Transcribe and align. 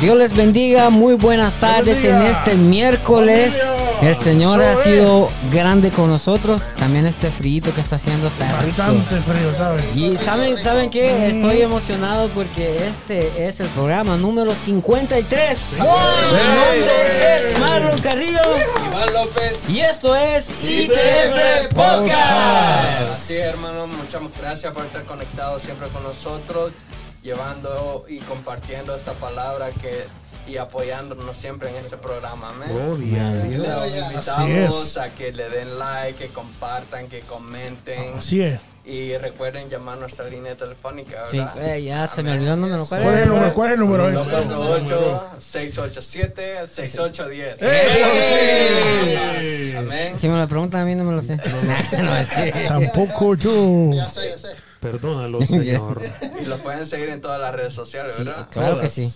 Dios 0.00 0.16
les 0.16 0.32
bendiga, 0.32 0.90
muy 0.90 1.14
buenas 1.14 1.58
tardes 1.58 2.04
en 2.04 2.22
este 2.22 2.54
miércoles. 2.54 3.52
El 4.02 4.16
Señor 4.16 4.62
ha 4.62 4.76
sido 4.76 5.28
grande 5.50 5.90
con 5.90 6.08
nosotros. 6.08 6.62
También 6.76 7.06
este 7.06 7.30
frío 7.30 7.74
que 7.74 7.80
está 7.80 7.96
haciendo 7.96 8.28
está 8.28 8.60
rico. 8.62 8.78
Bastante 8.78 9.20
frío, 9.22 9.54
¿sabes? 9.56 9.84
Y 9.96 10.16
saben, 10.18 10.62
¿saben 10.62 10.90
qué? 10.90 11.28
Estoy 11.28 11.62
emocionado 11.62 12.28
porque 12.28 12.86
este 12.86 13.48
es 13.48 13.58
el 13.60 13.68
programa 13.68 14.16
número 14.16 14.54
53. 14.54 15.58
El 15.72 15.78
nombre 15.78 17.36
es 17.36 17.58
Marlon 17.58 18.00
Carrillo. 18.00 18.40
Iván 18.88 19.12
López. 19.12 19.68
Y 19.68 19.80
esto 19.80 20.14
es 20.14 20.48
ITF 20.62 21.74
Podcast. 21.74 23.12
Así 23.14 23.34
es, 23.34 23.46
hermano, 23.46 23.88
muchas 23.88 24.22
gracias 24.40 24.72
por 24.72 24.84
estar 24.84 25.02
conectados 25.04 25.62
siempre 25.62 25.88
con 25.88 26.04
nosotros, 26.04 26.72
llevando 27.22 28.04
y 28.08 28.18
compartiendo 28.20 28.94
esta 28.94 29.12
palabra 29.14 29.70
que 29.72 30.06
y 30.48 30.56
apoyándonos 30.56 31.36
siempre 31.36 31.68
en 31.70 31.76
este 31.76 31.96
programa. 31.96 32.50
amén. 32.50 32.70
Y 33.02 33.54
los 33.56 33.68
Así 33.68 33.98
invitamos 33.98 34.86
es. 34.90 34.96
a 34.98 35.10
que 35.10 35.32
le 35.32 35.48
den 35.50 35.78
like, 35.78 36.26
que 36.26 36.32
compartan, 36.32 37.08
que 37.08 37.20
comenten. 37.20 38.14
Así 38.18 38.42
es. 38.42 38.58
Y 38.84 39.16
recuerden 39.18 39.68
llamar 39.68 39.98
a 39.98 40.00
nuestra 40.00 40.24
línea 40.30 40.54
telefónica, 40.56 41.28
Sí, 41.28 41.36
¿verdad? 41.38 41.74
eh, 41.74 41.82
ya 41.84 42.06
se 42.06 42.22
me 42.22 42.32
olvidó 42.32 42.54
el 42.54 42.60
número. 42.62 42.86
¿Cuál 42.86 43.02
¿Cuál 43.02 43.14
es 43.16 43.20
el 43.24 43.28
número? 43.28 43.52
¿Cuál 43.52 43.66
es 43.66 43.74
el 43.74 43.80
número? 43.80 44.08
248-687-6810. 45.38 47.56
¡Ey! 47.60 49.74
Amén. 49.76 50.18
Si 50.18 50.28
me 50.28 50.38
lo 50.38 50.48
preguntan 50.48 50.82
a 50.82 50.84
mí 50.84 50.94
no 50.94 51.04
me 51.04 51.14
lo 51.14 51.22
sé. 51.22 51.36
No, 51.36 51.42
que- 51.42 52.52
Tampoco 52.68 53.34
yo. 53.34 53.90
Ya 53.92 54.08
sé, 54.08 54.30
ya 54.30 54.38
sé. 54.38 54.48
Perdónalo, 54.80 55.42
Señor. 55.42 56.00
Y 56.40 56.44
los 56.46 56.60
pueden 56.60 56.86
seguir 56.86 57.08
en 57.10 57.20
todas 57.20 57.40
las 57.40 57.54
redes 57.54 57.74
sociales, 57.74 58.14
Sí, 58.16 58.22
¿verdad? 58.24 58.46
claro 58.50 58.80
que 58.80 58.88
sí. 58.88 59.12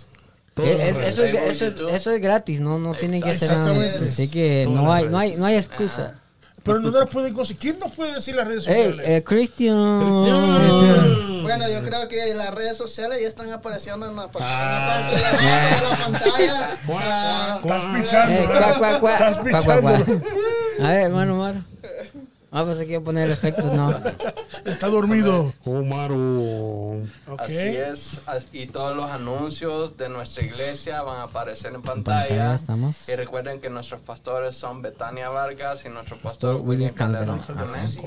Es- 0.57 0.95
redes. 0.95 1.07
eso, 1.13 1.23
es, 1.23 1.33
eso, 1.61 1.65
es, 1.65 1.93
eso 1.95 2.11
es 2.11 2.19
gratis, 2.21 2.59
no, 2.61 2.77
no 2.79 2.93
tienen 2.95 3.21
que 3.21 3.31
hacer 3.31 3.51
nada. 3.51 3.73
Así 3.95 4.29
que 4.29 4.63
Todas 4.65 4.81
no 4.83 4.93
hay, 4.93 5.09
no 5.09 5.17
hay, 5.17 5.35
no 5.35 5.45
hay 5.45 5.55
excusa. 5.55 6.19
Pero 6.61 6.79
no 6.79 6.91
nos 6.91 7.09
pueden 7.09 7.33
conseguir. 7.33 7.59
¿Quién 7.59 7.79
nos 7.79 7.91
puede 7.91 8.13
decir 8.13 8.35
las 8.35 8.47
redes 8.47 8.63
Hey, 8.65 8.83
sociales? 8.91 9.05
eh, 9.09 9.23
Christian. 9.25 9.99
Cristian. 10.05 11.43
Bueno, 11.43 11.69
yo 11.69 11.83
creo 11.83 12.07
que 12.07 12.33
las 12.35 12.53
redes 12.53 12.77
sociales 12.77 13.19
ya 13.21 13.27
están 13.27 13.51
apareciendo 13.51 14.07
en 14.09 14.15
la, 14.15 14.29
Ah. 14.39 15.09
en 15.11 15.21
la 15.21 15.29
parte 15.31 15.75
de 15.75 15.89
la 15.89 15.97
pantalla. 15.97 16.77
Ah, 16.89 17.59
Estás 17.61 17.83
Eh, 17.83 17.87
pichando. 18.01 18.47
cuá. 18.47 19.11
Estás 19.11 19.37
Cuá, 19.39 19.61
cuá, 19.61 19.81
cuá. 19.81 19.97
pichando. 19.97 20.25
A 20.79 20.87
ver, 20.87 21.01
hermano 21.03 21.35
Maro. 21.35 21.63
Ah, 22.55 22.63
pues 22.63 22.77
aquí 22.77 22.89
voy 22.89 22.95
a 22.95 23.01
poner 23.01 23.29
efectos, 23.31 23.65
no. 23.73 23.89
Está 24.65 24.87
dormido. 24.87 25.51
Omaru. 25.65 27.07
Ok. 27.27 27.41
Así 27.41 27.55
es, 27.55 28.19
y 28.53 28.67
todos 28.67 28.95
los 28.95 29.09
anuncios 29.09 29.97
de 29.97 30.07
nuestra 30.09 30.43
iglesia 30.43 31.01
van 31.01 31.21
a 31.21 31.23
aparecer 31.23 31.73
en 31.73 31.81
pantalla 31.81 32.03
pantalla. 32.03 32.53
estamos. 32.53 33.09
Y 33.09 33.15
recuerden 33.15 33.59
que 33.59 33.69
nuestros 33.69 34.01
pastores 34.01 34.55
son 34.55 34.81
Betania 34.81 35.29
Vargas 35.29 35.83
y 35.85 35.89
nuestro 35.89 36.17
pastor 36.17 36.57
William 36.57 36.83
William 36.83 36.93
Calderón. 36.93 37.41
Así. 37.73 37.99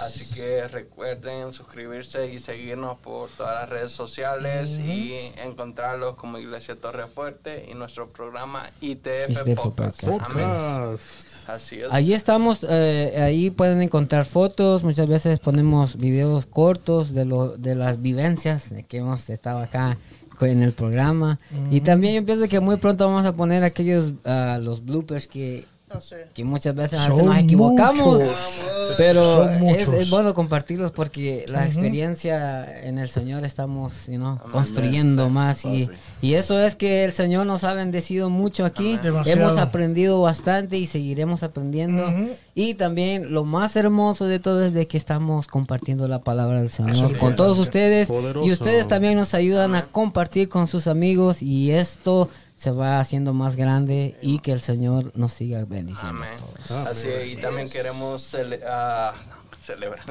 Así 0.00 0.34
que 0.34 0.68
recuerden 0.68 1.52
suscribirse 1.52 2.32
y 2.32 2.38
seguirnos 2.38 2.98
por 2.98 3.28
todas 3.28 3.60
las 3.60 3.68
redes 3.68 3.92
sociales 3.92 4.70
y 4.70 5.32
encontrarlos 5.36 6.16
como 6.16 6.38
Iglesia 6.38 6.76
Torre 6.76 7.06
Fuerte 7.06 7.66
y 7.70 7.74
nuestro 7.74 8.08
programa 8.10 8.70
ITF, 8.80 9.28
ITF 9.28 9.54
Podcast. 9.54 10.04
Podcast. 10.04 10.36
Amén. 10.36 10.98
Así 11.46 11.80
es. 11.80 11.92
Allí 11.92 12.14
estamos, 12.14 12.64
eh, 12.68 13.14
ahí 13.20 13.50
pueden 13.50 13.81
encontrar 13.82 14.24
fotos, 14.24 14.84
muchas 14.84 15.08
veces 15.08 15.38
ponemos 15.38 15.96
videos 15.96 16.46
cortos 16.46 17.14
de, 17.14 17.24
lo, 17.24 17.56
de 17.56 17.74
las 17.74 18.00
vivencias 18.00 18.70
de 18.70 18.84
que 18.84 18.98
hemos 18.98 19.28
estado 19.30 19.58
acá 19.58 19.98
en 20.40 20.62
el 20.62 20.72
programa. 20.72 21.38
Y 21.70 21.82
también 21.82 22.14
yo 22.14 22.26
pienso 22.26 22.48
que 22.48 22.60
muy 22.60 22.76
pronto 22.76 23.06
vamos 23.06 23.24
a 23.24 23.32
poner 23.32 23.64
aquellos, 23.64 24.12
ah, 24.24 24.58
los 24.60 24.84
bloopers 24.84 25.28
que, 25.28 25.66
No 25.92 26.00
sé. 26.00 26.26
que 26.34 26.44
muchas 26.44 26.74
veces 26.74 26.98
Son 27.00 27.26
nos 27.26 27.38
equivocamos. 27.38 28.20
muchos. 28.20 28.38
Pero 28.96 29.48
es, 29.50 29.88
es 29.88 30.10
bueno 30.10 30.34
compartirlos 30.34 30.90
porque 30.90 31.44
la 31.48 31.66
experiencia 31.66 32.82
en 32.86 32.98
el 32.98 33.08
Señor 33.08 33.44
estamos 33.44 34.06
you 34.06 34.16
know, 34.16 34.38
construyendo 34.50 35.28
más 35.28 35.64
y, 35.64 35.88
y 36.20 36.34
eso 36.34 36.58
es 36.58 36.76
que 36.76 37.04
el 37.04 37.12
Señor 37.12 37.46
nos 37.46 37.64
ha 37.64 37.74
bendecido 37.74 38.30
mucho 38.30 38.64
aquí. 38.64 38.98
Hemos 39.26 39.58
aprendido 39.58 40.20
bastante 40.20 40.78
y 40.78 40.86
seguiremos 40.86 41.42
aprendiendo. 41.42 42.10
Y 42.54 42.74
también 42.74 43.32
lo 43.32 43.44
más 43.44 43.76
hermoso 43.76 44.26
de 44.26 44.38
todo 44.38 44.64
es 44.64 44.74
de 44.74 44.86
que 44.86 44.96
estamos 44.98 45.46
compartiendo 45.46 46.06
la 46.08 46.20
palabra 46.20 46.58
del 46.58 46.70
Señor 46.70 47.16
con 47.18 47.34
todos 47.36 47.58
ustedes 47.58 48.08
Poderoso. 48.08 48.46
y 48.46 48.52
ustedes 48.52 48.86
también 48.88 49.14
nos 49.16 49.32
ayudan 49.34 49.74
a 49.74 49.82
compartir 49.86 50.48
con 50.48 50.68
sus 50.68 50.86
amigos 50.86 51.40
y 51.42 51.70
esto 51.70 52.28
se 52.62 52.70
va 52.70 53.00
haciendo 53.00 53.32
más 53.34 53.56
grande 53.56 54.16
y 54.22 54.38
que 54.38 54.52
el 54.52 54.60
Señor 54.60 55.10
nos 55.16 55.32
siga 55.32 55.64
bendiciendo. 55.64 56.22
Amén. 56.22 56.38
a 56.38 56.66
todos. 56.68 56.86
Así 56.86 57.08
es, 57.08 57.32
y 57.32 57.36
también 57.36 57.68
queremos 57.68 58.32
cele- 58.32 58.60
celebrar. 59.62 60.04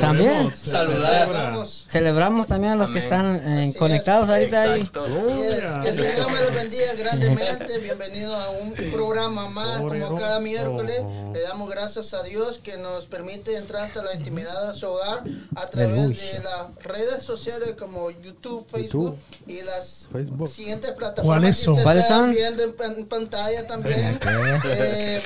También. 0.00 0.54
Saludar. 0.54 1.32
Vamos. 1.32 1.86
Celebramos 1.88 2.46
también 2.46 2.72
a 2.74 2.76
los 2.76 2.90
que 2.90 2.98
están 2.98 3.36
eh, 3.36 3.74
conectados 3.78 4.24
es. 4.28 4.30
ahorita 4.34 4.62
ahí. 4.62 4.80
Exacto. 4.80 5.04
Así 5.04 5.40
es. 5.42 5.60
Que 5.82 5.88
el 5.90 5.96
Señor 6.10 6.32
me 6.32 6.40
los 6.40 6.54
bendiga 6.54 6.94
grandemente. 6.98 7.78
Bienvenido 7.78 8.34
a 8.36 8.50
un 8.50 8.72
programa 8.92 9.48
más, 9.50 9.78
como 9.78 10.16
cada 10.16 10.40
miércoles. 10.40 11.02
Le 11.32 11.40
damos 11.42 11.70
gracias 11.70 12.12
a 12.14 12.22
Dios 12.22 12.58
que 12.62 12.76
nos 12.76 13.06
permite 13.06 13.56
entrar 13.56 13.84
hasta 13.84 14.02
la 14.02 14.14
intimidad 14.14 14.72
de 14.72 14.78
su 14.78 14.86
hogar 14.86 15.22
a 15.56 15.66
través 15.68 16.08
de 16.08 16.42
las 16.42 16.84
redes 16.84 17.22
sociales 17.22 17.74
como 17.78 18.10
YouTube, 18.10 18.66
Facebook 18.70 19.16
y 19.46 19.62
las 19.62 20.08
Facebook. 20.12 20.48
siguientes 20.48 20.90
plataformas 20.92 21.38
¿Cuáles 21.40 21.58
que 21.58 21.64
son? 21.64 21.72
usted 21.72 21.84
¿Cuáles 21.84 22.06
son? 22.08 22.30
viendo 22.32 22.62
en, 22.62 22.72
pan- 22.74 22.94
en 22.98 23.06
pantalla 23.06 23.66
también. 23.66 24.18
Eh, 24.64 25.22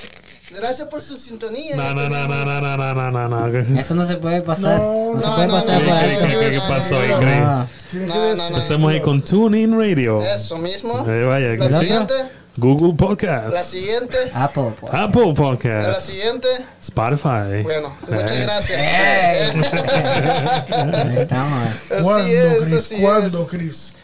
gracias 0.51 0.89
por 0.89 1.03
su 1.03 1.17
sintonía. 1.17 1.77
No, 1.77 1.95
no, 1.95 2.09
no, 2.09 2.29
no, 2.29 2.45
no, 2.45 2.61
no, 2.61 2.77
no, 2.77 2.95
no, 2.95 3.29
no, 3.29 3.29
no. 3.49 3.79
Eso 3.81 3.95
no 3.95 4.07
se 4.07 4.17
puede 4.17 4.43
pasar. 4.43 4.79
No, 4.79 5.15
No, 5.15 5.21
se 5.21 5.27
no, 5.27 5.35
puede 5.37 5.49
pasar 5.49 5.75
alto. 5.83 5.91
no, 5.91 6.41
¿Qué, 6.41 6.51
qué 6.51 6.61
pasó 6.69 6.99
ahí, 7.01 7.11
no, 7.11 7.19
Greg? 7.21 8.59
Estamos 8.59 8.93
ahí 8.93 9.01
con 9.01 9.23
TuneIn 9.23 9.79
Radio. 9.79 10.21
Eso 10.23 10.57
mismo. 10.59 11.05
Eh, 11.09 11.25
vaya, 11.25 11.55
La 11.57 11.81
siguiente. 11.81 12.15
Google 12.57 12.91
La 12.91 12.97
Podcast. 12.97 13.57
siguiente. 13.65 14.17
Apple. 14.33 14.73
pues. 14.81 14.95
Apple 14.95 15.27
La 15.27 15.35
Podcast. 15.35 16.01
siguiente. 16.09 16.49
Spotify. 16.81 17.63
Bueno, 17.65 17.97
muchas 18.07 18.31
Eh. 18.31 18.41
gracias. 18.43 18.81
Ahí 20.71 21.17
estamos. 21.17 21.69
¿Cuándo, 22.03 22.27
es, 22.29 22.59
Chris? 22.69 22.73
así 22.79 22.97
¿Cuándo, 23.01 23.43
es. 23.43 23.49
Chris? 23.49 23.95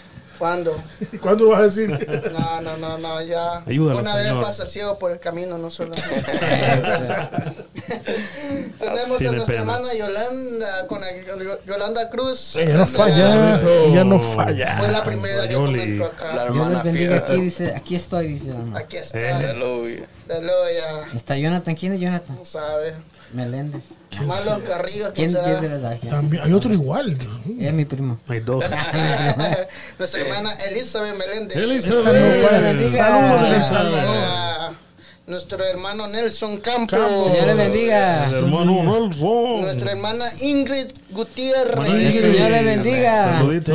¿Cuándo? 0.40 0.74
¿Cuándo 1.20 1.44
lo 1.44 1.50
vas 1.50 1.60
a 1.60 1.62
decir? 1.64 1.90
No, 2.32 2.60
no, 2.62 2.76
no, 2.78 2.96
no, 2.98 3.20
ya. 3.22 3.58
Ayúdalo, 3.66 4.00
Una 4.00 4.16
vez 4.16 4.32
pasa 4.32 4.62
el 4.64 4.70
ciego 4.70 4.98
por 4.98 5.10
el 5.12 5.20
camino, 5.20 5.58
no 5.58 5.70
solo. 5.70 5.92
Tenemos 8.78 9.20
a 9.20 9.24
nuestra 9.24 9.44
pena. 9.46 9.58
hermana 9.60 9.94
Yolanda, 9.94 10.86
con 10.86 11.00
la- 11.00 11.58
Yolanda 11.66 12.08
Cruz. 12.10 12.56
Ella 12.56 12.74
no 12.78 12.86
falla. 12.86 13.56
Ella 13.84 14.04
no 14.04 14.18
falla. 14.18 14.78
Fue 14.78 14.88
la 14.90 15.04
primera 15.04 15.46
que 15.46 15.52
Yoli. 15.54 15.78
comentó 15.98 16.04
La 16.04 16.08
acá. 16.10 16.32
Dios 16.32 16.44
hermana 16.46 16.74
les 16.74 16.82
bendiga. 16.84 17.10
fiel. 17.20 17.22
Aquí 17.32 17.40
dice, 17.42 17.74
aquí 17.76 17.94
estoy, 17.96 18.28
dice 18.28 18.46
la. 18.72 18.78
Aquí 18.78 18.96
está. 18.96 19.18
Eh. 19.20 19.32
Aleluya. 19.32 20.06
Aleluya. 20.28 21.08
Está 21.14 21.36
Jonathan. 21.36 21.74
¿Quién 21.74 21.92
es 21.92 22.00
Jonathan? 22.00 22.36
No 22.36 22.44
sabe. 22.44 22.94
Meléndez. 23.32 23.82
Marlon 24.26 24.60
Carrillo. 24.62 25.12
¿Quién, 25.14 25.32
¿quién 25.32 25.60
se 25.60 25.68
les 25.68 25.82
da? 25.82 25.96
También 25.96 26.42
hay 26.44 26.52
otro 26.52 26.72
igual. 26.72 27.16
Es 27.58 27.72
mi 27.72 27.84
primo. 27.84 28.18
Hay 28.28 28.40
dos. 28.40 28.64
Nuestra 29.98 30.20
hermana 30.20 30.52
Elizabeth 30.68 31.16
Meléndez. 31.16 31.86
Falla. 32.02 32.60
bendiga. 32.60 32.90
Saludos 32.90 33.50
del 33.50 33.60
Ah. 33.60 33.64
Salvador. 33.64 34.16
Ah, 34.26 34.72
nuestro 35.30 35.64
hermano 35.64 36.06
Nelson 36.08 36.58
Campos. 36.58 36.98
Campos. 36.98 37.26
Señor 37.32 37.46
le 37.46 37.54
bendiga. 37.54 38.26
El 38.28 38.34
hermano 38.34 38.82
Nelson. 38.82 39.60
Nuestra 39.62 39.92
hermana 39.92 40.26
Ingrid 40.40 40.88
Gutiérrez. 41.10 41.88
El 41.88 42.12
Señor 42.32 42.50
le 42.50 42.62
bendiga. 42.64 43.24
Saludito. 43.38 43.74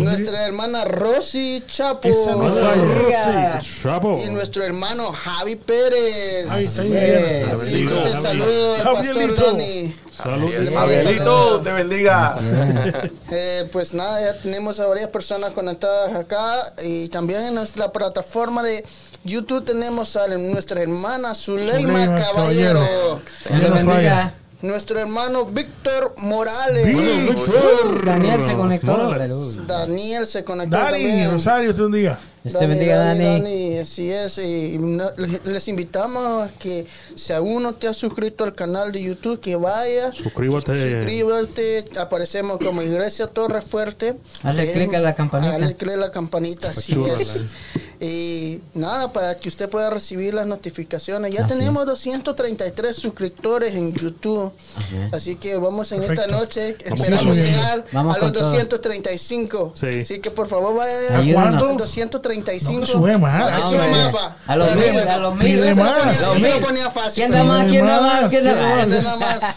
Nuestra 0.00 0.44
hermana 0.46 0.84
Rosy 0.86 1.62
Chapo. 1.68 2.08
Rosy. 2.08 3.82
Chapo. 3.82 4.20
Y 4.24 4.30
nuestro 4.30 4.64
hermano 4.64 5.12
Javi 5.12 5.56
Pérez. 5.56 6.50
Ahí 6.50 6.64
está 6.64 6.82
Sí. 6.82 6.88
bien. 6.90 7.48
Así 7.52 7.66
dice 7.82 7.94
Javi. 7.94 8.22
saludo 8.22 8.74
al 8.74 8.82
pastor 8.82 9.06
Javielito. 9.14 9.52
Dani. 9.52 9.94
Saludito. 10.16 10.74
Javielito, 10.78 11.60
te 11.60 11.72
bendiga. 11.72 12.38
Eh, 13.28 13.68
pues 13.72 13.92
nada, 13.92 14.20
ya 14.20 14.40
tenemos 14.40 14.78
a 14.78 14.86
varias 14.86 15.08
personas 15.10 15.50
conectadas 15.52 16.14
acá 16.14 16.72
y 16.82 17.08
también 17.08 17.42
en 17.42 17.54
nuestra 17.56 17.90
plataforma 17.90 18.62
de 18.62 18.84
YouTube 19.26 19.64
tenemos 19.64 20.16
a 20.16 20.26
nuestra 20.38 20.80
hermana 20.82 21.34
Zuleima 21.34 21.76
Zuleima 22.04 22.20
Caballero. 22.22 23.20
Caballero. 23.44 23.74
Bendiga. 23.74 24.34
nuestro 24.62 24.98
hermano 24.98 25.44
Víctor 25.44 26.14
Morales. 26.18 26.86
Daniel 28.04 28.42
se 28.44 28.54
conectó. 28.54 28.92
Morales. 28.96 29.66
Daniel 29.66 30.26
se 30.26 30.44
conectó 30.44 30.76
Dani, 30.76 30.90
también. 31.04 31.30
Rosario, 31.30 31.70
usted 31.70 31.82
un 31.84 31.92
día. 31.92 32.18
Dios 32.42 32.58
te 32.58 32.66
bendiga, 32.66 32.96
Dani. 32.96 33.24
Dani, 33.24 33.78
así 33.78 34.10
es. 34.12 34.38
Y 34.38 34.78
no- 34.78 35.10
les- 35.44 35.66
invitamos 35.68 36.48
a 36.48 36.50
que 36.58 36.86
si 37.16 37.32
aún 37.32 37.64
no 37.64 37.74
te 37.74 37.88
has 37.88 37.96
suscrito 37.96 38.44
al 38.44 38.54
canal 38.54 38.92
de 38.92 39.02
YouTube, 39.02 39.40
que 39.40 39.56
vaya. 39.56 40.12
Suscríbete. 40.12 40.72
Suscríbete. 40.72 41.84
Aparecemos 41.98 42.58
como 42.58 42.82
Iglesia 42.82 43.26
Torre 43.26 43.62
Fuerte. 43.62 44.14
Hazle 44.44 44.72
clic 44.72 44.94
a 44.94 45.00
la 45.00 45.14
campanita. 45.16 45.56
Hazle 45.56 45.74
clic 45.76 45.92
a 45.94 45.96
la 45.96 46.10
campanita, 46.12 46.70
así 46.70 46.92
es. 47.18 47.46
Y 48.00 48.60
nada, 48.74 49.12
para 49.12 49.36
que 49.36 49.48
usted 49.48 49.68
pueda 49.68 49.88
recibir 49.90 50.34
las 50.34 50.46
notificaciones. 50.46 51.32
Ya 51.32 51.44
Así 51.44 51.54
tenemos 51.54 51.82
es. 51.82 51.86
233 51.88 52.94
suscriptores 52.96 53.74
en 53.74 53.92
YouTube. 53.94 54.52
Amén. 54.88 55.10
Así 55.12 55.36
que 55.36 55.56
vamos 55.56 55.90
en 55.92 56.02
esta 56.02 56.14
Perfecto. 56.14 56.38
noche. 56.38 56.76
Vamos 56.84 57.00
Esperamos 57.00 57.36
llegar 57.36 57.84
Vamos 57.92 58.16
a 58.16 58.18
los 58.18 58.24
con 58.26 58.32
todo. 58.32 58.50
235. 58.50 59.72
Sí. 59.74 59.86
Así 60.02 60.18
que 60.20 60.30
por 60.30 60.48
favor 60.48 60.74
vayan 60.76 61.30
¿A 61.30 61.32
cuánto? 61.34 61.66
235. 61.74 62.72
No, 62.72 62.80
que 62.80 62.92
sube 62.92 63.18
más. 63.18 63.50
No, 63.60 63.70
sube 63.70 63.88
más. 63.88 64.14
A 64.46 64.56
los 64.56 64.74
mil, 64.74 64.98
a 64.98 65.16
los 65.18 65.36
mil. 65.36 65.60
Lo 65.60 65.74
ponía- 65.74 66.60
ponía 66.60 66.90
fácil. 66.90 67.14
¿Quién 67.14 67.30
da 67.30 67.44
más? 67.44 67.66
¿Quién 67.66 67.86
da 67.86 68.00
más? 68.00 68.28
¿Quién 68.28 68.44
da 68.44 69.16
más? 69.16 69.56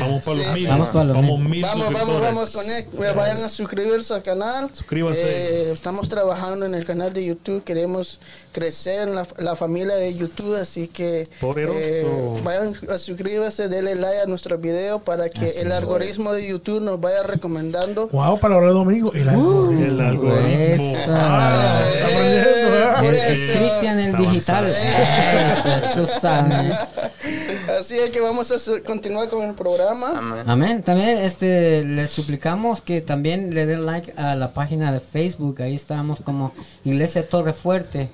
Vamos 0.00 0.22
para 0.24 0.36
los 0.36 0.46
Sí. 0.46 0.52
mil. 0.52 0.68
Vamos 0.68 0.88
para 0.88 1.04
los 1.04 1.16
Vamos 1.16 1.40
mil. 1.40 1.62
Vamos, 1.62 1.92
vamos, 1.92 2.20
vamos 2.20 2.50
con 2.50 2.70
él. 2.70 2.86
Vayan 3.16 3.42
a 3.42 3.48
suscribirse 3.48 4.14
al 4.14 4.22
canal. 4.22 4.70
Suscríbase. 4.72 5.20
Eh, 5.20 5.72
estamos 5.72 6.08
trabajando 6.08 6.19
en 6.66 6.74
el 6.74 6.84
canal 6.84 7.12
de 7.12 7.24
YouTube. 7.24 7.64
Queremos 7.64 8.20
crecer 8.52 9.08
en 9.08 9.14
la, 9.14 9.26
la 9.38 9.56
familia 9.56 9.94
de 9.94 10.14
YouTube. 10.14 10.56
Así 10.56 10.88
que 10.88 11.28
eh, 11.56 12.40
vayan 12.44 12.76
a 12.88 12.98
suscribirse, 12.98 13.68
denle 13.68 13.94
like 13.96 14.20
a 14.20 14.26
nuestro 14.26 14.58
video 14.58 15.00
para 15.00 15.30
que 15.30 15.60
el 15.60 15.72
algoritmo 15.72 16.32
de 16.32 16.46
YouTube 16.46 16.80
nos 16.82 17.00
vaya 17.00 17.22
recomendando. 17.22 18.08
Wow, 18.08 18.38
para 18.38 18.54
ahora 18.54 18.70
domingo. 18.70 19.12
El 19.12 19.28
algoritmo. 19.28 19.84
El 19.84 20.00
algoritmo. 20.00 20.94
Ah, 21.08 21.82
¿eh? 22.12 23.54
Cristian 23.56 23.98
el 23.98 24.16
digital. 24.16 24.66
Eso, 24.66 26.00
tú 26.00 26.06
sabes. 26.20 26.76
Así 27.80 27.98
es 27.98 28.10
que 28.10 28.20
vamos 28.20 28.50
a 28.50 28.56
continuar 28.82 29.28
con 29.28 29.42
el 29.48 29.54
programa. 29.54 30.12
Amén. 30.16 30.42
Amén. 30.46 30.82
También 30.82 31.18
este, 31.18 31.82
les 31.84 32.10
suplicamos 32.10 32.82
que 32.82 33.00
también 33.00 33.54
le 33.54 33.64
den 33.66 33.86
like 33.86 34.12
a 34.18 34.34
la 34.36 34.52
página 34.52 34.92
de 34.92 35.00
Facebook. 35.00 35.62
Ahí 35.62 35.74
estamos 35.74 36.20
como 36.20 36.52
Iglesia 36.84 37.26
Torre 37.26 37.52
Fuerte. 37.54 38.10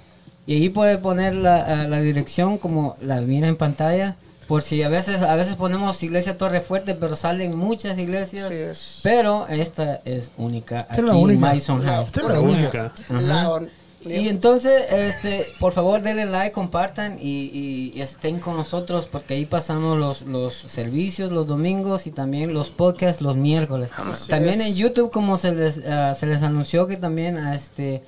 Y 0.47 0.55
ahí 0.55 0.69
puede 0.69 0.99
poner 0.99 1.35
la, 1.35 1.89
la 1.89 2.01
dirección 2.01 2.59
como 2.59 2.97
la 3.01 3.21
mira 3.21 3.49
en 3.49 3.57
pantalla. 3.57 4.15
Por 4.47 4.63
si 4.63 4.85
a 4.85 4.89
veces 4.89 5.23
a 5.23 5.35
veces 5.35 5.57
ponemos 5.57 6.01
Iglesia 6.05 6.39
Torre 6.39 6.61
Fuerte, 6.61 6.95
pero 6.95 7.17
salen 7.17 7.57
muchas 7.57 7.99
iglesias. 7.99 8.45
Así 8.45 8.55
es. 8.55 9.01
Pero 9.03 9.49
esta 9.49 10.01
es 10.05 10.31
única 10.37 10.79
Esta 10.79 10.93
aquí 10.93 11.01
es 11.01 11.07
la 11.07 11.13
en 11.15 11.19
única. 11.19 11.41
Madison 11.41 11.83
High. 11.83 12.05
Esta 12.05 12.21
es 12.21 12.27
La 12.29 12.33
la 12.35 12.41
única. 12.41 12.93
única. 13.11 13.73
Y 14.09 14.29
entonces, 14.29 14.85
este, 14.93 15.47
por 15.59 15.73
favor, 15.73 16.03
denle 16.03 16.27
like, 16.27 16.53
compartan 16.53 17.19
y, 17.21 17.93
y- 17.95 18.01
estén 18.01 18.39
con 18.41 18.57
nosotros 18.57 19.09
porque 19.11 19.35
ahí 19.35 19.45
pasamos 19.47 19.99
los, 19.99 20.23
los 20.23 20.55
servicios 20.55 21.33
los 21.33 21.47
domingos 21.47 22.07
y 22.07 22.11
también 22.11 22.53
los 22.55 22.71
podcasts 22.71 23.21
los 23.23 23.37
miércoles. 23.37 23.91
También 24.29 24.61
en 24.61 24.75
YouTube, 24.75 25.11
como 25.11 25.39
se 25.39 25.53
les, 25.53 25.81
ah, 25.87 26.15
se 26.15 26.27
les 26.27 26.43
anunció 26.43 26.87
que 26.87 26.97
también, 26.97 27.39
ah, 27.39 27.55
este, 27.55 28.03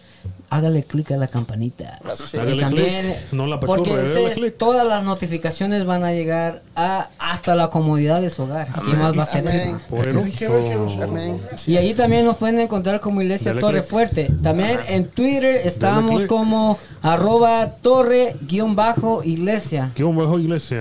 hágale 0.50 0.82
clic 0.84 1.10
a 1.12 1.16
la 1.16 1.28
campanita. 1.28 1.98
Así 2.10 2.36
Y 2.36 2.40
Hágale 2.40 2.62
también, 2.62 3.06
clic, 3.06 3.32
no 3.32 3.46
la 3.46 3.60
porque 3.60 3.92
ese 3.92 4.50
todas 4.50 4.86
las 4.86 5.04
notificaciones 5.04 5.84
van 5.84 6.04
a 6.04 6.12
llegar 6.12 6.62
a, 6.74 7.08
hasta 7.18 7.54
la 7.54 7.70
comodidad 7.70 8.20
de 8.20 8.30
su 8.30 8.44
hogar. 8.44 8.68
¿Qué 8.72 8.94
más 8.94 9.18
va 9.18 9.22
a 9.24 9.26
ser 9.26 9.46
Amén. 9.46 9.80
eso? 9.92 11.02
Amén. 11.02 11.40
Y 11.66 11.76
ahí 11.76 11.94
también 11.94 12.24
nos 12.24 12.36
pueden 12.36 12.60
encontrar 12.60 13.00
como 13.00 13.22
Iglesia 13.22 13.52
Dale 13.52 13.60
Torre 13.60 13.78
click. 13.80 13.90
Fuerte. 13.90 14.30
También 14.42 14.78
en 14.88 15.08
Twitter 15.08 15.62
estamos 15.64 16.24
como 16.26 16.78
arroba 17.02 17.66
torre 17.82 18.36
guion 18.42 18.74
bajo 18.74 19.22
iglesia. 19.24 19.92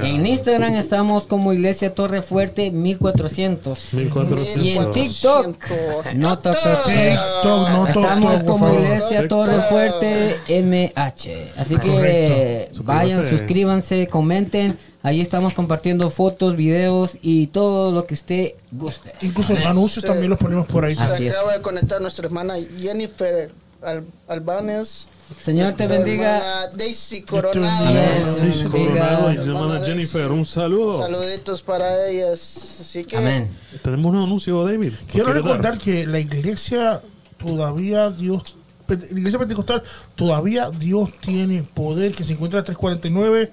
En 0.01 0.25
Instagram 0.25 0.75
estamos 0.75 1.27
como 1.27 1.53
Iglesia 1.53 1.93
Torre 1.93 2.21
Fuerte 2.21 2.71
1400. 2.71 3.93
1400. 3.93 4.63
Y 4.63 4.69
en 4.71 4.91
TikTok. 4.91 5.57
No 6.15 6.37
TikTok, 6.39 7.69
no 7.69 7.87
Estamos 7.87 8.43
como. 8.43 8.73
Iglesia. 8.73 9.27
Torre 9.27 9.36
Fuerte 9.45 10.39
MH. 10.47 11.51
Así 11.57 11.77
que 11.77 11.89
Correcto. 11.89 12.83
vayan, 12.83 13.29
Suscríbanse. 13.29 14.07
comenten. 14.07 14.77
Ahí 15.03 15.21
estamos 15.21 15.53
compartiendo 15.53 16.09
fotos, 16.09 16.55
videos 16.55 17.17
y 17.21 17.47
todo 17.47 17.91
lo 17.91 18.05
que 18.05 18.15
usted 18.15 18.53
guste. 18.71 19.13
Incluso 19.21 19.53
los 19.53 19.63
anuncios 19.65 20.01
Sí. 20.03 20.07
también 20.07 20.29
los 20.29 20.39
ponemos 20.39 20.67
por 20.67 20.83
ahí. 20.83 20.95
Se 20.95 21.29
acaba 21.29 21.53
de 21.53 21.61
conectar 21.61 22.01
nuestra 22.01 22.25
hermana 22.25 22.55
Jennifer 22.79 23.49
Al- 23.81 24.03
Albanes. 24.27 25.07
Señor 25.43 25.73
te 25.73 25.87
bendiga. 25.87 26.41
Daisy 26.75 27.21
Coronado. 27.21 27.93
Dios 28.41 28.63
Coronado 28.71 29.31
y 29.33 29.35
hermana 29.37 29.85
Jennifer, 29.85 30.31
un 30.31 30.45
saludo. 30.45 30.97
Saluditos 30.99 31.61
para 31.61 32.07
ellas. 32.09 32.79
Así 32.81 33.05
que 33.05 33.17
Amén. 33.17 33.49
Tenemos 33.83 34.07
un 34.13 34.23
anuncio, 34.23 34.65
David. 34.65 34.93
Quiero 35.11 35.31
recordar 35.31 35.77
que 35.77 36.07
la 36.07 36.19
iglesia 36.19 37.01
todavía 37.37 38.09
Dios, 38.09 38.55
la 38.87 39.19
iglesia 39.19 39.39
pentecostal 39.39 39.83
todavía 40.15 40.69
Dios 40.69 41.11
tiene 41.19 41.63
poder 41.63 42.13
que 42.13 42.23
se 42.23 42.33
encuentra 42.33 42.59
en 42.59 42.65
349 42.65 43.51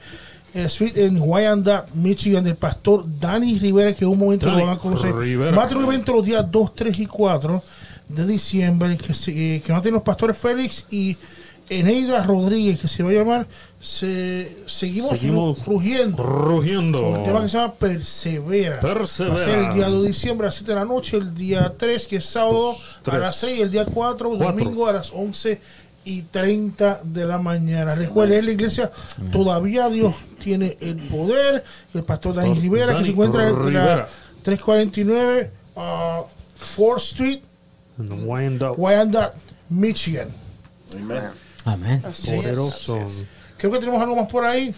eh, 0.55 0.65
Street 0.65 0.97
en 0.97 1.21
Wyandotte, 1.21 1.93
Michigan, 1.95 2.45
del 2.45 2.55
pastor 2.55 3.05
Dani 3.19 3.59
Rivera, 3.59 3.93
que 3.93 4.05
en 4.05 4.13
un 4.13 4.19
momento 4.19 4.47
lo 4.51 4.65
van 4.65 4.77
a 4.77 4.79
conocer. 4.79 5.15
Rivera. 5.15 5.51
Va 5.51 5.65
a 5.65 5.67
tener 5.67 5.83
un 5.83 5.93
evento 5.93 6.13
los 6.13 6.25
días 6.25 6.47
2, 6.49 6.75
3 6.75 6.99
y 7.01 7.07
4 7.07 7.63
de 8.09 8.27
diciembre 8.27 8.97
que, 8.97 9.15
se, 9.15 9.31
eh, 9.57 9.61
que 9.61 9.73
van 9.73 9.81
a 9.81 9.83
tener 9.83 9.95
los 9.95 10.03
pastores 10.03 10.37
Félix 10.39 10.85
y 10.91 11.17
Eneida 11.69 12.23
Rodríguez, 12.23 12.81
que 12.81 12.89
se 12.89 13.03
va 13.03 13.11
a 13.11 13.15
llamar 13.15 13.47
se, 13.81 14.57
Seguimos, 14.67 15.13
Seguimos 15.13 15.67
rugiendo. 15.67 16.23
Rugiendo. 16.23 17.07
Un 17.07 17.23
tema 17.23 17.43
que 17.43 17.49
se 17.49 17.59
llama 17.59 17.75
Persevera. 17.75 18.81
Persevera. 18.81 19.35
Va 19.35 19.41
a 19.41 19.45
ser 19.45 19.59
el 19.59 19.75
día 19.75 19.89
2 19.89 20.03
de 20.03 20.09
diciembre 20.09 20.47
a 20.47 20.49
las 20.49 20.55
7 20.55 20.73
de 20.73 20.79
la 20.79 20.85
noche, 20.85 21.17
el 21.17 21.35
día 21.35 21.75
3, 21.77 22.07
que 22.07 22.17
es 22.17 22.25
sábado, 22.25 22.75
a 23.07 23.19
las 23.19 23.37
6, 23.37 23.61
el 23.61 23.71
día 23.71 23.85
4, 23.85 24.29
Cuatro. 24.29 24.47
domingo 24.47 24.87
a 24.87 24.93
las 24.93 25.11
11 25.13 25.61
y 26.05 26.23
30 26.23 27.01
de 27.05 27.25
la 27.25 27.39
mañana. 27.39 27.95
Recuerden, 27.95 28.41
en 28.41 28.47
la 28.47 28.53
iglesia 28.53 28.91
todavía 29.33 29.89
Dios 29.89 30.15
tiene 30.43 30.77
el 30.81 30.97
poder. 30.97 31.65
El 31.93 32.05
pastor 32.05 32.35
Dani 32.35 32.55
Rivera, 32.55 32.89
que 32.89 32.93
Dani 32.93 33.05
se 33.05 33.11
encuentra 33.11 33.49
en 33.49 33.55
la 33.55 33.65
Rivera. 33.65 34.09
349 34.43 35.51
uh, 35.77 35.81
4th 36.77 36.97
Street. 36.99 37.41
Wyandotte, 38.77 39.35
Michigan. 39.71 40.29
Amén. 41.65 42.03
es, 42.09 42.21
Poderoso. 42.27 42.97
es. 42.99 43.25
Creo 43.59 43.73
que 43.73 43.79
tenemos 43.79 44.03
algo 44.03 44.17
más 44.17 44.29
por 44.31 44.45
ahí. 44.45 44.75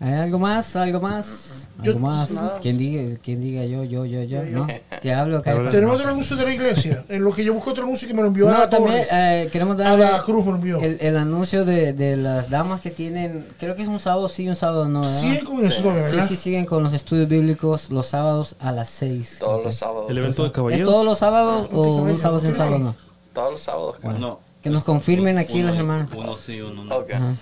¿Hay 0.00 0.12
algo 0.12 0.40
más? 0.40 0.74
¿Algo 0.74 1.00
más? 1.00 1.68
¿Algo 1.78 1.92
Yo- 1.92 1.98
más? 2.00 2.30
¿Quién 2.60 2.76
diga, 2.76 3.16
quién 3.22 3.40
diga 3.40 3.64
yo, 3.64 3.84
yo, 3.84 4.04
yo, 4.04 4.22
yo? 4.24 4.42
¿No? 4.42 4.66
¿Te 5.00 5.14
hablo? 5.14 5.40
Tenemos 5.70 5.96
otro 5.96 6.10
anuncio 6.10 6.36
de 6.36 6.44
la 6.44 6.52
iglesia. 6.52 7.04
En 7.08 7.22
lo 7.22 7.32
que 7.32 7.44
yo 7.44 7.54
busco 7.54 7.70
otro 7.70 7.84
anuncio 7.84 8.08
que 8.08 8.12
me 8.12 8.20
lo 8.20 8.26
envió 8.28 8.50
No, 8.50 8.56
a 8.56 8.68
también 8.68 9.04
eh, 9.10 9.48
queremos 9.52 9.76
A 9.76 9.84
darle 9.84 10.04
la 10.04 10.20
Cruz 10.22 10.44
me 10.44 10.50
lo 10.50 10.56
envió. 10.56 10.80
el, 10.80 10.98
el 11.00 11.16
anuncio 11.16 11.64
de, 11.64 11.92
de 11.92 12.16
las 12.16 12.50
damas 12.50 12.80
que 12.80 12.90
tienen, 12.90 13.46
creo 13.58 13.76
que 13.76 13.82
es 13.82 13.88
un 13.88 14.00
sábado 14.00 14.28
sí, 14.28 14.48
un 14.48 14.56
sábado 14.56 14.88
no, 14.88 15.02
¿verdad? 15.02 15.20
Sigue 15.20 15.44
con 15.44 15.64
eso 15.64 15.80
todavía, 15.82 16.06
Sí, 16.08 16.16
¿verdad? 16.16 16.28
sí, 16.28 16.36
siguen 16.36 16.66
con 16.66 16.82
los 16.82 16.92
estudios 16.92 17.28
bíblicos 17.28 17.90
los 17.90 18.06
sábados 18.08 18.56
a 18.58 18.72
las 18.72 18.88
6. 18.90 19.36
Todos 19.38 19.64
los 19.64 19.76
sábados. 19.76 20.10
El 20.10 20.18
evento 20.18 20.42
de 20.42 20.48
¿Es 20.48 20.54
caballeros. 20.54 20.90
todos 20.90 21.04
los 21.06 21.18
sábados 21.18 21.68
o 21.72 21.96
un 22.02 22.18
sábado 22.18 22.40
y 22.42 22.46
un 22.46 22.52
sí. 22.52 22.58
sábado 22.58 22.78
no? 22.80 22.96
Todos 23.32 23.52
los 23.52 23.60
sábados. 23.62 23.96
creo. 24.00 24.12
No. 24.18 24.40
Que 24.64 24.70
nos 24.70 24.82
confirmen 24.82 25.38
aquí 25.38 25.60
Uno- 25.60 25.68
las 25.68 25.78
hermanas. 25.78 26.08
Uno 26.16 26.36
sí, 26.36 26.60
uno 26.60 26.84
no. 26.84 26.96
Ok. 26.96 27.10
Ajá. 27.12 27.34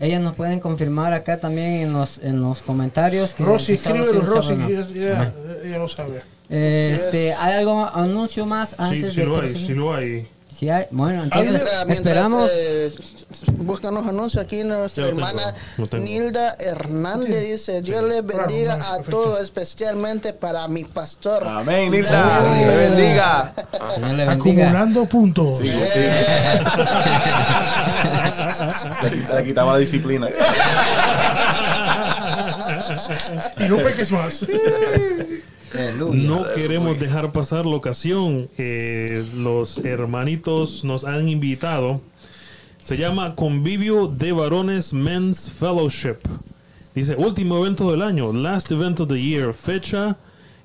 Ellas 0.00 0.20
nos 0.22 0.34
pueden 0.34 0.58
confirmar 0.58 1.12
acá 1.12 1.38
también 1.38 1.74
en 1.74 1.92
los, 1.92 2.18
en 2.18 2.40
los 2.40 2.62
comentarios. 2.62 3.34
Que 3.34 3.44
Rosy, 3.44 3.64
sí, 3.66 3.72
escríbelo, 3.74 4.20
Rosy, 4.22 4.52
ella, 4.54 4.66
ella- 4.94 5.20
Ajá. 5.20 5.32
ella 5.64 5.78
lo 5.78 5.88
sabe. 5.88 6.22
Eh, 6.48 6.92
Este, 6.94 7.34
¿Hay 7.34 7.54
algo 7.54 7.84
anuncio 7.94 8.44
más 8.46 8.70
Sí, 8.70 8.76
antes 8.78 9.12
sí 9.12 9.20
de 9.20 9.26
lo 9.26 9.40
hay, 9.40 9.52
sí 9.54 9.74
lo 9.74 9.94
hay. 9.94 10.26
Sí 10.58 10.70
hay. 10.70 10.86
Bueno, 10.90 11.24
entonces 11.24 11.50
Mientras, 11.52 11.84
mientras, 11.86 11.98
esperamos. 11.98 12.50
eh, 12.54 12.90
buscan 13.58 13.94
los 13.94 14.06
anuncios 14.06 14.42
aquí 14.42 14.64
nuestra 14.64 15.04
tengo, 15.06 15.18
hermana. 15.26 15.52
Nilda 15.98 16.56
Hernández 16.58 17.44
dice 17.50 17.82
Dios 17.82 18.02
les 18.04 18.24
bendiga 18.24 18.76
Claro, 18.76 18.84
a 18.84 18.96
perfecto. 18.96 19.10
todos 19.22 19.40
especialmente 19.42 20.32
para 20.32 20.66
mi 20.68 20.84
pastor 20.84 21.46
Amén, 21.46 21.90
Nilda. 21.90 22.54
Le 22.54 22.76
bendiga. 22.76 23.52
Señor 23.94 24.10
le 24.12 24.24
bendiga. 24.24 24.32
Acumulando 24.32 25.04
puntos. 25.04 25.58
Sí, 25.58 25.64
sí. 25.68 25.98
le, 29.02 29.10
le 29.36 29.44
quitaba 29.44 29.72
la 29.74 29.78
disciplina. 29.78 30.28
Y 33.58 33.64
no 33.64 33.76
peques 33.78 34.10
más. 34.12 34.46
No 35.74 36.44
queremos 36.54 36.98
dejar 36.98 37.32
pasar 37.32 37.66
la 37.66 37.76
ocasión. 37.76 38.48
Eh, 38.58 39.24
los 39.36 39.78
hermanitos 39.78 40.84
nos 40.84 41.04
han 41.04 41.28
invitado. 41.28 42.00
Se 42.82 42.96
llama 42.96 43.34
Convivio 43.34 44.06
de 44.06 44.32
Varones 44.32 44.92
Men's 44.92 45.50
Fellowship. 45.50 46.18
Dice, 46.94 47.14
último 47.16 47.58
evento 47.58 47.90
del 47.90 48.00
año, 48.00 48.32
last 48.32 48.70
event 48.70 49.00
of 49.00 49.08
the 49.08 49.20
year, 49.20 49.52
fecha 49.52 50.16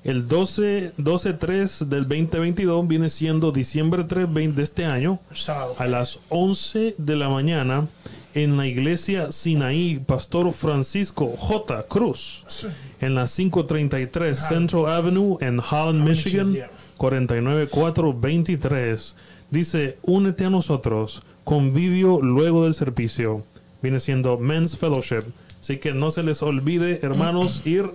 el 0.02 0.26
12 0.26 0.94
12-3 0.96 1.84
del 1.86 2.08
2022, 2.08 2.88
viene 2.88 3.10
siendo 3.10 3.52
diciembre 3.52 4.04
3 4.04 4.32
20 4.32 4.56
de 4.56 4.62
este 4.62 4.84
año, 4.84 5.18
Sábado. 5.34 5.74
a 5.78 5.86
las 5.86 6.20
11 6.30 6.94
de 6.96 7.16
la 7.16 7.28
mañana 7.28 7.86
en 8.34 8.56
la 8.56 8.66
iglesia 8.66 9.30
Sinaí, 9.32 9.98
Pastor 9.98 10.52
Francisco 10.52 11.34
J. 11.38 11.84
Cruz, 11.88 12.44
Sí. 12.48 12.66
en 13.00 13.14
la 13.14 13.26
533 13.26 14.38
Central 14.38 14.86
Avenue 14.86 15.36
en 15.40 15.60
Holland, 15.60 16.08
Michigan, 16.08 16.52
Michigan, 16.52 16.70
49423. 16.96 19.16
Dice, 19.50 19.98
únete 20.02 20.44
a 20.46 20.50
nosotros, 20.50 21.22
convivio 21.44 22.20
luego 22.20 22.64
del 22.64 22.74
servicio. 22.74 23.42
Viene 23.82 24.00
siendo 24.00 24.38
Men's 24.38 24.76
Fellowship. 24.78 25.24
Así 25.60 25.76
que 25.78 25.92
no 25.92 26.10
se 26.10 26.22
les 26.22 26.42
olvide, 26.42 27.00
hermanos, 27.02 27.62
ir 27.66 27.90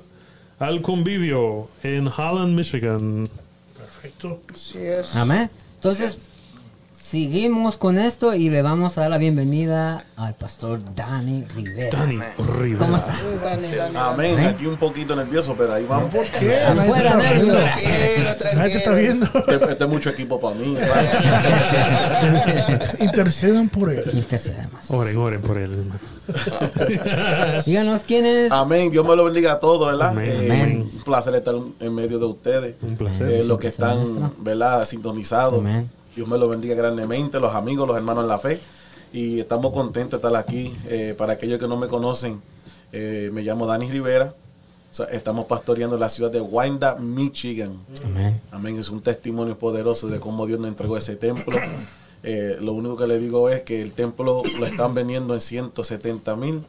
al 0.60 0.82
convivio 0.82 1.70
en 1.84 2.08
Holland, 2.08 2.56
Michigan. 2.56 3.28
Perfecto. 3.78 4.42
Así 4.54 4.78
es. 4.80 5.16
Amén. 5.16 5.50
Entonces, 5.76 6.18
seguimos 7.08 7.78
con 7.78 7.98
esto 7.98 8.34
y 8.34 8.50
le 8.50 8.62
vamos 8.62 8.98
a 8.98 9.02
dar 9.02 9.10
la 9.10 9.18
bienvenida 9.18 10.04
al 10.18 10.34
pastor 10.34 10.82
Dani 10.94 11.46
Rivera. 11.56 11.98
Dani 11.98 12.20
Rivera. 12.60 12.86
¿Cómo 12.86 12.98
está? 12.98 13.16
Dani, 13.46 13.68
Dani. 13.72 13.96
Amén. 13.96 14.40
Aquí 14.42 14.66
un 14.66 14.76
poquito 14.76 15.16
nervioso, 15.16 15.56
pero 15.58 15.74
ahí 15.74 15.86
vamos. 15.86 16.14
¿Por 16.14 16.26
qué? 16.26 16.60
Afuera, 16.60 17.16
Nadie 17.16 18.72
te 18.72 18.78
está 18.78 18.92
viendo. 18.92 19.26
Este, 19.26 19.72
este 19.72 19.84
es 19.86 19.90
mucho 19.90 20.10
equipo 20.10 20.38
para 20.38 20.56
mí. 20.56 20.76
Intercedan 23.00 23.70
por 23.70 23.90
él. 23.90 24.04
Intercedemos. 24.12 24.92
Oren, 24.92 25.16
oren 25.16 25.42
por 25.42 25.58
él, 25.58 25.72
hermano. 25.72 26.00
Díganos 27.66 28.02
quién 28.04 28.26
es. 28.26 28.52
Amén. 28.52 28.92
Dios 28.92 29.08
me 29.08 29.16
lo 29.16 29.24
bendiga 29.24 29.54
a 29.54 29.60
todos, 29.62 29.88
¿verdad? 29.88 30.10
Amén. 30.10 30.30
Eh, 30.30 30.52
Amén. 30.52 30.92
Un 30.94 31.04
placer 31.06 31.34
estar 31.36 31.56
en 31.80 31.96
medio 31.96 32.20
de 32.20 32.26
ustedes. 32.26 32.76
Un 32.82 32.98
placer. 32.98 33.32
Eh, 33.32 33.44
los 33.46 33.58
que 33.60 33.68
están, 33.68 34.00
nuestro. 34.00 34.34
¿verdad? 34.40 34.84
Sintonizados. 34.84 35.60
Amén. 35.60 35.90
Dios 36.18 36.28
me 36.28 36.40
lo 36.40 36.50
bendiga 36.50 36.74
grandemente, 36.74 37.40
los 37.40 37.54
amigos, 37.54 37.88
los 37.88 37.96
hermanos 37.96 38.24
en 38.24 38.28
la 38.28 38.40
fe. 38.40 38.60
Y 39.14 39.40
estamos 39.40 39.72
contentos 39.72 40.20
de 40.20 40.28
estar 40.28 40.36
aquí. 40.36 40.76
Eh, 40.88 41.14
para 41.16 41.34
aquellos 41.34 41.60
que 41.60 41.68
no 41.68 41.78
me 41.78 41.88
conocen, 41.88 42.42
eh, 42.92 43.30
me 43.32 43.44
llamo 43.44 43.68
Dani 43.68 43.88
Rivera. 43.88 44.34
O 44.92 44.96
sea, 44.96 45.06
estamos 45.12 45.46
pastoreando 45.46 45.96
la 45.96 46.10
ciudad 46.10 46.32
de 46.32 46.42
Wyandotte, 46.42 47.00
Michigan. 47.02 47.78
Amén. 48.04 48.42
Amén. 48.50 48.80
Es 48.80 48.90
un 48.90 49.04
testimonio 49.04 49.60
poderoso 49.60 50.08
de 50.08 50.20
cómo 50.20 50.48
Dios 50.48 50.60
nos 50.60 50.70
entregó 50.70 50.98
ese 50.98 51.16
templo. 51.16 51.56
Eh, 52.24 52.58
lo 52.60 52.74
único 52.74 52.98
que 52.98 53.06
le 53.06 53.20
digo 53.20 53.48
es 53.48 53.62
que 53.62 53.80
el 53.80 53.94
templo 53.94 54.42
lo 54.60 54.66
están 54.66 54.96
vendiendo 54.96 55.36
en 55.36 55.40
170 55.40 56.36
mil 56.36 56.64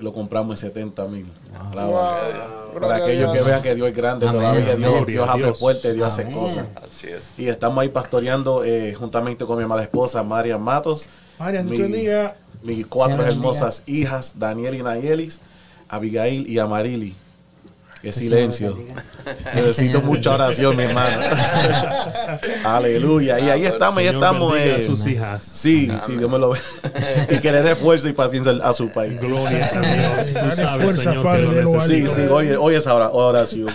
lo 0.00 0.12
compramos 0.12 0.62
en 0.62 0.68
70 0.68 1.06
mil. 1.08 1.26
Wow. 1.74 2.80
Para 2.80 2.96
aquellos 2.96 3.32
que 3.32 3.42
vean 3.42 3.62
que 3.62 3.74
Dios 3.74 3.88
es 3.88 3.96
grande 3.96 4.26
Amén. 4.28 4.40
todavía, 4.40 4.76
Dios, 4.76 5.06
Dios 5.06 5.28
abre 5.28 5.44
Dios. 5.44 5.58
puertas, 5.58 5.94
Dios 5.94 6.08
hace 6.08 6.30
cosas. 6.32 6.66
Así 6.76 7.08
es. 7.08 7.30
Y 7.38 7.48
estamos 7.48 7.78
ahí 7.82 7.88
pastoreando 7.88 8.64
eh, 8.64 8.94
juntamente 8.94 9.44
con 9.44 9.58
mi 9.58 9.64
amada 9.64 9.82
esposa, 9.82 10.22
María 10.22 10.58
Matos. 10.58 11.06
Dios 11.50 11.64
mi- 11.64 11.78
bendiga. 11.78 12.36
Mis 12.62 12.86
cuatro 12.86 13.24
hermosas 13.24 13.82
hijas, 13.86 14.34
Daniel 14.36 14.74
y 14.74 14.82
Nayelis, 14.82 15.40
Abigail 15.88 16.46
y 16.48 16.58
Amarili. 16.58 17.14
Qué 18.02 18.12
silencio. 18.12 18.78
Necesito 19.54 20.00
mucha 20.00 20.32
oración, 20.32 20.74
mi 20.74 20.84
hermano. 20.84 21.20
Aleluya. 22.64 23.38
Y 23.40 23.50
ahí 23.50 23.64
estamos, 23.66 23.98
ahí 23.98 24.06
estamos. 24.06 24.52
bendiga 24.52 24.76
a 24.76 24.78
eh, 24.78 24.86
sus 24.86 25.06
hijas. 25.06 25.44
Sí, 25.44 25.90
sí, 26.06 26.16
Dios 26.16 26.30
me 26.30 26.38
lo 26.38 26.50
ve. 26.50 26.58
y 27.28 27.38
que 27.40 27.52
le 27.52 27.62
dé 27.62 27.76
fuerza 27.76 28.08
y 28.08 28.12
paciencia 28.14 28.52
a 28.62 28.72
su 28.72 28.90
país. 28.90 29.20
Gloria 29.20 29.66
a 29.66 29.80
Dios. 29.80 30.26
Tú 30.32 30.56
sabes, 30.56 30.82
fuerza, 30.82 31.02
Señor, 31.02 31.16
que 31.16 31.22
Padre, 31.22 31.42
lo 31.42 31.50
de 31.52 31.62
lo. 31.62 31.80
Sí, 31.80 32.06
sí, 32.06 32.22
hoy, 32.22 32.50
hoy 32.52 32.74
es 32.76 32.86
ahora 32.86 33.10
oración. 33.10 33.68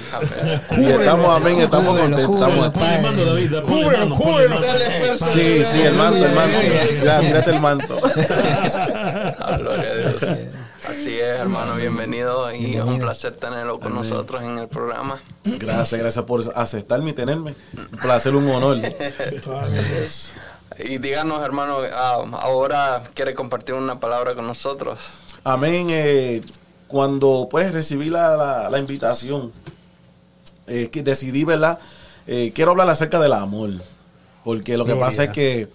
Y 0.76 0.86
estamos, 0.86 1.30
amén, 1.30 1.62
estamos 1.62 2.00
contentos. 2.00 2.36
Estamos, 2.36 2.72
Cúbrelo, 3.62 4.62
sí, 5.34 5.64
sí, 5.66 5.82
el 5.84 5.94
manto, 5.96 6.26
el 6.26 6.34
manto. 6.34 6.58
Ya, 7.04 7.20
tírate 7.20 7.52
el 7.52 7.62
manto. 7.62 8.00
Ah, 9.40 9.58
gloria 9.60 9.92
a 9.92 9.96
Dios. 9.96 10.05
Hermano, 11.46 11.76
bienvenido 11.76 12.52
y 12.56 12.76
es 12.76 12.84
un 12.84 12.98
placer 12.98 13.36
tenerlo 13.36 13.80
con 13.80 13.94
nosotros 13.94 14.42
en 14.42 14.58
el 14.58 14.68
programa. 14.68 15.22
Gracias, 15.44 16.02
gracias 16.02 16.26
por 16.26 16.42
aceptarme 16.56 17.12
y 17.12 17.14
tenerme. 17.14 17.54
Un 17.78 18.00
placer, 18.00 18.36
un 18.36 18.50
honor. 18.50 18.78
Y 20.80 20.98
díganos, 20.98 21.44
hermano, 21.46 21.78
ah, 21.94 22.24
ahora 22.42 23.04
quiere 23.14 23.36
compartir 23.36 23.76
una 23.76 24.00
palabra 24.00 24.34
con 24.34 24.48
nosotros. 24.48 24.98
Amén. 25.44 25.90
eh, 25.92 26.42
cuando 26.88 27.48
pues 27.52 27.72
recibí 27.72 28.10
la, 28.10 28.36
la- 28.36 28.70
la 28.72 28.80
invitación, 28.80 29.52
eh, 30.66 30.90
que 30.92 31.04
decidí, 31.04 31.44
¿verdad? 31.44 31.78
Eh, 32.26 32.54
quiero 32.56 32.72
hablar 32.72 32.90
acerca 32.90 33.20
del 33.20 33.34
amor. 33.34 33.70
Porque 34.44 34.78
lo 34.78 34.86
que 34.86 34.94
Gloria. 34.94 35.06
pasa 35.08 35.24
es 35.26 35.30
que 35.30 35.68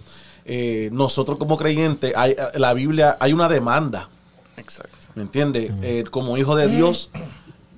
eh, 0.46 0.88
nosotros 0.90 1.38
como 1.38 1.56
creyentes, 1.56 2.12
hay, 2.16 2.34
la 2.54 2.74
Biblia, 2.74 3.16
hay 3.20 3.32
una 3.32 3.48
demanda. 3.48 4.08
Exacto. 4.56 4.96
¿Me 5.20 5.24
entiendes? 5.26 5.70
Eh, 5.82 6.04
como 6.10 6.38
hijo 6.38 6.56
de 6.56 6.66
Dios, 6.68 7.10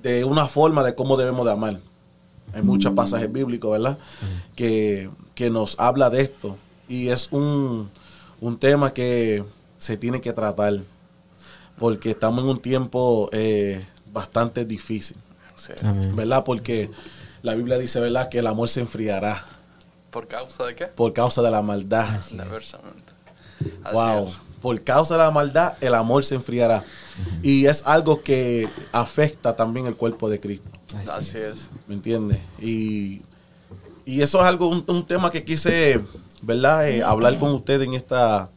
de 0.01 0.23
una 0.23 0.47
forma 0.47 0.81
de 0.81 0.95
cómo 0.95 1.17
debemos 1.17 1.45
de 1.45 1.51
amar. 1.51 1.81
Hay 2.53 2.61
muchos 2.61 2.93
pasajes 2.93 3.29
bíblicos, 3.29 3.69
¿verdad? 3.69 3.97
Que, 4.55 5.09
que 5.35 5.49
nos 5.49 5.77
habla 5.77 6.09
de 6.09 6.21
esto. 6.21 6.55
Y 6.87 7.09
es 7.09 7.27
un, 7.33 7.89
un 8.39 8.57
tema 8.59 8.93
que 8.93 9.43
se 9.77 9.97
tiene 9.97 10.21
que 10.21 10.31
tratar. 10.31 10.75
Porque 11.77 12.11
estamos 12.11 12.45
en 12.45 12.49
un 12.51 12.59
tiempo 12.61 13.27
eh, 13.33 13.85
bastante 14.13 14.63
difícil. 14.63 15.17
¿verdad? 16.13 16.45
Porque 16.45 16.89
la 17.41 17.55
Biblia 17.55 17.77
dice, 17.77 17.99
¿verdad? 17.99 18.29
Que 18.29 18.39
el 18.39 18.47
amor 18.47 18.69
se 18.69 18.79
enfriará 18.79 19.45
¿Por 20.11 20.29
causa 20.29 20.63
de 20.65 20.75
qué? 20.75 20.85
por 20.85 21.11
causa 21.11 21.41
de 21.41 21.51
la 21.51 21.61
maldad. 21.61 22.07
Así 22.15 22.37
Wow. 23.91 24.27
es. 24.29 24.33
Por 24.63 24.81
causa 24.81 25.13
de 25.15 25.19
la 25.23 25.29
maldad, 25.29 25.73
el 25.81 25.93
amor 25.93 26.23
se 26.23 26.33
enfriará. 26.35 26.83
Y 27.43 27.65
es 27.67 27.83
algo 27.85 28.23
que 28.23 28.67
afecta 28.91 29.55
también 29.55 29.85
el 29.85 29.95
cuerpo 29.95 30.27
de 30.29 30.39
Cristo. 30.39 30.67
Así 31.13 31.37
es. 31.37 31.69
¿Me 31.87 31.93
entiendes? 31.95 32.39
Y, 32.59 33.21
y 34.05 34.21
eso 34.23 34.39
es 34.39 34.45
algo, 34.45 34.69
un, 34.69 34.83
un 34.87 35.05
tema 35.05 35.29
que 35.29 35.43
quise, 35.43 35.99
¿verdad? 36.41 36.89
Eh, 36.89 37.03
hablar 37.03 37.37
con 37.37 37.51
ustedes 37.51 37.85
en 37.87 37.93
esta, 37.93 38.49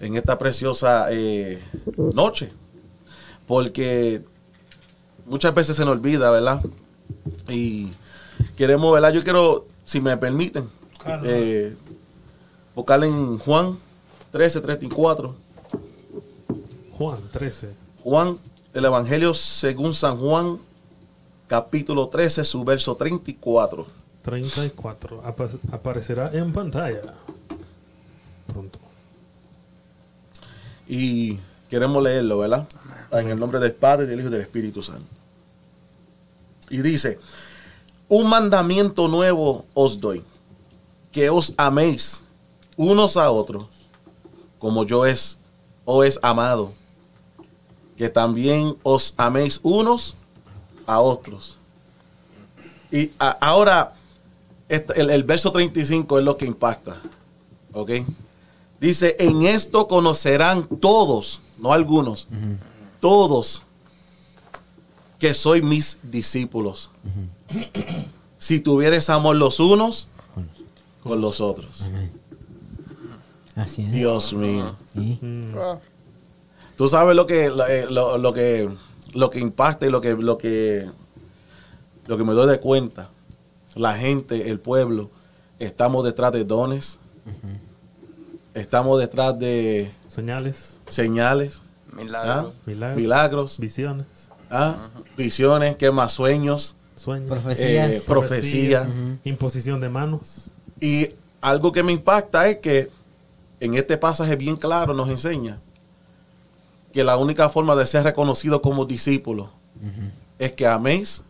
en 0.00 0.16
esta 0.16 0.38
preciosa 0.38 1.08
eh, 1.10 1.60
noche. 2.14 2.50
Porque 3.46 4.22
muchas 5.26 5.52
veces 5.54 5.76
se 5.76 5.84
nos 5.84 5.98
olvida, 5.98 6.30
¿verdad? 6.30 6.60
Y 7.48 7.88
queremos, 8.56 8.92
¿verdad? 8.92 9.12
Yo 9.12 9.22
quiero, 9.24 9.66
si 9.84 10.00
me 10.00 10.16
permiten, 10.16 10.68
Claro. 11.02 11.22
eh, 11.24 11.74
buscar 12.74 13.02
en 13.04 13.38
Juan 13.38 13.78
13, 14.32 14.60
34. 14.60 15.34
Juan 16.96 17.18
13. 17.32 17.68
Juan, 18.04 18.38
el 18.74 18.84
Evangelio 18.84 19.34
según 19.34 19.94
San 19.94 20.18
Juan, 20.18 20.58
capítulo 21.48 22.08
13, 22.08 22.44
su 22.44 22.62
verso 22.64 22.94
34. 22.94 23.86
34. 24.22 25.22
Apa- 25.24 25.48
aparecerá 25.72 26.30
en 26.32 26.52
pantalla. 26.52 27.00
Pronto. 28.46 28.78
Y 30.88 31.38
queremos 31.68 32.02
leerlo, 32.02 32.38
¿verdad? 32.38 32.66
En 33.12 33.28
el 33.30 33.38
nombre 33.38 33.58
del 33.60 33.72
Padre, 33.72 34.06
del 34.06 34.20
Hijo 34.20 34.28
y 34.28 34.32
del 34.32 34.40
Espíritu 34.42 34.82
Santo. 34.82 35.06
Y 36.68 36.82
dice, 36.82 37.18
un 38.08 38.28
mandamiento 38.28 39.08
nuevo 39.08 39.64
os 39.74 40.00
doy, 40.00 40.22
que 41.10 41.30
os 41.30 41.52
améis 41.56 42.22
unos 42.76 43.16
a 43.16 43.30
otros, 43.30 43.66
como 44.60 44.84
yo 44.84 45.04
es, 45.06 45.38
os 45.84 46.06
es 46.06 46.20
amado, 46.22 46.72
que 47.96 48.08
también 48.08 48.76
os 48.84 49.14
améis 49.16 49.58
unos 49.64 50.14
a 50.86 51.00
otros. 51.00 51.56
Y 52.92 53.10
a- 53.18 53.30
ahora, 53.40 53.94
este- 54.68 55.00
el, 55.00 55.10
el 55.10 55.24
verso 55.24 55.50
35 55.50 56.18
es 56.20 56.24
lo 56.24 56.36
que 56.36 56.46
impacta, 56.46 57.00
¿ok? 57.72 57.90
Dice, 58.80 59.16
en 59.18 59.42
esto 59.42 59.88
conocerán 59.88 60.66
todos, 60.80 61.40
no 61.58 61.72
algunos, 61.72 62.28
todos 63.00 63.62
que 65.18 65.34
soy 65.34 65.60
mis 65.60 65.98
discípulos. 66.02 66.90
Si 68.38 68.60
tuvieres 68.60 69.10
amor 69.10 69.36
los 69.36 69.60
unos 69.60 70.08
con 71.02 71.20
los 71.20 71.40
otros. 71.42 71.82
Amén. 71.82 72.19
Así 73.60 73.82
es. 73.82 73.92
Dios 73.92 74.32
mío. 74.32 74.76
Sí. 74.94 75.18
Wow. 75.54 75.80
Tú 76.76 76.88
sabes 76.88 77.14
lo 77.14 77.26
que 77.26 77.50
lo, 77.50 77.66
eh, 77.66 77.86
lo- 77.90 78.16
lo 78.18 78.32
que 78.32 78.68
lo 79.12 79.28
que 79.28 79.38
impacta 79.40 79.86
y 79.86 79.90
lo 79.90 80.00
que 80.00 80.14
lo 80.14 80.38
que 80.38 80.88
lo 82.06 82.16
que 82.16 82.24
me 82.24 82.32
doy 82.32 82.48
de 82.48 82.58
cuenta. 82.60 83.10
La 83.74 83.94
gente, 83.94 84.50
el 84.50 84.58
pueblo, 84.60 85.10
estamos 85.58 86.04
detrás 86.04 86.32
de 86.32 86.44
dones. 86.44 86.98
Estamos 88.54 88.98
detrás 88.98 89.38
de 89.38 89.90
Señales, 90.08 90.80
señales, 90.88 91.62
Milagro. 91.92 92.32
¿ah? 92.32 92.52
milagros, 92.66 93.00
milagros, 93.00 93.58
visiones. 93.60 94.06
¿Ah? 94.50 94.88
Visiones, 95.16 95.76
¿qué 95.76 95.90
más? 95.92 96.12
Sueños, 96.12 96.74
Sueños. 96.96 97.28
Profecías. 97.30 97.90
eh, 97.90 98.02
profecía. 98.04 98.88
Imposición 99.24 99.80
de 99.80 99.88
manos. 99.88 100.50
Y 100.80 101.08
algo 101.40 101.70
que 101.70 101.82
me 101.84 101.92
impacta 101.92 102.48
es 102.48 102.56
que 102.58 102.90
en 103.60 103.74
este 103.74 103.96
pasaje 103.96 104.36
bien 104.36 104.56
claro 104.56 104.94
nos 104.94 105.08
enseña 105.08 105.58
que 106.92 107.04
la 107.04 107.16
única 107.16 107.48
forma 107.48 107.76
de 107.76 107.86
ser 107.86 108.02
reconocido 108.04 108.60
como 108.62 108.84
discípulo 108.84 109.50
es 110.38 110.52
que 110.52 110.66
améis 110.66 111.22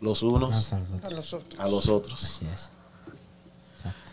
los 0.00 0.22
unos 0.22 0.72
a 0.72 1.10
los 1.10 1.32
otros. 1.32 1.60
a 1.60 1.68
los 1.68 1.88
otros. 1.88 2.24
Así 2.24 2.46
es. 2.52 2.70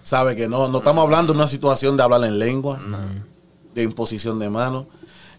Sabe 0.03 0.35
que 0.35 0.47
no, 0.47 0.69
no 0.69 0.77
estamos 0.77 1.03
hablando 1.03 1.33
de 1.33 1.39
una 1.39 1.47
situación 1.47 1.97
de 1.97 2.03
hablar 2.03 2.23
en 2.23 2.39
lengua, 2.39 2.79
de 3.75 3.83
imposición 3.83 4.39
de 4.39 4.49
manos. 4.49 4.85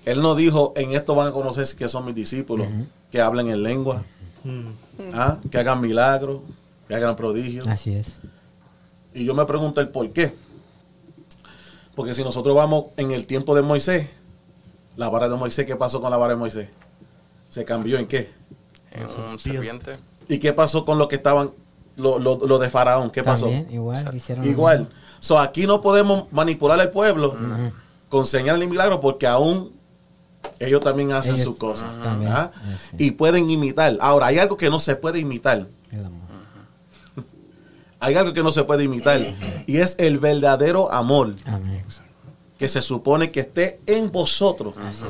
Él 0.05 0.21
no 0.21 0.35
dijo, 0.35 0.73
en 0.77 0.93
esto 0.93 1.15
van 1.15 1.29
a 1.29 1.33
conocer 1.33 1.67
que 1.77 1.89
son 1.89 2.05
mis 2.05 2.15
discípulos, 2.15 2.67
que 3.11 3.21
hablen 3.21 3.49
en 3.49 3.63
lengua. 3.63 4.03
¿ah? 5.15 5.39
que 5.51 5.59
hagan 5.59 5.81
milagros, 5.81 6.41
que 6.87 6.95
hagan 6.95 7.17
prodigios. 7.17 7.67
Así 7.67 7.95
es. 7.95 8.21
Y 9.15 9.25
yo 9.25 9.35
me 9.35 9.45
pregunto 9.47 9.81
el 9.81 9.89
por 9.89 10.11
qué. 10.11 10.35
Porque 11.99 12.15
si 12.15 12.23
nosotros 12.23 12.55
vamos 12.55 12.85
en 12.97 13.11
el 13.11 13.27
tiempo 13.27 13.57
de 13.57 13.63
Moisés, 13.63 14.07
la 14.97 15.09
vara 15.09 15.29
de 15.29 15.35
Moisés, 15.35 15.67
¿qué 15.67 15.75
pasó 15.75 16.01
con 16.01 16.13
la 16.13 16.17
vara 16.17 16.35
de 16.35 16.39
Moisés? 16.39 16.69
¿Se 17.51 17.65
cambió 17.65 17.99
en 17.99 18.07
qué? 18.07 18.31
En 18.93 19.03
un 19.03 19.41
serpiente. 19.41 19.97
¿Y 20.29 20.39
qué 20.39 20.53
pasó 20.53 20.85
con 20.85 20.97
lo 20.99 21.09
que 21.09 21.17
estaban, 21.17 21.51
lo, 21.97 22.21
lo- 22.21 22.37
lo 22.47 22.59
de 22.61 22.71
Faraón? 22.71 23.11
¿Qué 23.11 23.25
pasó? 23.25 23.49
Igual, 23.69 24.15
hicieron 24.15 24.45
Igual. 24.45 24.89
So, 25.19 25.41
aquí 25.41 25.67
no 25.67 25.81
podemos 25.81 26.33
manipular 26.33 26.79
al 26.79 26.91
pueblo 26.91 27.35
con 28.09 28.25
señales 28.27 28.63
y 28.65 28.71
milagros 28.71 29.01
porque 29.03 29.27
aún 29.27 29.73
ellos 30.61 30.81
también 30.81 31.11
hacen 31.11 31.35
Ellos 31.35 31.47
sus 31.47 31.57
cosas. 31.57 31.91
Y 32.97 33.11
pueden 33.11 33.51
imitar. 33.51 33.97
Ahora, 34.01 34.27
hay 34.29 34.39
algo 34.39 34.57
que 34.57 34.71
no 34.71 34.79
se 34.79 34.95
puede 34.95 35.19
imitar. 35.19 35.67
El 35.91 36.05
amor. 36.05 36.18
Hay 38.01 38.15
algo 38.15 38.33
que 38.33 38.43
no 38.43 38.53
se 38.53 38.65
puede 38.65 38.85
imitar. 38.85 39.21
y 39.67 39.79
es 39.79 39.97
el 39.99 40.19
verdadero 40.19 40.91
amor 40.93 41.35
Amén. 41.45 41.83
que 42.59 42.69
se 42.69 42.81
supone 42.83 43.31
que 43.31 43.41
esté 43.41 43.81
en 43.87 44.11
vosotros 44.13 44.75
Así 44.79 45.05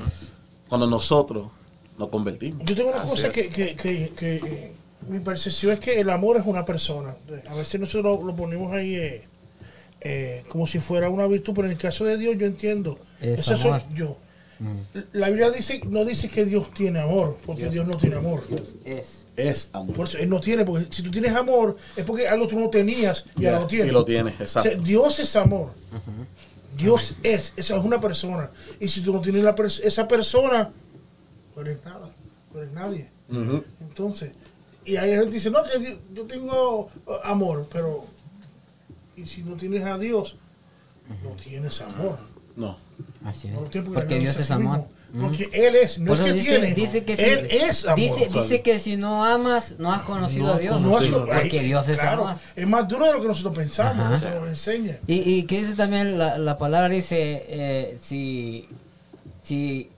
cuando 0.68 0.86
nosotros 0.86 1.48
nos 1.96 2.08
convertimos. 2.08 2.64
Yo 2.64 2.74
tengo 2.74 2.90
una 2.90 3.00
Así 3.00 3.10
cosa 3.10 3.26
es. 3.28 3.32
que, 3.32 3.48
que, 3.48 3.74
que, 3.74 4.12
que, 4.16 4.36
eh, 4.36 4.72
mi 5.08 5.18
percepción 5.20 5.72
es 5.72 5.80
que 5.80 6.00
el 6.00 6.10
amor 6.10 6.36
es 6.36 6.44
una 6.46 6.64
persona. 6.64 7.14
A 7.48 7.54
veces 7.54 7.80
nosotros 7.80 8.22
lo 8.22 8.36
ponemos 8.36 8.72
ahí 8.72 8.94
eh, 8.96 9.24
eh, 10.00 10.44
como 10.48 10.66
si 10.66 10.78
fuera 10.78 11.08
una 11.08 11.26
virtud, 11.26 11.52
pero 11.54 11.66
en 11.66 11.72
el 11.72 11.78
caso 11.78 12.04
de 12.04 12.18
Dios 12.18 12.36
yo 12.38 12.46
entiendo. 12.46 12.98
Es 13.20 13.40
Eso 13.40 13.56
soy 13.56 13.70
amor. 13.70 13.82
yo. 13.94 14.16
Mm. 14.60 14.98
La 15.12 15.28
Biblia 15.28 15.50
dice, 15.50 15.80
no 15.88 16.04
dice 16.04 16.28
que 16.28 16.44
Dios 16.44 16.72
tiene 16.74 17.00
amor, 17.00 17.38
porque 17.46 17.68
Dios, 17.70 17.86
no 17.86 17.96
tiene 17.96 18.16
amor. 18.16 18.42
Es. 18.84 19.26
Es 19.38 19.70
amor. 19.72 19.94
Por 19.96 20.08
eso 20.08 20.18
Él 20.18 20.28
no 20.28 20.40
tiene, 20.40 20.64
porque 20.64 20.86
si 20.90 21.02
tú 21.02 21.10
tienes 21.10 21.32
amor, 21.34 21.76
es 21.96 22.04
porque 22.04 22.26
algo 22.28 22.48
tú 22.48 22.58
no 22.58 22.68
tenías 22.68 23.24
y 23.38 23.46
ahora 23.46 23.60
lo 23.60 23.66
tienes. 23.66 23.88
Y 23.88 23.92
lo 23.92 24.04
tienes, 24.04 24.34
O 24.38 24.42
exacto. 24.42 24.68
sea, 24.70 24.78
Dios 24.78 25.18
es 25.20 25.36
amor. 25.36 25.70
Dios 26.76 27.14
es, 27.22 27.52
esa 27.56 27.76
es 27.76 27.84
una 27.84 28.00
persona. 28.00 28.50
Y 28.80 28.88
si 28.88 29.00
tú 29.00 29.12
no 29.12 29.20
tienes 29.20 29.42
la 29.42 29.54
pers- 29.54 29.80
esa 29.82 30.06
persona, 30.08 30.70
no 31.56 31.62
eres 31.62 31.78
nada, 31.84 32.10
no 32.52 32.60
eres 32.60 32.72
nadie. 32.72 33.10
Entonces, 33.80 34.30
y 34.84 34.96
hay 34.96 35.10
gente 35.10 35.26
que 35.28 35.34
dice, 35.34 35.50
no, 35.50 35.62
que 35.64 35.98
yo 36.14 36.24
tengo 36.24 36.88
uh, 37.06 37.12
amor, 37.24 37.68
pero, 37.72 38.04
y 39.16 39.26
si 39.26 39.42
no 39.42 39.54
tienes 39.56 39.84
a 39.84 39.98
Dios, 39.98 40.36
no 41.24 41.30
tienes 41.32 41.80
amor. 41.80 42.18
No. 42.56 42.76
Así 43.24 43.48
es. 43.48 43.54
No 43.54 43.60
Porque 43.92 44.18
Dios 44.18 44.38
es 44.38 44.50
amor. 44.50 44.78
mismo. 44.78 44.90
Porque 45.10 45.48
Él 45.54 45.74
es, 45.74 45.98
no 45.98 46.08
Por 46.14 46.18
es 46.18 46.24
que 46.24 46.32
dice, 46.34 46.58
tiene. 46.58 46.74
dice 46.74 47.04
que 47.04 47.16
si, 47.16 47.22
Él 47.22 47.48
es 47.50 47.84
amor. 47.86 47.96
Dice, 47.96 48.28
dice 48.28 48.60
que 48.60 48.78
si 48.78 48.96
no 48.96 49.24
amas, 49.24 49.76
no 49.78 49.90
has 49.90 50.02
conocido 50.02 50.48
No 50.48 50.52
a 50.52 50.58
Dios. 50.58 50.80
No 50.82 50.90
porque 51.26 51.62
Dios 51.62 51.88
es 51.88 51.98
claro, 51.98 52.26
amor. 52.28 52.40
Es 52.54 52.66
más 52.66 52.86
duro 52.86 53.06
de 53.06 53.12
lo 53.14 53.22
que 53.22 53.28
nosotros 53.28 53.54
pensamos, 53.54 54.04
Ajá. 54.04 54.16
eso 54.16 54.40
nos 54.40 54.48
enseña. 54.50 54.98
Y, 55.06 55.20
y 55.20 55.42
que 55.44 55.60
dice 55.60 55.74
también, 55.74 56.18
la, 56.18 56.36
la 56.36 56.58
palabra 56.58 56.90
dice, 56.90 57.42
eh, 57.48 57.98
si, 58.02 58.68
si 59.42 59.88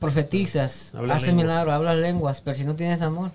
profetizas, 0.00 0.92
Habla 0.94 1.14
haces 1.14 1.32
milagros, 1.34 1.72
hablas 1.74 1.96
lenguas, 1.96 2.40
pero 2.40 2.56
si 2.56 2.64
no 2.64 2.74
tienes 2.74 3.00
amor, 3.02 3.30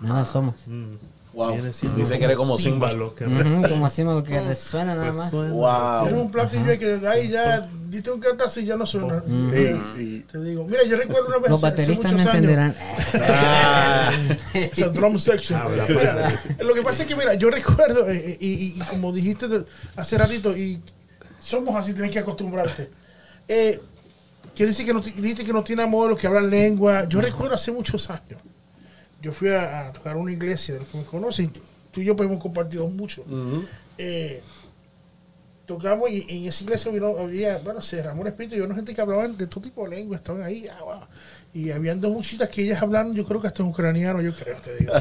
nada 0.00 0.24
somos. 0.26 0.66
Mm. 0.66 0.94
Wow. 1.32 1.56
Dice 1.94 2.18
que 2.18 2.24
eres 2.24 2.36
como 2.36 2.58
Simba. 2.58 2.90
símbolo 2.90 3.14
que 3.14 3.24
Ujú, 3.24 3.68
como 3.68 3.86
así 3.86 4.02
lo 4.02 4.22
que 4.24 4.40
resuena 4.40 4.96
nada 4.96 5.12
más. 5.12 5.30
Tienes 5.30 5.52
un 5.52 5.58
Wow. 5.58 6.30
platillo 6.30 6.64
que 6.78 6.86
desde 6.86 7.08
ahí 7.08 7.28
ya 7.28 7.60
diste 7.88 8.10
un 8.10 8.18
cantazo 8.20 8.58
y 8.60 8.64
ya 8.64 8.76
no 8.76 8.84
suena. 8.84 9.22
Y- 9.28 10.00
y- 10.02 10.20
Te 10.30 10.38
digo, 10.42 10.64
mira, 10.64 10.82
yo 10.84 10.96
recuerdo 10.96 11.28
una 11.28 11.38
vez 11.38 11.50
Los 11.50 11.60
bateristas 11.60 12.12
años, 12.12 12.26
entenderán. 12.26 12.74
Ah, 13.14 14.10
Esa 14.54 14.88
drum 14.88 15.18
section. 15.18 15.60
Habla, 15.60 15.84
Mira, 15.88 16.42
lo 16.64 16.74
que 16.74 16.82
pasa 16.82 17.02
es 17.02 17.08
que, 17.08 17.14
mira, 17.16 17.34
yo 17.34 17.48
recuerdo, 17.50 18.10
eh, 18.10 18.36
y, 18.40 18.48
y- 18.48 18.74
y 18.76 18.80
como 18.90 19.12
dijiste 19.12 19.46
de- 19.48 19.64
hace 19.96 20.18
ratito, 20.18 20.56
y 20.56 20.80
somos 21.42 21.74
así, 21.76 21.92
tienes 21.92 22.10
que 22.10 22.18
acostumbrarte. 22.18 22.90
Eh, 23.48 23.80
que 24.54 24.66
dice 24.66 24.84
que 24.84 24.92
no, 24.92 25.00
dice 25.00 25.44
que 25.44 25.52
no 25.52 25.62
tiene 25.62 25.82
amor, 25.84 26.10
los 26.10 26.18
que 26.18 26.26
hablan 26.26 26.50
lengua. 26.50 27.08
Yo 27.08 27.20
recuerdo 27.20 27.54
hace 27.54 27.70
muchos 27.72 28.10
años, 28.10 28.40
yo 29.20 29.32
fui 29.32 29.50
a, 29.50 29.88
a 29.88 29.92
tocar 29.92 30.16
una 30.16 30.32
iglesia, 30.32 30.74
de 30.74 30.80
los 30.80 30.88
que 30.88 30.98
me 30.98 31.04
conocen, 31.04 31.52
tú 31.92 32.00
y 32.00 32.04
yo 32.04 32.16
pues, 32.16 32.28
hemos 32.28 32.40
compartido 32.42 32.86
mucho. 32.88 33.24
Eh, 33.98 34.42
tocamos 35.66 36.10
y 36.10 36.26
en 36.28 36.48
esa 36.48 36.64
iglesia 36.64 36.90
vino- 36.90 37.16
había, 37.18 37.58
bueno, 37.58 37.80
se 37.80 37.96
derramó 37.96 38.22
el 38.22 38.28
espíritu 38.28 38.56
y 38.56 38.60
había 38.60 38.74
gente 38.74 38.94
que 38.94 39.00
hablaban 39.00 39.36
de 39.36 39.46
todo 39.46 39.60
tipo 39.60 39.84
de 39.88 39.96
lengua, 39.96 40.16
estaban 40.16 40.42
ahí, 40.42 40.66
ah, 40.68 40.82
wow. 40.82 41.00
y 41.54 41.70
habían 41.70 42.00
dos 42.00 42.10
muchachitas 42.12 42.48
que 42.48 42.62
ellas 42.64 42.82
hablaban, 42.82 43.14
yo 43.14 43.24
creo 43.24 43.40
que 43.40 43.46
hasta 43.46 43.62
en 43.62 43.68
ucraniano, 43.68 44.20
yo 44.20 44.34
creo, 44.34 44.56
te 44.56 44.76
digo. 44.76 44.92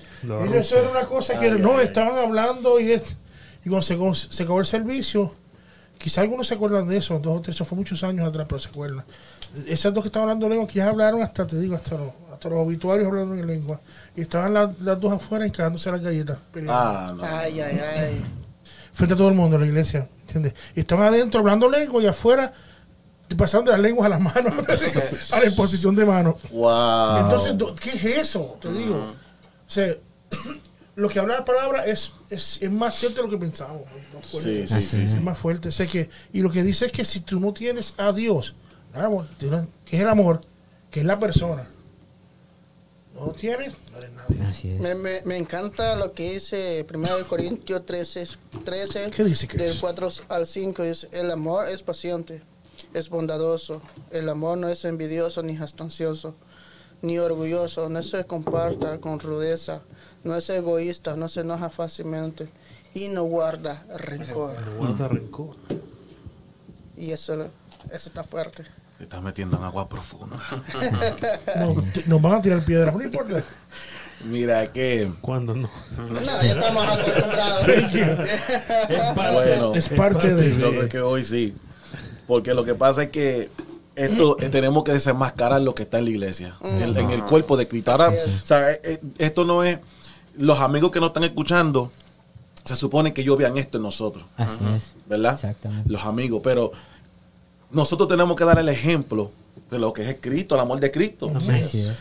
Y 0.46 0.56
eso 0.56 0.78
era 0.78 0.90
una 0.90 1.04
cosa 1.06 1.38
que 1.38 1.50
Ay, 1.50 1.58
no, 1.60 1.76
ay, 1.76 1.84
estaban 1.86 2.16
hablando 2.16 2.80
y, 2.80 2.92
es, 2.92 3.16
y 3.64 3.68
cuando 3.68 3.82
se, 3.82 3.94
acabó- 3.96 4.14
se 4.14 4.42
acabó 4.42 4.60
el 4.60 4.66
servicio, 4.66 5.34
quizá 5.98 6.22
algunos 6.22 6.46
se 6.46 6.54
acuerdan 6.54 6.88
de 6.88 6.96
eso, 6.96 7.18
dos 7.18 7.38
o 7.38 7.40
tres, 7.42 7.54
eso 7.56 7.64
fue 7.66 7.76
muchos 7.76 8.02
años 8.04 8.26
atrás, 8.26 8.46
pero 8.48 8.58
se 8.60 8.68
acuerdan. 8.70 9.04
Esas 9.66 9.92
dos 9.92 10.04
que 10.04 10.08
estaban 10.08 10.28
hablando 10.30 10.48
lengua, 10.48 10.66
que 10.66 10.74
ya 10.74 10.88
hablaron 10.88 11.20
hasta, 11.22 11.46
te 11.46 11.58
digo, 11.58 11.74
hasta 11.74 11.96
los, 11.98 12.12
hasta 12.38 12.48
los 12.48 12.58
obituarios 12.60 13.08
hablando 13.08 13.34
en 13.34 13.46
lengua. 13.46 13.80
Y 14.14 14.20
estaban 14.20 14.54
las, 14.54 14.78
las 14.80 15.00
dos 15.00 15.12
afuera 15.12 15.44
encarándose 15.44 15.90
las 15.90 16.00
galletas. 16.00 16.38
Ah, 16.68 17.12
no. 17.16 17.24
Ay, 17.24 17.60
ay, 17.60 17.78
ay. 17.80 18.24
frente 18.92 19.14
a 19.14 19.16
todo 19.16 19.28
el 19.28 19.34
mundo 19.34 19.56
en 19.56 19.62
la 19.62 19.66
iglesia, 19.66 20.08
¿entiendes? 20.20 20.54
Y 20.76 20.80
estaban 20.80 21.08
adentro 21.08 21.40
hablando 21.40 21.68
lengua 21.68 22.00
y 22.00 22.06
afuera 22.06 22.52
pasando 23.36 23.70
de 23.70 23.76
las 23.76 23.82
lenguas 23.82 24.06
a 24.06 24.10
las 24.10 24.20
manos, 24.20 24.52
a 25.32 25.40
la 25.40 25.46
imposición 25.46 25.96
de 25.96 26.04
manos. 26.04 26.36
Wow. 26.52 27.24
Entonces, 27.24 27.54
¿qué 27.80 27.90
es 27.90 28.18
eso? 28.18 28.56
Te 28.60 28.72
digo. 28.72 28.96
O 28.96 29.70
sea, 29.70 29.94
lo 30.94 31.08
que 31.08 31.18
habla 31.18 31.40
la 31.40 31.44
palabra 31.44 31.84
es, 31.84 32.12
es, 32.30 32.58
es 32.62 32.70
más 32.70 32.94
cierto 32.94 33.18
de 33.20 33.24
lo 33.24 33.30
que 33.30 33.38
pensamos. 33.38 33.82
es 33.82 34.14
más 34.14 34.26
fuerte. 34.26 34.66
Sí, 34.68 34.74
sí, 34.74 34.82
sí, 34.82 35.02
Es 35.02 35.10
sí. 35.12 35.20
más 35.20 35.36
fuerte. 35.36 35.72
Sé 35.72 35.88
que, 35.88 36.08
y 36.32 36.40
lo 36.40 36.52
que 36.52 36.62
dice 36.62 36.86
es 36.86 36.92
que 36.92 37.04
si 37.04 37.20
tú 37.20 37.40
no 37.40 37.52
tienes 37.52 37.94
a 37.98 38.12
Dios, 38.12 38.54
que 39.84 39.96
es 39.96 40.02
el 40.02 40.08
amor, 40.08 40.40
que 40.90 41.00
es 41.00 41.06
la 41.06 41.18
persona, 41.18 41.68
no 43.26 43.32
tienes, 43.32 43.74
no 43.92 43.98
eres 43.98 44.10
nadie. 44.12 44.42
Así 44.46 44.70
es. 44.70 44.80
Me, 44.80 44.94
me, 44.94 45.22
me 45.24 45.36
encanta 45.36 45.96
lo 45.96 46.12
que 46.12 46.34
dice 46.34 46.86
1 46.92 47.08
Corintios 47.28 47.84
13, 47.86 48.26
13 48.64 49.10
¿Qué 49.10 49.24
dice, 49.24 49.46
Cris? 49.48 49.60
del 49.62 49.78
4 49.80 50.08
al 50.28 50.46
5. 50.46 50.82
Dice, 50.82 51.08
el 51.12 51.30
amor 51.30 51.68
es 51.68 51.82
paciente, 51.82 52.42
es 52.94 53.08
bondadoso. 53.08 53.82
El 54.10 54.28
amor 54.28 54.58
no 54.58 54.68
es 54.68 54.84
envidioso 54.84 55.42
ni 55.42 55.56
jactancioso, 55.56 56.34
ni 57.02 57.18
orgulloso. 57.18 57.88
No 57.88 58.02
se 58.02 58.24
comparta 58.24 58.98
con 58.98 59.18
rudeza. 59.20 59.82
No 60.24 60.34
es 60.36 60.48
egoísta, 60.50 61.16
no 61.16 61.28
se 61.28 61.40
enoja 61.40 61.70
fácilmente. 61.70 62.48
Y 62.94 63.08
no 63.08 63.24
guarda 63.24 63.84
rencor. 63.98 64.56
Guarda 64.76 65.08
rencor. 65.08 65.56
Y 66.96 67.12
eso, 67.12 67.34
eso 67.92 68.08
está 68.08 68.24
fuerte. 68.24 68.64
Te 68.98 69.04
estás 69.04 69.22
metiendo 69.22 69.56
en 69.56 69.64
agua 69.64 69.88
profunda. 69.88 70.36
No, 71.56 71.84
nos 72.06 72.22
van 72.22 72.34
a 72.34 72.42
tirar 72.42 72.64
piedras, 72.64 72.94
no 72.94 73.02
importa. 73.02 73.42
Mira 74.24 74.66
que, 74.72 75.10
¿Cuándo 75.20 75.54
no? 75.54 75.70
No, 75.96 76.20
ya 76.42 76.52
estamos 76.52 76.84
acostumbrados. 76.88 77.66
bueno, 79.32 79.74
Es 79.74 79.88
parte 79.88 80.34
de. 80.34 80.58
yo 80.58 80.70
creo 80.70 80.88
que 80.88 81.00
hoy 81.00 81.24
sí. 81.24 81.54
Porque 82.26 82.52
lo 82.52 82.64
que 82.64 82.74
pasa 82.74 83.04
es 83.04 83.10
que 83.10 83.48
esto 83.94 84.36
eh, 84.40 84.48
tenemos 84.48 84.82
que 84.84 84.92
desenmascarar 84.92 85.60
lo 85.62 85.74
que 85.74 85.84
está 85.84 85.98
en 85.98 86.04
la 86.04 86.10
iglesia, 86.10 86.56
en, 86.62 86.96
en 86.96 87.10
el 87.10 87.24
cuerpo 87.24 87.56
de 87.56 87.64
es. 87.64 88.42
o 88.42 88.46
sea, 88.46 88.72
eh, 88.72 88.80
eh, 88.82 89.00
esto 89.18 89.44
no 89.44 89.62
es. 89.62 89.78
Los 90.36 90.60
amigos 90.60 90.90
que 90.90 91.00
nos 91.00 91.08
están 91.08 91.24
escuchando, 91.24 91.90
se 92.64 92.76
supone 92.76 93.12
que 93.12 93.22
ellos 93.22 93.36
vean 93.38 93.56
esto 93.56 93.78
en 93.78 93.82
nosotros, 93.84 94.24
Así 94.36 94.58
es. 94.74 94.94
¿verdad? 95.06 95.34
Exactamente. 95.34 95.88
Los 95.90 96.04
amigos, 96.04 96.40
pero 96.44 96.72
nosotros 97.70 98.08
tenemos 98.08 98.36
que 98.36 98.44
dar 98.44 98.58
el 98.58 98.68
ejemplo 98.68 99.30
de 99.70 99.78
lo 99.78 99.92
que 99.92 100.08
es 100.08 100.16
Cristo, 100.20 100.54
el 100.54 100.60
amor 100.60 100.80
de 100.80 100.90
Cristo. 100.90 101.30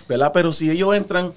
¿verdad? 0.08 0.32
Pero 0.34 0.53
si 0.53 0.69
ellos 0.69 0.95
entran, 0.95 1.34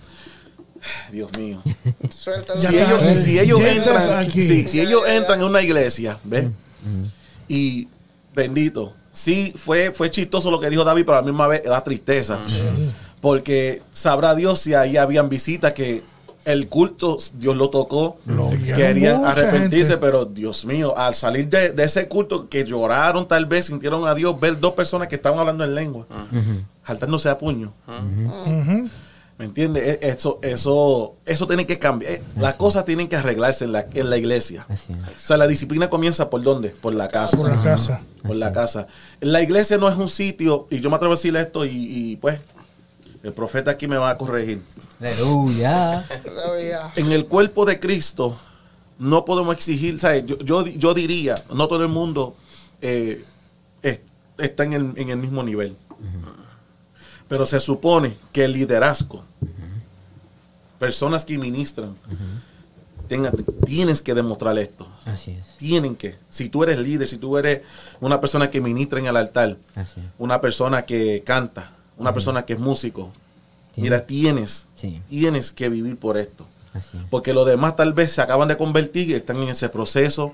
Dios 1.12 1.30
mío, 1.36 1.62
Suelta 2.10 2.56
Ya 2.56 2.70
si 2.70 2.78
ellos, 2.78 3.18
si 3.18 3.38
entran, 3.38 4.30
si 4.30 4.80
ellos 4.80 5.02
entran 5.06 5.40
en 5.40 5.46
una 5.46 5.62
iglesia, 5.62 6.18
¿ves? 6.24 6.46
Mm. 6.46 7.04
Y 7.48 7.88
bendito, 8.34 8.94
sí, 9.12 9.52
fue, 9.56 9.90
fue 9.90 10.10
chistoso 10.10 10.50
lo 10.50 10.60
que 10.60 10.70
dijo 10.70 10.84
David, 10.84 11.04
pero 11.04 11.18
a 11.18 11.20
la 11.20 11.26
misma 11.26 11.48
vez 11.48 11.64
da 11.64 11.82
tristeza. 11.82 12.40
Porque 13.20 13.82
sabrá 13.92 14.34
Dios 14.34 14.60
si 14.60 14.72
ahí 14.72 14.96
habían 14.96 15.28
visitas 15.28 15.74
que 15.74 16.02
el 16.44 16.68
culto, 16.68 17.16
Dios 17.34 17.56
lo 17.56 17.68
tocó, 17.70 18.18
Lo 18.26 18.50
querían 18.50 19.24
arrepentirse, 19.24 19.90
gente. 19.92 19.98
pero 20.06 20.24
Dios 20.24 20.64
mío, 20.64 20.96
al 20.96 21.14
salir 21.14 21.48
de, 21.48 21.70
de 21.72 21.84
ese 21.84 22.08
culto 22.08 22.48
que 22.48 22.64
lloraron 22.64 23.28
tal 23.28 23.46
vez, 23.46 23.66
sintieron 23.66 24.06
a 24.08 24.14
Dios, 24.14 24.38
ver 24.40 24.58
dos 24.58 24.72
personas 24.72 25.08
que 25.08 25.16
estaban 25.16 25.38
hablando 25.38 25.64
en 25.64 25.74
lengua, 25.74 26.06
saltándose 26.86 27.28
a 27.28 27.38
puño. 27.38 27.72
Ujú. 27.86 28.88
¿Me 29.38 29.46
entiendes? 29.46 29.82
E- 30.02 30.08
Eso, 30.10 30.38
eso, 30.42 31.14
eso 31.24 31.46
tiene 31.46 31.66
que 31.66 31.78
cambiar. 31.78 32.12
Eh, 32.12 32.22
Las 32.38 32.56
cosas 32.56 32.84
tienen 32.84 33.08
que 33.08 33.16
arreglarse 33.16 33.64
en 33.64 33.72
la, 33.72 33.86
en 33.94 34.10
la 34.10 34.18
iglesia. 34.18 34.66
O 34.68 34.74
sea, 35.18 35.38
la 35.38 35.46
disciplina 35.46 35.88
comienza 35.88 36.28
por 36.28 36.42
dónde? 36.42 36.68
Por 36.70 36.94
la 36.94 37.08
casa. 37.08 37.38
Por 37.38 37.48
la 37.48 37.62
casa. 37.62 38.00
Por 38.22 38.36
la 38.36 38.52
casa. 38.52 38.86
La 39.20 39.40
iglesia 39.40 39.78
no 39.78 39.88
es 39.88 39.96
un 39.96 40.08
sitio, 40.08 40.66
y 40.70 40.80
yo 40.80 40.90
me 40.90 40.96
atrevo 40.96 41.14
a 41.14 41.16
decirle 41.16 41.40
esto, 41.40 41.64
y, 41.64 41.70
y, 41.70 42.16
pues, 42.16 42.38
el 43.22 43.32
profeta 43.32 43.72
aquí 43.72 43.86
me 43.86 43.96
va 43.98 44.10
a 44.10 44.16
corregir. 44.18 44.62
Aleluya. 45.00 46.04
En 46.96 47.12
el 47.12 47.26
cuerpo 47.26 47.64
de 47.66 47.78
Cristo 47.78 48.38
no 48.98 49.24
podemos 49.24 49.54
exigir, 49.54 49.98
¿sabes? 49.98 50.24
Yo, 50.26 50.38
yo, 50.38 50.66
yo 50.66 50.94
diría, 50.94 51.34
no 51.54 51.66
todo 51.68 51.82
el 51.82 51.88
mundo 51.88 52.36
eh, 52.82 53.24
es- 53.82 54.00
está 54.38 54.64
en 54.64 54.72
el, 54.72 54.92
en 54.96 55.10
el 55.10 55.16
mismo 55.18 55.42
nivel. 55.42 55.76
Pero 57.28 57.46
se 57.46 57.60
supone 57.60 58.16
que 58.32 58.44
el 58.44 58.52
liderazgo, 58.52 59.24
personas 60.78 61.24
que 61.24 61.36
ministran, 61.38 61.94
tenga- 63.08 63.32
tienes 63.64 64.02
que 64.02 64.14
demostrar 64.14 64.58
esto. 64.58 64.86
Así 65.04 65.32
es. 65.32 65.56
Tienen 65.56 65.94
que. 65.96 66.16
Si 66.30 66.48
tú 66.48 66.62
eres 66.62 66.78
líder, 66.78 67.06
si 67.06 67.18
tú 67.18 67.36
eres 67.38 67.62
una 68.00 68.20
persona 68.20 68.50
que 68.50 68.60
ministra 68.60 68.98
en 68.98 69.06
el 69.06 69.16
altar, 69.16 69.56
Así 69.74 70.00
es. 70.00 70.06
una 70.18 70.40
persona 70.40 70.82
que 70.82 71.22
canta, 71.24 71.70
una 72.00 72.12
persona 72.12 72.44
que 72.44 72.54
es 72.54 72.58
músico, 72.58 73.10
Sí. 73.74 73.82
mira, 73.82 74.04
tienes, 74.04 74.66
Sí. 74.74 75.00
tienes 75.08 75.52
que 75.52 75.68
vivir 75.68 75.96
por 75.98 76.16
esto. 76.16 76.44
Así. 76.74 76.98
Porque 77.10 77.32
los 77.34 77.46
demás 77.46 77.76
tal 77.76 77.92
vez 77.92 78.12
se 78.12 78.20
acaban 78.22 78.48
de 78.48 78.56
convertir 78.56 79.10
y 79.10 79.14
están 79.14 79.36
en 79.42 79.48
ese 79.48 79.68
proceso, 79.68 80.32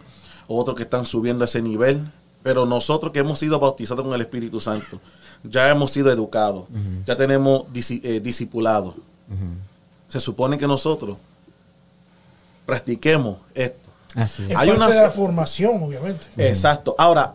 otros 0.49 0.77
que 0.77 0.85
están 0.85 1.05
subiendo 1.07 1.45
a 1.45 1.47
ese 1.47 1.61
nivel, 1.63 2.01
pero 2.43 2.65
nosotros 2.67 3.13
que 3.13 3.19
hemos 3.19 3.39
sido 3.39 3.59
bautizados 3.59 4.05
con 4.05 4.15
el 4.15 4.21
Espíritu 4.21 4.61
Santo, 4.61 5.01
ya 5.43 5.69
hemos 5.71 5.91
sido 5.91 6.11
educados, 6.13 6.65
ya 7.07 7.17
tenemos 7.17 7.65
disi- 7.73 8.01
eh, 8.05 8.21
discipulados. 8.21 8.95
Se 10.09 10.21
supone 10.21 10.57
que 10.57 10.67
nosotros 10.67 11.17
practiquemos 12.65 13.39
esto. 13.55 13.89
Así 14.15 14.43
es. 14.45 14.51
Es 14.51 14.57
Hay 14.57 14.69
parte 14.69 14.73
una 14.83 14.89
de 14.89 15.01
la 15.01 15.09
fo- 15.09 15.13
formación, 15.17 15.83
obviamente. 15.83 16.25
Exacto. 16.37 16.95
Ahora, 16.99 17.35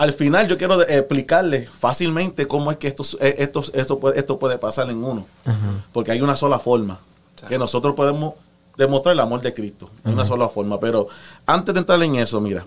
al 0.00 0.12
final 0.14 0.48
yo 0.48 0.56
quiero 0.56 0.78
de- 0.78 0.96
explicarle 0.98 1.66
fácilmente 1.78 2.46
cómo 2.48 2.70
es 2.70 2.78
que 2.78 2.88
esto, 2.88 3.04
eh, 3.20 3.34
esto, 3.38 3.62
esto, 3.74 3.98
puede, 3.98 4.18
esto 4.18 4.38
puede 4.38 4.56
pasar 4.56 4.88
en 4.88 5.04
uno. 5.04 5.26
Ajá. 5.44 5.56
Porque 5.92 6.10
hay 6.12 6.22
una 6.22 6.36
sola 6.36 6.58
forma 6.58 6.98
Sí. 7.36 7.46
que 7.48 7.58
nosotros 7.58 7.94
podemos 7.94 8.34
demostrar 8.78 9.12
el 9.12 9.20
amor 9.20 9.40
de 9.42 9.52
Cristo. 9.52 9.90
Hay 10.04 10.12
una 10.14 10.24
sola 10.24 10.48
forma. 10.48 10.80
Pero 10.80 11.08
antes 11.46 11.74
de 11.74 11.80
entrar 11.80 12.02
en 12.02 12.14
eso, 12.16 12.40
mira, 12.40 12.64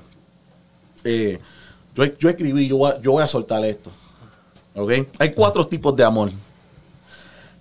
eh, 1.03 1.39
yo, 1.95 2.03
yo 2.19 2.29
escribí, 2.29 2.67
yo 2.67 2.77
voy, 2.77 2.91
a, 2.91 3.01
yo 3.01 3.11
voy 3.13 3.23
a 3.23 3.27
soltar 3.27 3.63
esto. 3.65 3.89
¿Ok? 4.75 4.91
Hay 5.19 5.31
cuatro 5.33 5.65
tipos 5.67 5.95
de 5.95 6.03
amor. 6.03 6.29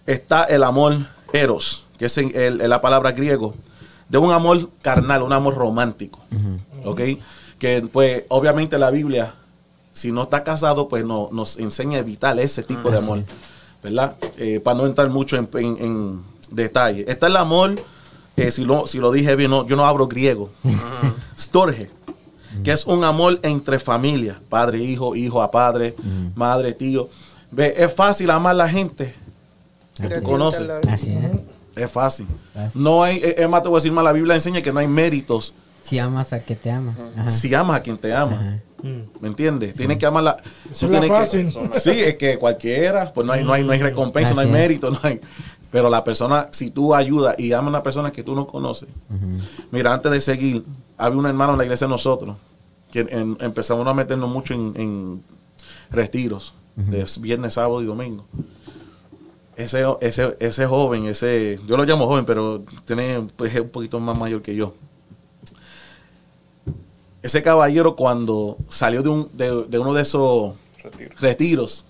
Está 0.07 0.45
el 0.45 0.63
amor 0.65 0.99
eros, 1.33 1.85
que 1.99 2.07
es 2.07 2.19
en- 2.19 2.33
el- 2.35 2.61
en 2.61 2.69
la 2.71 2.81
palabra 2.81 3.13
griego, 3.13 3.55
de 4.09 4.19
un 4.19 4.33
amor 4.33 4.69
carnal, 4.83 5.23
un 5.23 5.33
amor 5.33 5.55
romántico. 5.55 6.19
¿Ok? 6.85 7.01
Que 7.59 7.83
pues 7.93 8.25
obviamente 8.29 8.79
la 8.79 8.91
Biblia, 8.91 9.35
si 9.93 10.11
no 10.13 10.23
está 10.25 10.43
casado, 10.45 10.89
pues 10.89 11.05
no, 11.05 11.29
nos 11.33 11.57
enseña 11.59 11.99
a 11.99 12.01
evitar 12.01 12.39
ese 12.41 12.63
tipo 12.63 12.91
de 12.91 12.99
amor. 12.99 13.25
¿Verdad? 13.83 14.15
Eh, 14.39 14.61
para 14.61 14.79
no 14.79 14.87
entrar 14.87 15.11
mucho 15.11 15.37
en, 15.37 15.49
en- 15.55 15.77
en 15.79 16.23
detalle. 16.51 17.05
Está 17.11 17.27
el 17.27 17.37
amor, 17.37 17.75
eh, 18.37 18.51
si, 18.53 18.65
lo, 18.65 18.87
si 18.87 18.99
lo 18.99 19.11
dije 19.11 19.35
bien, 19.37 19.51
no, 19.51 19.67
yo 19.67 19.75
no 19.77 19.85
hablo 19.85 20.07
griego. 20.09 20.51
Storge, 21.39 21.91
que 22.63 22.71
es 22.73 22.87
un 22.87 23.03
amor 23.05 23.41
entre 23.43 23.79
familias, 23.79 24.37
padre, 24.49 24.79
hijo, 24.79 25.17
hijo 25.17 25.43
a 25.43 25.51
padre, 25.51 25.97
madre, 26.35 26.73
tío. 26.75 27.09
Ve, 27.51 27.75
es 27.77 27.93
fácil 27.93 28.31
amar 28.31 28.53
a 28.53 28.55
la 28.55 28.69
gente 28.69 29.15
que 29.97 30.05
la- 30.67 30.79
Así 30.93 31.13
es. 31.13 31.85
Es 31.85 31.91
fácil. 31.91 32.27
No 32.75 33.03
hay, 33.03 33.21
es 33.23 33.49
más, 33.49 33.63
te 33.63 33.69
voy 33.69 33.77
a 33.77 33.81
decir 33.81 33.93
más, 33.93 34.05
la 34.05 34.13
Biblia 34.13 34.35
enseña 34.35 34.61
que 34.63 34.73
no 34.73 34.79
hay 34.81 34.89
méritos 34.89 35.55
Si 35.83 35.99
amas 35.99 36.33
al 36.33 36.45
que 36.45 36.55
te 36.55 36.71
ama. 36.71 36.95
Ajá. 37.17 37.29
si 37.31 37.53
amas 37.55 37.77
a 37.79 37.83
quien 37.83 37.97
te 37.99 38.15
ama. 38.15 38.37
Ajá. 38.37 38.59
¿Me 39.21 39.29
entiendes? 39.29 39.75
Tienes 39.75 39.97
que 39.99 40.07
amar 40.07 40.25
la. 40.25 40.37
Esa 40.71 40.87
tú 40.87 40.93
que- 41.01 41.09
fácil. 41.09 41.53
sí, 41.77 41.91
es 41.91 42.17
que 42.17 42.37
cualquiera, 42.39 43.13
pues 43.13 43.27
no 43.27 43.33
hay, 43.33 43.45
no 43.45 43.53
hay, 43.53 43.63
no 43.65 43.73
hay 43.73 43.79
recompensa, 43.81 44.35
no 44.35 44.41
hay 44.41 44.47
mérito, 44.49 44.91
no 44.91 44.99
hay. 45.03 45.21
Pero 45.71 45.89
la 45.89 46.05
persona, 46.05 46.49
si 46.51 46.71
tú 46.71 46.95
ayudas 46.95 47.39
y 47.39 47.53
amas 47.53 47.67
a 47.67 47.69
una 47.71 47.83
persona 47.83 48.11
que 48.13 48.23
tú 48.23 48.35
no 48.35 48.47
conoces. 48.47 48.89
Mira, 49.71 49.95
antes 49.95 50.11
de 50.13 50.21
seguir, 50.21 50.65
había 50.99 51.19
un 51.19 51.27
hermano 51.27 51.53
en 51.53 51.59
la 51.59 51.65
iglesia 51.65 51.87
de 51.87 51.91
nosotros 51.93 52.37
que 52.91 53.01
en- 53.09 53.39
empezamos 53.41 53.87
a 53.87 53.95
meternos 53.95 54.29
mucho 54.31 54.53
en, 54.55 54.73
en 54.77 55.23
retiros 55.91 56.53
de 56.77 57.07
viernes, 57.21 57.55
sábado 57.55 57.81
y 57.83 57.87
domingo. 57.87 58.27
Ese, 59.57 59.85
ese, 60.01 60.37
ese 60.41 60.67
joven, 60.67 61.07
ese, 61.07 61.59
yo 61.67 61.77
lo 61.77 61.85
llamo 61.85 62.07
joven, 62.07 62.25
pero 62.25 62.63
tiene, 62.87 63.27
pues, 63.37 63.55
es 63.55 63.61
un 63.61 63.69
poquito 63.69 64.01
más 64.01 64.17
mayor 64.17 64.41
que 64.43 64.55
yo. 64.55 64.75
Ese 67.23 67.41
caballero 67.43 67.95
cuando 67.97 68.57
salió 68.69 69.03
de, 69.03 69.09
un, 69.09 69.29
de, 69.33 69.65
de 69.69 69.79
uno 69.79 69.95
de 69.95 70.03
esos 70.03 70.55
retiros, 71.21 71.85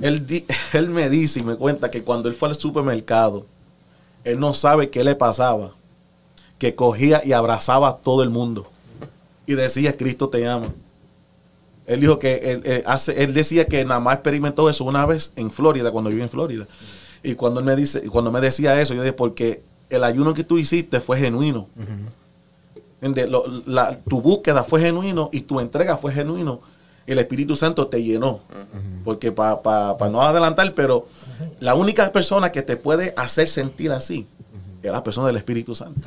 él, 0.00 0.26
di- 0.26 0.44
él 0.72 0.88
me 0.90 1.08
dice 1.08 1.40
y 1.40 1.44
me 1.44 1.54
cuenta 1.56 1.90
que 1.90 2.02
cuando 2.02 2.28
él 2.28 2.34
fue 2.34 2.48
al 2.48 2.56
supermercado, 2.56 3.46
él 4.24 4.38
no 4.40 4.52
sabe 4.54 4.90
qué 4.90 5.04
le 5.04 5.14
pasaba, 5.14 5.72
que 6.58 6.74
cogía 6.74 7.22
y 7.24 7.32
abrazaba 7.32 7.88
a 7.88 7.96
todo 7.96 8.22
el 8.22 8.30
mundo 8.30 8.68
y 9.46 9.54
decía, 9.54 9.96
Cristo 9.96 10.28
te 10.28 10.46
ama. 10.48 10.68
Él 11.86 12.00
dijo 12.00 12.18
que 12.20 12.36
él, 12.36 12.62
él 12.64 12.82
hace, 12.86 13.22
él 13.22 13.34
decía 13.34 13.66
que 13.66 13.84
nada 13.84 13.98
más 14.00 14.14
experimentó 14.14 14.70
eso 14.70 14.84
una 14.84 15.04
vez 15.04 15.32
en 15.36 15.50
Florida, 15.50 15.90
cuando 15.90 16.10
vivió 16.10 16.22
en 16.24 16.30
Florida. 16.30 16.66
Y 17.24 17.34
cuando 17.34 17.58
él 17.60 17.66
me 17.66 17.74
dice, 17.76 18.02
y 18.04 18.08
cuando 18.08 18.30
me 18.30 18.40
decía 18.40 18.80
eso, 18.80 18.94
yo 18.94 19.02
dije, 19.02 19.12
porque 19.12 19.62
el 19.90 20.04
ayuno 20.04 20.32
que 20.34 20.44
tú 20.44 20.58
hiciste 20.58 21.00
fue 21.00 21.18
genuino. 21.18 21.68
¿Entiendes? 23.02 23.28
Lo- 23.30 23.44
la- 23.66 23.98
tu 24.08 24.22
búsqueda 24.22 24.64
fue 24.64 24.80
genuino 24.80 25.28
y 25.32 25.42
tu 25.42 25.60
entrega 25.60 25.96
fue 25.98 26.12
genuino. 26.12 26.60
El 27.06 27.18
Espíritu 27.18 27.56
Santo 27.56 27.88
te 27.88 28.02
llenó. 28.02 28.40
Porque 29.04 29.32
para 29.32 30.08
no 30.10 30.22
adelantar, 30.22 30.72
pero 30.74 31.08
la 31.60 31.74
única 31.74 32.10
persona 32.12 32.50
que 32.52 32.62
te 32.62 32.76
puede 32.76 33.12
hacer 33.16 33.48
sentir 33.48 33.90
así 33.90 34.26
es 34.82 34.90
la 34.92 35.02
persona 35.02 35.26
del 35.26 35.36
Espíritu 35.36 35.74
Santo. 35.74 36.00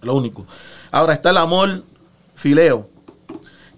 Lo 0.00 0.14
único. 0.14 0.46
Ahora 0.90 1.12
está 1.12 1.30
el 1.30 1.36
amor 1.36 1.82
fileo, 2.34 2.88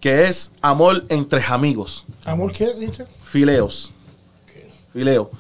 que 0.01 0.27
es 0.27 0.53
amor 0.63 1.05
entre 1.09 1.43
amigos. 1.43 2.05
¿Amor 2.25 2.53
qué 2.53 2.73
dice? 2.75 3.07
Fileos. 3.25 3.91
Fileo. 4.93 5.31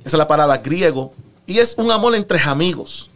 Esa 0.00 0.08
es 0.08 0.14
la 0.14 0.28
palabra 0.28 0.58
griego. 0.58 1.14
Y 1.46 1.58
es 1.58 1.74
un 1.78 1.90
amor 1.90 2.14
entre 2.14 2.38
amigos. 2.40 3.08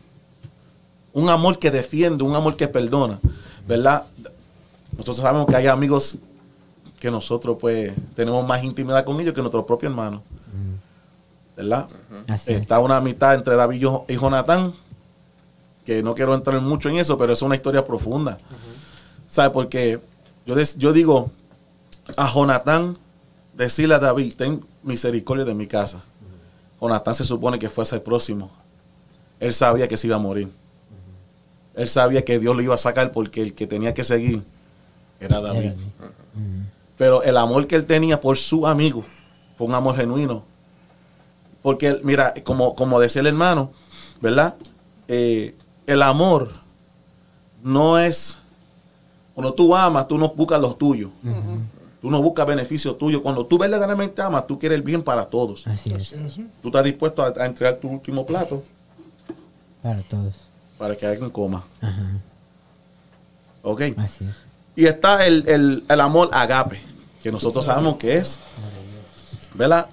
Un 1.13 1.29
amor 1.31 1.59
que 1.59 1.71
defiende, 1.71 2.23
un 2.25 2.35
amor 2.35 2.57
que 2.57 2.69
perdona. 2.69 3.19
¿Verdad? 3.67 4.05
Nosotros 4.93 5.17
sabemos 5.19 5.47
que 5.47 5.57
hay 5.57 5.67
amigos 5.67 6.17
que 7.01 7.11
nosotros 7.11 7.57
pues 7.61 7.93
tenemos 8.17 8.45
más 8.47 8.63
intimidad 8.65 9.05
con 9.05 9.21
ellos 9.21 9.35
que 9.35 9.41
nuestros 9.41 9.65
propios 9.65 9.91
hermanos. 9.91 10.23
¿Verdad? 11.57 11.87
Está 12.57 12.79
una 12.79 12.97
amistad 12.99 13.35
entre 13.35 13.57
David 13.57 13.81
y 13.81 13.85
Jo- 13.85 14.05
y 14.09 14.17
Jonatán, 14.17 14.75
que 15.85 16.03
no 16.03 16.15
quiero 16.15 16.35
entrar 16.35 16.61
mucho 16.61 16.89
en 16.89 16.99
eso, 16.99 17.17
pero 17.17 17.33
es 17.33 17.43
una 17.43 17.57
historia 17.57 17.85
profunda. 17.85 18.39
¿Sabe? 19.27 19.51
Porque 19.51 20.01
yo, 20.47 20.55
des- 20.55 20.77
yo 20.79 20.93
digo 20.93 21.31
a 22.17 22.31
Jonatán, 22.33 22.97
decirle 23.55 23.95
a 23.95 23.99
David, 23.99 24.35
ten 24.37 24.65
misericordia 24.83 25.45
de 25.45 25.55
mi 25.55 25.67
casa. 25.67 26.01
Jonatán 26.81 27.15
se 27.15 27.25
supone 27.25 27.59
que 27.59 27.69
fuese 27.69 27.97
el 27.97 28.03
próximo. 28.03 28.51
Él 29.41 29.53
sabía 29.53 29.89
que 29.89 29.97
se 29.97 30.07
iba 30.07 30.17
a 30.17 30.21
morir. 30.21 30.49
Él 31.79 31.89
sabía 31.89 32.25
que 32.25 32.39
Dios 32.39 32.55
lo 32.57 32.61
iba 32.63 32.75
a 32.75 32.79
sacar 32.79 33.13
porque 33.13 33.41
el 33.41 33.55
que 33.55 33.67
tenía 33.67 33.95
que 33.95 34.05
seguir 34.05 34.43
era 35.21 35.41
David. 35.41 35.59
Era- 35.67 35.75
Pero 36.97 37.23
el 37.23 37.37
amor 37.37 37.67
que 37.67 37.77
él 37.77 37.87
tenía 37.87 38.21
por 38.21 38.37
su 38.37 38.67
amigo 38.67 39.05
fue 39.57 39.67
un 39.69 39.75
amor 39.75 39.97
genuino. 39.97 40.43
Porque, 41.63 42.01
mira, 42.03 42.35
como, 42.45 42.75
como 42.75 42.99
decía 43.01 43.21
el 43.21 43.27
hermano, 43.29 43.71
¿verdad? 44.21 44.55
Eh, 45.07 45.55
el 45.87 46.03
amor 46.03 46.51
no 47.63 47.99
es. 47.99 48.39
Cuando 49.35 49.55
tú 49.55 49.75
amas, 49.77 50.09
tú 50.09 50.19
no 50.19 50.29
buscas 50.31 50.61
los 50.61 50.77
tuyos. 50.79 51.11
Tú 52.01 52.11
no 52.11 52.23
buscas 52.23 52.47
beneficios 52.47 52.97
tuyos. 52.99 53.23
Cuando 53.23 53.45
tú 53.47 53.59
verdaderamente 53.59 54.21
amas, 54.23 54.47
tú 54.47 54.59
quieres 54.59 54.77
el 54.77 54.83
bien 54.83 55.03
para 55.03 55.25
todos. 55.27 55.67
Así 55.67 55.93
es. 55.93 56.13
Tú 56.63 56.69
estás 56.69 56.85
dispuesto 56.85 57.23
a, 57.23 57.29
a 57.37 57.47
entregar 57.47 57.77
tu 57.77 57.89
último 57.89 58.25
plato 58.27 58.63
Para 59.83 60.03
todos. 60.03 60.48
Para 60.79 60.97
que 60.97 61.07
alguien 61.07 61.31
coma. 61.31 61.65
Ajá. 61.81 62.03
¿Ok? 63.63 63.83
Así 63.99 64.25
es. 64.25 64.35
Y 64.77 64.87
está 64.87 65.27
el, 65.27 65.49
el- 65.49 65.85
el 65.89 66.01
amor 66.01 66.31
agape, 66.33 66.81
que 67.23 67.33
nosotros 67.33 67.65
sabemos 67.65 67.97
que 67.97 68.17
es, 68.17 68.39
¿verdad? 69.55 69.87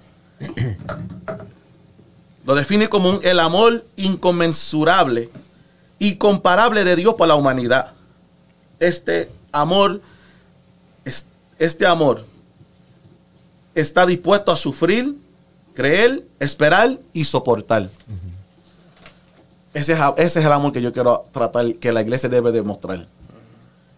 Lo 2.45 2.54
define 2.56 2.88
como 2.89 3.10
un- 3.10 3.19
el 3.24 3.39
amor 3.39 3.84
inconmensurable 3.95 5.30
y 5.98 6.15
comparable 6.17 6.84
de 6.84 6.95
Dios 6.95 7.15
por 7.15 7.28
la 7.28 7.36
humanidad. 7.36 7.93
Este 8.80 9.32
amor, 9.52 10.02
es- 11.04 11.26
este 11.58 11.88
amor 11.88 12.26
está 13.74 14.06
dispuesto 14.06 14.52
a 14.52 14.56
sufrir, 14.56 15.15
creer, 15.74 16.24
esperar 16.39 17.00
y 17.13 17.26
soportar. 17.26 17.89
Ese 19.76 19.92
es, 19.92 20.00
ese 20.16 20.40
es 20.40 20.46
el 20.46 20.52
amor 20.54 20.72
que 20.72 20.82
yo 20.82 20.94
quiero 20.94 21.26
tratar, 21.34 21.76
que 21.76 21.92
la 21.92 22.02
iglesia 22.02 22.30
debe 22.30 22.54
demostrar. 22.54 23.08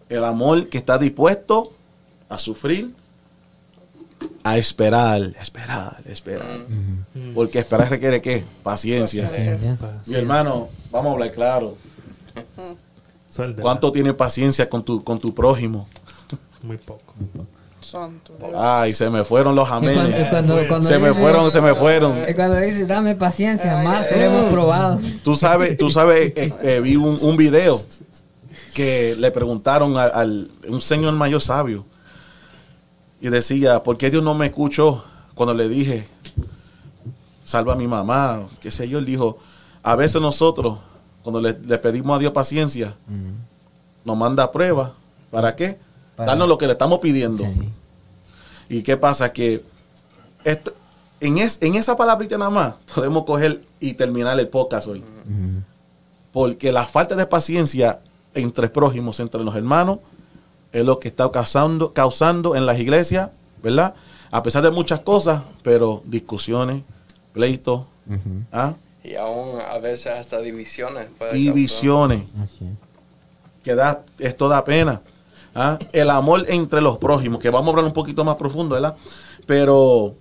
El 0.08 0.24
amor 0.24 0.68
que 0.68 0.76
está 0.76 0.98
dispuesto 0.98 1.72
a 2.28 2.36
sufrir, 2.36 2.96
a 4.42 4.58
esperar, 4.58 5.22
esperar, 5.40 6.02
esperar. 6.06 6.66
Porque 7.32 7.60
esperar 7.60 7.88
requiere 7.90 8.20
qué? 8.20 8.42
Paciencia. 8.64 9.22
Paciencia. 9.22 9.78
Mi 10.06 10.16
hermano, 10.16 10.68
vamos 10.90 11.10
a 11.10 11.12
hablar 11.12 11.30
claro. 11.30 11.76
Suéltela. 13.30 13.62
¿Cuánto 13.62 13.92
tiene 13.92 14.12
paciencia 14.14 14.68
con 14.68 14.84
tu, 14.84 15.04
con 15.04 15.20
tu 15.20 15.32
prójimo? 15.32 15.88
Muy 16.60 16.78
poco. 16.78 17.14
Santo 17.90 18.34
Dios. 18.38 18.50
Ay, 18.56 18.92
se 18.94 19.08
me 19.10 19.24
fueron 19.24 19.54
los 19.54 19.66
Y 19.66 19.70
cuando, 19.70 19.90
y 19.92 19.98
amenes. 19.98 20.28
cuando- 20.28 20.68
cuando 20.68 20.88
Se 20.88 20.98
me 20.98 21.12
fueron, 21.14 21.50
se 21.50 21.60
me 21.60 21.74
fueron. 21.74 22.18
y 22.28 22.34
cuando 22.34 22.56
dice, 22.56 22.86
dame 22.86 23.14
paciencia, 23.16 23.80
Ay, 23.80 23.86
más 23.86 24.06
ay, 24.06 24.12
seremos 24.12 24.44
ay. 24.44 24.50
probados. 24.52 25.02
Tú 25.24 25.36
sabes, 25.36 25.76
tú 25.76 25.88
sabes, 25.90 26.32
eh, 26.36 26.52
eh, 26.62 26.80
vi 26.80 26.96
un, 26.96 27.18
un 27.20 27.36
video 27.36 27.80
que 28.74 29.16
le 29.18 29.30
preguntaron 29.30 29.96
a- 29.96 30.02
al 30.04 30.50
un 30.68 30.80
señor 30.80 31.12
mayor 31.14 31.40
sabio 31.40 31.84
y 33.20 33.28
decía, 33.28 33.82
¿por 33.82 33.96
qué 33.96 34.10
Dios 34.10 34.22
no 34.22 34.34
me 34.34 34.46
escuchó 34.46 35.02
cuando 35.34 35.54
le 35.54 35.68
dije, 35.68 36.06
salva 37.44 37.72
a 37.72 37.76
mi 37.76 37.86
mamá? 37.86 38.46
Qué 38.60 38.70
sé 38.70 38.88
yo, 38.88 38.98
él 38.98 39.04
dijo, 39.06 39.38
a 39.82 39.96
veces 39.96 40.20
nosotros, 40.20 40.78
cuando 41.22 41.40
le, 41.40 41.56
le 41.64 41.78
pedimos 41.78 42.16
a 42.16 42.18
Dios 42.18 42.32
paciencia, 42.32 42.94
nos 44.04 44.16
manda 44.16 44.50
pruebas. 44.52 44.90
¿Para 45.30 45.54
qué? 45.56 45.78
Para- 46.16 46.28
Darnos 46.30 46.48
lo 46.48 46.58
que 46.58 46.66
le 46.66 46.72
estamos 46.72 46.98
pidiendo. 47.00 47.44
Sí. 47.44 47.68
¿Y 48.68 48.82
qué 48.82 48.96
pasa? 48.96 49.32
Que 49.32 49.62
esto- 50.44 50.72
en, 51.20 51.38
es- 51.38 51.58
en 51.60 51.74
esa 51.74 51.96
palabrita 51.96 52.36
nada 52.38 52.50
más 52.50 52.74
podemos 52.94 53.24
coger 53.24 53.62
y 53.80 53.94
terminar 53.94 54.38
el 54.38 54.48
podcast 54.48 54.86
hoy. 54.88 55.02
Porque 56.32 56.72
la 56.72 56.84
falta 56.84 57.14
de 57.16 57.26
paciencia 57.26 58.00
entre 58.34 58.68
prójimos, 58.68 59.18
entre 59.20 59.42
los 59.42 59.56
hermanos, 59.56 59.98
es 60.72 60.84
lo 60.84 60.98
que 60.98 61.08
está 61.08 61.30
causando, 61.30 61.92
causando 61.92 62.54
en 62.54 62.66
las 62.66 62.78
iglesias, 62.78 63.30
¿verdad? 63.62 63.94
A 64.30 64.42
pesar 64.42 64.62
de 64.62 64.70
muchas 64.70 65.00
cosas, 65.00 65.42
pero 65.62 66.02
discusiones, 66.04 66.82
pleitos. 67.32 67.82
¿ah? 68.52 68.74
Y 69.02 69.14
aún 69.14 69.58
a 69.60 69.78
veces 69.78 70.08
hasta 70.08 70.38
divisiones. 70.40 71.08
divisiones, 71.32 72.22
que 73.64 73.74
da, 73.74 74.02
esto 74.18 74.48
da 74.48 74.62
pena. 74.64 75.00
¿Ah? 75.58 75.78
El 75.92 76.10
amor 76.10 76.44
entre 76.48 76.80
los 76.80 76.98
prójimos, 76.98 77.40
que 77.40 77.50
vamos 77.50 77.68
a 77.68 77.70
hablar 77.70 77.84
un 77.84 77.92
poquito 77.92 78.24
más 78.24 78.36
profundo, 78.36 78.76
¿verdad? 78.76 78.96
Pero 79.46 80.14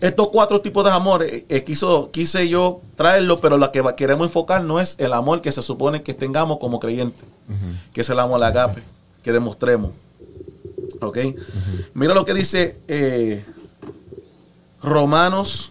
estos 0.00 0.28
cuatro 0.28 0.60
tipos 0.60 0.84
de 0.84 0.90
amor, 0.90 1.22
eh, 1.22 1.44
eh, 1.48 1.64
quiso, 1.64 2.10
quise 2.10 2.48
yo 2.48 2.80
traerlo, 2.96 3.36
pero 3.38 3.56
lo 3.56 3.70
que 3.70 3.82
queremos 3.96 4.26
enfocar 4.26 4.62
no 4.64 4.80
es 4.80 4.96
el 4.98 5.12
amor 5.12 5.40
que 5.40 5.52
se 5.52 5.62
supone 5.62 6.02
que 6.02 6.14
tengamos 6.14 6.58
como 6.58 6.80
creyentes, 6.80 7.24
que 7.92 8.00
es 8.00 8.10
el 8.10 8.18
amor 8.18 8.42
agape, 8.42 8.82
que 9.22 9.32
demostremos. 9.32 9.92
¿Ok? 11.00 11.18
Mira 11.94 12.12
lo 12.12 12.24
que 12.24 12.34
dice 12.34 12.78
eh, 12.88 13.44
Romanos 14.82 15.70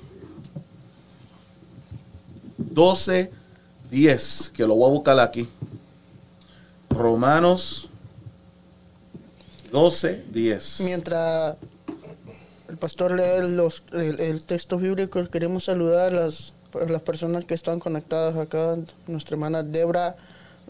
12, 2.57 3.31
10, 3.91 4.51
que 4.55 4.65
lo 4.65 4.75
voy 4.75 4.89
a 4.89 4.93
buscar 4.93 5.19
aquí. 5.19 5.47
Romanos 6.89 7.88
12, 9.71 10.23
10. 10.31 10.81
Mientras 10.81 11.55
el 12.69 12.77
pastor 12.77 13.17
lee 13.17 13.49
los, 13.55 13.83
el, 13.93 14.19
el 14.19 14.45
texto 14.45 14.77
bíblico, 14.77 15.25
queremos 15.29 15.65
saludar 15.65 16.13
a 16.13 16.15
las, 16.15 16.53
a 16.79 16.89
las 16.89 17.01
personas 17.01 17.45
que 17.45 17.53
están 17.53 17.79
conectadas 17.79 18.37
acá. 18.37 18.75
Nuestra 19.07 19.35
hermana 19.35 19.63
Debra 19.63 20.15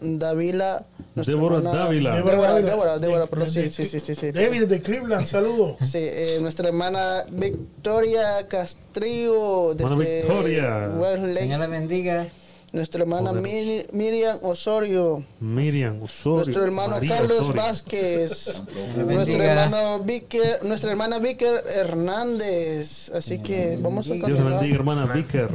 Davila. 0.00 0.84
nuestra 1.14 1.34
Débora 1.34 1.60
Dávila. 1.60 2.14
Débora, 2.16 2.54
Débora, 2.60 2.98
Débora, 2.98 3.46
sí, 3.46 3.68
sí, 3.68 3.84
sí, 3.84 4.00
sí, 4.00 4.14
sí. 4.14 4.32
David 4.32 4.64
de 4.64 4.80
Cleveland, 4.80 5.26
saludos. 5.26 5.76
Sí, 5.80 5.98
eh, 6.00 6.38
nuestra 6.40 6.68
hermana 6.68 7.24
Victoria 7.30 8.46
Castrillo 8.48 9.72
Hermana 9.72 9.96
desde 9.96 10.16
Victoria. 10.20 10.90
Señor 11.34 11.60
le 11.60 11.66
bendiga. 11.66 12.26
Nuestra 12.72 13.00
hermana 13.02 13.32
Miri- 13.32 13.86
Miriam 13.92 14.38
Osorio. 14.42 15.24
Miriam 15.40 16.00
Osorio. 16.02 16.44
Nuestro 16.44 16.64
hermano 16.64 16.90
María 16.94 17.16
Carlos 17.16 17.40
Osorio. 17.40 17.62
Vázquez. 17.62 18.62
nuestro 18.96 19.42
hermano 19.42 19.98
Víquer, 20.04 20.60
nuestra 20.64 20.90
hermana 20.92 21.18
Víquer 21.18 21.64
Hernández. 21.68 23.10
Así 23.14 23.40
que 23.40 23.76
vamos 23.82 24.08
a 24.08 24.12
Dios 24.14 24.24
continuar 24.24 24.52
bendiga, 24.54 24.76
hermana 24.76 25.06
Vicker. 25.12 25.50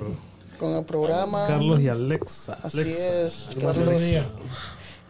con 0.59 0.75
el 0.75 0.83
programa. 0.83 1.47
Carlos 1.47 1.79
y 1.79 1.87
Alexa. 1.87 2.57
Así 2.61 2.81
Alexa. 2.81 3.21
es, 3.21 3.49
Dios 3.55 3.77
Carlos 3.77 4.01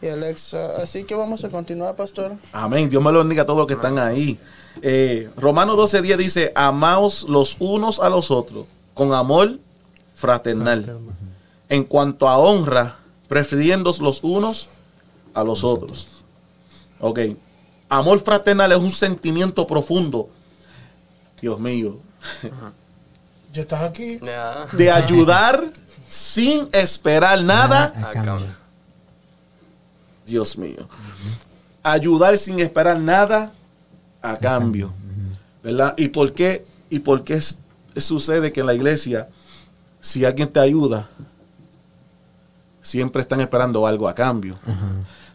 y 0.01 0.07
Alexa. 0.07 0.75
Así 0.77 1.05
que 1.05 1.15
vamos 1.15 1.43
a 1.43 1.49
continuar, 1.49 1.95
pastor. 1.95 2.33
Amén. 2.51 2.87
Dios 2.87 3.01
me 3.01 3.11
lo 3.11 3.19
bendiga 3.19 3.41
a 3.41 3.45
todos 3.47 3.57
los 3.57 3.67
que 3.67 3.73
están 3.73 3.97
ahí. 3.97 4.37
Eh, 4.83 5.29
Romanos 5.37 5.75
12, 5.77 6.01
10 6.03 6.17
dice, 6.19 6.51
amaos 6.53 7.25
los 7.29 7.55
unos 7.59 7.99
a 7.99 8.09
los 8.09 8.29
otros 8.29 8.67
con 8.93 9.11
amor 9.13 9.57
fraternal. 10.15 10.99
En 11.69 11.83
cuanto 11.83 12.27
a 12.27 12.37
honra, 12.37 12.97
prefiriendo 13.27 13.91
los 13.99 14.23
unos 14.23 14.67
a 15.33 15.43
los 15.43 15.63
otros. 15.63 16.07
Ok. 16.99 17.19
Amor 17.89 18.19
fraternal 18.19 18.71
es 18.71 18.77
un 18.77 18.91
sentimiento 18.91 19.65
profundo. 19.67 20.29
Dios 21.41 21.59
mío. 21.59 21.97
Ya 23.53 23.61
estás 23.61 23.81
aquí. 23.81 24.19
De 24.73 24.91
ayudar 24.91 25.71
sin 26.07 26.67
esperar 26.71 27.41
nada. 27.43 27.93
A 27.95 28.09
Acá. 28.09 28.23
cambio. 28.23 28.47
Dios 30.25 30.57
mío. 30.57 30.87
Ayudar 31.83 32.37
sin 32.37 32.59
esperar 32.59 32.99
nada 32.99 33.51
a 34.21 34.37
cambio. 34.37 34.91
¿Verdad? 35.63 35.93
¿Y 35.97 36.09
por 36.09 36.33
qué, 36.33 36.65
y 36.89 36.99
por 36.99 37.23
qué 37.23 37.39
sucede 37.97 38.51
que 38.51 38.61
en 38.61 38.65
la 38.65 38.73
iglesia, 38.73 39.29
si 39.99 40.25
alguien 40.25 40.51
te 40.51 40.59
ayuda, 40.59 41.07
siempre 42.85 43.21
están 43.21 43.41
esperando 43.41 43.85
algo 43.87 44.07
a 44.07 44.13
cambio? 44.15 44.55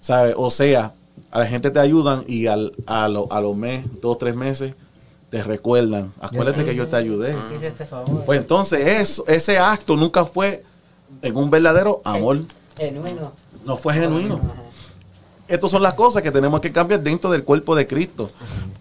¿Sabe? 0.01 0.35
O 0.37 0.51
sea, 0.51 0.93
a 1.31 1.39
la 1.41 1.47
gente 1.47 1.71
te 1.71 1.79
ayudan 1.81 2.25
y 2.27 2.47
al, 2.47 2.73
a, 2.87 3.09
lo- 3.09 3.31
a 3.33 3.41
los 3.41 3.57
meses, 3.57 3.91
dos, 4.01 4.19
tres 4.19 4.35
meses, 4.35 4.75
te 5.31 5.43
recuerdan. 5.43 6.13
Acuérdate 6.21 6.65
que 6.65 6.75
yo 6.75 6.89
te 6.89 6.97
ayudé. 6.97 7.37
Este 7.63 7.85
favor. 7.85 8.25
Pues 8.25 8.41
entonces 8.41 8.87
eso, 8.87 9.25
ese 9.27 9.59
acto 9.59 9.97
nunca 9.97 10.25
fue 10.25 10.65
en 11.23 11.37
un 11.37 11.51
verdadero 11.51 12.01
amor. 12.05 12.41
Genuino. 12.77 13.33
No 13.65 13.77
fue 13.77 13.95
genuino. 13.95 14.41
Estas 15.47 15.71
son 15.71 15.83
las 15.83 15.95
cosas 15.95 16.23
que 16.23 16.31
tenemos 16.31 16.61
que 16.61 16.71
cambiar 16.73 17.03
dentro 17.03 17.31
del 17.31 17.43
cuerpo 17.45 17.75
de 17.75 17.87
Cristo. 17.87 18.31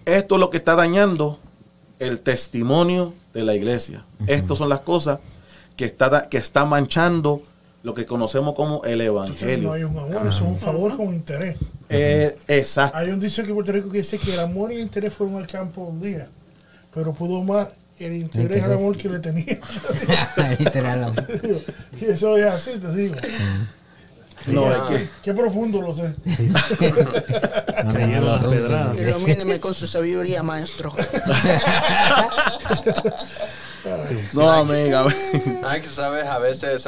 Esto 0.06 0.36
es 0.36 0.40
lo 0.40 0.50
que 0.50 0.58
está 0.58 0.76
dañando 0.76 1.40
el 2.00 2.20
testimonio 2.20 3.14
de 3.34 3.44
la 3.44 3.56
iglesia. 3.56 4.06
Estas 4.28 4.58
son 4.58 4.70
las 4.70 4.82
cosas 4.82 5.20
que 5.76 5.86
está, 5.86 6.30
que 6.30 6.38
está 6.38 6.66
manchando 6.66 7.42
lo 7.84 7.94
que 7.94 8.06
conocemos 8.06 8.56
como 8.56 8.84
el 8.84 8.98
No 9.00 9.04
evangelio. 9.04 9.72
hay 9.72 9.84
un 9.84 9.98
amor, 9.98 10.28
es 10.28 10.42
un 10.42 10.58
favor 10.58 10.98
con 10.98 11.14
interés. 11.14 11.56
Eh, 11.90 12.38
exacto. 12.48 12.98
Hay 12.98 13.10
un 13.10 13.20
dicho 13.20 13.42
aquí 13.42 13.50
en 13.50 13.56
Puerto 13.56 13.72
Rico 13.72 13.90
que 13.90 14.00
dice 14.00 14.18
que 14.18 14.34
el 14.34 14.40
amor 14.40 14.72
y 14.72 14.76
el 14.76 14.82
interés 14.82 15.14
fueron 15.14 15.38
al 15.38 15.48
campo 15.48 15.82
un 15.84 16.02
día, 16.02 16.28
pero 16.94 17.14
pudo 17.14 17.42
más 17.42 17.68
el 18.00 18.14
interés 18.14 18.64
al 18.64 18.74
amor 18.74 18.96
que 18.98 19.10
le 19.10 19.20
tenía. 19.20 19.60
Literal. 20.60 21.14
y 22.00 22.06
eso 22.06 22.38
es 22.38 22.46
así, 22.46 22.72
te 22.80 22.92
digo. 22.94 23.16
No, 24.48 24.72
es 24.72 24.82
que 24.84 25.10
Qué 25.22 25.34
profundo 25.34 25.82
lo 25.82 25.92
sé. 25.92 26.14
Cayeron 27.92 28.26
las 28.26 28.44
pedradas. 28.46 28.98
Ilumíneme 28.98 29.60
con 29.60 29.74
su 29.74 29.86
sabiduría, 29.86 30.44
maestro. 30.44 30.94
No, 34.34 34.52
amiga. 34.52 35.06
Hay 35.66 35.82
que 35.82 35.88
saber, 35.88 36.28
a 36.28 36.40
veces, 36.40 36.88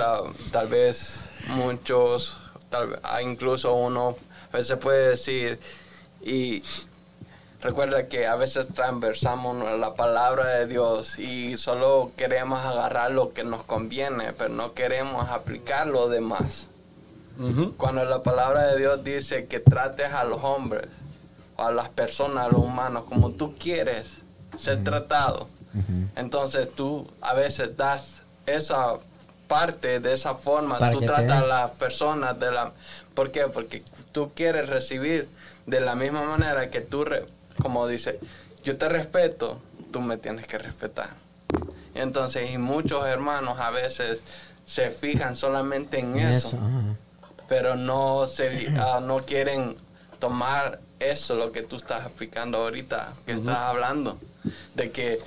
tal 0.52 0.68
vez 0.68 1.30
muchos, 1.48 2.38
tal 2.70 2.88
vez, 2.90 3.00
incluso 3.24 3.74
uno, 3.74 4.16
a 4.52 4.58
veces 4.58 4.78
puede 4.78 5.10
decir, 5.10 5.60
y 6.22 6.64
recuerda 7.62 8.08
que 8.08 8.28
a 8.28 8.36
veces 8.36 8.68
transversamos 8.74 9.80
la 9.80 9.96
palabra 9.96 10.48
de 10.48 10.68
Dios 10.68 11.20
y 11.20 11.58
solo 11.58 12.12
queremos 12.18 12.60
agarrar 12.60 13.12
lo 13.12 13.34
que 13.34 13.44
nos 13.44 13.64
conviene, 13.64 14.34
pero 14.34 14.50
no 14.50 14.74
queremos 14.74 15.30
aplicar 15.30 15.88
lo 15.88 16.10
demás. 16.10 16.68
Cuando 17.78 18.06
la 18.06 18.22
palabra 18.22 18.68
de 18.68 18.78
Dios 18.78 19.04
dice 19.04 19.48
que 19.48 19.60
trates 19.60 20.14
a 20.14 20.24
los 20.26 20.44
hombres, 20.44 20.88
o 21.56 21.64
a 21.64 21.72
las 21.72 21.90
personas, 21.90 22.46
a 22.46 22.50
los 22.50 22.62
humanos, 22.62 23.06
como 23.10 23.32
tú 23.32 23.56
quieres 23.58 24.22
ser 24.60 24.84
tratado, 24.84 25.48
Entonces 26.16 26.70
tú 26.76 27.08
a 27.22 27.34
veces 27.34 27.78
das 27.78 28.22
esa 28.46 28.96
parte 29.48 30.00
de 30.00 30.14
esa 30.14 30.36
forma, 30.36 30.78
Para 30.80 30.92
tú 30.92 31.00
tratas 31.08 31.44
a 31.44 31.46
las 31.48 31.72
personas 31.72 32.40
de 32.40 32.52
la... 32.52 32.72
¿Por 33.14 33.32
qué? 33.32 33.48
Porque 33.48 33.84
tú 34.12 34.32
quieres 34.34 34.70
recibir 34.70 35.28
de 35.66 35.82
la 35.82 35.96
misma 35.96 36.24
manera 36.24 36.70
que 36.70 36.82
tú, 36.82 37.04
re- 37.06 37.26
como 37.62 37.88
dice, 37.88 38.20
yo 38.64 38.78
te 38.78 38.88
respeto, 38.90 39.62
tú 39.92 40.00
me 40.02 40.18
tienes 40.18 40.48
que 40.48 40.58
respetar. 40.58 41.10
Entonces, 41.94 42.50
y 42.52 42.58
muchos 42.58 43.06
hermanos 43.06 43.60
a 43.60 43.70
veces 43.72 44.22
se 44.66 44.90
fijan 44.92 45.36
solamente 45.36 46.00
en 46.00 46.18
eso 46.18 46.58
pero 47.50 47.76
no 47.76 48.28
se 48.28 48.70
ah, 48.80 49.02
no 49.04 49.18
quieren 49.20 49.76
tomar 50.20 50.80
eso 51.00 51.36
lo 51.36 51.52
que 51.52 51.62
tú 51.64 51.76
estás 51.76 52.06
explicando 52.06 52.60
ahorita 52.60 53.12
que 53.26 53.34
estás 53.34 53.58
hablando 53.58 54.18
de 54.76 54.92
que 54.92 55.20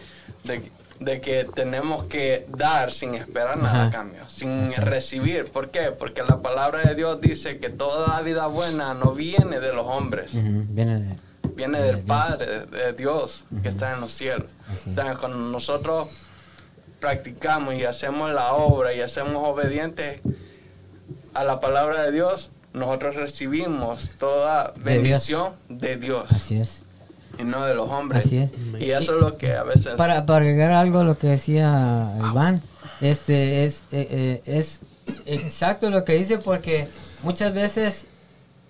de, 0.44 0.70
de 1.00 1.20
que 1.20 1.44
tenemos 1.54 2.04
que 2.04 2.46
dar 2.56 2.92
sin 2.92 3.14
esperar 3.14 3.56
nada 3.58 3.86
a 3.86 3.90
cambio 3.90 4.20
sin 4.28 4.72
recibir 4.74 5.46
¿por 5.46 5.70
qué? 5.70 5.90
porque 5.90 6.22
la 6.22 6.40
palabra 6.40 6.82
de 6.82 6.94
Dios 6.94 7.20
dice 7.20 7.58
que 7.58 7.68
toda 7.70 8.08
la 8.08 8.20
vida 8.22 8.46
buena 8.46 8.94
no 8.94 9.12
viene 9.12 9.58
de 9.60 9.72
los 9.72 9.86
hombres 9.86 10.30
Viene 10.32 11.00
de... 11.00 11.16
viene 11.56 11.80
del 11.82 11.98
Padre, 11.98 12.66
de 12.66 12.92
Dios 12.92 13.44
que 13.62 13.68
está 13.68 13.92
en 13.94 14.00
los 14.00 14.12
cielos. 14.12 14.48
Entonces, 14.86 15.18
cuando 15.18 15.38
nosotros 15.38 16.08
practicamos 17.00 17.74
y 17.74 17.84
hacemos 17.84 18.32
la 18.32 18.54
obra 18.54 18.94
y 18.94 19.00
hacemos 19.00 19.36
obedientes 19.36 20.20
a 21.34 21.44
la 21.44 21.60
palabra 21.60 22.02
de 22.02 22.12
Dios, 22.12 22.50
nosotros 22.72 23.16
recibimos 23.16 24.10
toda 24.18 24.72
De 24.76 24.92
Dios. 24.92 25.02
bendición 25.02 25.52
de 25.68 25.96
Dios 25.96 26.30
Así 26.32 26.58
es. 26.60 26.82
Y 27.38 27.44
no 27.44 27.64
de 27.64 27.74
los 27.74 27.88
hombres. 27.88 28.26
Así 28.26 28.38
es. 28.38 28.50
Y 28.78 28.90
eso 28.90 29.14
es 29.14 29.20
lo 29.20 29.36
que 29.36 29.54
a 29.54 29.62
veces... 29.64 29.94
Para, 29.96 30.26
para 30.26 30.44
agregar 30.44 30.70
algo 30.72 31.00
a 31.00 31.04
lo 31.04 31.18
que 31.18 31.28
decía 31.28 32.12
Iván, 32.30 32.62
este 33.00 33.64
es, 33.64 33.84
eh, 33.92 34.08
eh, 34.10 34.42
es 34.46 34.80
exacto 35.26 35.90
lo 35.90 36.04
que 36.04 36.14
dice 36.14 36.38
porque 36.38 36.88
muchas 37.22 37.52
veces 37.52 38.06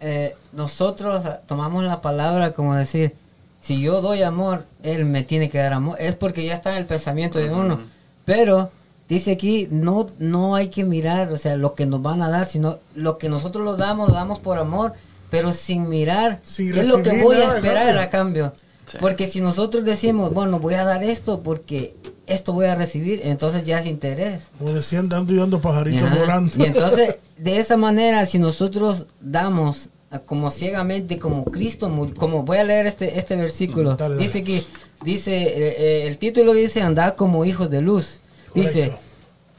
eh, 0.00 0.34
nosotros 0.52 1.24
tomamos 1.46 1.84
la 1.84 2.00
palabra 2.00 2.52
como 2.52 2.74
decir, 2.74 3.14
si 3.60 3.80
yo 3.80 4.00
doy 4.00 4.22
amor, 4.22 4.64
él 4.82 5.06
me 5.06 5.22
tiene 5.22 5.48
que 5.48 5.58
dar 5.58 5.72
amor. 5.72 5.96
Es 5.98 6.14
porque 6.14 6.44
ya 6.44 6.54
está 6.54 6.72
en 6.72 6.78
el 6.78 6.86
pensamiento 6.86 7.38
de 7.38 7.50
uno. 7.50 7.80
Pero 8.24 8.70
dice 9.08 9.32
aquí, 9.32 9.68
no, 9.70 10.06
no 10.18 10.54
hay 10.54 10.68
que 10.68 10.84
mirar, 10.84 11.32
o 11.32 11.36
sea, 11.36 11.56
lo 11.56 11.74
que 11.74 11.86
nos 11.86 12.02
van 12.02 12.22
a 12.22 12.28
dar, 12.28 12.46
sino 12.46 12.78
lo 12.94 13.16
que 13.18 13.28
nosotros 13.28 13.64
lo 13.64 13.76
damos, 13.76 14.08
lo 14.08 14.14
damos 14.14 14.38
por 14.38 14.58
amor, 14.58 14.92
pero 15.34 15.52
sin 15.52 15.88
mirar 15.88 16.40
Sin 16.44 16.72
qué 16.72 16.80
es 16.80 16.88
lo 16.88 17.02
que 17.02 17.20
voy 17.22 17.36
a 17.36 17.56
esperar 17.56 17.98
a 17.98 18.08
cambio. 18.08 18.52
Sí. 18.86 18.98
Porque 19.00 19.28
si 19.30 19.40
nosotros 19.40 19.84
decimos, 19.84 20.32
bueno, 20.32 20.58
voy 20.60 20.74
a 20.74 20.84
dar 20.84 21.02
esto 21.02 21.40
porque 21.40 21.94
esto 22.26 22.52
voy 22.52 22.66
a 22.66 22.74
recibir, 22.74 23.20
entonces 23.24 23.64
ya 23.64 23.78
es 23.80 23.86
interés. 23.86 24.42
Como 24.58 24.72
decían, 24.72 25.08
dando 25.08 25.32
y 25.32 25.36
dando 25.36 25.60
pajaritos 25.60 26.02
Ajá. 26.04 26.16
volando. 26.18 26.52
Y 26.58 26.66
entonces, 26.66 27.16
de 27.38 27.58
esa 27.58 27.76
manera, 27.76 28.24
si 28.26 28.38
nosotros 28.38 29.06
damos 29.20 29.88
ah, 30.10 30.18
como 30.20 30.50
ciegamente, 30.50 31.18
como 31.18 31.44
Cristo, 31.46 31.90
como 32.16 32.42
voy 32.44 32.58
a 32.58 32.64
leer 32.64 32.86
este, 32.86 33.18
este 33.18 33.36
versículo, 33.36 33.94
Mm, 33.94 33.96
Dale, 33.96 34.14
dale. 34.16 34.26
dice 34.26 34.44
que, 34.44 34.62
dice, 35.02 35.34
eh, 35.42 35.74
eh, 35.78 36.06
el 36.06 36.18
título 36.18 36.52
dice 36.52 36.82
andar 36.82 37.16
como 37.16 37.44
hijos 37.44 37.70
de 37.70 37.80
luz. 37.80 38.20
Dice, 38.54 38.90
Correcto. 38.90 38.98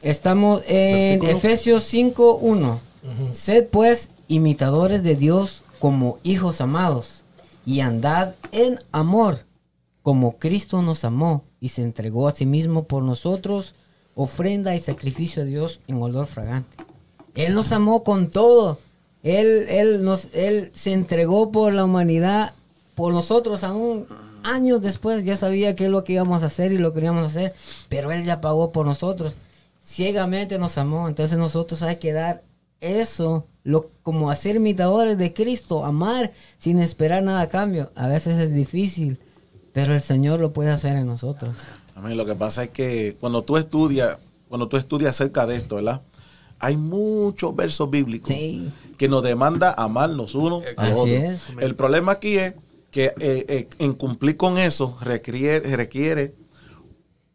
estamos 0.02 0.62
en 0.68 1.18
Versículo. 1.20 1.32
Efesios 1.32 1.92
5.1. 1.92 2.78
Sed 3.32 3.66
pues 3.70 4.08
imitadores 4.28 5.02
de 5.04 5.14
Dios 5.14 5.62
como 5.86 6.18
hijos 6.24 6.60
amados 6.60 7.22
y 7.64 7.78
andad 7.78 8.34
en 8.50 8.80
amor 8.90 9.44
como 10.02 10.36
Cristo 10.36 10.82
nos 10.82 11.04
amó 11.04 11.44
y 11.60 11.68
se 11.68 11.84
entregó 11.84 12.26
a 12.26 12.32
sí 12.32 12.44
mismo 12.44 12.88
por 12.88 13.04
nosotros, 13.04 13.76
ofrenda 14.16 14.74
y 14.74 14.80
sacrificio 14.80 15.42
a 15.42 15.46
Dios 15.46 15.78
en 15.86 16.02
olor 16.02 16.26
fragante. 16.26 16.76
Él 17.36 17.54
nos 17.54 17.70
amó 17.70 18.02
con 18.02 18.32
todo. 18.32 18.80
Él, 19.22 19.66
él, 19.68 20.04
nos, 20.04 20.28
él 20.34 20.72
se 20.74 20.92
entregó 20.92 21.52
por 21.52 21.72
la 21.72 21.84
humanidad, 21.84 22.52
por 22.96 23.12
nosotros, 23.12 23.62
aún 23.62 24.08
años 24.42 24.80
después 24.80 25.24
ya 25.24 25.36
sabía 25.36 25.76
qué 25.76 25.84
es 25.84 25.90
lo 25.92 26.02
que 26.02 26.14
íbamos 26.14 26.42
a 26.42 26.46
hacer 26.46 26.72
y 26.72 26.78
lo 26.78 26.92
que 26.92 26.98
íbamos 26.98 27.22
a 27.22 27.26
hacer, 27.26 27.54
pero 27.88 28.10
Él 28.10 28.24
ya 28.24 28.40
pagó 28.40 28.72
por 28.72 28.86
nosotros. 28.86 29.36
Ciegamente 29.84 30.58
nos 30.58 30.78
amó, 30.78 31.06
entonces 31.06 31.38
nosotros 31.38 31.84
hay 31.84 32.00
que 32.00 32.12
dar 32.12 32.42
eso, 32.80 33.46
lo, 33.66 33.90
como 34.04 34.30
hacer 34.30 34.56
imitadores 34.56 35.18
de 35.18 35.32
Cristo, 35.34 35.84
amar 35.84 36.32
sin 36.58 36.78
esperar 36.80 37.22
nada 37.24 37.40
a 37.42 37.48
cambio. 37.48 37.90
A 37.96 38.06
veces 38.06 38.38
es 38.38 38.54
difícil, 38.54 39.18
pero 39.72 39.92
el 39.92 40.00
Señor 40.00 40.38
lo 40.40 40.52
puede 40.52 40.70
hacer 40.70 40.96
en 40.96 41.06
nosotros. 41.06 41.56
Amén. 41.96 42.16
Lo 42.16 42.24
que 42.24 42.36
pasa 42.36 42.62
es 42.64 42.70
que 42.70 43.16
cuando 43.18 43.42
tú 43.42 43.56
estudias, 43.56 44.18
cuando 44.48 44.68
tú 44.68 44.76
estudias 44.76 45.10
acerca 45.10 45.46
de 45.46 45.56
esto, 45.56 45.74
¿verdad? 45.76 46.02
Hay 46.60 46.76
muchos 46.76 47.54
versos 47.56 47.90
bíblicos 47.90 48.28
Sí. 48.28 48.70
que 48.96 49.08
nos 49.08 49.22
demanda 49.24 49.74
amarnos 49.76 50.34
unos 50.36 50.62
a 50.76 50.82
Así 50.84 50.92
otros. 50.92 51.08
es. 51.18 51.42
El 51.60 51.74
problema 51.74 52.12
aquí 52.12 52.38
es 52.38 52.54
que 52.92 53.06
eh, 53.18 53.44
eh, 53.48 53.68
en 53.80 53.94
cumplir 53.94 54.36
con 54.36 54.58
eso 54.58 54.96
requiere, 55.02 55.76
requiere 55.76 56.34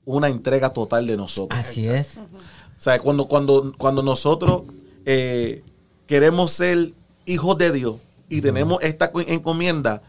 una 0.05 0.29
entrega 0.29 0.69
total 0.71 1.05
de 1.05 1.17
nosotros. 1.17 1.59
Así 1.59 1.87
es. 1.87 2.17
O 2.17 2.79
sea, 2.83 2.97
cuando, 2.99 3.25
cuando, 3.27 3.73
cuando 3.77 4.01
nosotros 4.01 4.63
eh, 5.05 5.63
queremos 6.11 6.51
ser 6.51 6.91
hijos 7.25 7.57
de 7.57 7.71
Dios 7.71 7.95
y 8.27 8.41
tenemos 8.41 8.79
esta 8.83 9.13
co- 9.13 9.21
encomienda, 9.21 10.01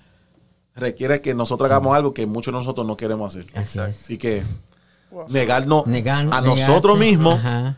requiere 0.74 1.20
que 1.20 1.32
nosotros 1.32 1.70
hagamos 1.70 1.94
algo 1.96 2.12
que 2.12 2.26
muchos 2.26 2.52
de 2.52 2.58
nosotros 2.58 2.84
no 2.84 2.96
queremos 2.96 3.32
hacer. 3.36 3.46
Así 3.54 3.78
es. 3.78 4.10
Y 4.10 4.18
que 4.18 4.42
negarnos 5.28 5.84
Negar- 5.86 6.28
a 6.32 6.40
negarse. 6.40 6.66
nosotros 6.66 6.98
mismos 6.98 7.34
Ajá. 7.38 7.76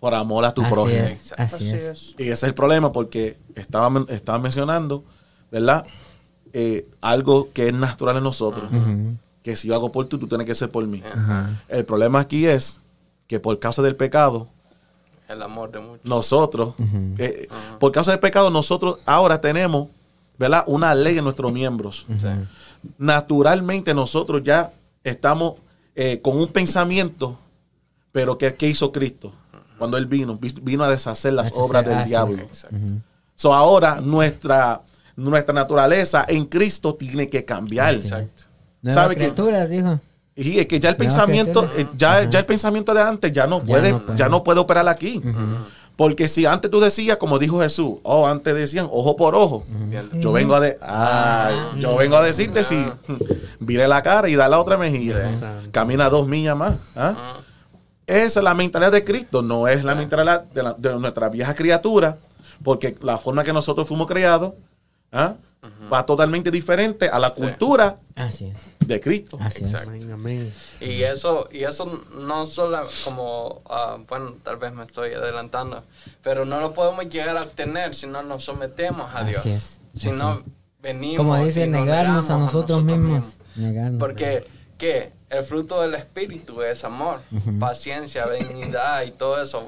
por 0.00 0.14
amor 0.16 0.44
a 0.46 0.52
tu 0.52 0.62
Así 0.62 0.70
prójimo. 0.72 0.98
es, 1.04 1.32
así 1.36 1.54
Así 1.54 1.70
es. 1.70 2.14
Y 2.18 2.22
ese 2.24 2.32
es 2.32 2.42
el 2.42 2.54
problema 2.54 2.90
porque 2.90 3.36
estaba, 3.54 3.88
men- 3.88 4.06
estaba 4.08 4.40
mencionando, 4.40 5.04
¿verdad? 5.52 5.86
Eh, 6.52 6.88
algo 7.00 7.52
que 7.52 7.68
es 7.68 7.74
natural 7.74 8.16
en 8.16 8.24
nosotros. 8.24 8.68
Que 9.44 9.54
si 9.54 9.68
yo 9.68 9.76
hago 9.76 9.92
por 9.92 10.08
ti, 10.08 10.18
tú 10.18 10.26
tienes 10.26 10.44
que 10.44 10.52
hacer 10.52 10.70
por 10.72 10.84
mí. 10.88 11.04
Ajá. 11.04 11.62
El 11.68 11.84
problema 11.84 12.18
aquí 12.18 12.46
es 12.46 12.80
que 13.28 13.38
por 13.38 13.56
causa 13.60 13.80
del 13.80 13.94
pecado, 13.94 14.48
El 15.30 15.42
amor 15.42 15.70
de 15.70 15.78
muchos. 15.80 16.04
nosotros, 16.04 16.74
eh, 17.18 17.46
por 17.78 17.92
causa 17.92 18.10
del 18.10 18.20
pecado, 18.20 18.50
nosotros 18.50 18.98
ahora 19.06 19.40
tenemos, 19.40 19.88
¿verdad? 20.38 20.64
Una 20.66 20.94
ley 20.94 21.18
en 21.18 21.24
nuestros 21.24 21.52
miembros. 21.52 22.04
Naturalmente 22.98 23.94
nosotros 23.94 24.42
ya 24.42 24.72
estamos 25.04 25.54
eh, 25.94 26.20
con 26.20 26.36
un 26.38 26.48
pensamiento, 26.48 27.38
pero 28.12 28.38
¿qué, 28.38 28.54
qué 28.54 28.68
hizo 28.68 28.90
Cristo? 28.90 29.32
Cuando 29.78 29.96
Él 29.96 30.06
vino, 30.06 30.36
Vi- 30.36 30.54
vino 30.62 30.84
a 30.84 30.90
deshacer 30.90 31.32
las 31.32 31.52
obras 31.54 31.84
del 31.84 32.04
diablo. 32.04 32.38
Exacto. 32.42 32.76
So 33.34 33.54
ahora 33.54 34.00
nuestra, 34.00 34.82
nuestra 35.16 35.54
naturaleza 35.54 36.24
en 36.28 36.44
Cristo 36.46 36.94
tiene 36.94 37.28
que 37.30 37.44
cambiar. 37.44 37.94
Exacto. 37.94 38.44
Nueva 38.82 39.02
¿Sabe 39.02 39.14
que- 39.14 39.20
criatura, 39.22 39.66
dijo. 39.66 40.00
Y 40.42 40.58
es 40.58 40.66
que 40.66 40.80
ya 40.80 40.88
el 40.88 40.96
pensamiento, 40.96 41.68
eh, 41.76 41.86
ya, 41.96 42.20
el 42.22 42.46
pensamiento 42.46 42.94
de 42.94 43.02
antes 43.02 43.30
ya 43.32 43.46
no 43.46 43.60
Ya 43.60 43.66
puede, 43.66 43.92
no 43.92 44.04
puede. 44.06 44.18
ya 44.18 44.28
no 44.28 44.42
puede 44.42 44.60
operar 44.60 44.88
aquí. 44.88 45.20
Porque 45.96 46.28
si 46.28 46.46
antes 46.46 46.70
tú 46.70 46.80
decías, 46.80 47.18
como 47.18 47.38
dijo 47.38 47.60
Jesús, 47.60 47.96
oh, 48.04 48.26
antes 48.26 48.54
decían 48.54 48.88
ojo 48.90 49.16
por 49.16 49.34
ojo. 49.34 49.66
Yo 50.14 50.32
vengo 50.32 50.54
a 50.54 50.60
de, 50.60 50.74
ay, 50.80 51.54
yo 51.78 51.96
vengo 51.96 52.16
a 52.16 52.22
decirte 52.22 52.64
si 52.64 52.86
vire 53.60 53.86
la 53.86 54.02
cara 54.02 54.28
y 54.28 54.34
da 54.34 54.48
la 54.48 54.58
otra 54.60 54.78
mejilla. 54.78 55.36
Sí. 55.36 55.44
Camina 55.70 56.08
dos 56.08 56.26
millas 56.26 56.56
más. 56.56 56.76
¿ah? 56.96 57.14
Ah, 57.18 57.36
Esa 58.06 58.40
es 58.40 58.44
la 58.44 58.54
mentalidad 58.54 58.92
de 58.92 59.04
Cristo, 59.04 59.42
no 59.42 59.68
es 59.68 59.84
la 59.84 59.94
mentalidad 59.94 60.44
de, 60.44 60.62
la- 60.62 60.72
de 60.72 60.98
nuestra 60.98 61.28
vieja 61.28 61.54
criatura, 61.54 62.16
porque 62.64 62.94
la 63.02 63.18
forma 63.18 63.44
que 63.44 63.52
nosotros 63.52 63.86
fuimos 63.86 64.06
creados 64.06 64.54
¿ah? 65.12 65.34
Va 65.92 66.04
totalmente 66.06 66.50
diferente 66.50 67.08
a 67.08 67.18
la 67.18 67.28
Sí. 67.34 67.40
cultura 67.42 67.98
Así 68.16 68.46
es. 68.46 68.58
de 68.86 69.00
Cristo. 69.00 69.36
Así 69.40 69.64
es. 69.64 69.72
Exacto. 69.72 69.90
Amén, 69.90 70.12
amén. 70.12 70.54
Y 70.80 71.02
eso, 71.02 71.48
y 71.52 71.64
eso 71.64 72.04
no 72.18 72.46
solo 72.46 72.86
como, 73.04 73.62
ah, 73.68 73.98
bueno, 74.08 74.34
tal 74.42 74.56
vez 74.56 74.72
me 74.72 74.84
estoy 74.84 75.12
adelantando, 75.12 75.84
pero 76.22 76.44
no 76.44 76.60
lo 76.60 76.72
podemos 76.72 77.08
llegar 77.08 77.36
a 77.36 77.42
obtener 77.42 77.94
si 77.94 78.06
no 78.06 78.22
nos 78.22 78.44
sometemos 78.44 79.10
a 79.14 79.24
Dios. 79.24 79.38
Así 79.40 79.50
es, 79.50 79.80
Si 79.94 80.08
así 80.08 80.18
no 80.18 80.34
es. 80.34 80.44
venimos. 80.80 81.16
Como 81.18 81.36
dice, 81.44 81.66
negarnos 81.66 82.30
a 82.30 82.38
nosotros 82.38 82.82
mismos. 82.82 83.36
Negarnos. 83.56 83.98
Porque, 84.00 84.46
¿qué? 84.78 85.12
El 85.28 85.44
fruto 85.44 85.80
del 85.82 85.94
Espíritu 85.94 86.60
es 86.62 86.82
amor, 86.84 87.20
paciencia, 87.60 88.26
benignidad 88.26 89.02
y 89.04 89.12
todo 89.12 89.40
eso. 89.40 89.62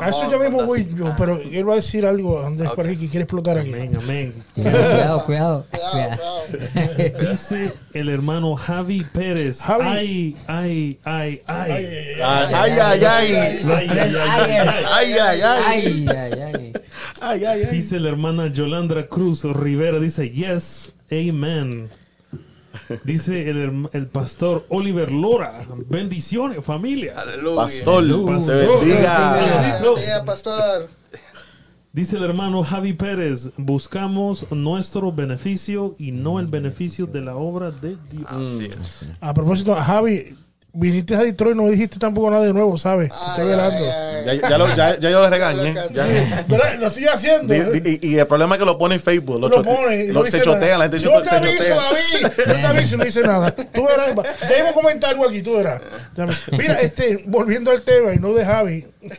A 0.00 0.08
eso 0.08 0.30
ya 0.30 0.38
mismo 0.38 0.64
voy 0.64 0.86
yo, 0.96 1.08
Ah, 1.08 1.14
pero 1.18 1.38
él 1.38 1.68
va 1.68 1.74
a 1.74 1.76
decir 1.76 2.06
algo, 2.06 2.44
Andrés, 2.44 2.70
Ok. 2.70 2.76
por 2.76 2.86
ahí 2.86 2.96
que 2.96 3.08
quiere 3.08 3.24
explotar 3.24 3.58
aquí. 3.58 3.68
Amén, 3.72 3.92
amén. 3.96 4.34
Cuidado, 4.54 5.24
cuidado, 5.26 5.66
cuidado. 5.66 5.66
Cuidado. 5.70 7.30
Dice 7.30 7.72
el 7.92 8.08
hermano 8.08 8.54
Javi 8.56 9.04
Pérez. 9.12 9.60
Javi. 9.60 9.84
Ay, 9.84 10.36
ay, 10.46 11.00
ay, 11.04 11.40
ay. 11.46 11.86
Ay, 12.22 12.54
ay, 12.54 12.72
ay, 12.80 13.04
ay. 13.04 13.60
Los 13.64 13.86
tres 13.86 14.14
ayes. 14.14 14.66
Ay, 14.90 15.12
ay, 15.12 15.40
ay. 15.40 15.40
Ay, 15.42 16.06
ay, 16.08 16.32
ay. 16.40 16.72
Ay, 17.20 17.44
ay, 17.44 17.62
ay. 17.64 17.70
Dice 17.70 18.00
la 18.00 18.08
hermana 18.08 18.46
Yolandra 18.48 19.06
Cruz 19.06 19.44
Rivera. 19.44 19.98
Dice, 20.00 20.30
yes, 20.30 20.92
amen. 21.10 21.90
Dice 23.04 23.48
el, 23.50 23.88
el 23.92 24.06
pastor 24.06 24.66
Oliver 24.68 25.10
Lora. 25.10 25.60
Bendiciones, 25.88 26.64
familia. 26.64 27.14
Aleluya. 27.16 27.56
Pastor, 27.56 28.26
Pastor. 28.26 28.46
te 28.46 28.66
bendiga. 28.66 30.22
Pastor. 30.24 30.88
Dice 31.92 32.16
el 32.16 32.22
hermano 32.22 32.62
Javi 32.64 32.94
Pérez, 32.94 33.50
buscamos 33.58 34.50
nuestro 34.50 35.12
beneficio 35.12 35.94
y 35.98 36.10
no 36.10 36.40
el 36.40 36.46
beneficio 36.46 37.06
de 37.06 37.20
la 37.20 37.36
obra 37.36 37.70
de 37.70 37.98
Dios. 38.10 38.26
Así 38.26 38.64
es. 38.64 39.06
A 39.20 39.34
propósito, 39.34 39.74
Javi, 39.74 40.34
viniste 40.74 41.14
a 41.14 41.18
Detroit 41.18 41.54
y 41.54 41.58
no 41.58 41.68
dijiste 41.68 41.98
tampoco 41.98 42.30
nada 42.30 42.44
de 42.44 42.52
nuevo, 42.52 42.78
¿sabes? 42.78 43.12
Estoy 43.30 43.48
velando. 43.48 43.84
Ya, 44.24 44.34
ya, 44.48 44.58
lo- 44.58 44.74
ya- 44.74 44.98
ya 44.98 45.10
yo 45.10 45.20
lo 45.20 45.28
regañé. 45.28 45.74
ya. 45.74 46.44
¿Verdad? 46.48 46.74
Lo 46.80 46.88
sigue 46.90 47.08
haciendo. 47.10 47.52
Di- 47.52 47.80
di- 47.80 47.98
y, 48.02 48.14
y 48.14 48.18
el 48.18 48.26
problema 48.26 48.54
es 48.54 48.58
que 48.60 48.64
lo 48.64 48.78
pone 48.78 48.94
en 48.94 49.00
Facebook. 49.00 49.38
Lo, 49.40 49.48
lo 49.48 49.56
cho- 49.56 49.62
pone. 49.62 50.04
y 50.04 50.06
lo- 50.08 50.20
no 50.22 50.26
se 50.26 50.38
dice 50.38 50.44
chotea, 50.44 50.78
la 50.78 50.84
gente 50.84 50.98
se, 51.00 51.04
Yo 51.04 51.22
te 51.22 51.28
se 51.28 51.34
aviso, 51.34 51.58
chotea. 51.58 51.74
David. 51.76 52.32
Yo 52.38 52.44
te 52.54 52.66
aviso 52.66 52.94
y 52.94 52.98
no 52.98 53.04
dice 53.04 53.22
nada. 53.22 53.50
Tú 53.54 53.84
verás. 53.84 54.14
Ya 54.48 54.58
iba 54.58 54.70
a 54.70 54.72
comentar 54.72 55.10
algo 55.10 55.28
aquí, 55.28 55.42
tú 55.42 55.56
verás. 55.56 55.82
Mira, 56.52 56.80
este, 56.80 57.24
volviendo 57.26 57.70
al 57.70 57.82
tema 57.82 58.14
y 58.14 58.18
no 58.18 58.32
de 58.32 58.44
Javi. 58.44 58.86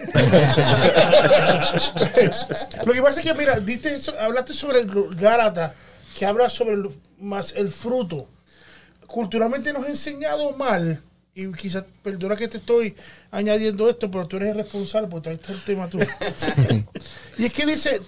Lo 2.86 2.94
que 2.94 3.02
pasa 3.02 3.20
es 3.20 3.26
que, 3.26 3.34
mira, 3.34 3.60
diste 3.60 3.94
eso- 3.96 4.14
hablaste 4.20 4.54
sobre 4.54 4.80
el 4.80 5.16
Gárata, 5.16 5.74
que 6.18 6.26
habla 6.26 6.50
sobre 6.50 6.74
el- 6.74 6.90
más 7.20 7.54
el 7.56 7.70
fruto. 7.70 8.28
Culturalmente 9.08 9.72
nos 9.74 9.86
ha 9.86 9.90
enseñado 9.90 10.52
mal, 10.58 11.00
y 11.36 11.52
quizás, 11.54 11.84
perdona 12.04 12.36
que 12.36 12.48
te 12.48 12.58
estoy 12.58 12.96
añadiendo 13.32 13.90
esto, 13.90 14.10
pero 14.12 14.28
tú 14.28 14.38
eres 14.38 14.50
el 14.50 14.56
responsable 14.56 15.08
porque 15.08 15.30
traiste 15.36 15.52
el 15.54 15.64
tema 15.64 15.90
tú. 15.90 16.00
y 17.38 17.46
es 17.46 17.54
que 17.54 17.66
dice, 17.66 18.00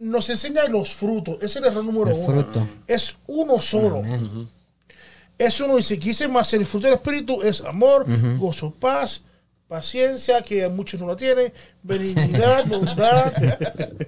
nos 0.00 0.28
enseña 0.30 0.64
los 0.66 0.94
frutos. 0.94 1.36
Ese 1.36 1.46
es 1.46 1.56
el 1.56 1.64
error 1.66 1.84
número 1.84 2.10
El 2.10 2.16
uno. 2.18 2.26
fruto. 2.26 2.68
Es 2.86 3.16
uno 3.26 3.60
solo. 3.62 4.02
Es 5.38 5.60
uno, 5.60 5.76
dice, 5.76 5.98
quise 5.98 6.28
más 6.28 6.52
el 6.52 6.66
fruto 6.66 6.86
del 6.88 6.96
Espíritu 6.96 7.42
es 7.42 7.60
amor, 7.62 8.04
gozo, 8.36 8.70
paz, 8.72 9.22
paciencia, 9.68 10.42
que 10.42 10.68
muchos 10.68 11.00
no 11.00 11.06
la 11.06 11.16
tienen, 11.16 11.52
benignidad, 11.82 12.64
bondad, 12.66 13.32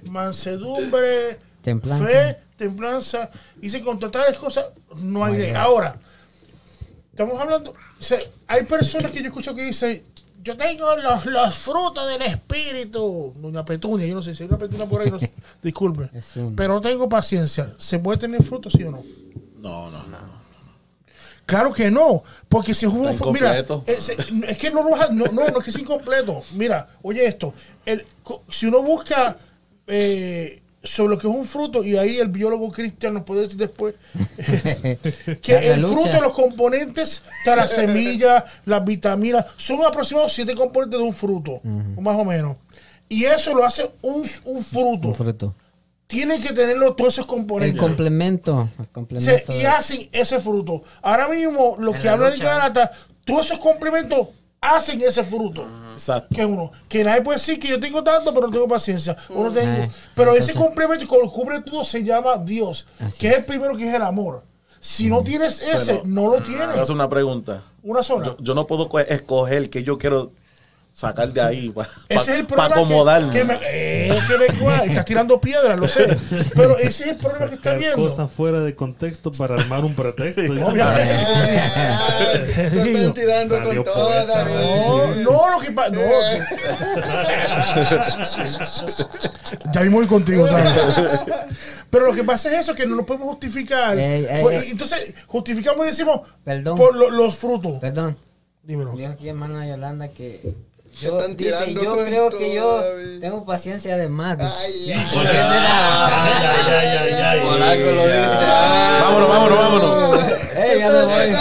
mansedumbre, 0.03 1.37
Templanza. 1.61 2.05
fe, 2.05 2.37
templanza. 2.57 3.31
Dice, 3.55 3.81
contra 3.81 4.09
tales 4.11 4.37
cosas 4.37 4.65
no 4.97 5.23
hay 5.23 5.37
ley. 5.37 5.51
Ahora, 5.51 5.99
estamos 7.11 7.39
hablando, 7.39 7.73
hay 8.47 8.63
personas 8.63 9.11
que 9.11 9.19
yo 9.19 9.27
escucho 9.27 9.53
que 9.53 9.63
dicen, 9.63 10.03
yo 10.43 10.57
tengo 10.57 10.95
los, 10.97 11.25
los 11.25 11.55
frutos 11.55 12.07
del 12.07 12.21
Espíritu. 12.23 13.33
Doña 13.37 13.63
Petunia, 13.63 14.07
yo 14.07 14.15
no 14.15 14.21
sé 14.21 14.33
si 14.33 14.43
hay 14.43 14.49
una 14.49 14.57
Petunia 14.57 14.85
por 14.87 15.01
ahí, 15.01 15.11
no 15.11 15.19
sé, 15.19 15.31
disculpe. 15.61 16.09
Pero 16.55 16.73
no 16.75 16.81
tengo 16.81 17.07
paciencia. 17.07 17.73
¿Se 17.77 17.99
puede 17.99 18.17
tener 18.17 18.41
frutos, 18.43 18.73
sí 18.73 18.83
o 18.83 18.91
no? 18.91 19.03
No, 19.59 19.91
no, 19.91 20.03
no. 20.07 20.41
Claro 21.45 21.73
que 21.73 21.91
no, 21.91 22.23
porque 22.47 22.73
si 22.73 22.85
es 22.85 22.93
un 22.93 23.07
Está 23.09 23.25
mira, 23.29 23.59
incompleto. 23.59 23.83
es, 23.85 24.09
es 24.09 24.57
que 24.57 24.71
no 24.71 24.83
lo 24.83 24.95
no, 25.11 25.25
no, 25.25 25.49
no 25.49 25.57
es 25.57 25.63
que 25.65 25.69
es 25.69 25.79
incompleto. 25.79 26.43
Mira, 26.53 26.87
oye 27.01 27.25
esto, 27.25 27.53
el, 27.85 28.05
si 28.49 28.67
uno 28.67 28.81
busca 28.81 29.35
eh, 29.85 30.60
sobre 30.83 31.09
lo 31.15 31.17
que 31.19 31.27
es 31.27 31.33
un 31.33 31.45
fruto 31.45 31.83
y 31.83 31.95
ahí 31.95 32.17
el 32.17 32.29
biólogo 32.29 32.71
cristiano 32.71 33.19
nos 33.19 33.23
puede 33.23 33.41
decir 33.41 33.57
después 33.57 33.93
que 35.41 35.53
La 35.53 35.59
el 35.61 35.81
lucha. 35.81 36.01
fruto, 36.01 36.21
los 36.21 36.33
componentes, 36.33 37.21
está 37.39 37.55
la 37.55 37.67
semilla, 37.67 38.43
las 38.65 38.83
vitaminas, 38.83 39.45
son 39.57 39.83
aproximadamente 39.85 40.35
siete 40.35 40.55
componentes 40.55 40.99
de 40.99 41.05
un 41.05 41.13
fruto, 41.13 41.61
más 41.99 42.15
o 42.17 42.25
menos. 42.25 42.57
Y 43.09 43.25
eso 43.25 43.53
lo 43.53 43.65
hace 43.65 43.91
un, 44.01 44.23
un 44.45 44.63
fruto. 44.63 45.09
Un 45.09 45.15
fruto. 45.15 45.55
Tiene 46.07 46.39
que 46.41 46.51
tenerlo 46.53 46.93
todos 46.93 47.13
esos 47.13 47.25
El 47.25 47.29
componentes. 47.29 47.79
complemento. 47.81 48.69
El 48.79 48.85
Se- 48.85 48.91
complemento. 48.91 49.53
y 49.53 49.63
hacen 49.63 50.09
ese 50.11 50.39
fruto. 50.39 50.83
Ahora 51.01 51.27
mismo, 51.27 51.75
lo 51.79 51.93
En 51.93 52.01
que 52.01 52.07
la 52.07 52.13
habla 52.13 52.31
de. 52.31 52.37
Gálata, 52.37 52.91
todos 53.23 53.45
esos 53.45 53.59
complementos 53.59 54.27
hacen 54.61 55.01
ese 55.01 55.23
fruto. 55.23 55.65
Exacto. 55.93 56.35
Que 56.35 56.45
uno, 56.45 56.71
que 56.87 57.03
nadie 57.03 57.21
puede 57.21 57.39
decir 57.39 57.59
que 57.59 57.67
yo 57.67 57.79
tengo 57.79 58.03
tanto, 58.03 58.31
pero 58.33 58.45
no 58.47 58.53
tengo 58.53 58.67
paciencia. 58.67 59.17
O 59.29 59.43
no 59.45 59.51
tengo- 59.51 59.83
Eh, 59.83 59.89
pero 60.15 60.31
entonces- 60.31 60.49
ese 60.55 60.59
complemento 60.63 61.07
que 61.07 61.17
lo 61.17 61.31
cubre 61.31 61.61
todo 61.61 61.83
se 61.83 62.03
llama 62.03 62.37
Dios, 62.37 62.85
Así 62.99 63.19
que 63.19 63.27
es. 63.29 63.33
es. 63.33 63.39
el 63.39 63.45
primero 63.45 63.75
que 63.75 63.89
es 63.89 63.93
el 63.95 64.03
amor. 64.03 64.43
Si 64.79 65.07
no 65.09 65.23
tienes 65.23 65.61
ese, 65.61 65.93
Pero- 65.93 66.01
no 66.05 66.27
lo 66.27 66.41
tienes. 66.43 66.67
hacer 66.77 66.93
una 66.95 67.09
pregunta. 67.09 67.63
Una 67.83 68.03
sola. 68.03 68.25
Yo, 68.25 68.37
yo 68.39 68.53
no 68.53 68.67
puedo 68.67 68.87
co- 68.87 68.99
escoger 68.99 69.69
que 69.71 69.83
yo 69.83 69.97
quiero 69.97 70.31
sacar 71.01 71.33
de 71.33 71.41
ahí 71.41 71.69
para 71.69 71.89
Ese 72.07 72.31
es 72.33 72.39
el 72.39 72.45
problema. 72.45 72.67
que- 72.67 72.73
acomodarme. 72.79 73.33
Que, 73.33 73.43
me, 73.43 73.59
eh, 73.63 74.19
que 74.27 74.37
me 74.37 74.47
cuadra. 74.59 74.85
Estás 74.85 75.05
tirando 75.05 75.41
piedras, 75.41 75.77
lo 75.79 75.87
sé. 75.87 76.15
Pero 76.55 76.77
ese 76.77 77.03
es 77.03 77.09
el 77.11 77.15
problema 77.17 77.47
que 77.49 77.55
estás 77.55 77.73
Sacar 77.73 77.79
viendo. 77.79 77.97
cosas 77.97 78.31
fuera 78.31 78.59
de 78.61 78.75
contexto 78.75 79.31
para 79.31 79.55
armar 79.55 79.83
un 79.83 79.93
pretexto. 79.95 80.41
Obviamente. 80.43 81.13
Digo. 82.71 82.97
están 82.97 83.13
tirando 83.13 83.57
Salió 83.57 83.83
con 83.83 83.93
David. 84.27 85.23
No, 85.23 85.31
no, 85.31 85.49
lo 85.51 85.59
que 85.59 85.71
pasa. 85.71 85.89
No. 85.91 86.01
ya 89.73 89.81
mismo 89.81 89.97
voy 89.97 90.07
contigo, 90.07 90.47
¿sabes? 90.47 90.71
Pero 91.89 92.05
lo 92.05 92.13
que 92.13 92.23
pasa 92.23 92.49
es 92.53 92.59
eso, 92.61 92.73
que 92.75 92.85
no 92.85 92.95
lo 92.95 93.05
podemos 93.05 93.27
justificar. 93.29 93.97
Ey, 93.97 94.25
ey, 94.29 94.41
Pues, 94.41 94.63
ey. 94.63 94.71
Entonces, 94.71 95.13
justificamos 95.27 95.85
y 95.85 95.89
decimos 95.89 96.21
Perdón. 96.43 96.77
por 96.77 96.95
lo- 96.95 97.09
los 97.09 97.35
frutos. 97.35 97.79
Perdón. 97.79 98.17
Dímelo. 98.63 98.93
Dijo 98.95 99.11
aquí 99.11 99.27
hermana 99.27 99.67
Yolanda 99.67 100.07
que 100.09 100.53
yo, 100.99 101.19
Están 101.19 101.37
dice, 101.37 101.73
yo 101.73 101.95
con 101.95 102.05
creo 102.05 102.29
que 102.29 102.53
yo 102.53 102.81
David. 102.81 103.19
tengo 103.21 103.45
paciencia 103.45 103.95
de 103.97 104.07
más. 104.09 104.37
Ay, 104.39 104.91
ay, 104.93 105.07
Porque 105.13 105.29
ese 105.29 105.39
era- 105.39 107.43
Por 107.43 107.61
algo 107.61 107.91
lo 107.91 108.07
dice. 108.07 108.45
Vámonos, 109.01 109.29
vámonos, 109.29 109.57
vámonos. 109.59 110.23
Ey, 110.55 110.79
ya 110.79 110.89
me 110.89 111.01
voy. 111.03 111.35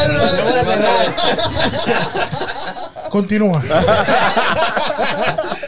Continúa. 3.11 3.62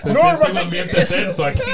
Se 0.02 0.08
No, 0.12 0.20
siente 0.20 0.36
pasa 0.38 0.52
un 0.52 0.58
ambiente 0.58 1.04
tenso 1.04 1.44
aquí. 1.44 1.62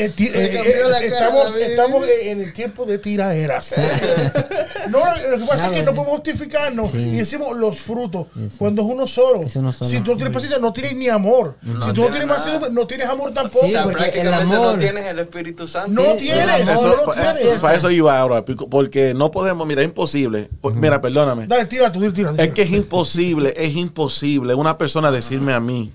Eh, 0.00 0.12
eh, 0.18 0.32
eh, 0.34 0.80
cara, 0.82 0.98
estamos, 1.00 1.56
estamos 1.56 2.06
en 2.22 2.40
el 2.42 2.52
tiempo 2.52 2.86
de 2.86 2.98
tiraderas. 2.98 3.74
no, 4.90 4.98
lo 5.30 5.38
que 5.38 5.44
pasa 5.46 5.66
es 5.66 5.72
que 5.72 5.82
no 5.82 5.90
sí. 5.92 5.96
podemos 5.96 6.06
justificarnos 6.16 6.90
Sí. 6.92 6.98
y 6.98 7.16
decimos 7.16 7.56
los 7.56 7.78
frutos 7.78 8.26
Sí. 8.34 8.56
cuando 8.58 8.82
es 8.82 8.88
uno 8.88 9.06
solo. 9.06 9.42
Es 9.42 9.56
uno 9.56 9.72
solo. 9.72 9.90
Si 9.90 10.00
tú 10.00 10.12
no 10.12 10.16
tienes 10.16 10.32
paciencia, 10.32 10.58
no 10.58 10.72
tienes 10.72 10.96
ni 10.96 11.08
amor. 11.08 11.56
si 11.62 11.68
tú 11.70 11.78
no 11.78 11.92
tiene 11.92 12.10
tienes 12.10 12.26
nada. 12.28 12.38
paciencia, 12.38 12.68
no 12.70 12.86
tienes 12.86 13.08
amor 13.08 13.32
tampoco. 13.32 13.66
O 13.66 13.70
sea, 13.70 13.82
porque 13.84 14.04
el 14.04 14.10
prácticamente 14.12 14.54
amor- 14.56 14.72
no 14.74 14.78
tienes 14.78 15.06
el 15.06 15.18
Espíritu 15.18 15.68
Santo. 15.68 15.90
No 16.02 16.14
tienes, 16.16 16.42
amor- 16.48 16.74
Eso- 16.74 16.96
no 16.96 17.06
lo 17.06 17.12
tienes. 17.12 17.58
para 17.60 17.74
eso 17.76 17.90
iba 17.90 18.18
ahora, 18.18 18.44
porque 18.44 19.14
no 19.14 19.30
podemos, 19.30 19.66
mira, 19.66 19.82
es 19.82 19.88
imposible. 19.88 20.48
Pues, 20.60 20.74
Mira, 20.76 21.00
perdóname. 21.00 21.46
Dale, 21.46 21.66
tira 21.66 21.90
tú, 21.92 22.00
tira, 22.12 22.30
tira. 22.32 22.44
Es 22.44 22.52
que 22.52 22.62
es 22.62 22.70
imposible, 22.70 23.52
es 23.56 23.76
imposible 23.76 24.54
una 24.54 24.78
persona 24.78 25.10
decirme 25.10 25.52
a 25.52 25.60
mí 25.60 25.92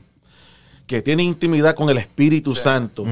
que 0.87 1.01
tiene 1.01 1.23
intimidad 1.23 1.73
con 1.75 1.89
el 1.89 1.97
Espíritu 1.97 2.53
Santo 2.53 3.05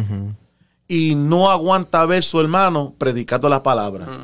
y 0.94 1.16
no 1.16 1.50
aguanta 1.50 2.06
ver 2.06 2.24
su 2.24 2.40
hermano 2.40 2.94
predicando 3.00 3.50
la 3.50 3.64
palabra. 3.64 4.24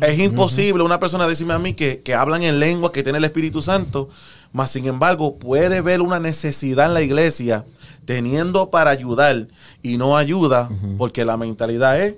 Es 0.00 0.18
imposible 0.18 0.82
una 0.82 0.98
persona 0.98 1.28
decirme 1.28 1.54
a 1.54 1.60
mí 1.60 1.74
que, 1.74 2.00
que 2.00 2.14
hablan 2.14 2.42
en 2.42 2.58
lengua, 2.58 2.90
que 2.90 3.04
tiene 3.04 3.18
el 3.18 3.24
Espíritu 3.24 3.62
Santo, 3.62 4.08
mas 4.52 4.72
sin 4.72 4.86
embargo 4.86 5.36
puede 5.36 5.80
ver 5.82 6.02
una 6.02 6.18
necesidad 6.18 6.86
en 6.86 6.94
la 6.94 7.02
iglesia 7.02 7.64
teniendo 8.06 8.70
para 8.70 8.90
ayudar 8.90 9.46
y 9.84 9.98
no 9.98 10.16
ayuda 10.16 10.68
porque 10.98 11.24
la 11.24 11.36
mentalidad 11.36 12.00
es 12.00 12.16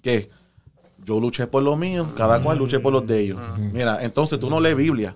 que 0.00 0.30
yo 1.04 1.20
luché 1.20 1.46
por 1.46 1.62
lo 1.62 1.76
mío, 1.76 2.06
cada 2.16 2.40
cual 2.40 2.56
luche 2.56 2.80
por 2.80 2.94
los 2.94 3.06
de 3.06 3.20
ellos. 3.20 3.40
Mira, 3.58 4.02
entonces 4.02 4.40
tú 4.40 4.48
no 4.48 4.58
lees 4.58 4.76
Biblia. 4.76 5.14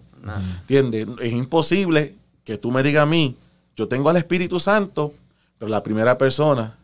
¿Entiendes? 0.60 1.08
Es 1.22 1.32
imposible 1.32 2.14
que 2.44 2.58
tú 2.58 2.70
me 2.70 2.82
digas 2.82 3.04
a 3.04 3.06
mí, 3.06 3.36
yo 3.74 3.88
tengo 3.88 4.10
al 4.10 4.18
Espíritu 4.18 4.60
Santo, 4.60 5.14
pero 5.58 5.70
la 5.70 5.82
primera 5.82 6.18
persona 6.18 6.76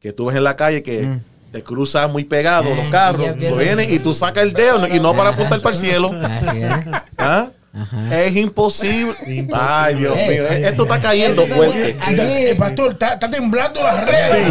que 0.00 0.12
tú 0.12 0.26
ves 0.26 0.36
en 0.36 0.44
la 0.44 0.56
calle 0.56 0.82
que 0.82 1.18
te 1.52 1.62
cruza 1.62 2.06
muy 2.08 2.24
pegado 2.24 2.74
los 2.74 2.86
Eh, 2.86 2.90
carros, 2.90 3.26
tú 3.36 3.56
vienes 3.56 3.90
y 3.90 3.98
tú 3.98 4.14
sacas 4.14 4.42
el 4.44 4.52
dedo 4.52 4.86
y 4.86 5.00
no 5.00 5.14
para 5.14 5.30
apuntar 5.30 5.60
para 5.60 5.74
el 5.74 5.80
cielo. 5.80 6.10
¿Ah? 7.18 7.48
Ajá. 7.70 8.24
Es 8.24 8.34
imposible. 8.34 9.12
Imposible. 9.26 9.52
Ay, 9.54 9.94
Dios 9.96 10.14
Eh, 10.16 10.28
mío, 10.28 10.46
esto 10.68 10.82
está 10.84 11.00
cayendo 11.00 11.42
Esto 11.42 11.54
fuerte. 11.54 11.96
Aquí- 12.00 12.14
Eh, 12.20 12.54
pastor, 12.58 12.92
está, 12.92 13.12
está 13.14 13.30
temblando 13.30 13.80
las 13.82 14.04
redes. 14.06 14.48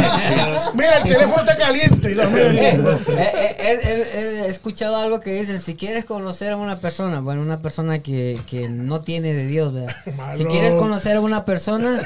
Mira, 0.76 0.98
el 1.00 1.04
teléfono 1.04 1.40
está 1.40 1.56
caliente. 1.58 2.12
Eh, 2.12 2.18
eh, 2.18 3.56
eh, 3.60 3.80
eh, 3.84 4.42
He 4.46 4.48
escuchado 4.50 4.98
algo 4.98 5.20
que 5.20 5.32
dicen, 5.34 5.60
si 5.62 5.76
quieres 5.76 6.06
conocer 6.06 6.54
a 6.54 6.58
una 6.58 6.78
persona, 6.78 7.20
bueno, 7.20 7.42
una 7.42 7.58
persona 7.58 8.00
que, 8.00 8.40
que 8.50 8.70
no 8.70 9.02
tiene 9.02 9.34
de 9.34 9.48
Dios, 9.48 9.74
¿verdad? 9.74 9.96
Malo. 10.16 10.38
Si 10.38 10.46
quieres 10.46 10.76
conocer 10.76 11.18
a 11.18 11.22
una 11.22 11.44
persona, 11.44 12.02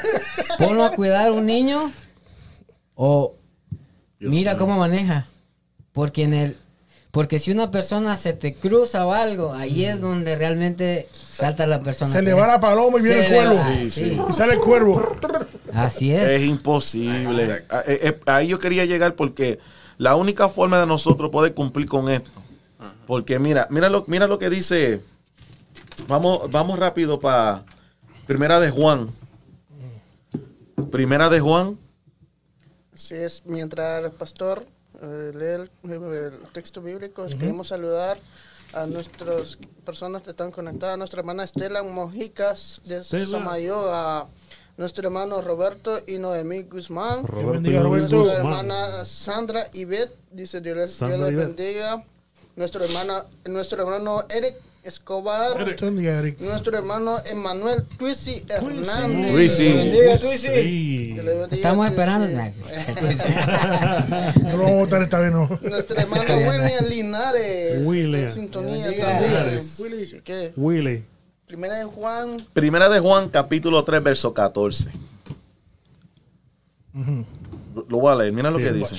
ponlo 0.58 0.84
a 0.84 0.90
cuidar 0.92 1.26
a 1.28 1.32
un 1.32 1.46
niño 1.46 1.92
o 2.94 3.34
Dios 4.18 4.30
mira 4.30 4.52
mío. 4.52 4.58
cómo 4.60 4.78
maneja. 4.78 5.26
Porque 5.92 6.24
en 6.24 6.34
el 6.34 6.56
porque 7.10 7.38
si 7.38 7.50
una 7.50 7.70
persona 7.70 8.16
se 8.16 8.32
te 8.32 8.54
cruza 8.54 9.04
o 9.04 9.12
algo, 9.12 9.52
ahí 9.52 9.84
es 9.84 10.00
donde 10.00 10.34
realmente 10.34 11.06
salta 11.12 11.66
la 11.66 11.82
persona. 11.82 12.10
Se 12.10 12.22
le 12.22 12.32
va 12.32 12.46
la 12.46 12.58
paloma 12.58 12.98
y 12.98 13.02
viene 13.02 13.18
Se 13.20 13.26
el 13.26 13.34
cuervo. 13.34 13.54
va, 13.54 13.62
Sí, 13.74 13.90
sí. 13.90 14.04
sí. 14.10 14.20
Y 14.30 14.32
sale 14.32 14.54
el 14.54 14.60
cuervo. 14.60 15.16
Así 15.74 16.14
es. 16.14 16.24
Es 16.24 16.44
imposible. 16.46 17.64
A- 17.68 17.80
eh, 17.86 18.00
eh, 18.02 18.20
Ahí 18.26 18.48
yo 18.48 18.58
quería 18.58 18.86
llegar 18.86 19.14
porque 19.14 19.58
la 19.98 20.16
única 20.16 20.48
forma 20.48 20.80
de 20.80 20.86
nosotros 20.86 21.30
poder 21.30 21.52
cumplir 21.52 21.86
con 21.86 22.08
esto 22.08 22.30
Porque 23.06 23.38
mira, 23.38 23.66
mira 23.68 23.90
lo, 23.90 24.04
mira 24.06 24.26
lo 24.26 24.38
que 24.38 24.48
dice. 24.48 25.02
Vamos, 26.08 26.50
vamos 26.50 26.78
rápido 26.78 27.20
para 27.20 27.64
Primera 28.26 28.58
de 28.58 28.70
Juan. 28.70 29.10
Primera 30.90 31.28
de 31.28 31.40
Juan. 31.40 31.78
Así 32.94 33.14
es, 33.14 33.42
mientras 33.46 34.04
el 34.04 34.10
pastor 34.12 34.64
eh, 35.00 35.32
lee 35.34 35.90
el, 35.90 36.02
el 36.14 36.38
texto 36.52 36.82
bíblico, 36.82 37.26
queremos 37.26 37.68
saludar 37.68 38.18
a 38.74 38.86
nuestras 38.86 39.58
personas 39.84 40.22
que 40.22 40.30
están 40.30 40.50
conectadas, 40.50 40.94
a 40.94 40.96
nuestra 40.96 41.20
hermana 41.20 41.44
Estela 41.44 41.82
Mojicas 41.82 42.80
de 42.84 42.98
Estela. 42.98 43.38
Samayo, 43.38 43.92
a 43.92 44.28
nuestro 44.76 45.06
hermano 45.08 45.40
Roberto 45.40 46.00
y 46.06 46.18
Noemí 46.18 46.62
Guzmán, 46.62 47.26
Roberto 47.26 47.52
bendiga, 47.52 47.80
y 47.80 47.82
Roberto. 47.82 48.16
nuestra 48.16 48.38
hermana 48.38 49.04
Sandra 49.04 49.66
Ivette, 49.74 50.16
dice 50.30 50.60
Dios 50.60 50.98
Dios 50.98 51.20
les 51.20 51.36
bendiga, 51.36 52.04
nuestro, 52.56 52.84
hermana, 52.84 53.26
nuestro 53.46 53.82
hermano 53.82 54.24
Eric 54.28 54.56
Escobar, 54.82 55.56
nuestro 56.40 56.76
hermano 56.76 57.18
Emanuel 57.26 57.84
Twisi 57.96 58.44
Hernández. 58.48 59.56
Twisi. 60.20 61.16
Estamos 61.52 61.86
esperando. 61.88 62.26
No 64.42 64.50
lo 64.56 64.62
vamos 64.64 64.70
a 64.70 64.78
votar 64.80 65.02
esta 65.02 65.20
vez, 65.20 65.30
no. 65.32 65.48
Nuestro 65.62 65.96
hermano 65.98 66.24
William 66.36 66.84
Linares. 66.88 67.86
William. 67.86 68.28
sintonía 68.28 68.96
también. 68.98 69.60
Willy. 70.56 71.04
primera 71.46 71.76
de 71.76 71.84
Juan, 71.84 72.44
Primera 72.52 72.88
de 72.88 72.98
Juan, 72.98 73.28
capítulo 73.28 73.84
3, 73.84 74.02
verso 74.02 74.34
14. 74.34 74.90
Lo- 76.94 77.98
voy 77.98 78.12
a 78.12 78.16
leer, 78.16 78.32
mira 78.32 78.50
lo 78.50 78.58
que 78.58 78.72
dice. 78.72 78.96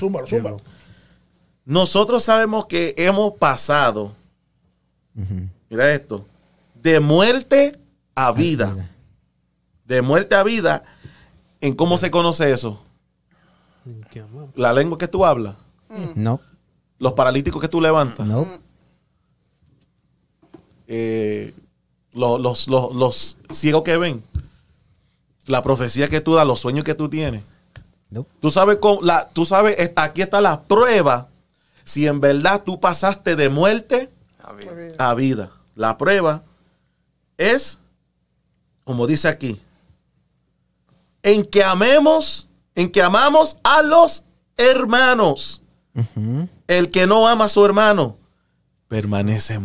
Nosotros 1.65 2.23
sabemos 2.23 2.67
que 2.67 2.93
hemos 2.97 3.33
pasado, 3.37 4.13
mira 5.73 5.91
esto, 5.93 6.25
de 6.75 6.99
muerte 6.99 7.79
a 8.15 8.31
vida. 8.31 8.89
De 9.85 10.01
muerte 10.01 10.35
a 10.35 10.43
vida. 10.43 10.83
¿En 11.61 11.73
cómo 11.75 11.97
se 11.97 12.11
conoce 12.11 12.51
eso? 12.51 12.81
La 14.55 14.71
lengua 14.73 14.97
que 14.97 15.07
tú 15.07 15.25
hablas, 15.25 15.55
No, 16.15 16.39
los 16.99 17.13
paralíticos 17.13 17.61
que 17.61 17.67
tú 17.67 17.81
levantas, 17.81 18.25
no. 18.25 18.47
eh, 20.87 21.53
los, 22.13 22.39
los- 22.39 22.67
los- 22.67 22.95
los 22.95 23.37
ciegos 23.51 23.83
que 23.83 23.97
ven, 23.97 24.23
la 25.47 25.61
profecía 25.61 26.07
que 26.07 26.21
tú 26.21 26.35
das, 26.35 26.45
los 26.47 26.59
sueños 26.59 26.83
que 26.83 26.93
tú 26.93 27.09
tienes. 27.09 27.43
no. 28.09 28.25
Tú 28.39 28.51
sabes, 28.51 28.77
cómo, 28.77 29.01
la, 29.01 29.27
tú 29.33 29.43
sabes, 29.45 29.75
está- 29.79 30.03
aquí 30.03 30.21
está 30.21 30.39
la 30.39 30.61
prueba 30.63 31.29
si 31.83 32.05
en 32.07 32.19
verdad 32.21 32.61
tú 32.63 32.79
pasaste 32.79 33.35
de 33.35 33.49
muerte 33.49 34.09
a 34.99 35.13
vida. 35.15 35.51
La 35.75 35.97
prueba 35.97 36.43
es, 37.37 37.79
como 38.83 39.07
dice 39.07 39.27
aquí, 39.27 39.61
en 41.23 41.45
que 41.45 41.63
amemos, 41.63 42.47
en 42.75 42.91
que 42.91 43.01
amamos 43.01 43.57
a 43.63 43.81
los 43.81 44.25
hermanos. 44.57 45.61
El 46.67 46.89
que 46.89 47.07
no 47.07 47.27
ama 47.27 47.45
a 47.45 47.49
su 47.49 47.63
hermano 47.63 48.17
permanece 48.87 49.55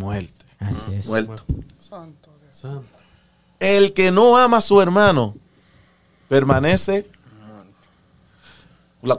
es. 0.91 1.07
Muerto. 1.07 1.43
Santo 1.79 2.29
Dios. 2.41 2.55
Santo. 2.55 2.87
El 3.59 3.93
que 3.93 4.11
no 4.11 4.37
ama 4.37 4.57
a 4.57 4.61
su 4.61 4.81
hermano 4.81 5.35
permanece. 6.27 7.09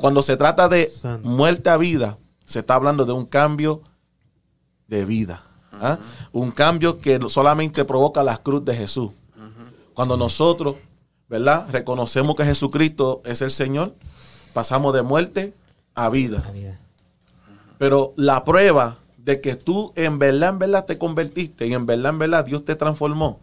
Cuando 0.00 0.22
se 0.22 0.36
trata 0.36 0.68
de 0.68 0.90
muerte 1.22 1.70
a 1.70 1.76
vida, 1.76 2.18
se 2.46 2.60
está 2.60 2.74
hablando 2.74 3.04
de 3.04 3.12
un 3.12 3.26
cambio 3.26 3.82
de 4.88 5.04
vida. 5.04 5.42
¿Ah? 5.72 5.98
Un 6.32 6.50
cambio 6.50 7.00
que 7.00 7.18
solamente 7.28 7.84
provoca 7.84 8.22
la 8.22 8.38
cruz 8.38 8.64
de 8.64 8.76
Jesús. 8.76 9.10
Cuando 9.94 10.16
nosotros, 10.16 10.76
¿verdad? 11.28 11.66
Reconocemos 11.70 12.36
que 12.36 12.44
Jesucristo 12.44 13.20
es 13.24 13.42
el 13.42 13.50
Señor, 13.50 13.94
pasamos 14.52 14.94
de 14.94 15.02
muerte 15.02 15.52
a 15.94 16.08
vida. 16.08 16.42
Pero 17.78 18.12
la 18.16 18.44
prueba 18.44 18.96
de 19.16 19.40
que 19.40 19.56
tú 19.56 19.92
en 19.96 20.18
verdad, 20.18 20.50
en 20.50 20.58
verdad 20.58 20.84
te 20.86 20.98
convertiste 20.98 21.66
y 21.66 21.74
en 21.74 21.86
verdad, 21.86 22.10
en 22.10 22.18
verdad 22.18 22.44
Dios 22.44 22.64
te 22.64 22.74
transformó, 22.74 23.40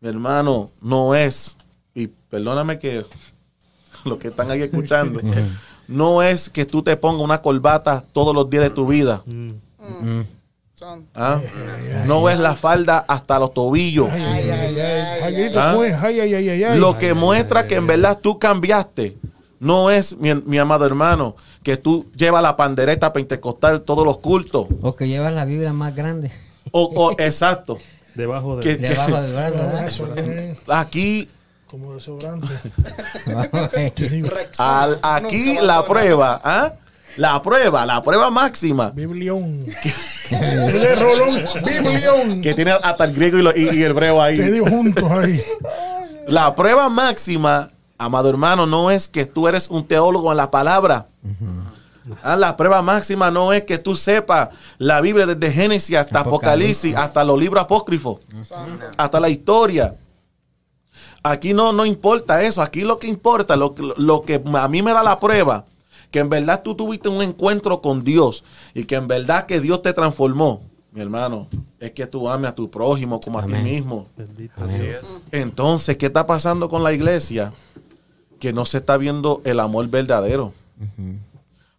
mi 0.00 0.08
hermano, 0.08 0.70
no 0.80 1.14
es, 1.14 1.56
y 1.94 2.08
perdóname 2.08 2.78
que 2.78 3.04
los 4.04 4.18
que 4.18 4.28
están 4.28 4.50
ahí 4.50 4.62
escuchando, 4.62 5.20
no 5.88 6.22
es 6.22 6.50
que 6.50 6.64
tú 6.64 6.82
te 6.82 6.96
pongas 6.96 7.22
una 7.22 7.40
corbata 7.40 8.04
todos 8.12 8.34
los 8.34 8.48
días 8.48 8.64
de 8.64 8.70
tu 8.70 8.86
vida. 8.86 9.22
Mm. 9.26 9.52
Mm. 10.02 10.26
¿Ah? 11.14 11.40
No 12.06 12.28
es 12.28 12.38
la 12.38 12.54
falda 12.54 13.04
hasta 13.08 13.38
los 13.38 13.52
tobillos. 13.54 14.08
Ah. 14.10 15.78
Lo 16.76 16.98
que 16.98 17.14
muestra 17.14 17.66
que 17.66 17.76
en 17.76 17.86
verdad 17.86 18.18
tú 18.20 18.38
cambiaste. 18.38 19.16
No 19.60 19.90
es, 19.90 20.16
mi, 20.18 20.34
mi 20.34 20.58
amado 20.58 20.84
hermano, 20.84 21.36
que 21.62 21.76
tú 21.78 22.10
llevas 22.14 22.42
la 22.42 22.56
pandereta 22.56 23.12
pentecostal 23.12 23.82
todos 23.82 24.04
los 24.04 24.18
cultos. 24.18 24.66
O 24.82 24.94
que 24.94 25.08
llevas 25.08 25.32
la 25.32 25.46
Biblia 25.46 25.72
más 25.72 25.94
grande 25.94 26.30
O, 26.70 26.82
o- 26.82 27.12
exacto. 27.18 27.78
Debajo 28.14 28.56
de. 28.56 28.62
Que- 28.62 28.76
debajo 28.76 29.22
del 29.22 30.18
eh, 30.38 30.56
Aquí 30.68 31.28
como 31.74 31.94
desodorante. 31.94 32.54
Aquí 35.02 35.58
la 35.60 35.84
prueba, 35.84 36.40
¿ah? 36.44 36.72
La 37.16 37.40
prueba, 37.42 37.86
la 37.86 38.02
prueba 38.02 38.30
máxima, 38.30 38.90
Biblión. 38.90 39.64
Rolón, 40.98 41.44
Biblión. 41.64 42.42
que 42.42 42.54
tiene 42.54 42.72
hasta 42.72 43.04
el 43.04 43.12
griego 43.14 43.38
y, 43.38 43.42
lo- 43.42 43.56
y- 43.56 43.70
y 43.76 43.82
el 43.82 43.92
hebreo 43.92 44.16
Te 44.16 44.20
ahí. 44.22 44.38
digo 44.38 44.66
juntos 44.66 45.10
ahí. 45.10 45.40
La 46.26 46.54
prueba 46.54 46.88
máxima, 46.88 47.70
amado 47.98 48.28
hermano, 48.30 48.66
no 48.66 48.90
es 48.90 49.06
que 49.08 49.26
tú 49.26 49.46
eres 49.46 49.68
un 49.68 49.86
teólogo 49.86 50.30
en 50.32 50.38
la 50.38 50.50
palabra. 50.50 51.06
Ah, 52.22 52.36
la 52.36 52.56
prueba 52.56 52.82
máxima 52.82 53.30
no 53.30 53.52
es 53.52 53.62
que 53.62 53.78
tú 53.78 53.94
sepas 53.94 54.50
la 54.78 55.00
Biblia 55.00 55.24
desde 55.26 55.50
Génesis 55.52 55.96
hasta 55.96 56.20
Apocalipsis, 56.20 56.90
Apocalipsis. 56.92 56.96
hasta 56.96 57.24
los 57.24 57.38
libros 57.38 57.62
apócrifos, 57.64 58.20
hasta 58.96 59.20
la 59.20 59.28
historia. 59.28 59.94
Aquí 61.22 61.54
no, 61.54 61.72
no 61.72 61.86
importa 61.86 62.42
eso. 62.42 62.60
Aquí 62.60 62.80
lo 62.82 62.98
que 62.98 63.06
importa, 63.06 63.56
lo, 63.56 63.74
lo 63.96 64.22
que 64.22 64.42
a 64.54 64.68
mí 64.68 64.82
me 64.82 64.92
da 64.92 65.02
la 65.02 65.18
prueba, 65.18 65.64
que 66.14 66.20
en 66.20 66.28
verdad 66.28 66.62
tú 66.62 66.76
tuviste 66.76 67.08
un 67.08 67.20
encuentro 67.22 67.82
con 67.82 68.04
Dios 68.04 68.44
y 68.72 68.84
que 68.84 68.94
en 68.94 69.08
verdad 69.08 69.46
que 69.46 69.58
Dios 69.58 69.82
te 69.82 69.92
transformó, 69.92 70.62
mi 70.92 71.00
hermano, 71.00 71.48
es 71.80 71.90
que 71.90 72.06
tú 72.06 72.28
ames 72.28 72.50
a 72.50 72.54
tu 72.54 72.70
prójimo 72.70 73.18
como 73.18 73.40
a 73.40 73.44
ti 73.44 73.52
mismo. 73.64 74.06
Así 74.56 74.82
es. 74.86 75.00
Entonces, 75.32 75.96
¿qué 75.96 76.06
está 76.06 76.24
pasando 76.24 76.68
con 76.68 76.84
la 76.84 76.92
iglesia? 76.92 77.52
Que 78.38 78.52
no 78.52 78.64
se 78.64 78.76
está 78.78 78.96
viendo 78.96 79.42
el 79.44 79.58
amor 79.58 79.88
verdadero. 79.88 80.52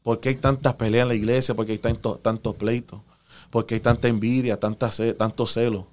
¿Por 0.04 0.20
qué 0.20 0.28
hay 0.30 0.36
tantas 0.36 0.74
peleas 0.74 1.04
en 1.04 1.08
la 1.08 1.16
iglesia? 1.16 1.56
¿Por 1.56 1.66
qué 1.66 1.72
hay 1.72 1.78
tanto- 1.78 2.20
tantos 2.22 2.56
pleitos? 2.56 3.00
¿Por 3.50 3.66
qué 3.66 3.76
hay 3.76 3.80
tanta 3.82 4.10
envidia, 4.10 4.60
tanta 4.60 4.92
ce- 4.92 5.14
tanto 5.14 5.48
celo? 5.48 5.88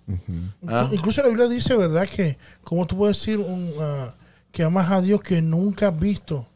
Ah. 0.67 0.89
Incluso 0.91 1.23
la 1.23 1.29
Biblia 1.29 1.47
dice, 1.47 1.77
¿verdad? 1.77 2.09
Que, 2.09 2.37
como 2.65 2.89
tú 2.89 2.97
puedes 2.97 3.17
decir, 3.19 3.39
un, 3.39 3.71
ah, 3.79 4.13
que 4.51 4.65
amas 4.65 4.91
a 4.91 5.01
Dios 5.01 5.21
que 5.21 5.41
nunca 5.41 5.87
has 5.87 5.99
visto. 6.01 6.49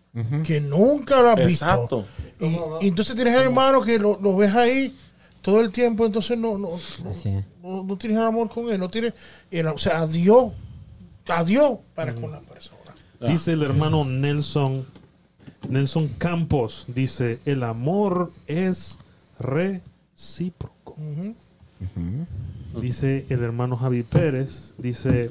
Que 0.44 0.60
nunca 0.60 1.20
lo 1.20 1.30
has 1.30 1.40
Exacto. 1.40 2.06
visto. 2.38 2.80
Y, 2.80 2.84
y 2.86 2.88
entonces 2.88 3.14
tienes 3.14 3.34
hermano 3.34 3.82
que 3.82 3.98
lo, 3.98 4.18
lo 4.20 4.36
ves 4.36 4.54
ahí 4.54 4.94
todo 5.42 5.60
el 5.60 5.70
tiempo, 5.70 6.04
entonces 6.06 6.36
no, 6.38 6.56
no, 6.58 6.70
no, 7.84 7.96
tienes 7.96 8.18
amor 8.18 8.48
con 8.48 8.68
él, 8.70 8.80
no 8.80 8.88
tienes, 8.90 9.14
el- 9.50 9.66
o 9.68 9.78
sea, 9.78 10.00
a 10.00 10.06
Dios, 10.06 10.52
a 11.28 11.44
Dios 11.44 11.78
para 11.94 12.14
con 12.14 12.32
la 12.32 12.40
persona. 12.40 12.76
Dice 13.20 13.52
el 13.52 13.62
hermano 13.62 14.04
Nelson, 14.04 14.86
Nelson 15.68 16.08
Campos, 16.18 16.84
dice, 16.88 17.38
el 17.44 17.62
amor 17.62 18.32
es 18.46 18.98
recíproco. 19.38 20.96
Dice 22.80 23.26
el 23.30 23.42
hermano 23.42 23.76
Javi 23.76 24.02
Pérez, 24.02 24.74
dice, 24.78 25.30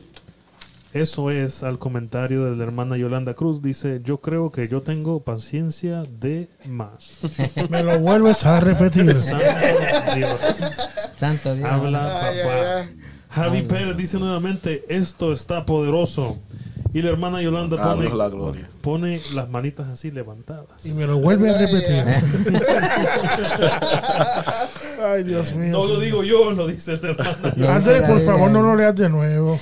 eso 0.96 1.30
es 1.30 1.62
al 1.62 1.78
comentario 1.78 2.46
de 2.46 2.56
la 2.56 2.64
hermana 2.64 2.96
Yolanda 2.96 3.34
Cruz, 3.34 3.62
dice, 3.62 4.00
yo 4.04 4.22
creo 4.22 4.50
que 4.50 4.68
yo 4.70 4.82
tengo 4.82 5.24
paciencia 5.24 6.04
de 6.04 6.48
más. 6.66 7.18
Me 7.70 7.84
lo 7.84 8.00
vuelves 8.00 8.46
a 8.46 8.62
repetir. 8.62 9.14
Santo 9.18 10.16
Dios. 10.16 10.40
Santo 11.18 11.54
Dios. 11.56 11.70
Habla 11.70 12.28
Ay, 12.30 12.38
papá. 12.40 12.54
ay, 12.54 12.68
ay. 12.78 13.00
Javi 13.30 13.64
Pérez 13.64 13.98
dice 13.98 14.18
nuevamente, 14.18 14.86
esto 14.88 15.34
está 15.34 15.66
poderoso. 15.66 16.40
Y 16.96 17.02
la 17.02 17.10
hermana 17.10 17.42
Yolanda 17.42 17.76
A 17.76 17.98
pone, 18.82 19.20
la 19.34 19.42
las 19.42 19.50
manitas 19.50 19.90
así 19.90 20.12
levantadas. 20.12 20.86
Y 20.86 20.94
me 20.94 21.06
lo 21.06 21.18
vuelve 21.18 21.50
a 21.50 21.58
repetir. 21.58 22.06
Ay, 25.04 25.24
Dios 25.24 25.54
mío. 25.54 25.74
No 25.74 25.88
lo 25.88 26.00
digo 26.00 26.24
yo, 26.24 26.52
lo 26.52 26.68
dice 26.68 26.98
la 27.02 27.10
hermana. 27.10 27.54
La 27.58 28.08
por 28.08 28.22
favor, 28.22 28.50
no 28.50 28.62
lo 28.62 28.78
leas 28.78 28.96
de 28.96 29.10
nuevo. 29.10 29.60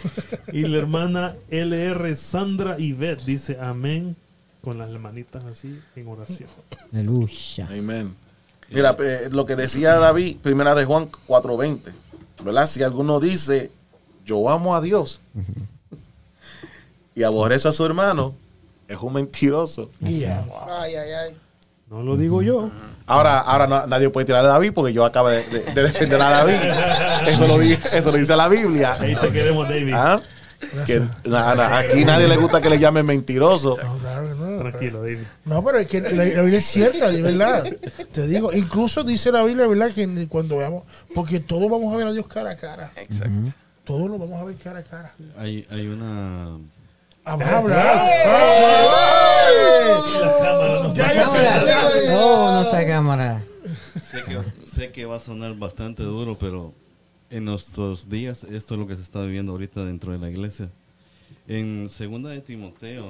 Y 0.52 0.68
la 0.68 0.78
hermana 0.78 1.36
LR 1.50 2.16
Sandra 2.16 2.78
Ivette 2.78 3.26
dice 3.26 3.58
amén 3.60 4.16
con 4.62 4.78
las 4.78 4.92
manitas 4.92 5.44
así 5.46 5.82
en 5.96 6.08
oración. 6.08 6.50
Aleluya. 6.92 7.68
Amén. 7.68 8.14
Mira, 8.70 8.96
eh, 9.00 9.30
lo 9.32 9.48
que 9.48 9.56
decía 9.56 9.96
David, 9.96 10.38
primera 10.44 10.76
de 10.76 10.86
Juan 10.86 11.10
4:20, 11.28 11.94
¿verdad? 12.46 12.68
Si 12.68 12.84
alguno 12.84 13.20
dice, 13.20 13.72
yo 14.24 14.52
amo 14.52 14.76
a 14.76 14.82
Dios 14.82 15.20
y 17.16 17.24
aborrece 17.24 17.68
a 17.68 17.72
su 17.72 17.86
hermano, 17.86 18.34
es 18.88 18.98
un 18.98 19.14
mentiroso. 19.14 19.90
Guía. 20.00 20.46
Ay, 20.80 20.96
ay, 20.96 21.12
ay. 21.12 21.38
No 21.90 22.02
lo 22.02 22.18
digo 22.18 22.42
yo. 22.42 22.72
Ahora, 23.06 23.40
ahora 23.40 23.68
no- 23.68 23.86
nadie 23.88 24.10
puede 24.10 24.26
tirar 24.26 24.44
a 24.46 24.48
David 24.48 24.72
porque 24.74 24.94
yo 24.94 25.06
acabo 25.06 25.30
de, 25.30 25.44
de- 25.48 25.60
de 25.74 25.84
defender 25.84 26.20
a 26.22 26.30
David. 26.30 26.56
Eso 27.28 27.46
lo, 27.48 27.60
di- 27.60 27.74
eso 27.74 28.12
lo 28.12 28.18
dice 28.18 28.36
la 28.36 28.48
Biblia. 28.48 28.96
Ahí 29.00 29.16
te 29.16 29.30
queremos, 29.32 29.68
David. 29.70 29.94
¿Ah? 29.94 30.22
Que, 30.88 31.02
na- 31.26 31.54
na- 31.56 31.78
aquí 31.80 32.06
nadie 32.06 32.28
le 32.28 32.38
gusta 32.38 32.62
que 32.62 32.70
le 32.70 32.80
llamen 32.80 33.06
mentiroso. 33.06 33.78
No, 33.84 33.98
claro 33.98 34.28
que 34.30 34.34
no. 34.36 34.58
Tranquilo, 34.60 35.02
David. 35.02 35.20
No, 35.46 35.64
pero 35.64 35.78
es 35.80 35.88
que 35.88 36.02
la, 36.02 36.10
la 36.24 36.24
Biblia 36.42 36.60
es 36.60 36.66
cierta, 36.66 37.10
de 37.10 37.22
verdad. 37.22 37.64
Te 38.12 38.26
digo, 38.28 38.52
incluso 38.54 39.04
dice 39.04 39.32
la 39.32 39.44
Biblia, 39.44 39.68
¿verdad? 39.68 39.92
Que 39.94 40.28
cuando 40.30 40.58
veamos, 40.58 40.86
porque 41.14 41.42
todos 41.42 41.70
vamos 41.70 41.94
a 41.94 41.98
ver 41.98 42.08
a 42.08 42.14
Dios 42.14 42.26
cara 42.28 42.52
a 42.52 42.56
cara. 42.56 42.92
Exacto. 42.96 43.52
Todos 43.84 44.10
lo 44.10 44.18
vamos 44.18 44.42
a 44.42 44.46
ver 44.46 44.56
cara 44.56 44.80
a 44.80 44.84
cara. 44.84 45.14
Hay, 45.38 45.68
hay 45.70 45.88
una... 45.88 46.58
Vamos 47.26 47.48
a 47.48 47.58
hablar. 47.58 47.96
La 50.20 50.38
cámara 50.38 50.80
no 50.84 50.94
Ya, 50.94 51.08
está- 51.14 52.88
cámara. 52.88 53.44
Sé 54.12 54.24
que, 54.26 54.42
sé 54.68 54.92
que 54.92 55.06
va 55.06 55.18
a 55.18 55.20
sonar 55.20 55.56
bastante 55.56 56.04
duro, 56.04 56.38
pero 56.38 56.74
en 57.30 57.46
nuestros 57.46 58.10
días 58.10 58.44
esto 58.44 58.74
es 58.76 58.80
lo 58.80 58.88
que 58.88 58.96
se 58.96 59.02
está 59.02 59.22
viviendo 59.22 59.52
ahorita 59.54 59.84
dentro 59.86 60.12
de 60.12 60.20
la 60.20 60.30
iglesia. 60.30 60.70
En 61.48 61.90
segunda 61.90 62.30
de 62.30 62.42
Timoteo 62.42 63.06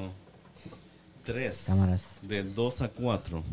3, 1.25 1.63
Cámaras. 1.67 2.19
del 2.21 2.53
2 2.55 2.81
a 2.81 2.89
4, 2.89 3.43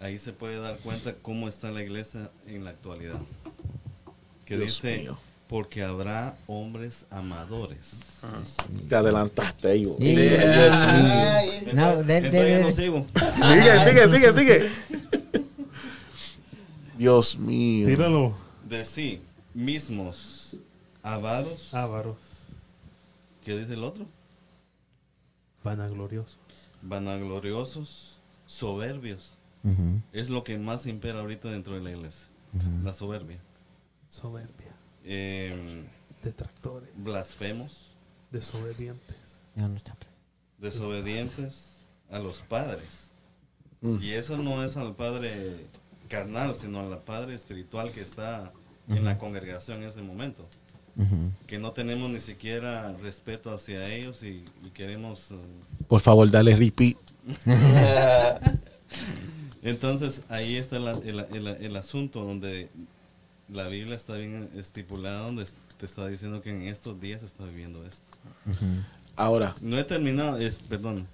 ahí 0.00 0.18
se 0.18 0.32
puede 0.32 0.58
dar 0.60 0.78
cuenta 0.78 1.14
cómo 1.22 1.48
está 1.48 1.70
la 1.70 1.82
iglesia 1.82 2.30
en 2.46 2.64
la 2.64 2.70
actualidad. 2.70 3.18
Que 4.44 4.56
Dios 4.56 4.82
dice, 4.82 4.98
mío. 4.98 5.18
porque 5.48 5.82
habrá 5.82 6.36
hombres 6.46 7.06
amadores. 7.10 8.09
Te 8.88 8.94
adelantaste, 8.96 9.76
Ivo. 9.76 9.96
No, 11.72 12.02
de- 12.02 12.20
de-. 12.20 12.72
Sigue, 12.72 13.78
sigue, 13.84 14.08
sigue, 14.08 14.32
sigue. 14.32 14.70
Dios 16.96 17.38
mío. 17.38 17.86
Tíralo. 17.86 18.34
De 18.68 18.84
sí 18.84 19.22
mismos 19.54 20.56
avaros. 21.02 21.72
Ávaros. 21.74 22.16
¿Qué 23.44 23.56
dice 23.56 23.72
el 23.74 23.84
otro? 23.84 24.06
Vanaglorioso. 25.64 26.38
Vanagloriosos, 26.82 28.18
soberbios. 28.46 29.34
Es 30.12 30.30
lo 30.30 30.42
que 30.44 30.56
más 30.58 30.86
impera 30.86 31.20
ahorita 31.20 31.50
dentro 31.50 31.74
de 31.74 31.80
la 31.82 31.90
iglesia. 31.90 32.26
La 32.82 32.94
soberbia. 32.94 33.38
Soberbia. 34.08 34.74
Eh, 35.04 35.84
Detractores. 36.22 36.88
blasfemos, 36.96 37.89
Desobedientes. 38.30 39.16
Ya 39.56 39.66
no 39.68 39.76
está. 39.76 39.96
desobedientes 40.58 41.78
a 42.10 42.18
los 42.18 42.38
padres. 42.38 43.08
Mm. 43.80 43.98
Y 44.02 44.10
eso 44.10 44.36
no 44.36 44.62
es 44.64 44.76
al 44.76 44.94
padre 44.94 45.66
carnal, 46.08 46.54
sino 46.54 46.80
al 46.80 46.98
padre 47.02 47.34
espiritual 47.34 47.90
que 47.92 48.00
está 48.02 48.52
en 48.88 49.04
la 49.04 49.16
congregación 49.18 49.82
en 49.82 49.88
ese 49.88 50.02
momento. 50.02 50.46
Que 51.46 51.58
no 51.58 51.72
tenemos 51.72 52.10
ni 52.10 52.20
siquiera 52.20 52.92
respeto 52.98 53.50
hacia 53.54 53.88
ellos 53.88 54.22
y, 54.22 54.44
y 54.64 54.70
queremos... 54.74 55.30
eh, 55.30 55.36
Por 55.88 56.00
favor, 56.00 56.30
dale 56.30 56.54
repeat. 56.56 56.96
Entonces 59.62 60.22
ahí 60.28 60.56
está 60.56 60.78
la- 60.78 60.92
el, 60.92 61.20
el- 61.32 61.46
el 61.46 61.76
asunto 61.76 62.24
donde 62.24 62.68
la 63.48 63.68
Biblia 63.68 63.96
está 63.96 64.14
bien 64.14 64.50
estipulada, 64.56 65.20
donde 65.26 65.46
te 65.80 65.86
está 65.86 66.06
diciendo 66.06 66.42
que 66.42 66.50
en 66.50 66.62
estos 66.62 67.00
días 67.00 67.20
se 67.20 67.26
está 67.26 67.44
viviendo 67.44 67.84
esto. 67.86 68.04
Ahora. 69.16 69.54
No 69.60 69.78
he 69.78 69.84
terminado, 69.84 70.38
es, 70.38 70.56
perdón. 70.68 71.06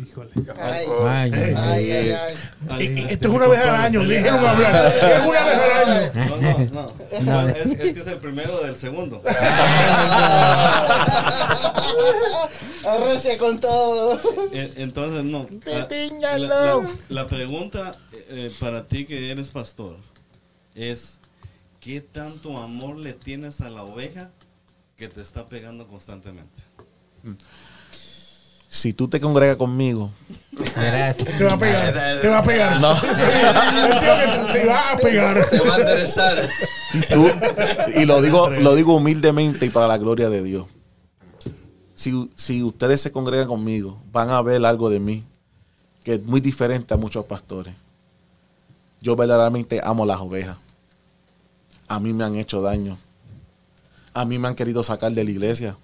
Híjole. 0.00 0.30
ay, 0.58 0.86
Ay, 1.06 1.90
ay, 1.90 2.14
ay, 2.70 3.06
Esto 3.10 3.28
es 3.28 3.34
una 3.34 3.48
vez 3.48 3.60
al 3.60 3.74
año, 3.74 4.04
déjenlo 4.06 4.48
hablar. 4.48 4.94
Es 4.96 5.26
una 5.26 5.44
vez 5.44 5.58
al 5.58 5.90
año. 5.90 6.12
No, 6.70 7.20
no, 7.22 7.42
no. 7.42 7.48
Es, 7.48 7.66
es 7.66 7.78
que 7.94 8.00
es 8.00 8.06
el 8.06 8.18
primero 8.18 8.60
del 8.62 8.76
segundo. 8.76 9.22
Arrecia 12.86 13.36
con 13.38 13.58
todo. 13.58 14.20
En- 14.52 14.72
Entonces, 14.76 15.24
no. 15.24 15.46
La- 15.64 15.86
la- 16.48 16.48
la 17.08 17.26
pregunta 17.26 17.96
eh, 18.12 18.50
para 18.60 18.86
ti 18.86 19.04
que 19.04 19.30
eres 19.30 19.48
pastor 19.48 19.96
es, 20.74 21.18
¿qué 21.86 22.00
tanto 22.00 22.58
amor 22.58 22.96
le 22.96 23.12
tienes 23.12 23.60
a 23.60 23.70
la 23.70 23.84
oveja 23.84 24.30
que 24.96 25.06
te 25.06 25.20
está 25.20 25.46
pegando 25.46 25.86
constantemente? 25.86 26.60
Si 28.68 28.92
tú 28.92 29.06
te 29.06 29.20
congregas 29.20 29.56
conmigo, 29.56 30.10
Verás. 30.74 31.16
Te 31.16 31.44
va 31.44 31.52
a 31.52 31.58
pegar. 31.58 32.20
Te 32.20 32.28
va 32.28 32.38
a 32.38 32.42
pegar. 32.42 32.80
No. 32.80 33.00
Te, 34.52 34.66
va 34.66 34.90
a 34.90 34.96
pegar. 34.96 35.48
Te 35.48 35.60
va 35.60 35.74
a 35.76 35.78
enderezar. 35.78 36.48
tú, 37.12 37.30
y 37.94 38.04
lo 38.04 38.20
digo, 38.20 38.50
lo 38.50 38.74
digo 38.74 38.96
humildemente 38.96 39.66
y 39.66 39.70
para 39.70 39.86
la 39.86 39.96
gloria 39.96 40.28
de 40.28 40.42
Dios. 40.42 40.66
Si, 41.94 42.30
si 42.34 42.64
ustedes 42.64 43.00
se 43.00 43.12
congregan 43.12 43.46
conmigo, 43.46 44.02
van 44.10 44.30
a 44.30 44.42
ver 44.42 44.66
algo 44.66 44.90
de 44.90 44.98
mí 44.98 45.24
que 46.02 46.14
es 46.14 46.22
muy 46.24 46.40
diferente 46.40 46.94
a 46.94 46.96
muchos 46.96 47.24
pastores. 47.26 47.76
Yo 49.00 49.14
verdaderamente 49.14 49.80
amo 49.84 50.04
las 50.04 50.18
ovejas. 50.18 50.56
A 51.88 52.00
mí 52.00 52.12
me 52.12 52.24
han 52.24 52.36
hecho 52.36 52.60
daño. 52.60 52.98
A 54.14 54.24
mí 54.24 54.38
me 54.38 54.48
han 54.48 54.54
querido 54.54 54.82
sacar 54.82 55.12
de 55.12 55.22
la 55.24 55.30
iglesia. 55.30 55.76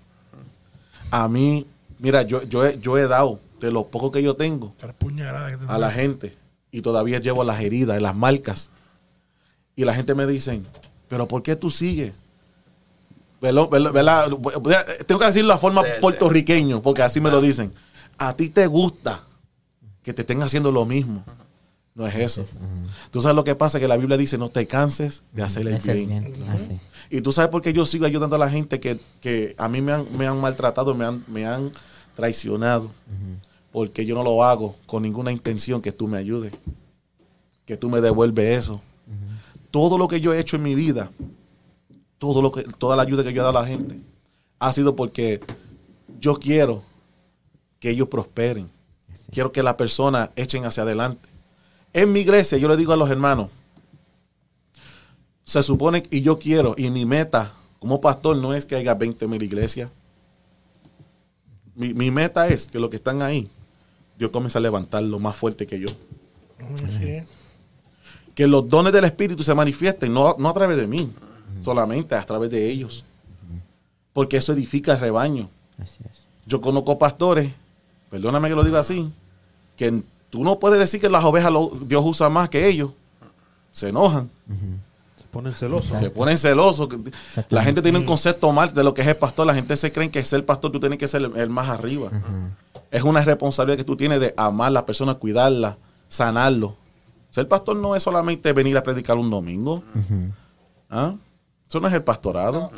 A 1.11 1.29
mí, 1.29 1.67
mira, 1.99 2.23
yo, 2.23 2.43
yo, 2.45 2.65
he, 2.65 2.79
yo 2.81 2.97
he 2.99 3.07
dado 3.07 3.39
de 3.61 3.71
lo 3.71 3.87
poco 3.87 4.11
que 4.11 4.23
yo 4.23 4.35
tengo 4.35 4.75
La 4.83 4.93
puñalada 4.93 5.51
que 5.51 5.59
te 5.59 5.71
a 5.71 5.79
la 5.79 5.91
gente 5.91 6.37
y 6.73 6.81
todavía 6.81 7.21
llevo 7.21 7.45
las 7.45 7.61
heridas, 7.61 8.01
las 8.01 8.17
marcas. 8.17 8.71
Y 9.77 9.85
la 9.85 9.95
gente 9.95 10.15
me 10.15 10.27
dice, 10.27 10.61
pero 11.09 11.29
¿por 11.29 11.43
qué 11.43 11.55
tú 11.57 11.71
sigues? 11.71 12.13
Velo- 13.41 13.69
velo- 13.69 13.93
vela- 13.93 14.29
Tengo 15.07 15.19
que 15.21 15.27
decirlo 15.27 15.53
a 15.53 15.59
forma 15.59 15.83
Sí, 15.83 15.89
sí. 15.95 16.01
puertorriqueño, 16.01 16.81
porque 16.83 17.03
así 17.03 17.21
me 17.21 17.31
lo 17.31 17.41
dicen. 17.41 17.73
A 18.19 18.35
ti 18.37 18.49
te 18.49 18.67
gusta 18.67 19.21
que 20.03 20.13
te 20.15 20.23
estén 20.23 20.43
haciendo 20.43 20.71
lo 20.73 20.85
mismo. 20.85 21.25
No 21.95 22.07
es 22.07 22.15
eso. 22.15 22.45
Tú 23.11 23.21
sabes 23.21 23.37
lo 23.37 23.45
que 23.45 23.55
pasa, 23.55 23.79
que 23.79 23.87
la 23.87 23.97
Biblia 23.97 24.17
dice, 24.17 24.39
no 24.39 24.49
te 24.49 24.67
canses 24.67 25.23
de 25.33 25.43
hacer 25.43 25.67
el 25.67 25.79
bien. 25.79 26.33
Y 27.11 27.21
tú 27.21 27.33
sabes 27.33 27.51
por 27.51 27.61
qué 27.61 27.73
yo 27.73 27.85
sigo 27.85 28.07
ayudando 28.07 28.37
a 28.37 28.39
la 28.39 28.49
gente 28.49 28.81
que, 28.81 28.99
que 29.21 29.55
a 29.59 29.69
mí 29.69 29.83
me 29.83 29.93
han, 29.93 30.07
me 30.17 30.27
han 30.27 30.41
maltratado, 30.41 30.95
me 30.95 31.05
han, 31.05 31.25
me 31.29 31.47
han 31.47 31.71
traicionado. 32.17 32.91
Porque 33.71 34.07
yo 34.07 34.15
no 34.15 34.23
lo 34.23 34.43
hago 34.45 34.77
con 34.87 35.03
ninguna 35.03 35.33
intención 35.33 35.83
que 35.83 35.93
tú 35.93 36.09
me 36.09 36.19
ayudes. 36.19 36.53
Que 37.67 37.77
tú 37.77 37.91
me 37.91 38.01
devuelves 38.01 38.59
eso. 38.59 38.81
Todo 39.71 39.99
lo 39.99 40.09
que 40.09 40.21
yo 40.21 40.33
he 40.33 40.41
hecho 40.41 40.57
en 40.57 40.63
mi 40.63 40.75
vida, 40.75 41.11
todo 42.19 42.43
lo 42.43 42.53
que, 42.53 42.63
toda 42.63 42.97
la 42.97 43.03
ayuda 43.03 43.25
que 43.25 43.33
yo 43.33 43.41
he 43.41 43.45
dado 43.45 43.59
a 43.59 43.63
la 43.63 43.69
gente, 43.69 43.99
ha 44.59 44.73
sido 44.73 44.97
porque 44.97 45.41
yo 46.21 46.35
quiero 46.37 46.83
que 47.79 47.91
ellos 47.91 48.09
prosperen. 48.09 48.71
Quiero 49.31 49.51
que 49.53 49.63
las 49.63 49.75
personas 49.75 50.31
echen 50.37 50.65
hacia 50.65 50.83
adelante. 50.83 51.32
En 51.93 52.13
mi 52.13 52.21
iglesia, 52.21 52.59
yo 52.59 52.69
le 52.69 52.77
digo 52.77 52.93
a 52.93 52.97
los 52.97 53.11
hermanos, 53.11 53.51
se 55.45 55.63
supone, 55.63 56.03
y 56.11 56.23
yo 56.23 56.39
quiero, 56.39 56.75
y 56.79 56.91
mi 56.91 57.05
meta 57.05 57.53
como 57.79 58.01
pastor 58.01 58.37
no 58.37 58.55
es 58.55 58.65
que 58.65 58.77
haya 58.77 58.95
20 58.95 59.27
mil 59.27 59.43
iglesias. 59.43 59.91
Mi, 61.75 61.93
mi 61.93 62.11
meta 62.11 62.47
es 62.47 62.69
que 62.69 62.79
los 62.79 62.89
que 62.89 62.97
están 62.97 63.23
ahí, 63.23 63.51
Dios 64.17 64.31
comience 64.31 64.57
a 64.57 64.61
levantarlo 64.61 65.19
más 65.19 65.35
fuerte 65.35 65.67
que 65.67 65.81
yo. 65.81 65.89
Sí. 67.01 67.23
Que 68.35 68.47
los 68.47 68.69
dones 68.69 68.93
del 68.93 69.05
Espíritu 69.05 69.43
se 69.43 69.55
manifiesten, 69.55 70.15
no, 70.15 70.37
no 70.39 70.49
a 70.49 70.55
través 70.55 70.77
de 70.77 70.87
mí, 70.87 71.11
solamente 71.61 72.15
a 72.15 72.23
través 72.25 72.51
de 72.51 72.71
ellos. 72.71 73.05
Porque 74.13 74.37
eso 74.37 74.53
edifica 74.53 74.93
el 74.93 75.01
rebaño. 75.01 75.51
Así 75.77 75.99
es. 76.09 76.27
Yo 76.47 76.61
conozco 76.61 76.99
pastores, 76.99 77.51
perdóname 78.11 78.49
que 78.49 78.55
lo 78.55 78.63
diga 78.63 78.79
así, 78.79 79.11
que 79.77 80.03
tú 80.33 80.43
no 80.43 80.59
puedes 80.59 80.79
decir 80.79 80.99
que 80.99 81.11
las 81.11 81.23
ovejas 81.25 81.53
lo- 81.53 81.71
Dios 81.85 82.03
usa 82.07 82.31
más 82.31 82.49
que 82.49 82.67
ellos. 82.67 82.91
Se 83.71 83.89
enojan. 83.91 84.31
Se 85.19 85.25
ponen 85.31 85.53
celosos. 85.53 85.99
Se 85.99 86.11
ponen 86.11 86.39
celosos. 86.39 86.89
La 87.51 87.63
gente 87.63 87.83
tiene 87.83 87.99
un 87.99 88.05
concepto 88.07 88.51
mal 88.51 88.73
de 88.73 88.83
lo 88.83 88.95
que 88.95 89.03
es 89.03 89.09
el 89.09 89.17
pastor. 89.17 89.47
La 89.47 89.55
gente 89.55 89.77
se 89.77 89.93
cree 89.93 90.11
que 90.11 90.25
ser 90.25 90.45
pastor 90.47 90.73
tú 90.73 90.81
tienes 90.81 90.99
que 90.99 91.07
ser 91.07 91.21
el, 91.23 91.37
el 91.37 91.51
más 91.51 91.69
arriba. 91.69 92.11
Es 92.91 93.03
una 93.03 93.21
responsabilidad 93.23 93.77
que 93.77 93.85
tú 93.85 93.95
tienes 93.97 94.21
de 94.21 94.33
amar 94.39 94.69
a 94.69 94.71
la 94.71 94.87
persona, 94.87 95.15
cuidarla, 95.15 95.77
sanarlo. 96.09 96.77
Ser 97.31 97.47
pastor 97.49 97.77
no 97.77 97.95
es 97.95 98.03
solamente 98.03 98.53
venir 98.55 98.77
a 98.79 98.83
predicar 98.83 99.17
un 99.19 99.29
domingo. 99.31 99.83
¿Ah? 100.91 101.15
Eso 101.69 101.81
no 101.81 101.89
es 101.89 101.95
el 101.95 102.03
pastorado. 102.03 102.71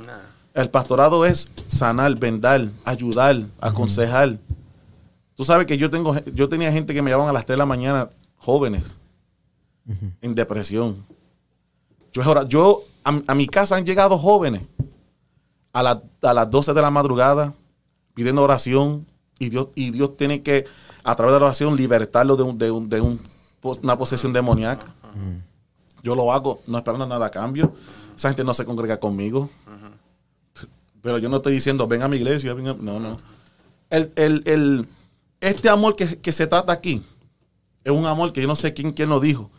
El 0.55 0.71
pastorado 0.71 1.25
es 1.27 1.49
sanar, 1.67 2.15
vendar, 2.17 2.69
ayudar, 2.85 3.37
aconsejar. 3.61 4.39
Tú 5.37 5.45
sabes 5.45 5.67
que 5.67 5.77
yo 5.77 5.91
tengo, 5.91 6.15
yo 6.35 6.49
tenía 6.49 6.71
gente 6.73 6.95
que 6.95 7.03
me 7.03 7.11
llamaban 7.11 7.31
a 7.31 7.33
las 7.35 7.45
3 7.47 7.55
de 7.55 7.59
la 7.59 7.67
mañana, 7.67 8.11
jóvenes, 8.39 8.97
en 10.23 10.35
depresión. 10.35 11.05
Yo, 12.13 12.23
orado- 12.23 12.49
yo 12.49 12.83
a, 13.05 13.21
a 13.27 13.35
mi 13.35 13.47
casa 13.47 13.77
han 13.77 13.85
llegado 13.85 14.17
jóvenes 14.17 14.63
a, 15.73 15.83
la- 15.83 16.03
a 16.23 16.33
las 16.35 16.51
12 16.51 16.73
de 16.73 16.81
la 16.83 16.91
madrugada 16.91 17.53
pidiendo 18.15 18.43
oración 18.43 19.07
y 19.39 19.49
Dios, 19.51 19.69
y 19.75 19.91
Dios 19.91 20.17
tiene 20.17 20.43
que, 20.43 20.65
a 21.03 21.17
través 21.17 21.35
de 21.35 21.41
la 21.41 21.47
oración, 21.47 21.75
libertarlo 21.77 22.37
de, 22.37 22.43
un- 22.45 22.57
de 22.59 22.71
un- 22.71 22.89
de 22.89 23.01
un- 23.01 23.21
una 23.83 23.99
posesión 23.99 24.33
demoníaca. 24.33 24.87
Yo 26.03 26.15
lo 26.15 26.33
hago 26.33 26.61
no 26.67 26.79
esperando 26.79 27.07
nada 27.07 27.27
a 27.27 27.31
cambio. 27.31 27.73
Esa 28.17 28.29
gente 28.29 28.45
no 28.45 28.55
se 28.55 28.65
congrega 28.65 29.01
conmigo. 29.01 29.51
Pero 31.03 31.19
yo 31.19 31.29
no 31.29 31.37
estoy 31.39 31.53
diciendo, 31.55 31.87
ven 31.87 32.03
a 32.03 32.09
mi 32.09 32.17
iglesia, 32.17 32.55
ven 32.55 32.69
a-". 32.69 32.75
No, 32.75 33.01
no. 33.01 33.17
El, 33.91 34.13
el- 34.17 34.43
el- 34.47 34.89
este 35.49 35.69
amor 35.69 35.97
que, 35.97 36.19
que 36.19 36.33
se 36.33 36.47
trata 36.47 36.73
aquí 36.73 37.03
es 37.85 37.93
un 37.93 38.07
amor 38.07 38.33
que 38.33 38.41
yo 38.41 38.49
no 38.49 38.57
sé 38.57 38.73
quién, 38.73 38.93
quién 38.93 39.11
lo 39.11 39.21
dijo. 39.21 39.51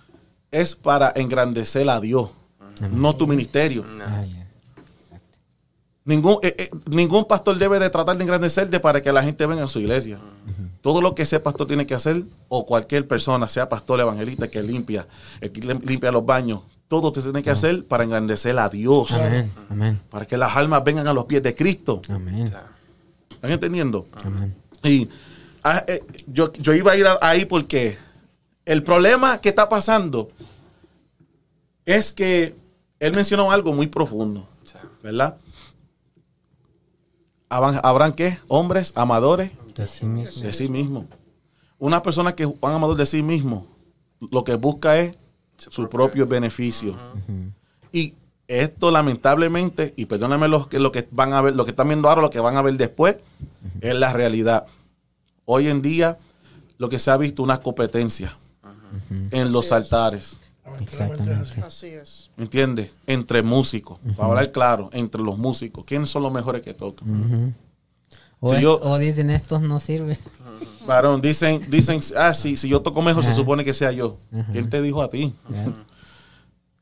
Es 0.51 0.75
para 0.75 1.13
engrandecer 1.15 1.87
a 1.89 1.99
Dios, 1.99 2.31
no 2.91 3.15
tu 3.15 3.27
ministerio. 3.27 3.85
Ah. 4.01 4.25
Ningún, 6.03 6.37
eh, 6.43 6.55
eh, 6.57 6.69
ningún 6.87 7.25
pastor 7.25 7.57
debe 7.57 7.79
de 7.79 7.89
tratar 7.89 8.15
de 8.15 8.23
engrandecerte 8.23 8.79
para 8.79 9.01
que 9.01 9.11
la 9.11 9.23
gente 9.23 9.45
venga 9.45 9.63
a 9.63 9.67
su 9.67 9.79
iglesia. 9.79 10.19
Todo 10.81 11.01
lo 11.01 11.15
que 11.15 11.23
ese 11.23 11.39
pastor 11.39 11.67
tiene 11.67 11.85
que 11.87 11.95
hacer, 11.95 12.23
o 12.47 12.65
cualquier 12.65 13.07
persona, 13.07 13.47
sea 13.47 13.69
pastor 13.69 13.99
evangelista 13.99 14.47
que 14.47 14.61
limpia, 14.61 15.07
el 15.41 15.51
que 15.51 15.61
limpia 15.61 16.11
los 16.11 16.25
baños, 16.25 16.61
todo 16.87 17.11
te 17.11 17.21
tiene 17.21 17.41
que 17.41 17.49
hacer 17.49 17.85
para 17.85 18.03
engrandecer 18.03 18.57
a 18.59 18.69
Dios, 18.69 19.11
Amén. 19.13 19.51
Amén. 19.69 20.01
para 20.09 20.25
que 20.25 20.37
las 20.37 20.55
almas 20.55 20.83
vengan 20.83 21.07
a 21.07 21.13
los 21.13 21.25
pies 21.25 21.41
de 21.41 21.55
Cristo. 21.55 22.03
Amén. 22.07 22.45
¿Están 23.31 23.51
entendiendo? 23.51 24.05
Amén. 24.13 24.55
Y 24.83 25.09
ah, 25.65 25.83
eh, 25.87 26.01
yo, 26.27 26.51
yo 26.53 26.73
iba 26.73 26.91
a 26.93 26.95
ir 26.97 27.05
a- 27.07 27.19
ahí 27.21 27.43
porque 27.45 27.97
el 28.65 28.81
problema 28.83 29.39
que 29.41 29.49
está 29.49 29.67
pasando 29.67 30.29
es 31.85 32.13
que 32.13 32.55
él 32.99 33.13
mencionó 33.13 33.51
algo 33.51 33.73
muy 33.73 33.87
profundo, 33.87 34.47
¿verdad? 35.03 35.37
Habrán, 37.49 37.79
habrán 37.83 38.13
qué? 38.13 38.39
Hombres 38.47 38.91
amadores 38.95 39.51
De 39.75 39.85
sí 39.85 40.05
mismo. 40.05 40.41
de 40.43 40.53
sí 40.53 40.67
mismo. 40.69 41.05
Una 41.77 42.01
persona 42.01 42.33
que 42.33 42.43
es 42.43 42.49
un 42.49 42.71
amador 42.71 42.95
de 42.97 43.05
sí 43.05 43.21
mismo, 43.21 43.67
lo 44.31 44.43
que 44.43 44.55
busca 44.55 44.97
es 44.97 45.15
su 45.57 45.87
propio 45.89 46.25
beneficio. 46.25 46.95
Y 47.91 48.13
esto 48.47 48.91
lamentablemente, 48.91 49.93
y 49.95 50.05
perdóname 50.05 50.47
los 50.47 50.67
que, 50.67 50.79
lo 50.79 50.91
que 50.91 51.07
van 51.11 51.33
a 51.33 51.41
ver, 51.41 51.55
lo 51.55 51.65
que 51.65 51.71
están 51.71 51.87
viendo 51.87 52.09
ahora, 52.09 52.21
lo 52.21 52.29
que 52.29 52.39
van 52.39 52.57
a 52.57 52.61
ver 52.61 52.77
después, 52.77 53.17
es 53.81 53.95
la 53.95 54.11
realidad. 54.13 54.65
Hoy 55.45 55.67
en 55.69 55.81
día, 55.81 56.17
lo 56.77 56.89
que 56.89 56.99
se 56.99 57.11
ha 57.11 57.17
visto 57.17 57.43
una 57.43 57.59
competencia 57.61 58.35
en 59.31 59.51
los 59.51 59.67
es. 59.67 59.71
altares. 59.71 60.37
Es 60.79 61.63
así. 61.63 61.87
Es. 61.87 62.31
¿Me 62.35 62.43
entiendes? 62.45 62.91
Entre 63.05 63.43
músicos. 63.43 63.99
Para 64.15 64.29
hablar 64.29 64.51
claro, 64.51 64.89
entre 64.93 65.21
los 65.21 65.37
músicos. 65.37 65.83
¿Quiénes 65.85 66.09
son 66.09 66.23
los 66.23 66.31
mejores 66.31 66.61
que 66.63 66.73
tocan? 66.73 67.55
O, 68.39 68.49
Si 68.49 68.55
es- 68.55 68.61
yo- 68.61 68.79
o 68.81 68.97
dicen 68.97 69.29
estos 69.29 69.61
no 69.61 69.79
sirven. 69.79 70.17
Varón, 70.87 71.21
dicen, 71.21 71.61
dicen, 71.69 71.99
ah, 72.17 72.33
sí, 72.33 72.57
si 72.57 72.67
yo 72.67 72.81
toco 72.81 73.01
mejor, 73.01 73.23
se 73.23 73.33
supone 73.33 73.63
que 73.63 73.73
sea 73.73 73.91
yo. 73.91 74.17
¿Quién 74.51 74.69
te 74.69 74.81
dijo 74.81 75.01
a 75.01 75.09
ti? 75.09 75.33
Ya. 75.49 75.73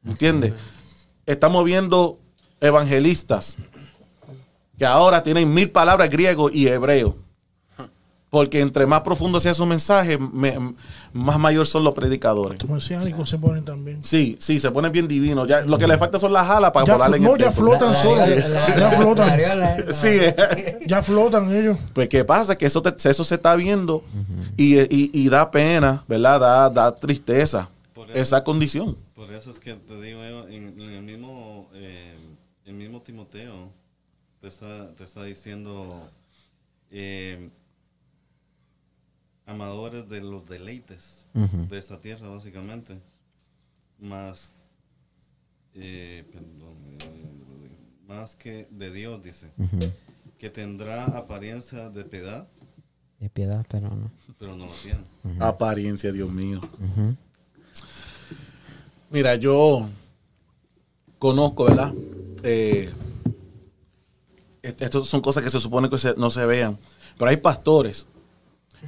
¿Entiendes? 0.09 0.53
Estamos 1.25 1.63
viendo 1.63 2.19
evangelistas 2.59 3.55
que 4.77 4.85
ahora 4.85 5.23
tienen 5.23 5.53
mil 5.53 5.69
palabras 5.69 6.09
griego 6.09 6.49
y 6.49 6.67
hebreo. 6.67 7.15
Porque 8.33 8.61
entre 8.61 8.87
más 8.87 9.01
profundo 9.01 9.39
sea 9.39 9.53
su 9.53 9.63
mensaje, 9.63 10.17
me- 10.17 10.73
más 11.13 11.37
mayor 11.37 11.67
son 11.67 11.83
los 11.83 11.93
predicadores. 11.93 12.59
Los 12.63 12.71
mesiánicos 12.71 13.29
se 13.29 13.37
ponen 13.37 13.63
también. 13.63 14.03
Sí, 14.03 14.37
sí, 14.39 14.59
se 14.59 14.71
ponen 14.71 14.91
bien 14.91 15.07
divinos. 15.07 15.47
Ya, 15.47 15.61
lo 15.61 15.77
que 15.77 15.85
le 15.85 15.99
falta 15.99 16.17
son 16.17 16.33
las 16.33 16.49
alas 16.49 16.71
para 16.71 16.83
Ya 16.87 16.93
volar 16.93 17.13
en 17.15 17.21
no, 17.21 17.35
el 17.35 17.41
ya 17.41 17.51
flotan 17.51 17.93
solos. 17.93 18.27
la- 18.49 18.75
Ya 18.75 18.89
flotan. 18.89 19.39
Sí, 19.93 20.07
eh. 20.09 20.79
Ya 20.87 21.03
flotan 21.03 21.55
ellos. 21.55 21.77
Pues 21.93 22.09
qué 22.09 22.25
pasa, 22.25 22.55
que 22.55 22.65
eso, 22.65 22.81
te- 22.81 23.07
eso 23.07 23.23
se 23.23 23.35
está 23.35 23.55
viendo 23.55 24.03
y, 24.57 24.79
y- 24.79 25.11
y 25.13 25.29
da 25.29 25.51
pena, 25.51 26.03
¿verdad? 26.07 26.39
Da, 26.39 26.69
da 26.71 26.95
tristeza 26.95 27.69
Por 27.93 28.09
eso- 28.09 28.19
esa 28.19 28.43
condición. 28.43 28.97
Por 29.13 29.31
eso 29.31 29.51
es 29.51 29.59
que 29.59 29.75
te 29.75 30.01
digo 30.01 30.21
yo, 30.27 30.47
en, 30.47 30.81
en 30.81 30.89
el 30.89 31.03
mismo 31.03 31.69
eh, 31.75 32.15
el 32.65 32.73
mismo 32.73 32.99
Timoteo 33.01 33.69
te 34.41 34.47
está, 34.47 34.89
te 34.97 35.03
está 35.03 35.23
diciendo 35.23 36.09
eh, 36.89 37.49
amadores 39.45 40.07
de 40.09 40.21
los 40.21 40.47
deleites 40.47 41.25
de 41.33 41.77
esta 41.77 41.99
tierra 41.99 42.29
básicamente 42.29 42.99
más 43.99 44.53
eh, 45.75 46.23
perdón, 46.31 46.97
eh, 47.01 47.69
más 48.07 48.35
que 48.35 48.67
de 48.71 48.91
Dios 48.91 49.21
dice 49.23 49.49
que 50.37 50.49
tendrá 50.49 51.05
apariencia 51.05 51.89
de 51.89 52.03
piedad 52.05 52.47
De 53.19 53.29
piedad, 53.29 53.65
pero 53.69 53.89
no. 53.89 54.11
pero 54.37 54.55
no 54.55 54.65
lo 54.65 54.71
tiene 54.71 54.99
Apariencia, 55.39 56.11
Dios 56.11 56.29
mío. 56.31 56.59
Mira, 59.09 59.35
yo 59.35 59.87
conozco, 61.19 61.65
¿verdad? 61.65 61.93
Eh, 62.43 62.89
est- 64.61 64.81
Estas 64.81 65.05
son 65.07 65.21
cosas 65.21 65.43
que 65.43 65.49
se 65.49 65.59
supone 65.59 65.89
que 65.89 65.97
se- 65.97 66.15
no 66.17 66.29
se 66.29 66.45
vean. 66.45 66.77
Pero 67.17 67.29
hay 67.29 67.37
pastores 67.37 68.05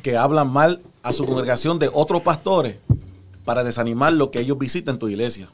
que 0.03 0.17
hablan 0.17 0.51
mal 0.51 0.81
a 1.03 1.13
su 1.13 1.25
congregación 1.25 1.79
de 1.79 1.89
otros 1.93 2.21
pastores 2.21 2.77
para 3.43 3.63
desanimar 3.63 4.13
lo 4.13 4.31
que 4.31 4.39
ellos 4.39 4.57
visitan 4.57 4.97
tu 4.99 5.07
iglesia. 5.07 5.49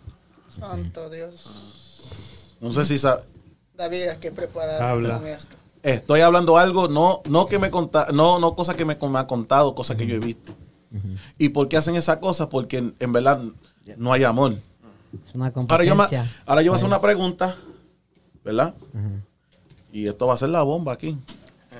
Santo 0.49 1.09
Dios. 1.09 2.07
No 2.59 2.71
sé 2.71 2.85
si 2.85 2.97
sa- 2.97 3.21
David, 3.75 4.09
hay 4.09 4.17
que 4.17 4.31
preparar 4.31 4.81
Habla. 4.81 5.17
con 5.17 5.27
esto. 5.27 5.55
estoy 5.83 6.21
hablando 6.21 6.57
algo, 6.57 6.87
no, 6.87 7.21
no 7.27 7.47
que 7.47 7.57
me 7.57 7.71
conta, 7.71 8.07
no, 8.13 8.37
no 8.39 8.55
cosas 8.55 8.75
que 8.75 8.85
me, 8.85 8.95
me 8.95 9.19
ha 9.19 9.27
contado, 9.27 9.73
cosas 9.73 9.97
que 9.97 10.05
yo 10.05 10.15
he 10.15 10.19
visto. 10.19 10.53
¿Y 11.37 11.49
por 11.49 11.67
qué 11.69 11.77
hacen 11.77 11.95
esas 11.95 12.17
cosas? 12.17 12.47
Porque 12.47 12.77
en, 12.77 12.95
en 12.99 13.11
verdad 13.13 13.41
no 13.97 14.11
hay 14.13 14.23
amor. 14.25 14.55
Es 15.27 15.33
una 15.35 15.51
Ahora 15.69 15.83
yo, 15.83 15.95
ahora 16.45 16.61
yo 16.61 16.71
voy 16.71 16.75
a 16.75 16.75
hacer 16.75 16.87
una 16.87 17.01
pregunta, 17.01 17.55
¿verdad? 18.43 18.73
Y 19.91 20.07
esto 20.07 20.27
va 20.27 20.33
a 20.33 20.37
ser 20.37 20.49
la 20.49 20.63
bomba 20.63 20.93
aquí. 20.93 21.17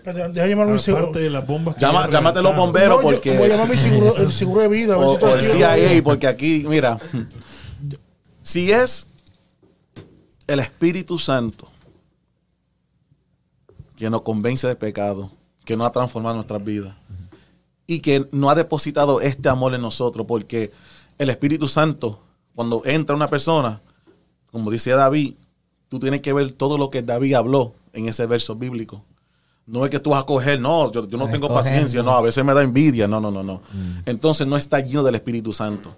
Deja 0.04 0.48
llamar 0.48 0.70
a 0.70 0.72
mi 0.72 0.80
seguro. 0.80 1.04
Aparte 1.06 1.20
de 1.20 1.30
las 1.30 1.46
bombas 1.46 1.76
que 1.76 1.82
Llama, 1.82 2.06
ya 2.06 2.12
llámate 2.12 2.42
los 2.42 2.56
bomberos 2.56 2.90
No, 2.90 2.96
yo 2.98 3.02
porque... 3.02 3.38
Voy 3.38 3.48
a 3.48 3.50
llamar 3.50 3.70
mi 3.70 3.78
seguro, 3.78 4.18
el 4.18 4.32
seguro 4.34 4.62
de 4.62 4.68
vida. 4.68 4.98
o, 4.98 5.14
o 5.14 5.36
el 5.36 5.42
CIA, 5.42 6.04
porque 6.04 6.28
aquí, 6.28 6.66
mira, 6.68 6.98
si 8.42 8.72
es 8.72 9.08
el 10.48 10.60
Espíritu 10.60 11.18
Santo 11.18 11.68
que 13.96 14.10
nos 14.10 14.24
convence 14.24 14.68
de 14.68 14.76
pecado, 14.76 15.32
que 15.64 15.78
nos 15.78 15.88
ha 15.88 15.92
transformado 15.92 16.36
nuestras 16.36 16.64
vidas 16.66 16.96
y 17.86 18.00
que 18.00 18.28
no 18.32 18.50
ha 18.50 18.56
depositado 18.56 19.22
este 19.22 19.48
amor 19.50 19.76
en 19.76 19.82
nosotros, 19.82 20.26
porque 20.28 20.72
el 21.18 21.30
Espíritu 21.30 21.68
Santo, 21.68 22.20
cuando 22.56 22.82
entra 22.86 23.16
una 23.16 23.28
persona, 23.28 23.80
como 24.52 24.72
dice 24.72 24.92
David, 24.92 25.36
tú 25.88 26.00
tienes 26.00 26.22
que 26.22 26.34
ver 26.34 26.52
todo 26.52 26.78
lo 26.78 26.90
que 26.90 27.02
David 27.02 27.36
habló 27.36 27.74
en 27.94 28.08
ese 28.08 28.26
verso 28.26 28.56
bíblico. 28.56 29.06
No 29.68 29.86
es 29.86 29.92
que 29.92 30.00
tú 30.00 30.10
vas 30.10 30.24
a 30.24 30.26
coger, 30.26 30.60
no, 30.60 30.92
yo, 30.92 31.08
yo 31.08 31.18
no 31.18 31.30
tengo 31.30 31.48
paciencia, 31.48 32.02
no. 32.02 32.12
no. 32.12 32.18
a 32.18 32.22
veces 32.22 32.44
me 32.44 32.54
da 32.54 32.62
envidia, 32.62 33.08
no, 33.08 33.22
no, 33.22 33.32
no, 33.32 33.44
no. 33.44 33.62
Entonces 34.06 34.46
no 34.48 34.58
está 34.58 34.80
lleno 34.80 35.04
del 35.04 35.16
Espíritu 35.16 35.54
Santo. 35.54 35.96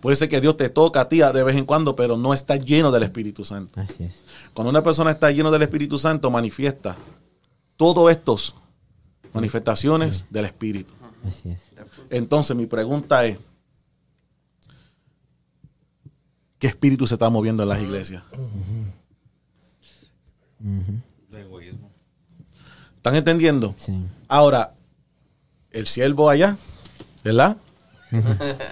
Puede 0.00 0.16
ser 0.16 0.28
que 0.28 0.40
Dios 0.40 0.56
te 0.56 0.68
toca 0.70 1.02
a 1.02 1.08
ti 1.08 1.18
de 1.18 1.42
vez 1.42 1.56
en 1.56 1.64
cuando, 1.64 1.96
pero 1.96 2.16
no 2.16 2.32
está 2.32 2.56
lleno 2.56 2.90
del 2.90 3.02
Espíritu 3.02 3.44
Santo. 3.44 3.80
Así 3.80 4.04
es. 4.04 4.24
Cuando 4.54 4.70
una 4.70 4.82
persona 4.82 5.10
está 5.10 5.30
lleno 5.30 5.50
del 5.50 5.62
Espíritu 5.62 5.98
Santo, 5.98 6.30
manifiesta 6.30 6.96
todos 7.76 8.10
estos 8.10 8.54
manifestaciones 9.32 10.24
del 10.30 10.44
Espíritu. 10.46 10.92
Así 11.26 11.50
es. 11.50 11.60
Entonces 12.08 12.56
mi 12.56 12.66
pregunta 12.66 13.24
es, 13.26 13.38
¿qué 16.58 16.68
espíritu 16.68 17.06
se 17.06 17.14
está 17.14 17.28
moviendo 17.28 17.62
en 17.62 17.68
las 17.68 17.80
iglesias? 17.80 18.22
¿Están 23.00 23.16
entendiendo? 23.16 23.74
Sí. 23.78 23.94
Ahora, 24.28 24.72
el 25.70 25.86
siervo 25.86 26.28
allá, 26.28 26.56
¿verdad? 27.24 27.56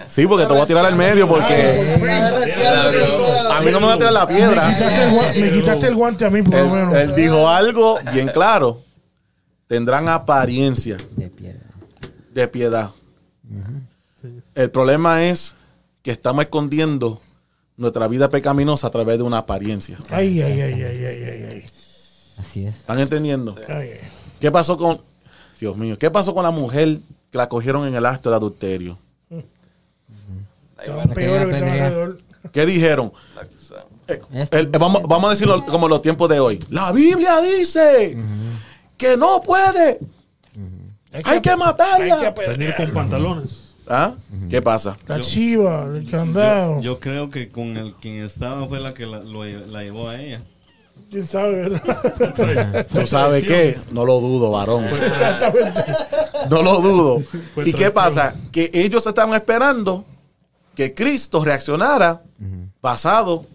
Sí, 0.07 0.27
porque 0.27 0.45
te 0.45 0.53
voy 0.53 0.61
a 0.61 0.65
tirar 0.67 0.85
al 0.85 0.95
medio 0.95 1.27
porque 1.27 1.97
a 3.51 3.61
mí 3.61 3.71
no 3.71 3.79
me 3.79 3.87
va 3.87 3.93
a 3.93 3.97
tirar 3.97 4.13
la 4.13 4.25
Me 4.27 4.35
quitaste, 4.35 4.43
el 4.43 4.49
piedra. 4.53 5.09
guante, 5.11 5.41
me 5.41 5.51
quitaste 5.51 5.87
el 5.87 5.95
guante 5.95 6.25
a 6.25 6.29
mí, 6.29 6.41
por 6.43 6.53
lo 6.59 6.69
menos. 6.69 6.93
él 6.93 7.15
dijo 7.15 7.47
algo 7.49 7.99
bien 8.13 8.27
claro. 8.27 8.81
Tendrán 9.67 10.09
apariencia 10.09 10.97
De 11.15 11.29
piedad. 11.29 11.55
de 12.33 12.47
piedad. 12.47 12.89
El 14.53 14.69
problema 14.69 15.23
es 15.25 15.55
que 16.03 16.11
estamos 16.11 16.43
escondiendo 16.43 17.19
nuestra 17.77 18.07
vida 18.07 18.29
pecaminosa 18.29 18.87
a 18.87 18.91
través 18.91 19.17
de 19.17 19.23
una 19.23 19.39
apariencia. 19.39 19.97
Ay, 20.09 20.41
ay, 20.41 20.61
ay, 20.61 20.73
ay, 20.73 20.83
ay, 20.83 21.05
ay, 21.05 21.43
ay. 21.51 21.65
Así 22.37 22.65
es. 22.65 22.75
¿Están 22.77 22.99
entendiendo? 22.99 23.55
Ay, 23.67 23.91
ay. 23.93 23.99
¿Qué 24.39 24.51
pasó 24.51 24.77
con, 24.77 24.99
Dios 25.59 25.75
mío, 25.77 25.97
qué 25.97 26.09
pasó 26.11 26.33
con 26.33 26.43
la 26.43 26.51
mujer 26.51 26.99
que 27.31 27.37
la 27.37 27.47
cogieron 27.49 27.87
en 27.87 27.95
el 27.95 28.05
acto 28.05 28.29
de 28.29 28.35
adulterio? 28.37 28.97
¿Qué 32.51 32.65
dijeron? 32.65 33.11
Eh, 34.07 34.21
el- 34.51 34.67
vamos, 34.67 35.03
vamos 35.03 35.25
a 35.27 35.29
decirlo 35.31 35.65
como 35.65 35.87
los 35.87 36.01
tiempos 36.01 36.29
de 36.29 36.39
hoy. 36.39 36.59
La 36.69 36.91
Biblia 36.91 37.41
dice 37.41 38.17
que 38.97 39.17
no 39.17 39.41
puede. 39.41 39.99
Hay 41.23 41.41
que 41.41 41.55
matarla. 41.55 42.19
Hay 42.19 42.33
que. 42.33 42.47
Venir 42.47 42.75
con 42.75 42.91
pantalones. 42.93 43.75
¿Ah? 43.87 44.13
¿Qué 44.49 44.61
pasa? 44.61 44.95
La 45.07 45.19
chiva, 45.21 45.85
el 45.95 46.09
candado. 46.09 46.75
Yo, 46.75 46.81
yo 46.93 46.99
creo 46.99 47.29
que 47.31 47.49
con 47.49 47.75
el 47.75 47.95
quien 47.95 48.23
estaba 48.23 48.67
fue 48.67 48.79
la 48.79 48.93
que 48.93 49.05
la, 49.07 49.19
lo- 49.19 49.43
la 49.45 49.81
llevó 49.83 50.09
a 50.09 50.21
ella. 50.21 50.41
¿Quién 51.09 51.25
sabe, 51.25 51.69
verdad? 51.69 52.87
¿Tú 52.91 53.07
sabes 53.07 53.43
qué? 53.43 53.75
No 53.91 54.05
lo 54.05 54.19
dudo, 54.19 54.51
varón. 54.51 54.85
Exactamente. 54.91 55.81
No 56.49 56.61
lo 56.61 56.81
dudo. 56.81 57.23
Fue 57.53 57.67
¿Y 57.67 57.73
qué 57.73 57.89
pasa? 57.91 58.35
Que 58.51 58.69
ellos 58.73 59.05
estaban 59.07 59.33
esperando 59.35 60.05
que 60.75 60.93
Cristo 60.93 61.43
reaccionara 61.43 62.21
basado 62.81 63.45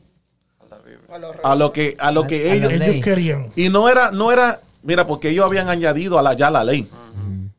A 1.45 1.55
lo 1.55 1.73
que 1.73 1.97
a 1.99 2.11
lo 2.11 2.27
que 2.27 2.51
a 2.51 2.55
ellos 2.55 2.69
querían. 3.03 3.47
y 3.57 3.69
no 3.69 3.89
era 3.89 4.11
no 4.11 4.33
era 4.33 4.61
mira 4.83 5.07
porque 5.07 5.31
ellos 5.31 5.47
habían 5.47 5.69
añadido 5.69 6.19
a 6.19 6.23
la 6.23 6.35
ya 6.35 6.51
la 6.51 6.65
ley. 6.65 6.89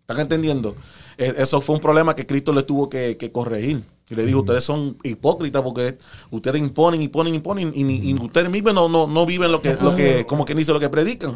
¿Están 0.01 0.19
entendiendo? 0.19 0.75
E- 1.17 1.33
Eso 1.37 1.61
fue 1.61 1.75
un 1.75 1.81
problema 1.81 2.15
que 2.15 2.25
Cristo 2.27 2.51
le 2.53 2.63
tuvo 2.63 2.89
que, 2.89 3.15
que 3.17 3.31
corregir. 3.31 3.81
Y 4.09 4.13
le 4.15 4.25
dijo, 4.25 4.39
ustedes 4.39 4.63
son 4.63 4.97
hipócritas 5.03 5.61
porque 5.63 5.97
ustedes 6.29 6.59
imponen, 6.61 7.01
imponen, 7.01 7.33
imponen 7.33 7.71
y, 7.75 7.83
ni- 7.83 7.97
y 8.09 8.13
ustedes 8.13 8.49
mismos 8.51 8.73
no, 8.73 8.87
no, 8.87 9.07
no 9.07 9.25
viven 9.25 9.51
lo 9.51 9.61
que, 9.61 9.73
lo 9.75 9.95
que, 9.95 10.25
como 10.27 10.45
quien 10.45 10.57
dice, 10.59 10.71
lo 10.73 10.79
que 10.79 10.89
predican. 10.89 11.35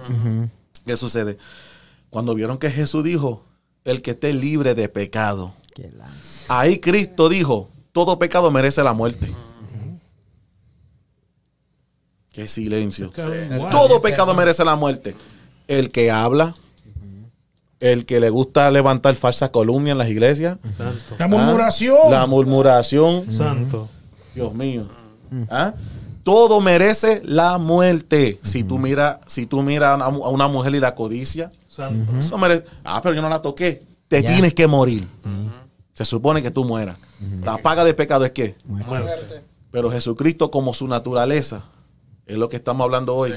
¿Qué 0.86 0.96
sucede? 0.96 1.38
Cuando 2.12 2.36
vieron 2.36 2.58
que 2.60 2.70
Jesús 2.70 3.04
dijo, 3.04 3.44
el 3.86 4.02
que 4.04 4.12
esté 4.12 4.34
libre 4.34 4.76
de 4.76 4.88
pecado. 4.90 5.54
Ahí 6.48 6.80
Cristo 6.80 7.28
dijo, 7.30 7.70
todo 7.92 8.20
pecado 8.20 8.52
merece 8.52 8.84
la 8.84 8.94
muerte. 8.94 9.34
Qué 12.32 12.48
silencio. 12.48 13.12
Todo 13.72 14.02
pecado 14.02 14.34
merece 14.36 14.64
la 14.64 14.76
muerte. 14.76 15.16
El 15.68 15.92
que 15.92 16.12
habla, 16.12 16.54
el 17.80 18.06
que 18.06 18.20
le 18.20 18.30
gusta 18.30 18.70
levantar 18.72 19.16
falsas 19.16 19.50
columnas 19.52 19.94
en 19.94 19.98
las 19.98 20.10
iglesias, 20.10 20.58
Santo. 20.74 21.16
La 21.18 21.26
¿ah? 21.26 21.28
murmuración. 21.28 22.12
la 22.12 22.28
murmuración, 22.28 23.32
Santo. 23.32 23.90
Dios 24.36 24.54
mío. 24.54 24.88
¿Ah? 25.50 25.74
Todo 26.24 26.62
merece 26.62 27.22
la 27.24 27.58
muerte. 27.58 28.40
Si 28.44 28.64
tú 28.64 28.78
miras, 28.78 29.20
si 29.28 29.46
tú 29.46 29.64
miras 29.64 30.00
a 30.02 30.08
una, 30.08 30.48
mujer 30.48 30.76
y 30.76 30.80
la 30.80 30.94
codicia, 30.94 31.52
Santo. 31.68 32.18
eso 32.18 32.38
merece. 32.38 32.66
Ah, 32.84 33.00
pero 33.02 33.16
yo 33.16 33.22
no 33.22 33.30
la 33.30 33.42
toqué. 33.42 33.84
Te 34.08 34.24
tienes 34.24 34.54
que 34.54 34.68
morir. 34.68 35.08
Se 35.94 36.06
supone 36.06 36.42
que 36.42 36.52
tú 36.52 36.66
mueras. 36.66 36.98
La 37.44 37.58
paga 37.58 37.84
de 37.84 37.94
pecado 37.94 38.26
es 38.26 38.32
que. 38.32 38.56
Muerte. 38.66 38.90
muerte. 38.90 39.44
Pero 39.72 39.92
Jesucristo, 39.92 40.50
como 40.50 40.74
su 40.74 40.88
naturaleza, 40.88 41.64
es 42.26 42.38
lo 42.38 42.50
que 42.50 42.56
estamos 42.56 42.84
hablando 42.84 43.16
hoy. 43.16 43.34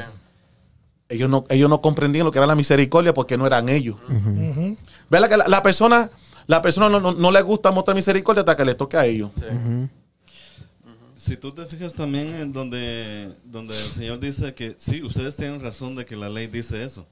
Ellos 1.12 1.28
no, 1.30 1.44
ellos 1.48 1.68
no 1.70 1.80
comprendían 1.80 2.24
lo 2.24 2.32
que 2.32 2.38
era 2.38 2.46
la 2.46 2.54
misericordia 2.56 3.12
porque 3.14 3.36
no 3.38 3.46
eran 3.46 3.68
ellos. 3.68 3.96
Ujú. 4.08 4.76
¿Verdad 5.10 5.28
que 5.28 5.36
la, 5.36 5.48
la 5.48 5.62
persona, 5.62 6.10
la 6.46 6.60
persona 6.62 6.88
no, 6.88 6.98
no- 7.00 7.12
no 7.12 7.30
le 7.30 7.42
gusta 7.42 7.70
mostrar 7.70 7.94
misericordia 7.94 8.40
hasta 8.40 8.56
que 8.56 8.64
le 8.64 8.74
toque 8.74 8.96
a 8.96 9.06
ellos? 9.06 9.30
Sí. 9.36 9.44
Si 11.14 11.36
tú 11.36 11.52
te 11.52 11.64
fijas 11.66 11.94
también 11.94 12.34
en 12.34 12.52
donde, 12.52 13.32
donde 13.44 13.76
el 13.76 13.84
Señor 13.90 14.18
dice 14.18 14.54
que 14.54 14.74
sí, 14.76 15.02
ustedes 15.04 15.36
tienen 15.36 15.60
razón 15.62 15.94
de 15.94 16.04
que 16.04 16.16
la 16.16 16.28
ley 16.28 16.48
dice 16.48 16.82
eso. 16.82 17.06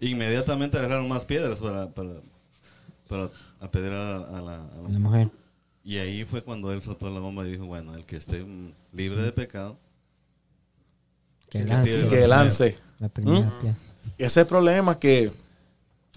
Inmediatamente 0.00 0.78
agarraron 0.78 1.06
más 1.08 1.26
piedras 1.26 1.60
para, 1.60 1.90
para, 1.90 2.10
para 3.06 3.28
apedrear 3.60 4.00
a, 4.00 4.16
a 4.38 4.40
la, 4.40 4.54
a 4.54 4.82
la- 4.82 4.88
La 4.88 4.98
mujer. 4.98 5.30
Y 5.84 5.98
ahí 5.98 6.24
fue 6.24 6.42
cuando 6.42 6.72
él 6.72 6.80
soltó 6.80 7.10
la 7.10 7.20
bomba 7.20 7.46
y 7.46 7.50
dijo, 7.52 7.66
bueno, 7.66 7.94
el 7.94 8.06
que 8.06 8.16
esté 8.16 8.46
libre 8.94 9.20
de 9.20 9.32
pecado, 9.32 9.76
Que 11.54 11.64
lance. 11.64 12.08
Que 12.08 12.26
lance. 12.26 12.78
La 12.98 13.08
primera 13.08 13.46
¿Mm? 13.46 13.66
Y 14.18 14.22
ese 14.22 14.26
es 14.26 14.36
el 14.38 14.46
problema 14.46 14.98
que, 14.98 15.32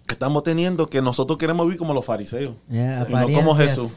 que 0.08 0.14
estamos 0.14 0.42
teniendo, 0.42 0.90
que 0.90 1.00
nosotros 1.00 1.38
queremos 1.38 1.68
vivir 1.68 1.78
como 1.78 1.94
los 1.94 2.04
fariseos. 2.04 2.56
Y 2.70 2.76
no 3.14 3.28
como. 3.32 3.56
Jesús. 3.56 3.92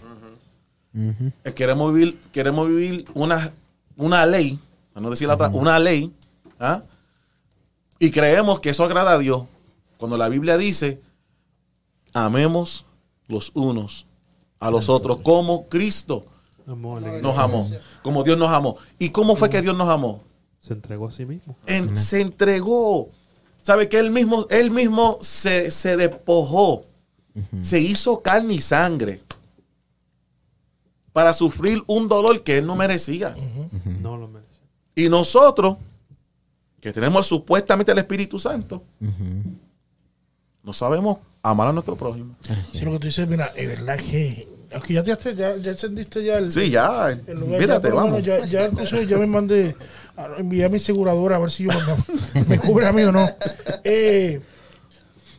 Eh, 0.93 1.53
Queremos 1.55 1.95
vivir, 1.95 2.21
queremos 2.31 2.69
vivir 2.69 3.07
una, 3.15 3.53
una 3.97 4.27
ley, 4.27 4.59
para 4.93 5.03
no 5.03 5.11
decir 5.11 5.29
la 5.29 5.35
otra, 5.35 5.49
una 5.49 5.79
ley, 5.79 6.13
¿ah? 6.59 6.83
y 7.99 8.11
creemos 8.11 8.61
que 8.61 8.71
eso 8.71 8.85
agrada 8.85 9.13
a 9.13 9.19
Dios. 9.19 9.45
Cuando 9.97 10.19
la 10.19 10.29
Biblia 10.29 10.59
dice, 10.59 11.01
amemos 12.13 12.85
los 13.29 13.51
unos 13.55 14.07
a 14.59 14.71
los 14.71 14.91
otros 14.91 15.19
como 15.23 15.69
Cristo 15.69 16.27
a 16.67 17.01
la 17.01 17.21
nos 17.23 17.39
amó, 17.39 17.67
como 18.03 18.25
Dios 18.25 18.37
nos 18.37 18.51
amó. 18.51 18.77
¿Y 18.99 19.09
cómo 19.09 19.37
fue 19.37 19.49
que 19.49 19.63
Dios 19.63 19.77
nos 19.77 19.89
amó? 19.89 20.23
Se 20.61 20.73
entregó 20.75 21.09
a 21.09 21.11
sí 21.13 21.25
mismo. 21.27 21.57
En- 21.67 21.97
se 21.97 22.21
entregó. 22.21 23.09
¿Sabe 23.63 23.89
que 23.89 23.99
él 23.99 24.11
mismo, 24.11 24.47
él 24.51 24.71
mismo 24.71 25.19
se, 25.21 25.71
se 25.71 25.97
despojó? 25.97 26.85
Se 27.61 27.81
hizo 27.81 28.21
carne 28.21 28.55
y 28.55 28.61
sangre 28.61 29.23
para 31.13 31.33
sufrir 31.33 31.83
un 31.87 32.09
dolor 32.09 32.43
que 32.43 32.59
él 32.59 32.67
no 32.67 32.77
merecía. 32.77 33.35
No 34.01 34.17
lo 34.17 34.29
merece. 34.29 34.61
Y 34.95 35.09
nosotros, 35.09 35.77
que 36.81 36.93
tenemos 36.93 37.27
supuestamente 37.27 37.93
el 37.93 37.99
Espíritu 37.99 38.39
Santo, 38.39 38.83
no 40.63 40.73
sabemos 40.73 41.19
amar 41.43 41.69
a 41.69 41.73
nuestro 41.73 41.97
prójimo. 41.97 42.35
Sí, 42.73 42.81
lo 42.85 42.93
que 42.93 42.99
tú 42.99 43.07
dices, 43.07 43.27
mira, 43.29 43.47
es 43.57 43.67
verdad 43.69 43.99
que. 43.99 44.49
Aunque 44.73 44.95
ya, 44.95 45.03
te, 45.17 45.35
ya, 45.35 45.57
ya 45.57 45.71
encendiste 45.73 46.23
ya 46.25 46.39
el. 46.39 46.51
Sí, 46.53 46.71
ya. 46.71 47.11
el 47.11 47.41
lugar, 47.41 47.61
Mírate, 47.61 47.91
vamos. 47.91 48.23
menos 48.23 48.25
Ya, 48.25 48.45
ya 48.45 48.67
incluso 48.69 49.03
ya 49.03 49.17
me 49.19 49.27
mandé. 49.27 49.75
A- 50.25 50.37
Envié 50.39 50.65
a 50.65 50.69
mi 50.69 50.77
aseguradora 50.77 51.37
a 51.37 51.39
ver 51.39 51.51
si 51.51 51.65
yo 51.65 51.71
me, 52.35 52.45
me 52.45 52.59
cubre 52.59 52.87
a 52.87 52.93
mí 52.93 53.03
o 53.03 53.13
no. 53.13 53.29
Eh, 53.85 54.41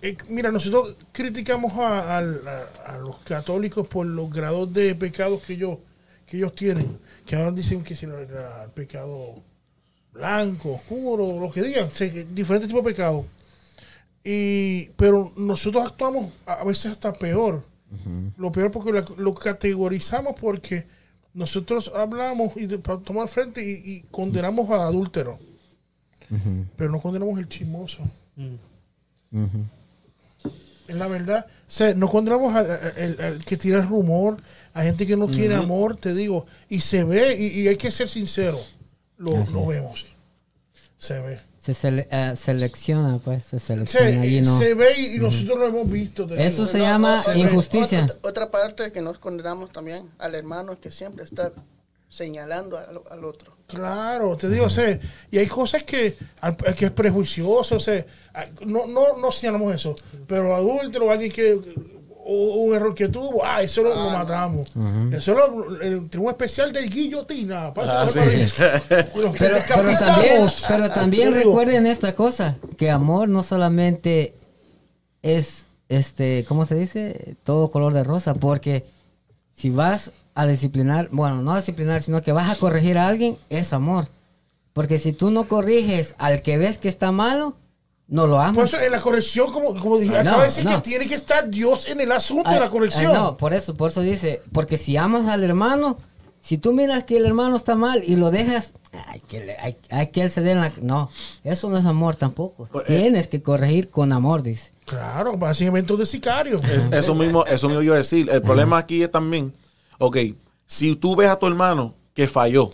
eh, 0.02 0.18
mira, 0.30 0.52
nosotros 0.52 0.96
criticamos 1.12 1.74
a, 1.74 2.18
a- 2.18 2.66
a 2.88 2.98
los 2.98 3.18
católicos 3.24 3.88
por 3.88 4.06
los 4.06 4.30
grados 4.32 4.72
de 4.74 4.96
pecados 4.96 5.42
que 5.44 5.54
ellos, 5.54 5.78
que 6.26 6.38
ellos 6.38 6.54
tienen. 6.56 6.98
Que 7.26 7.36
ahora 7.36 7.52
dicen 7.52 7.84
que 7.84 7.96
si 7.96 8.06
el, 8.06 8.14
el 8.14 8.72
pecado 8.74 9.36
blanco, 10.14 10.74
oscuro, 10.74 11.40
lo 11.40 11.52
que 11.52 11.62
digan, 11.62 11.88
diferentes 12.34 12.68
tipos 12.68 12.84
de 12.84 12.92
pecados. 12.92 13.26
Y, 14.24 14.86
pero 14.98 15.32
nosotros 15.38 15.86
actuamos 15.86 16.32
a 16.46 16.64
veces 16.64 16.92
hasta 16.92 17.14
peor. 17.14 17.64
Lo 18.38 18.52
peor 18.52 18.72
porque 18.72 18.92
la- 18.94 19.06
lo 19.18 19.34
categorizamos 19.34 20.36
porque 20.40 20.86
nosotros 21.34 21.92
hablamos 21.96 22.56
y 22.58 22.66
de- 22.68 22.80
para 22.80 23.00
tomar 23.00 23.28
frente 23.28 23.62
y, 23.64 23.92
y 23.92 24.02
condenamos 24.12 24.70
a 24.70 24.84
adúltero. 24.88 25.40
Pero 26.78 26.90
no 26.92 27.02
condenamos 27.02 27.38
el 27.40 27.48
chismoso. 27.50 28.00
Mm. 28.38 28.56
Es 30.88 30.96
la 30.96 31.08
verdad. 31.08 31.46
O 31.48 31.52
sea, 31.68 31.94
no 31.94 32.10
condenamos 32.10 32.54
al, 32.56 32.70
al- 32.70 32.94
al- 32.98 33.22
al 33.26 33.46
que 33.46 33.56
tiene 33.58 33.82
rumor, 33.82 34.42
a 34.74 34.84
gente 34.84 35.06
que 35.06 35.16
no 35.18 35.28
tiene 35.28 35.56
amor, 35.56 35.96
te 35.96 36.14
digo. 36.14 36.46
Y 36.70 36.80
se 36.82 37.04
ve, 37.04 37.36
y, 37.38 37.62
y 37.62 37.68
hay 37.68 37.78
que 37.78 37.92
ser 37.92 38.08
sincero. 38.10 38.60
Lo, 39.18 39.32
lo 39.54 39.66
vemos. 39.68 40.06
Se 40.98 41.20
ve. 41.20 41.40
Se 41.62 41.74
sele- 41.74 42.08
eh, 42.10 42.34
selecciona, 42.36 43.20
pues, 43.24 43.44
se 43.44 43.60
selecciona. 43.60 44.22
Allí 44.22 44.42
no. 44.42 44.58
se 44.58 44.74
ve 44.74 44.94
y, 44.98 45.16
y 45.16 45.20
nosotros 45.20 45.60
lo 45.60 45.68
hemos 45.68 45.88
visto. 45.92 46.28
Eso 46.36 46.66
se 46.66 46.80
llama 46.80 47.24
injusticia. 47.36 48.04
Otra, 48.06 48.18
otra 48.30 48.50
parte 48.52 48.92
que 48.92 49.00
nos 49.00 49.20
condenamos 49.20 49.72
también 49.72 50.10
al 50.18 50.34
hermano 50.34 50.80
que 50.80 50.90
siempre 50.90 51.24
está 51.24 51.52
señalando 52.10 52.78
al, 52.78 53.00
al 53.12 53.24
otro. 53.26 53.56
Claro, 53.68 54.36
te 54.36 54.50
digo, 54.50 54.66
o 54.66 54.70
sea, 54.72 55.00
y 55.30 55.38
hay 55.38 55.46
cosas 55.48 55.84
que, 55.84 56.18
al- 56.42 56.58
que 56.58 56.86
es 56.86 56.92
prejuicioso, 56.92 57.76
o 57.76 57.80
sea, 57.80 58.06
no, 58.66 58.88
no, 58.88 59.18
no 59.18 59.32
señalamos 59.32 59.74
eso, 59.76 59.96
pero 60.28 60.56
adúltero, 60.56 61.10
alguien 61.12 61.32
que, 61.32 61.62
un 62.32 62.76
error 62.76 62.94
que 62.94 63.08
tuvo, 63.08 63.44
ah, 63.46 63.62
eso 63.62 63.82
lo, 63.84 63.90
lo 63.90 64.10
matamos. 64.10 64.72
Eso 65.12 65.34
lo, 65.34 65.82
el 65.82 66.10
tribunal 66.10 66.34
especial 66.34 66.72
de 66.72 66.84
guillotina. 66.88 67.74
Ah, 67.76 68.06
sí. 68.08 68.20
Pero, 69.38 69.62
también, 69.98 70.48
pero 70.68 70.92
también 70.92 71.34
recuerden 71.34 71.86
esta 71.86 72.14
cosa, 72.14 72.58
que 72.78 72.90
amor 72.90 73.30
no 73.30 73.44
solamente 73.44 74.36
es, 75.22 75.66
este, 75.90 76.46
¿cómo 76.48 76.66
se 76.66 76.76
dice? 76.76 77.36
Todo 77.44 77.72
color 77.72 77.94
de 77.94 78.04
rosa, 78.04 78.34
porque 78.34 78.86
si 79.56 79.70
vas 79.70 80.12
a 80.34 80.46
disciplinar, 80.46 81.10
bueno, 81.12 81.42
no 81.42 81.54
a 81.54 81.58
disciplinar, 81.58 82.02
sino 82.02 82.22
que 82.22 82.32
vas 82.32 82.50
a 82.50 82.60
corregir 82.60 82.98
a 82.98 83.08
alguien, 83.08 83.38
es 83.50 83.74
amor. 83.74 84.08
Porque 84.74 84.98
si 84.98 85.12
tú 85.12 85.32
no 85.32 85.48
corriges 85.48 86.16
al 86.18 86.42
que 86.42 86.58
ves 86.58 86.78
que 86.78 86.88
está 86.88 87.12
malo, 87.12 87.56
no 88.12 88.28
lo 88.28 88.34
Por 88.36 88.46
amas. 88.46 88.74
eso 88.74 88.80
en 88.80 88.92
la 88.92 89.00
corrección, 89.02 89.52
como, 89.52 89.74
como 89.80 89.98
dije, 89.98 90.14
no, 90.14 90.20
acaba 90.20 90.44
de 90.44 90.50
decir 90.50 90.66
no. 90.66 90.76
que 90.76 90.82
tiene 90.90 91.08
que 91.08 91.16
estar 91.16 91.50
Dios 91.50 91.88
en 91.88 92.00
el 92.02 92.12
asunto 92.12 92.50
de 92.52 92.60
la 92.60 92.70
corrección. 92.70 93.12
no, 93.14 93.38
por 93.38 93.54
eso, 93.54 93.74
por 93.74 93.90
eso 93.90 94.02
dice, 94.02 94.42
porque 94.54 94.78
si 94.78 94.96
amas 94.98 95.28
al 95.28 95.44
hermano, 95.44 95.98
si 96.42 96.58
tú 96.58 96.74
miras 96.74 97.06
que 97.06 97.18
el 97.18 97.26
hermano 97.26 97.56
está 97.56 97.76
mal 97.76 98.04
y 98.06 98.16
lo 98.18 98.30
dejas, 98.30 98.74
hay 99.08 99.22
que, 99.22 99.56
hay, 99.60 99.78
hay 99.90 100.08
que 100.08 100.22
él 100.24 100.30
se 100.30 100.42
dé 100.42 100.52
en 100.52 100.60
la... 100.62 100.72
No, 100.82 101.10
eso 101.44 101.70
no 101.70 101.78
es 101.78 101.86
amor 101.86 102.16
tampoco. 102.16 102.68
Pues, 102.72 102.90
eh, 102.90 103.00
Tienes 103.02 103.28
que 103.28 103.42
corregir 103.42 103.90
con 103.90 104.12
amor, 104.12 104.44
dice. 104.44 104.72
Claro, 104.86 105.38
básicamente 105.38 105.96
de 105.96 106.06
sicario. 106.06 106.60
Es- 106.64 106.92
eso 106.92 107.16
mismo, 107.16 107.46
eso 107.46 107.68
mismo 107.68 107.82
yo 107.82 107.86
iba 107.86 107.96
a 107.96 108.00
decir. 108.00 108.30
El 108.30 108.42
problema 108.42 108.78
aquí 108.80 109.02
es 109.04 109.10
también, 109.12 109.54
ok, 110.00 110.18
Si 110.66 110.96
tú 110.96 111.16
ves 111.16 111.30
a 111.30 111.38
tu 111.40 111.46
hermano 111.48 111.94
que 112.14 112.28
falló, 112.28 112.72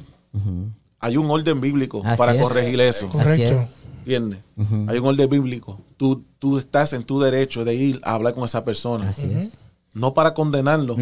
hay 1.00 1.18
un 1.18 1.30
orden 1.30 1.60
bíblico 1.62 2.02
Así 2.04 2.18
para 2.18 2.34
es. 2.34 2.42
corregir 2.42 2.80
eso. 2.82 3.10
Correcto. 3.10 3.68
¿Entiendes? 4.08 4.40
Hay 4.88 5.00
un 5.00 5.06
orden 5.06 5.30
bíblico. 5.30 5.80
Tú, 5.98 6.24
tú 6.40 6.58
estás 6.58 6.94
en 6.94 7.04
tu 7.04 7.20
derecho 7.20 7.66
de 7.66 7.76
ir 7.76 8.00
a 8.04 8.14
hablar 8.14 8.34
con 8.34 8.46
esa 8.46 8.64
persona. 8.64 9.10
Así 9.10 9.26
es. 9.26 9.58
No 9.94 10.14
para 10.14 10.34
condenarlo 10.34 10.96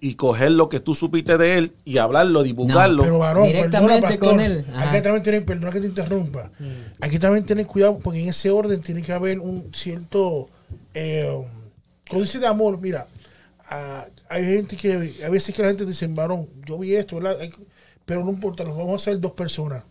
y 0.00 0.14
coger 0.14 0.52
lo 0.52 0.68
que 0.68 0.80
tú 0.80 0.94
supiste 0.94 1.36
de 1.38 1.58
él 1.58 1.72
y 1.84 1.98
hablarlo, 1.98 2.42
divulgarlo. 2.42 3.02
Pero 3.02 3.18
varón, 3.18 3.46
Directamente 3.46 3.94
perdona, 4.00 4.08
pastor, 4.08 4.28
con 4.30 4.40
él. 4.40 4.64
Hay 4.74 4.82
Ajá. 4.82 4.92
que 4.92 5.00
también 5.02 5.22
tener, 5.22 5.44
perdona 5.44 5.70
que 5.72 5.80
te 5.80 5.86
interrumpa. 5.86 6.50
Hay 7.00 7.10
que 7.10 7.18
también 7.18 7.44
tener 7.44 7.66
cuidado 7.66 7.98
porque 8.02 8.22
en 8.22 8.28
ese 8.30 8.50
orden 8.50 8.80
tiene 8.80 9.02
que 9.02 9.12
haber 9.12 9.38
un 9.38 9.66
cierto 9.74 10.48
eh, 10.94 11.38
códice 12.10 12.38
de 12.38 12.46
amor. 12.46 12.80
Mira, 12.80 13.06
ah, 13.70 14.06
hay 14.30 14.44
gente 14.44 14.76
que, 14.76 15.12
a 15.24 15.28
veces 15.28 15.54
que 15.54 15.62
la 15.62 15.68
gente 15.68 15.84
dice, 15.84 16.06
varón, 16.08 16.46
yo 16.66 16.78
vi 16.78 16.94
esto, 16.96 17.16
¿verdad? 17.16 17.38
Hay 17.40 17.50
que- 17.50 17.58
pero 18.06 18.24
no 18.24 18.30
importa, 18.30 18.64
lo 18.64 18.70
vamos 18.70 18.92
a 18.92 18.96
hacer 18.96 19.20
dos 19.20 19.32
personas. 19.32 19.84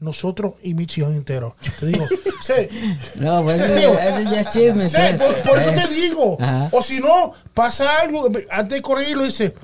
Nosotros 0.00 0.54
y 0.62 0.74
mi 0.74 0.86
chillón 0.86 1.14
entero. 1.14 1.56
Te 1.80 1.86
digo, 1.86 2.06
sí, 2.40 2.52
No, 3.14 3.42
pues 3.42 3.60
eso, 3.60 3.98
eso 3.98 4.30
ya 4.30 4.40
es 4.40 4.50
chisme. 4.50 4.88
Sí, 4.88 4.96
pues. 4.96 5.20
por, 5.20 5.42
por 5.50 5.58
eso 5.58 5.70
Eh, 5.70 5.82
te 5.86 5.94
digo. 5.94 6.36
Ajá. 6.40 6.68
O 6.72 6.82
si 6.82 7.00
no, 7.00 7.32
pasa 7.54 8.00
algo, 8.00 8.28
antes 8.50 8.76
de 8.76 8.82
corregirlo, 8.82 9.24
dice, 9.24 9.54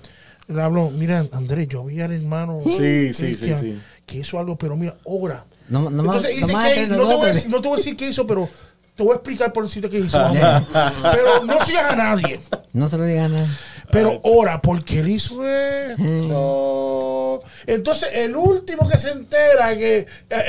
le 0.48 0.62
hablo, 0.62 0.90
mira, 0.90 1.26
Andrés, 1.32 1.68
yo 1.68 1.84
vi 1.84 2.00
al 2.00 2.12
hermano 2.12 2.60
Sí, 2.64 3.12
sí, 3.12 3.34
sí, 3.36 3.54
sí. 3.58 3.80
que 4.06 4.18
hizo 4.18 4.38
algo, 4.38 4.56
pero 4.56 4.76
mira, 4.76 4.96
obra. 5.04 5.44
No, 5.68 5.90
no 5.90 6.02
Entonces 6.02 6.34
dice 6.34 6.46
nomás 6.46 6.72
que, 6.72 6.86
no 6.88 6.96
te, 6.96 7.14
voy 7.14 7.22
a 7.22 7.26
decir, 7.32 7.50
no 7.50 7.60
te 7.60 7.68
voy 7.68 7.74
a 7.74 7.76
decir 7.78 7.96
qué 7.96 8.08
hizo, 8.08 8.26
pero 8.26 8.48
te 8.96 9.02
voy 9.02 9.12
a 9.12 9.14
explicar 9.16 9.52
por 9.52 9.64
decirte 9.64 9.88
qué 9.90 9.98
hizo. 10.00 10.18
mamá. 10.18 10.66
pero 11.12 11.44
no 11.44 11.64
sigas 11.64 11.92
a 11.92 11.96
nadie. 11.96 12.40
No 12.72 12.88
se 12.88 12.96
lo 12.96 13.04
digan 13.04 13.32
nada. 13.32 13.46
Pero 13.90 14.20
ora, 14.22 14.60
porque 14.60 15.00
él 15.00 15.08
hizo 15.08 15.46
esto. 15.46 17.42
Entonces, 17.66 18.10
el 18.14 18.34
último 18.34 18.88
que 18.88 18.98
se 18.98 19.10
entera 19.10 19.76
que 19.76 19.98
eh, 19.98 20.06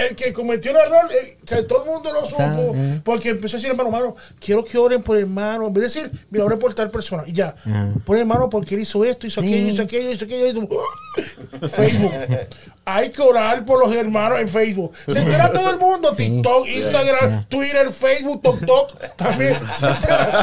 el 0.10 0.16
que 0.16 0.34
cometió 0.34 0.72
el 0.72 0.78
error, 0.78 1.10
eh, 1.12 1.38
o 1.44 1.48
sea, 1.48 1.66
todo 1.68 1.84
el 1.84 1.90
mundo 1.90 2.12
lo 2.12 2.26
supo, 2.26 2.74
eh. 2.76 3.02
porque 3.04 3.30
empezó 3.30 3.58
a 3.58 3.60
decir, 3.60 3.72
hermano, 3.72 3.90
hermano, 3.90 4.16
quiero 4.40 4.64
que 4.64 4.78
oren 4.78 5.04
por 5.04 5.18
el 5.18 5.24
hermano. 5.24 5.68
En 5.68 5.74
vez 5.74 5.94
de 5.94 6.02
decir, 6.02 6.26
mira, 6.30 6.46
oren 6.46 6.60
por 6.60 6.74
tal 6.74 6.90
persona. 6.90 7.24
Y 7.28 7.34
ya, 7.34 7.56
por 8.06 8.16
el 8.16 8.22
hermano, 8.22 8.50
porque 8.50 8.76
él 8.76 8.82
hizo 8.82 9.04
esto, 9.06 9.28
hizo 9.28 9.42
aquello, 9.42 9.68
hizo 9.68 9.82
aquello, 9.82 10.12
hizo 10.12 10.26
aquello. 10.26 10.48
y 10.48 10.54
tú, 10.54 10.70
Facebook. 11.68 12.12
Hay 12.84 13.12
que 13.12 13.22
orar 13.22 13.64
por 13.64 13.80
los 13.80 13.96
hermanos 13.96 14.40
en 14.40 14.50
Facebook. 14.50 14.92
Se 15.08 15.20
entera 15.20 15.52
todo 15.54 15.70
el 15.70 15.78
mundo. 15.78 16.14
Sí. 16.16 16.30
TikTok, 16.30 16.68
Instagram, 16.68 17.30
Yeah. 17.30 17.46
Twitter, 17.48 17.88
Facebook, 17.90 18.42
TikTok, 18.42 19.16
también. 19.18 19.56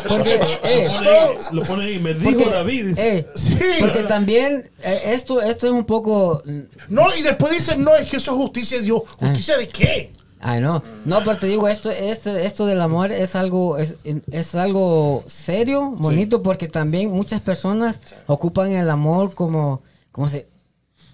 Porque, 0.09 0.41
eh, 0.65 0.89
Lo 0.89 0.93
pone 0.95 1.09
ahí, 1.11 1.37
lo 1.53 1.63
pone 1.63 1.85
ahí, 1.85 1.99
me 1.99 2.15
dijo 2.15 2.39
porque, 2.39 2.51
David. 2.55 2.87
dice, 2.87 3.17
eh, 3.19 3.27
Sí. 3.35 3.59
porque 3.81 4.05
también 4.05 4.71
eh, 4.83 5.01
esto, 5.07 5.41
esto 5.43 5.67
es 5.67 5.73
un 5.73 5.85
poco 5.85 6.43
No, 6.89 7.15
y 7.15 7.23
después 7.23 7.53
dicen, 7.53 7.83
no, 7.83 7.95
es 7.97 8.09
que 8.09 8.19
eso 8.19 8.31
es 8.33 8.37
justicia 8.37 8.79
de 8.79 8.85
Dios. 8.85 9.03
¿Justicia 9.19 9.57
de 9.59 9.69
qué? 9.69 10.13
Ay, 10.41 10.61
no. 10.61 10.83
No, 11.05 11.19
pero 11.25 11.37
te 11.39 11.49
digo, 11.49 11.67
esto, 11.67 11.91
esto, 11.91 12.37
esto 12.37 12.67
del 12.67 12.81
amor 12.81 13.11
es 13.11 13.35
algo, 13.35 13.77
es, 13.79 13.97
es 14.31 14.55
algo 14.55 15.25
serio, 15.27 15.91
bonito, 15.97 16.43
porque 16.45 16.69
también 16.69 17.11
muchas 17.11 17.41
personas 17.41 18.01
ocupan 18.29 18.71
el 18.73 18.89
amor 18.89 19.35
como, 19.35 19.83
como 20.13 20.29
se, 20.29 20.47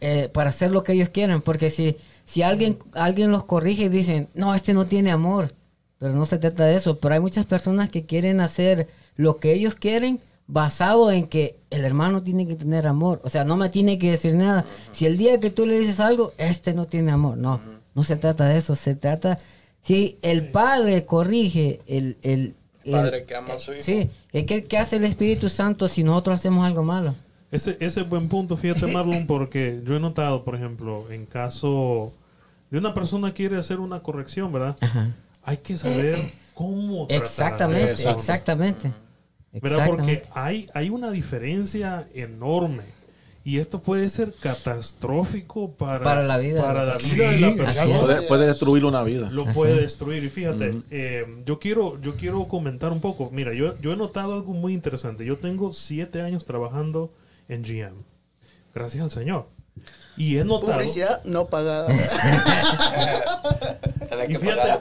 eh, 0.05 0.29
para 0.29 0.51
hacer 0.51 0.71
lo 0.71 0.85
que 0.85 0.93
ellos 0.93 1.09
quieren. 1.09 1.41
Porque 1.41 1.71
si, 1.71 1.97
si 2.25 2.43
alguien, 2.43 2.79
alguien 2.95 3.31
los 3.31 3.45
corrige 3.45 3.85
y 3.85 3.89
dicen, 3.89 4.29
no, 4.35 4.55
este 4.55 4.75
no 4.75 4.85
tiene 4.87 5.11
amor. 5.11 5.53
Pero 5.99 6.13
no 6.15 6.27
se 6.27 6.39
trata 6.39 6.65
de 6.67 6.77
eso. 6.77 6.99
Pero 6.99 7.15
hay 7.15 7.21
muchas 7.21 7.47
personas 7.47 7.89
que 7.91 8.05
quieren 8.05 8.41
hacer 8.41 8.89
lo 9.17 9.39
que 9.39 9.53
ellos 9.53 9.75
quieren 9.75 10.21
basado 10.47 11.11
en 11.11 11.27
que 11.27 11.57
el 11.71 11.85
hermano 11.85 12.23
tiene 12.23 12.47
que 12.47 12.57
tener 12.57 12.87
amor. 12.87 13.21
O 13.25 13.31
sea, 13.31 13.45
no 13.45 13.57
me 13.57 13.71
tiene 13.71 13.99
que 13.99 14.11
decir 14.11 14.35
nada. 14.35 14.65
Si 14.93 15.07
el 15.07 15.17
día 15.17 15.41
que 15.41 15.51
tú 15.51 15.65
le 15.67 15.79
dices 15.79 16.01
algo, 16.01 16.33
este 16.37 16.75
no 16.75 16.85
tiene 16.87 17.13
amor. 17.13 17.39
No, 17.39 17.61
no 17.95 18.05
se 18.05 18.17
trata 18.17 18.45
de 18.47 18.59
eso. 18.59 18.75
Se 18.75 18.95
trata, 18.95 19.39
si 19.83 20.19
el 20.23 20.51
padre 20.51 21.07
corrige 21.07 21.81
el... 21.87 22.19
el, 22.23 22.55
el- 22.85 22.93
Padre 22.93 23.25
que 23.25 23.35
ama 23.35 23.55
a 23.55 23.59
su 23.59 23.73
hijo. 23.73 23.81
Sí, 23.83 24.11
¿qué, 24.31 24.65
¿qué 24.65 24.77
hace 24.77 24.97
el 24.97 25.05
Espíritu 25.05 25.49
Santo 25.49 25.89
si 25.89 26.05
nosotros 26.05 26.35
hacemos 26.39 26.67
algo 26.67 26.83
malo? 26.83 27.15
Ese, 27.51 27.77
ese 27.81 28.01
es 28.01 28.09
buen 28.09 28.29
punto, 28.29 28.57
fíjate 28.57 28.87
Marlon, 28.93 29.27
porque 29.27 29.81
yo 29.85 29.97
he 29.97 30.01
notado, 30.01 30.45
por 30.45 30.55
ejemplo, 30.57 31.11
en 31.11 31.27
caso 31.27 32.13
de 32.71 32.79
una 32.79 32.95
persona 32.95 33.33
quiere 33.35 33.57
hacer 33.59 33.79
una 33.81 34.01
corrección, 34.03 34.53
¿verdad? 34.53 34.77
Ajá. 34.81 35.15
Hay 35.45 35.59
que 35.59 35.77
saber 35.77 36.19
cómo 36.55 37.07
tratar 37.07 37.15
a 37.15 37.17
la 37.17 37.17
Exactamente, 37.23 37.93
exactamente. 38.11 38.93
¿verdad? 39.53 39.87
Porque 39.87 40.23
hay, 40.35 40.67
hay 40.75 40.91
una 40.91 41.11
diferencia 41.11 42.09
enorme. 42.15 42.83
Y 43.47 43.59
esto 43.59 43.83
puede 43.83 44.09
ser 44.09 44.33
catastrófico 44.33 45.73
para, 45.73 46.03
Para 46.03 46.23
la 46.23 46.39
vida. 46.39 46.63
para 46.65 46.85
la 46.87 46.99
Sí, 46.99 47.15
vida 47.15 47.31
de 47.31 47.41
la 47.41 47.55
persona. 47.55 48.01
Puede, 48.01 48.23
puede 48.23 48.47
destruir 48.47 48.85
una 48.87 49.03
vida. 49.03 49.31
lo 49.31 49.43
Así 49.43 49.53
puede 49.53 49.75
es. 49.75 49.81
destruir. 49.83 50.25
Y 50.25 50.31
fíjate, 50.31 50.81
eh, 50.91 51.27
yo 51.45 51.59
quiero 51.59 52.01
yo 52.01 52.15
quiero 52.17 52.49
comentar 52.49 52.91
un 52.91 53.01
poco. 53.03 53.29
Mira, 53.33 53.53
yo, 53.53 53.79
yo 53.81 53.93
he 53.93 53.97
notado 53.97 54.33
algo 54.33 54.55
muy 54.55 54.73
interesante. 54.73 55.27
Yo 55.27 55.37
tengo 55.37 55.75
siete 55.75 56.23
años 56.23 56.47
trabajando 56.47 57.13
en 57.49 57.63
GM. 57.63 58.03
Gracias 58.75 59.03
al 59.05 59.11
Señor. 59.11 59.49
Y 60.17 60.39
he 60.39 60.45
notado, 60.45 60.73
Publicidad 60.75 61.23
no 61.25 61.47
pagada. 61.47 61.89
Y 64.29 64.37
fíjate- 64.37 64.79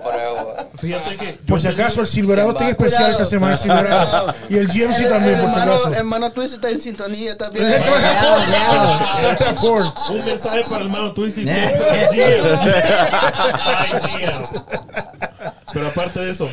fíjate 0.78 1.18
que 1.18 1.34
Por 1.48 1.60
si 1.60 1.68
acaso, 1.68 2.02
el 2.02 2.08
Silverado 2.08 2.52
está 2.52 2.70
especial 2.70 3.12
esta 3.12 3.26
semana. 3.26 3.54
el 3.54 3.60
Silverado. 3.60 4.34
Y 4.50 4.58
el 4.58 4.68
GMC 4.68 5.10
también, 5.10 5.40
por 5.42 5.50
si 5.50 5.56
hermano, 5.60 5.74
acaso. 5.74 5.94
hermano 5.96 6.32
Twist 6.32 6.54
está 6.54 6.70
en 6.70 6.80
sintonía. 6.80 7.36
Trata 7.36 7.52
Ford. 9.56 9.86
un 10.12 10.24
mensaje 10.26 10.62
para 10.64 10.78
el 10.78 10.84
hermano 10.84 11.14
Twist. 11.14 11.40
Pero 15.74 15.88
aparte 15.88 16.20
de 16.20 16.30
eso, 16.32 16.48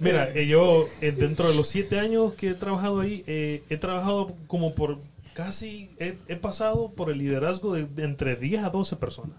mira, 0.00 0.28
eh, 0.34 0.46
yo 0.48 0.86
eh, 1.00 1.12
dentro 1.12 1.48
de 1.48 1.54
los 1.54 1.68
siete 1.68 2.00
años 2.00 2.34
que 2.34 2.50
he 2.50 2.54
trabajado 2.54 3.00
ahí, 3.00 3.22
eh, 3.28 3.62
he 3.70 3.76
trabajado 3.76 4.32
como 4.48 4.72
por 4.74 4.98
casi, 5.44 5.90
he, 5.98 6.18
he 6.28 6.36
pasado 6.36 6.92
por 6.92 7.10
el 7.10 7.16
liderazgo 7.16 7.72
de, 7.72 7.86
de 7.86 8.04
entre 8.04 8.36
10 8.36 8.62
a 8.62 8.68
12 8.68 8.96
personas. 8.96 9.38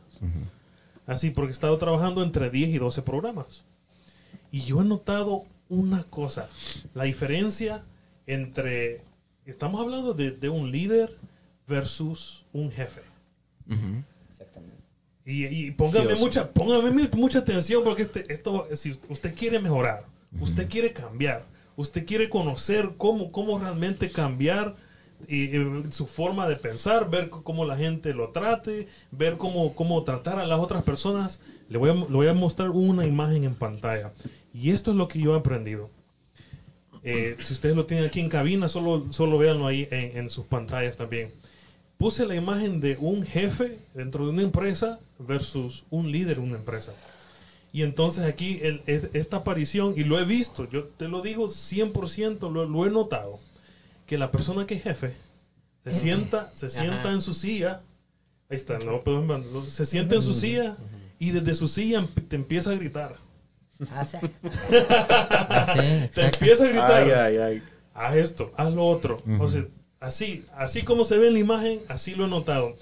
Así, 1.06 1.30
porque 1.30 1.50
he 1.50 1.54
estado 1.54 1.78
trabajando 1.78 2.24
entre 2.24 2.50
10 2.50 2.70
y 2.70 2.78
12 2.80 3.04
programas. 3.04 3.66
Y 4.50 4.62
yo 4.62 4.82
he 4.82 4.84
notado 4.84 5.44
una 5.70 6.04
cosa, 6.04 6.50
la 6.96 7.04
diferencia 7.04 7.84
entre, 8.26 9.04
estamos 9.46 9.80
hablando 9.80 10.16
de, 10.16 10.32
de 10.32 10.50
un 10.50 10.72
líder 10.72 11.18
versus 11.68 12.46
un 12.52 12.72
jefe. 12.72 13.02
Y, 15.24 15.46
y 15.46 15.72
póngame, 15.72 16.08
Dios. 16.08 16.20
mucha, 16.20 16.52
póngame 16.52 17.10
mucha 17.16 17.40
atención 17.40 17.84
porque 17.84 18.02
este, 18.02 18.34
esto, 18.34 18.68
si 18.74 19.00
usted 19.08 19.36
quiere 19.36 19.60
mejorar, 19.60 20.08
usted 20.40 20.68
quiere 20.68 20.94
cambiar, 20.94 21.46
usted 21.76 22.08
quiere 22.08 22.28
conocer 22.28 22.94
cómo, 22.98 23.32
cómo 23.32 23.60
realmente 23.60 24.10
cambiar 24.10 24.76
eh, 25.28 25.84
su 25.92 26.08
forma 26.08 26.48
de 26.48 26.56
pensar, 26.56 27.10
ver 27.10 27.30
cómo 27.30 27.66
la 27.66 27.78
gente 27.78 28.14
lo 28.14 28.30
trate, 28.30 28.88
ver 29.12 29.38
cómo, 29.38 29.74
cómo 29.76 30.04
tratar 30.04 30.40
a 30.40 30.46
las 30.46 30.60
otras 30.60 30.84
personas. 30.84 31.40
Le 31.70 31.78
voy, 31.78 31.90
a, 31.90 31.94
le 31.94 32.06
voy 32.06 32.28
a 32.28 32.34
mostrar 32.34 32.70
una 32.70 33.06
imagen 33.06 33.44
en 33.44 33.56
pantalla. 33.56 34.12
Y 34.54 34.72
esto 34.72 34.92
es 34.92 34.98
lo 34.98 35.08
que 35.08 35.20
yo 35.20 35.34
he 35.34 35.40
aprendido. 35.40 35.90
Eh, 37.04 37.36
si 37.40 37.54
ustedes 37.54 37.76
lo 37.76 37.86
tienen 37.86 38.06
aquí 38.06 38.20
en 38.20 38.30
cabina, 38.30 38.70
solo, 38.70 39.12
solo 39.12 39.38
véanlo 39.38 39.68
ahí 39.68 39.88
en, 39.92 40.18
en 40.18 40.30
sus 40.30 40.46
pantallas 40.46 40.98
también. 40.98 41.32
Puse 41.98 42.26
la 42.26 42.36
imagen 42.36 42.80
de 42.80 42.98
un 43.00 43.24
jefe 43.24 43.80
dentro 43.94 44.26
de 44.26 44.32
una 44.32 44.42
empresa 44.42 45.00
versus 45.20 45.84
un 45.90 46.12
líder 46.12 46.38
en 46.38 46.44
una 46.44 46.58
empresa. 46.58 46.94
Y 47.74 47.84
entonces 47.84 48.26
aquí 48.26 48.60
esta 48.88 49.38
aparición, 49.38 49.94
y 49.96 50.04
lo 50.04 50.20
he 50.20 50.26
visto, 50.26 50.70
yo 50.70 50.86
te 50.86 51.08
lo 51.08 51.22
digo 51.22 51.48
100%, 51.48 52.52
lo, 52.52 52.66
lo 52.66 52.86
he 52.86 52.90
notado, 52.90 53.40
que 54.12 54.18
la 54.18 54.30
persona 54.30 54.68
que 54.68 54.74
es 54.74 54.84
jefe 54.84 55.14
se 55.86 55.92
sienta, 55.92 56.54
se 56.54 56.70
sienta 56.70 57.14
en 57.14 57.22
su 57.22 57.34
silla, 57.34 57.82
ahí 58.50 58.58
está, 58.58 58.78
no 58.80 59.02
no, 59.06 59.62
se 59.64 59.86
sienta 59.86 60.16
en 60.16 60.22
su 60.22 60.34
silla 60.34 60.76
y 61.18 61.32
desde 61.32 61.56
su 61.56 61.70
silla 61.70 62.06
te 62.28 62.36
empieza 62.36 62.72
a 62.72 62.76
gritar. 62.76 63.16
Ah, 63.90 64.04
sí. 64.04 64.18
Ah, 64.70 65.74
sí, 65.74 66.10
Te 66.14 66.26
empieza 66.26 66.66
a 66.66 66.68
gritar. 66.68 67.04
Ay, 67.04 67.12
ay, 67.12 67.38
ay. 67.38 67.64
haz 67.94 68.16
esto, 68.18 68.52
haz 68.58 68.74
lo 68.74 68.86
otro. 68.86 69.16
O 69.40 69.48
sea, 69.48 69.66
así, 70.02 70.46
así 70.58 70.82
como 70.82 71.06
se 71.06 71.18
ve 71.18 71.28
en 71.28 71.34
la 71.36 71.40
imagen, 71.40 71.80
así 71.88 72.14
lo 72.14 72.26
he 72.26 72.28
notado. 72.28 72.76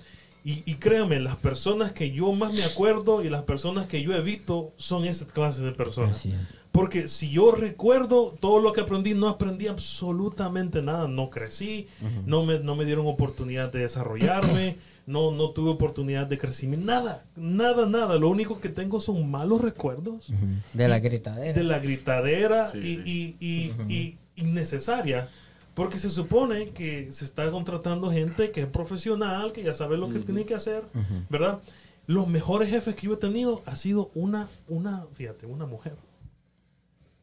Y, 0.44 0.64
y 0.66 0.78
créanme, 0.78 1.20
las 1.20 1.36
personas 1.36 1.92
que 1.92 2.10
yo 2.10 2.32
más 2.32 2.54
me 2.54 2.64
acuerdo 2.64 3.24
y 3.24 3.30
las 3.30 3.44
personas 3.44 3.86
que 3.86 4.02
yo 4.02 4.16
evito 4.16 4.74
son 4.78 5.06
esa 5.06 5.28
clase 5.28 5.62
de 5.62 5.74
personas. 5.74 6.18
Así 6.18 6.32
es. 6.32 6.59
Porque 6.72 7.08
si 7.08 7.30
yo 7.32 7.52
recuerdo 7.52 8.34
todo 8.40 8.60
lo 8.60 8.72
que 8.74 8.82
aprendí, 8.82 9.14
no 9.16 9.28
aprendí 9.28 9.68
absolutamente 9.68 10.82
nada. 10.82 11.08
No 11.08 11.30
crecí, 11.30 11.88
no, 12.26 12.46
me, 12.46 12.60
no 12.60 12.76
me 12.76 12.86
dieron 12.86 13.08
oportunidad 13.08 13.72
de 13.72 13.80
desarrollarme, 13.80 14.76
no, 15.08 15.32
no 15.32 15.50
tuve 15.50 15.72
oportunidad 15.72 16.28
de 16.28 16.38
crecimiento. 16.38 16.86
Nada, 16.86 17.24
nada, 17.36 17.86
nada. 17.88 18.18
Lo 18.20 18.30
único 18.30 18.60
que 18.60 18.70
tengo 18.70 19.02
son 19.02 19.30
malos 19.32 19.62
recuerdos 19.62 20.28
De 20.74 20.88
la 20.88 21.00
gritadera. 21.00 21.54
de 21.54 21.64
la 21.64 21.80
gritadera 21.80 22.70
Sí, 22.70 22.78
y, 22.78 22.96
sí. 23.04 23.36
y- 23.40 23.92
y- 23.92 23.94
y 23.94 24.18
innecesaria 24.36 25.28
Porque 25.74 25.98
se 25.98 26.10
supone 26.10 26.70
que 26.70 27.12
se 27.12 27.26
está 27.26 27.50
contratando 27.52 28.12
gente 28.12 28.52
que 28.52 28.62
es 28.62 28.68
profesional, 28.68 29.54
que 29.54 29.64
ya 29.64 29.74
sabe 29.74 29.98
lo 29.98 30.10
que 30.10 30.20
tiene 30.20 30.46
que 30.46 30.54
hacer, 30.54 30.84
¿verdad? 31.30 31.60
Los 32.06 32.28
mejores 32.28 32.70
jefes 32.70 32.96
que 32.96 33.08
yo 33.08 33.14
he 33.14 33.18
tenido 33.18 33.62
ha 33.66 33.76
sido 33.76 34.12
una, 34.14 34.48
una, 34.68 35.06
fíjate, 35.14 35.46
una 35.46 35.66
mujer 35.66 35.94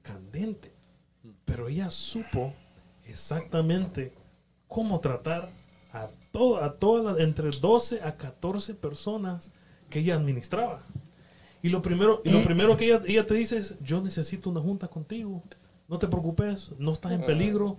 candente. 0.07 0.73
Pero 1.45 1.69
ella 1.69 1.91
supo 1.91 2.55
exactamente 3.05 4.13
cómo 4.69 5.01
tratar 5.01 5.49
a, 5.93 6.09
todo, 6.31 6.63
a 6.63 6.75
todas 6.75 7.05
las, 7.05 7.19
entre 7.19 7.51
12 7.51 8.03
a 8.03 8.17
14 8.17 8.75
personas 8.75 9.53
que 9.91 10.01
ella 10.01 10.15
administraba. 10.15 10.81
Y 11.63 11.69
lo 11.69 11.83
primero, 11.83 12.23
y 12.25 12.31
lo 12.31 12.43
primero 12.43 12.77
que 12.77 12.87
ella, 12.87 13.03
ella 13.07 13.27
te 13.27 13.35
dice 13.35 13.59
es, 13.59 13.75
yo 13.81 14.01
necesito 14.01 14.51
una 14.51 14.61
junta 14.61 14.89
contigo. 14.89 15.43
No 15.89 15.99
te 15.99 16.07
preocupes, 16.07 16.73
no 16.79 16.93
estás 16.93 17.13
en 17.13 17.25
peligro. 17.25 17.77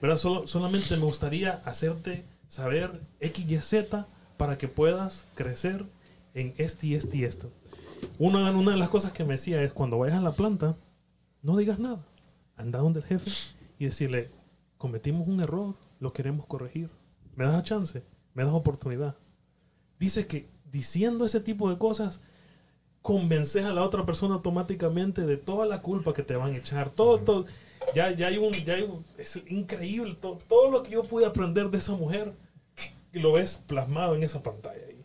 ¿verdad? 0.00 0.16
Solo, 0.16 0.46
solamente 0.46 0.96
me 0.96 1.04
gustaría 1.04 1.60
hacerte 1.64 2.24
saber 2.48 3.00
X, 3.20 3.48
Y, 3.48 3.60
Z 3.60 4.06
para 4.36 4.58
que 4.58 4.68
puedas 4.68 5.24
crecer 5.34 5.84
en 6.34 6.54
este 6.56 6.88
y 6.88 6.94
este 6.94 7.18
y 7.18 7.24
esto. 7.24 7.50
Una, 8.18 8.50
una 8.50 8.72
de 8.72 8.78
las 8.78 8.88
cosas 8.88 9.12
que 9.12 9.24
me 9.24 9.34
decía 9.34 9.62
es, 9.62 9.72
cuando 9.72 9.98
vayas 9.98 10.18
a 10.18 10.22
la 10.22 10.32
planta, 10.32 10.74
no 11.42 11.56
digas 11.56 11.78
nada. 11.78 12.04
Anda 12.56 12.78
donde 12.80 13.00
el 13.00 13.06
jefe 13.06 13.30
y 13.78 13.86
decirle, 13.86 14.30
cometimos 14.78 15.26
un 15.28 15.40
error, 15.40 15.74
lo 15.98 16.12
queremos 16.12 16.46
corregir. 16.46 16.90
¿Me 17.36 17.44
das 17.44 17.62
chance? 17.64 18.02
¿Me 18.34 18.44
das 18.44 18.52
oportunidad? 18.52 19.16
Dice 19.98 20.26
que 20.26 20.48
diciendo 20.70 21.24
ese 21.24 21.40
tipo 21.40 21.70
de 21.70 21.78
cosas, 21.78 22.20
convences 23.02 23.64
a 23.64 23.72
la 23.72 23.82
otra 23.82 24.04
persona 24.04 24.34
automáticamente 24.34 25.26
de 25.26 25.36
toda 25.36 25.66
la 25.66 25.80
culpa 25.82 26.12
que 26.12 26.22
te 26.22 26.36
van 26.36 26.52
a 26.52 26.56
echar. 26.58 26.90
Todo, 26.90 27.18
todo. 27.20 27.46
Ya, 27.94 28.10
ya 28.10 28.26
hay 28.26 28.36
un, 28.36 28.52
ya 28.52 28.74
hay 28.74 28.82
un- 28.82 29.04
es 29.16 29.42
increíble 29.48 30.14
todo, 30.20 30.36
todo 30.48 30.70
lo 30.70 30.82
que 30.82 30.90
yo 30.90 31.02
pude 31.02 31.24
aprender 31.24 31.70
de 31.70 31.78
esa 31.78 31.94
mujer 31.94 32.34
y 33.12 33.20
lo 33.20 33.32
ves 33.32 33.62
plasmado 33.66 34.14
en 34.14 34.22
esa 34.22 34.42
pantalla 34.42 34.80
ahí. 34.86 35.02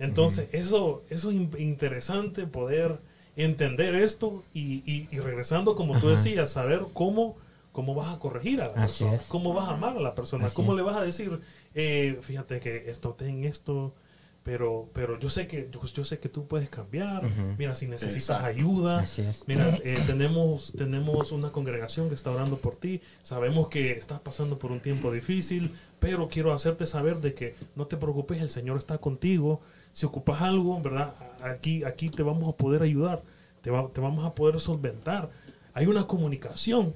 Entonces, 0.00 0.48
eso, 0.52 1.02
eso 1.08 1.30
es 1.30 1.36
in- 1.36 1.50
interesante 1.58 2.46
poder 2.46 2.98
entender 3.36 3.94
esto 3.94 4.44
y, 4.52 4.82
y- 4.90 5.08
y 5.10 5.18
regresando, 5.20 5.74
como 5.76 5.98
tú 5.98 6.06
Ajá. 6.08 6.16
decías, 6.16 6.50
saber 6.50 6.82
cómo, 6.92 7.36
cómo 7.72 7.94
vas 7.94 8.14
a 8.14 8.18
corregir 8.18 8.60
a 8.60 8.68
la 8.68 8.72
Así 8.84 9.04
persona, 9.04 9.14
es. 9.14 9.22
cómo 9.28 9.54
vas 9.54 9.68
a 9.68 9.72
amar 9.74 9.96
a 9.96 10.00
la 10.00 10.14
persona, 10.14 10.46
Así 10.46 10.54
cómo 10.56 10.72
es. 10.72 10.76
le 10.78 10.82
vas 10.82 10.96
a 10.96 11.02
decir, 11.02 11.40
eh, 11.74 12.18
fíjate 12.22 12.60
que 12.60 12.90
esto, 12.90 13.14
ten 13.14 13.44
esto, 13.44 13.94
pero, 14.42 14.88
pero 14.94 15.18
yo 15.18 15.28
sé 15.28 15.46
que 15.46 15.68
yo, 15.70 15.82
yo 15.84 16.02
sé 16.02 16.18
que 16.18 16.28
tú 16.30 16.46
puedes 16.46 16.68
cambiar. 16.70 17.22
Mira, 17.58 17.74
si 17.74 17.86
necesitas 17.86 18.16
Exacto. 18.42 18.46
ayuda, 18.46 19.04
mira, 19.46 19.68
eh, 19.84 20.02
tenemos, 20.06 20.72
tenemos 20.76 21.30
una 21.30 21.52
congregación 21.52 22.08
que 22.08 22.14
está 22.14 22.30
orando 22.30 22.56
por 22.56 22.76
ti. 22.76 23.02
Sabemos 23.22 23.68
que 23.68 23.92
estás 23.92 24.20
pasando 24.22 24.58
por 24.58 24.72
un 24.72 24.80
tiempo 24.80 25.12
difícil, 25.12 25.76
pero 25.98 26.28
quiero 26.28 26.54
hacerte 26.54 26.86
saber 26.86 27.18
de 27.18 27.34
que 27.34 27.54
no 27.76 27.86
te 27.86 27.98
preocupes, 27.98 28.40
el 28.40 28.48
Señor 28.48 28.78
está 28.78 28.96
contigo. 28.98 29.60
Si 29.92 30.06
ocupas 30.06 30.40
algo, 30.40 30.80
¿verdad? 30.80 31.12
Aquí, 31.42 31.84
aquí 31.84 32.08
te 32.10 32.22
vamos 32.22 32.48
a 32.52 32.56
poder 32.56 32.82
ayudar, 32.82 33.22
te, 33.62 33.70
va- 33.70 33.88
te 33.92 34.00
vamos 34.00 34.24
a 34.24 34.34
poder 34.34 34.58
solventar. 34.60 35.30
Hay 35.74 35.86
una 35.86 36.06
comunicación 36.06 36.94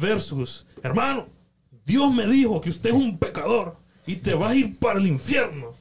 versus, 0.00 0.66
hermano, 0.82 1.26
Dios 1.86 2.12
me 2.14 2.26
dijo 2.26 2.60
que 2.60 2.70
usted 2.70 2.90
es 2.90 2.96
un 2.96 3.18
pecador 3.18 3.76
y 4.06 4.16
te 4.16 4.34
vas 4.34 4.52
a 4.52 4.54
ir 4.56 4.78
para 4.78 4.98
el 5.00 5.06
infierno. 5.06 5.72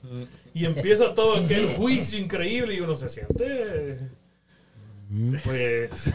Y 0.53 0.65
empieza 0.65 1.14
todo 1.14 1.36
aquel 1.38 1.65
juicio 1.76 2.18
increíble 2.18 2.73
y 2.76 2.80
uno 2.80 2.95
se 2.95 3.07
siente, 3.10 3.99
pues, 5.44 6.11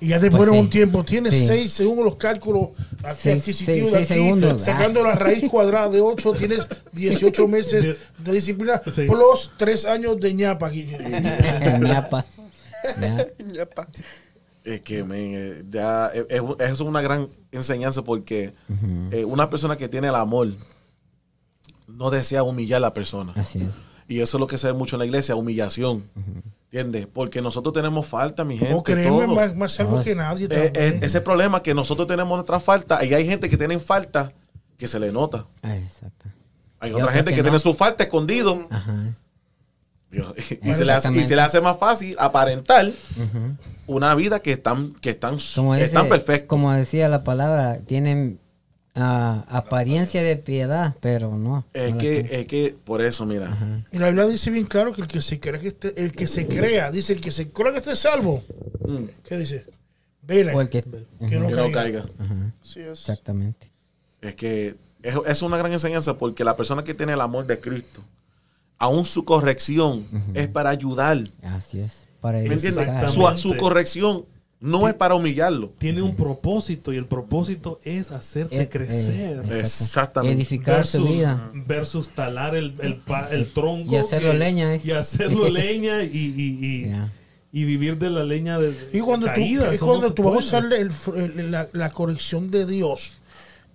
Y 0.00 0.08
ya 0.08 0.20
te 0.20 0.30
Pues 0.30 0.38
ponen 0.40 0.54
sí. 0.54 0.60
un 0.60 0.70
tiempo. 0.70 1.04
Tienes 1.04 1.32
Sí. 1.34 1.46
seis, 1.46 1.72
según 1.72 2.04
los 2.04 2.16
cálculos 2.16 2.68
aquí 3.02 3.18
Seis- 3.22 3.40
adquisitivos 3.42 3.90
seis- 3.90 4.08
de 4.08 4.30
aquí, 4.30 4.58
sacando 4.58 5.02
la 5.02 5.14
raíz 5.14 5.48
cuadrada 5.50 5.88
de 5.88 6.00
8, 6.00 6.32
tienes 6.32 6.66
18 6.92 7.48
meses 7.48 7.96
De- 8.18 8.32
disciplina, 8.32 8.80
Sí. 8.94 9.06
plus 9.06 9.50
3 9.56 9.84
años 9.84 10.18
de 10.20 10.34
ñapa 10.34 10.66
aquí. 10.68 10.86
Ñapa. 11.80 12.24
Es 14.64 14.80
que, 14.80 15.04
men, 15.04 15.32
eh, 15.34 15.62
ya, 15.70 16.10
eh, 16.14 16.26
es, 16.28 16.42
es- 16.58 16.72
es 16.72 16.80
una 16.80 17.00
gran 17.00 17.28
enseñanza 17.52 18.02
porque 18.02 18.52
eh, 19.12 19.24
una 19.24 19.48
persona 19.48 19.76
que 19.76 19.88
tiene 19.88 20.08
el 20.08 20.14
amor 20.16 20.48
no 21.86 22.10
desea 22.10 22.42
humillar 22.42 22.78
a 22.78 22.80
la 22.80 22.94
persona. 22.94 23.32
Así 23.36 23.60
es. 23.60 23.74
Y 24.08 24.20
eso 24.20 24.36
es 24.36 24.40
lo 24.40 24.46
que 24.46 24.58
se 24.58 24.66
ve 24.68 24.72
mucho 24.72 24.96
en 24.96 25.00
la 25.00 25.06
iglesia, 25.06 25.36
humillación. 25.36 26.04
¿Entiendes? 26.66 27.06
Porque 27.06 27.40
nosotros 27.40 27.72
tenemos 27.72 28.06
falta, 28.06 28.44
mi 28.44 28.58
gente. 28.58 28.74
No 28.74 28.82
todo. 28.82 29.26
más, 29.28 29.54
más 29.56 29.80
Ah. 29.80 30.00
que 30.04 30.14
nadie. 30.14 30.46
Eh, 30.50 30.72
eh, 30.74 30.98
ese 31.02 31.20
problema 31.20 31.62
que 31.62 31.72
nosotros 31.74 32.06
tenemos 32.08 32.36
nuestra 32.36 32.58
falta 32.60 33.04
y 33.04 33.14
hay 33.14 33.26
gente 33.26 33.48
que 33.48 33.56
tiene 33.56 33.78
falta 33.78 34.32
que 34.76 34.88
se 34.88 34.98
le 34.98 35.12
nota. 35.12 35.46
Exacto. 35.62 36.26
Hay 36.80 36.92
otra 36.92 37.12
gente 37.12 37.30
que 37.30 37.36
que, 37.36 37.42
no. 37.42 37.44
tiene 37.44 37.58
su 37.60 37.72
falta 37.74 38.02
escondido. 38.04 38.66
Ajá. 38.70 39.14
Dios, 40.10 40.32
y, 40.62 40.74
se 40.74 40.84
le 40.84 40.92
hace, 40.92 41.10
y 41.12 41.24
se 41.26 41.34
le 41.34 41.42
hace 41.42 41.60
más 41.60 41.78
fácil 41.78 42.14
aparentar 42.18 42.90
una 43.86 44.14
vida 44.14 44.40
que 44.40 44.52
están, 44.52 44.92
que 44.94 45.10
están, 45.10 45.38
Como, 45.54 45.74
dice- 45.74 45.86
están 45.86 46.08
perfectas. 46.08 46.48
como 46.48 46.72
decía 46.72 47.08
la 47.08 47.24
palabra, 47.24 47.78
tienen 47.86 48.38
ah, 48.96 49.44
apariencia 49.48 50.22
de 50.22 50.36
piedad, 50.36 50.94
pero 51.00 51.36
no. 51.36 51.64
Es 51.72 51.92
no 51.92 51.98
que, 51.98 52.26
es 52.30 52.46
que 52.46 52.76
por 52.84 53.00
eso, 53.02 53.24
mira. 53.26 53.56
Y 53.92 53.98
la 53.98 54.06
Biblia 54.08 54.26
dice 54.26 54.50
bien 54.50 54.66
claro 54.66 54.92
que 54.92 55.02
el 55.02 55.08
que 55.08 55.22
se 55.22 55.38
cree 55.38 55.60
que 55.60 55.68
esté, 55.68 56.02
el 56.02 56.12
que 56.12 56.26
se 56.26 56.46
crea, 56.48 56.90
dice 56.90 57.12
el 57.12 57.20
que 57.20 57.30
se 57.30 57.48
crea 57.48 57.72
que 57.72 57.78
esté 57.78 57.96
salvo. 57.96 58.42
mm, 58.86 59.04
¿Qué 59.24 59.38
dice? 59.38 59.66
Vela. 60.22 60.54
O 60.56 60.60
el 60.60 60.68
que- 60.68 60.84
no 61.20 61.26
que 61.28 61.38
no 61.38 61.70
caiga. 61.70 62.04
Ajá, 62.18 62.52
es. 62.62 62.76
Exactamente. 62.76 63.70
Es 64.20 64.34
que 64.34 64.74
es, 65.02 65.14
es 65.26 65.42
una 65.42 65.56
gran 65.56 65.72
enseñanza 65.72 66.16
porque 66.18 66.42
la 66.42 66.56
persona 66.56 66.82
que 66.82 66.94
tiene 66.94 67.12
el 67.12 67.20
amor 67.20 67.46
de 67.46 67.60
Cristo, 67.60 68.02
aún 68.78 69.04
su 69.04 69.24
corrección 69.24 70.04
es 70.34 70.48
para 70.48 70.70
ayudar. 70.70 71.22
Así 71.42 71.80
es. 71.80 72.06
Para 72.20 72.38
¿Me 72.38 72.54
entiendes? 72.54 73.10
Su, 73.12 73.24
su 73.36 73.56
corrección 73.56 74.24
no 74.66 74.88
es 74.88 74.94
para 74.94 75.14
humillarlo. 75.14 75.72
tiene 75.78 76.02
un 76.02 76.16
propósito 76.16 76.92
y 76.92 76.96
el 76.96 77.06
propósito 77.06 77.78
es 77.84 78.10
hacerte 78.10 78.60
Eh, 78.60 78.68
crecer. 78.68 79.36
eh, 79.38 79.40
exacto. 79.40 79.54
Exactamente. 79.56 80.36
Edificar 80.36 80.86
su 80.86 81.04
vida. 81.06 81.50
versus 81.54 82.08
talar 82.10 82.54
el, 82.56 82.74
el 83.30 83.52
tronco. 83.52 83.92
Y 83.92 83.96
hacerlo 83.96 84.32
leña, 84.32 84.74
¿eh? 84.74 84.80
Y 84.84 84.90
hacerlo 84.90 85.48
leña 85.50 86.02
y, 86.02 86.08
y, 86.16 86.86
y, 86.86 86.92
y 87.52 87.64
vivir 87.64 87.96
de 87.98 88.10
la 88.10 88.24
leña 88.24 88.58
de, 88.58 88.74
Y 88.92 89.00
cuando 89.00 89.26
caída. 89.26 89.68
es 89.68 89.74
eso 89.76 89.86
cuando 89.86 90.08
no 90.08 90.14
tú 90.14 90.22
vas 90.24 90.52
a 90.52 90.58
el 90.58 90.72
el- 91.16 91.50
la, 91.50 91.68
la 91.72 91.90
corrección 91.90 92.50
de 92.50 92.66
Dios, 92.66 93.12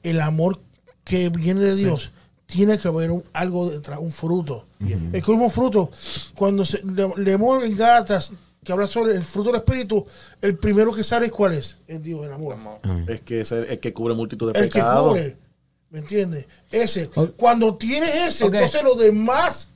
el 0.03 0.19
amor 0.21 0.59
que 1.03 1.29
viene 1.29 1.61
de 1.61 1.75
Dios, 1.75 2.11
tiene 2.45 2.77
que 2.77 2.87
haber 2.87 3.11
un, 3.11 3.23
algo 3.33 3.69
detrás, 3.71 3.97
un 4.01 4.11
fruto. 4.11 4.67
El 4.81 4.99
mismo 5.23 5.49
fruto, 5.49 5.89
cuando 6.35 6.65
se, 6.65 6.83
le- 6.85 7.07
leemos 7.17 7.63
en 7.63 7.75
Gálatas, 7.77 8.33
que 8.63 8.71
habla 8.71 8.85
sobre 8.87 9.13
el 9.13 9.23
fruto 9.23 9.51
del 9.51 9.59
Espíritu, 9.61 10.05
el 10.41 10.57
primero 10.57 10.93
que 10.93 11.03
sale, 11.03 11.29
¿cuál 11.31 11.53
es? 11.53 11.77
Es 11.87 12.01
Dios, 12.01 12.25
el 12.25 12.31
amor. 12.33 12.57
Ah. 12.83 13.03
Es 13.07 13.21
que 13.21 13.41
es 13.41 13.51
el, 13.51 13.65
el 13.65 13.79
que 13.79 13.91
cubre 13.93 14.13
multitud 14.13 14.53
de 14.53 14.59
El 14.59 14.65
que 14.69 14.73
pecados. 14.79 15.09
cubre. 15.09 15.37
¿Me 15.89 15.99
entiendes? 15.99 16.47
Ese. 16.71 17.09
Cuando 17.35 17.75
tienes 17.75 18.15
ese, 18.15 18.45
entonces 18.45 18.83
lo 18.83 18.95
demás 18.95 19.67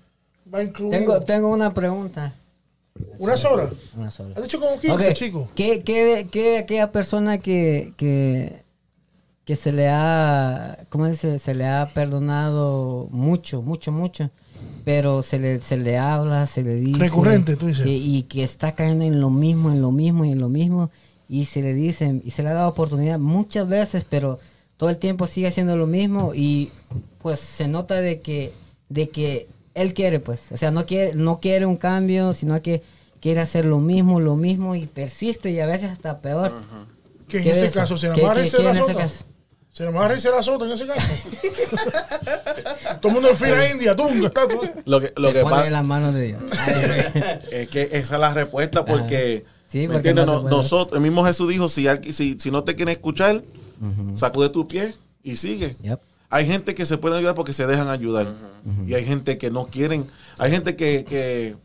va 0.53 0.63
incluido. 0.63 0.97
Tengo, 0.97 1.19
tengo 1.21 1.49
una 1.49 1.73
pregunta. 1.73 2.33
Una 3.17 3.35
sola. 3.35 3.69
Una 3.97 4.09
sola. 4.11 4.35
Has 4.37 4.43
dicho 4.43 4.59
como 4.59 4.79
15, 4.79 5.07
Ok, 5.09 5.13
chico. 5.13 5.49
¿Qué, 5.55 5.81
qué, 5.83 6.29
qué 6.31 6.59
aquella 6.59 6.91
persona 6.93 7.39
que, 7.39 7.93
que, 7.97 8.63
que 9.43 9.55
se 9.57 9.73
le 9.73 9.89
ha, 9.89 10.77
¿cómo 10.89 11.07
dice? 11.07 11.37
Se 11.39 11.53
le 11.53 11.65
ha 11.67 11.89
perdonado 11.93 13.07
mucho, 13.11 13.61
mucho, 13.61 13.91
mucho, 13.91 14.29
pero 14.83 15.21
se 15.21 15.39
le, 15.39 15.61
se 15.61 15.77
le 15.77 15.97
habla, 15.97 16.45
se 16.45 16.61
le 16.63 16.75
dice. 16.75 16.99
Recurrente, 16.99 17.55
tú 17.55 17.67
dices. 17.67 17.83
que- 17.83 17.91
y 17.95 18.23
que 18.23 18.43
está 18.43 18.73
cayendo 18.75 19.03
en 19.05 19.19
lo 19.21 19.29
mismo, 19.29 19.71
en 19.71 19.81
lo 19.81 19.91
mismo 19.91 20.25
y 20.25 20.31
en 20.31 20.39
lo 20.39 20.49
mismo, 20.49 20.91
y 21.27 21.45
se 21.45 21.61
le 21.61 21.73
dicen, 21.73 22.21
y 22.23 22.31
se 22.31 22.43
le 22.43 22.49
ha 22.49 22.53
dado 22.53 22.69
oportunidad 22.69 23.17
muchas 23.19 23.67
veces, 23.67 24.05
pero 24.07 24.37
todo 24.77 24.89
el 24.89 24.97
tiempo 24.97 25.25
sigue 25.27 25.47
haciendo 25.47 25.75
lo 25.77 25.87
mismo 25.87 26.33
y 26.35 26.69
pues 27.21 27.39
se 27.39 27.67
nota 27.67 27.95
de 27.95 28.19
que, 28.19 28.51
de 28.89 29.09
que 29.09 29.47
él 29.73 29.93
quiere, 29.93 30.19
pues, 30.19 30.51
o 30.51 30.57
sea, 30.57 30.69
no 30.71 30.85
quiere, 30.85 31.15
no 31.15 31.39
quiere 31.39 31.65
un 31.65 31.77
cambio, 31.77 32.33
sino 32.33 32.61
que 32.61 32.83
quiere 33.19 33.41
hacer 33.41 33.65
lo 33.65 33.79
mismo, 33.79 34.19
lo 34.19 34.35
mismo 34.35 34.75
y 34.75 34.85
persiste 34.85 35.49
y 35.49 35.59
a 35.59 35.65
veces 35.65 35.89
hasta 35.89 36.19
peor. 36.21 36.53
Que 37.27 37.37
en 37.39 37.43
¿Qué 37.43 37.51
ese 37.51 37.61
de 37.61 37.67
eso? 37.67 37.79
caso 37.79 37.97
se 37.97 38.09
¿Qué- 38.09 38.21
qué- 38.21 38.51
qué 38.55 38.69
en 38.69 38.75
ese 38.77 38.93
caso? 38.95 39.25
Se 39.75 39.85
amarra 39.85 40.15
y 40.15 40.21
se 40.21 40.29
la 40.29 40.37
azota 40.39 40.63
en 40.63 40.71
ese 40.71 40.87
caso. 40.87 41.01
Todo 43.01 43.09
el 43.09 43.13
mundo 43.13 43.29
en 43.31 43.35
fila 43.35 43.69
india, 43.69 43.93
tú, 43.93 44.07
está 44.25 44.47
tú. 44.47 44.61
Lo 44.85 45.01
que, 45.01 45.11
lo 45.17 45.27
Se 45.27 45.33
que 45.33 45.41
pone 45.41 45.53
pasa 45.55 45.67
en 45.67 45.73
las 45.73 45.83
manos 45.83 46.13
de 46.13 46.27
Dios. 46.27 46.41
es 47.51 47.67
que 47.67 47.81
esa 47.91 48.15
es 48.15 48.21
la 48.21 48.33
respuesta 48.33 48.85
porque, 48.85 49.43
Sí, 49.67 49.79
¿me 49.87 49.95
porque 49.95 50.11
entiendes? 50.11 50.25
no 50.27 50.31
se 50.31 50.35
No- 50.37 50.41
puede. 50.43 50.55
nosotros, 50.55 50.95
el 50.97 51.03
mismo 51.03 51.25
Jesús 51.25 51.49
dijo, 51.49 51.67
si, 51.67 51.89
alguien- 51.89 52.13
si, 52.13 52.37
si 52.39 52.51
no 52.51 52.63
te 52.63 52.75
quieren 52.75 52.93
escuchar, 52.93 53.41
sacude 54.13 54.47
tu 54.49 54.65
pie 54.65 54.95
y 55.23 55.35
sigue. 55.35 55.75
Yep. 55.81 55.99
Hay 56.29 56.47
gente 56.47 56.73
que 56.73 56.85
se 56.85 56.97
pueden 56.97 57.17
ayudar 57.17 57.35
porque 57.35 57.51
se 57.51 57.67
dejan 57.67 57.89
ayudar. 57.89 58.27
Y 58.87 58.93
hay 58.93 59.03
gente 59.03 59.37
que 59.37 59.51
no 59.51 59.65
quieren. 59.67 60.07
Hay 60.37 60.51
gente 60.51 60.77
que, 60.77 61.03
que, 61.03 61.57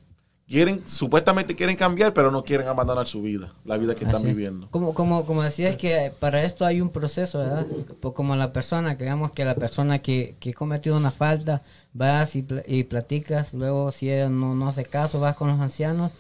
quieren, 0.51 0.83
supuestamente 0.85 1.55
quieren 1.55 1.77
cambiar, 1.77 2.13
pero 2.13 2.31
no 2.31 2.43
quieren 2.45 2.67
abandonar 2.67 3.07
su 3.07 3.23
vida, 3.23 3.55
la 3.65 3.77
vida 3.77 3.95
que 3.95 4.05
están 4.05 4.25
viviendo. 4.25 4.69
Como, 4.71 4.93
como, 4.93 5.25
como 5.25 5.43
decías 5.43 5.77
que 5.77 6.13
para 6.19 6.43
esto 6.43 6.67
hay 6.67 6.81
un 6.81 6.91
proceso, 6.91 7.39
¿verdad? 7.39 7.67
Pues 8.01 8.13
como 8.15 8.35
la 8.35 8.53
persona, 8.53 8.99
que 8.99 9.05
digamos 9.05 9.31
que 9.31 9.45
la 9.45 9.55
persona 9.55 10.01
que, 10.01 10.35
que 10.41 10.53
cometió 10.53 10.97
una 10.97 11.13
falta, 11.13 11.63
vas 11.93 12.35
y, 12.35 12.43
pl- 12.43 12.65
y 12.67 12.85
platicas, 12.85 13.55
luego 13.55 13.93
si 13.93 14.11
ella 14.11 14.29
no, 14.29 14.55
no 14.57 14.69
hace 14.69 14.85
caso, 14.85 15.21
vas 15.21 15.37
con 15.37 15.49
los 15.49 15.61
ancianos 15.61 16.11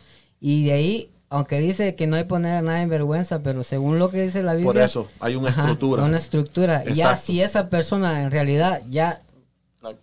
y 0.40 0.64
de 0.64 0.72
ahí, 0.72 1.10
aunque 1.28 1.58
dice 1.60 1.96
que 1.96 2.06
no 2.06 2.16
hay 2.16 2.24
poner 2.24 2.56
a 2.56 2.62
nadie 2.62 2.82
en 2.82 2.88
vergüenza, 2.88 3.42
pero 3.42 3.64
según 3.64 3.98
lo 3.98 4.10
que 4.10 4.22
dice 4.22 4.42
la 4.42 4.52
Biblia... 4.54 4.72
Por 4.72 4.78
eso, 4.80 5.08
hay 5.18 5.34
una 5.34 5.50
Ajá, 5.50 5.60
estructura. 5.62 6.04
Una 6.04 6.18
estructura. 6.18 6.84
Ya 6.84 6.90
Exacto. 6.90 7.22
si 7.26 7.42
esa 7.42 7.68
persona 7.68 8.22
en 8.22 8.30
realidad 8.30 8.82
ya... 8.88 9.22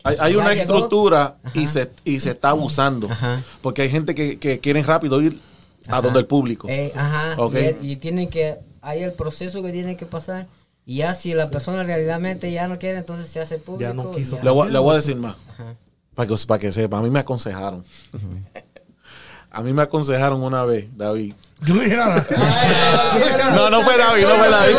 Hay, 0.03 0.15
hay 0.19 0.33
Ya 0.33 0.39
una 0.39 0.49
llegó. 0.53 0.61
estructura 0.61 1.37
y 1.53 1.67
se, 1.67 1.91
y 2.03 2.19
se 2.19 2.31
está 2.31 2.49
abusando. 2.49 3.09
Ajá. 3.11 3.43
Porque 3.61 3.83
hay 3.83 3.89
gente 3.89 4.15
que, 4.15 4.39
que 4.39 4.59
quieren 4.59 4.83
rápido 4.83 5.21
ir 5.21 5.39
a 5.87 6.01
donde 6.01 6.19
el 6.19 6.25
público. 6.25 6.67
Eh, 6.69 6.91
ajá. 6.95 7.35
Ok. 7.37 7.55
Y, 7.81 7.91
y 7.91 7.95
tienen 7.97 8.29
que, 8.29 8.57
hay 8.81 9.03
el 9.03 9.13
proceso 9.13 9.61
que 9.61 9.71
tiene 9.71 9.95
que 9.95 10.05
pasar. 10.05 10.47
Y 10.85 10.97
ya 10.97 11.13
si 11.13 11.33
la 11.33 11.49
persona 11.49 11.83
realmente 11.83 12.51
ya 12.51 12.67
no 12.67 12.79
quiere, 12.79 12.97
entonces 12.97 13.27
se 13.27 13.39
hace 13.39 13.57
público. 13.57 13.89
Ya 13.89 13.93
no 13.93 14.11
quiso. 14.11 14.39
y 14.41 14.45
Le 14.45 14.49
voy, 14.49 14.71
le 14.71 14.79
voy 14.79 14.93
a 14.93 14.95
decir 14.95 15.15
más. 15.17 15.35
Para 16.15 16.27
que, 16.27 16.35
para 16.47 16.59
que 16.59 16.71
sepa. 16.71 16.97
A 16.97 17.01
mí 17.03 17.09
me 17.09 17.19
aconsejaron. 17.19 17.83
A 19.57 19.61
mí 19.61 19.73
me 19.73 19.81
aconsejaron 19.81 20.43
una 20.43 20.63
vez, 20.65 20.85
David. 20.95 21.33
Yo 21.61 21.73
no 21.73 21.81
dije 21.81 21.97
nada. 21.97 22.23
No, 23.55 23.71
no 23.71 23.81
fue 23.81 23.97
David, 23.97 24.23
no 24.23 24.35
fue 24.35 24.49
David. 24.49 24.75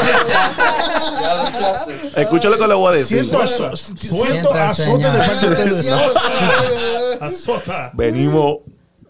Escucha 2.17 2.49
lo 2.49 2.57
que 2.59 2.69
le 2.69 2.75
voy 2.75 2.95
a 2.95 2.97
decir. 2.99 3.25
Siento, 3.25 3.43
azo- 3.43 3.77
siento 3.77 4.25
Siento 4.25 4.53
al 4.55 4.69
azote 4.69 5.11
de 5.11 5.19
parte 5.19 5.49
de 5.51 5.73
ustedes. 5.73 5.87
Azota. 7.21 7.91
Venimos 7.95 8.59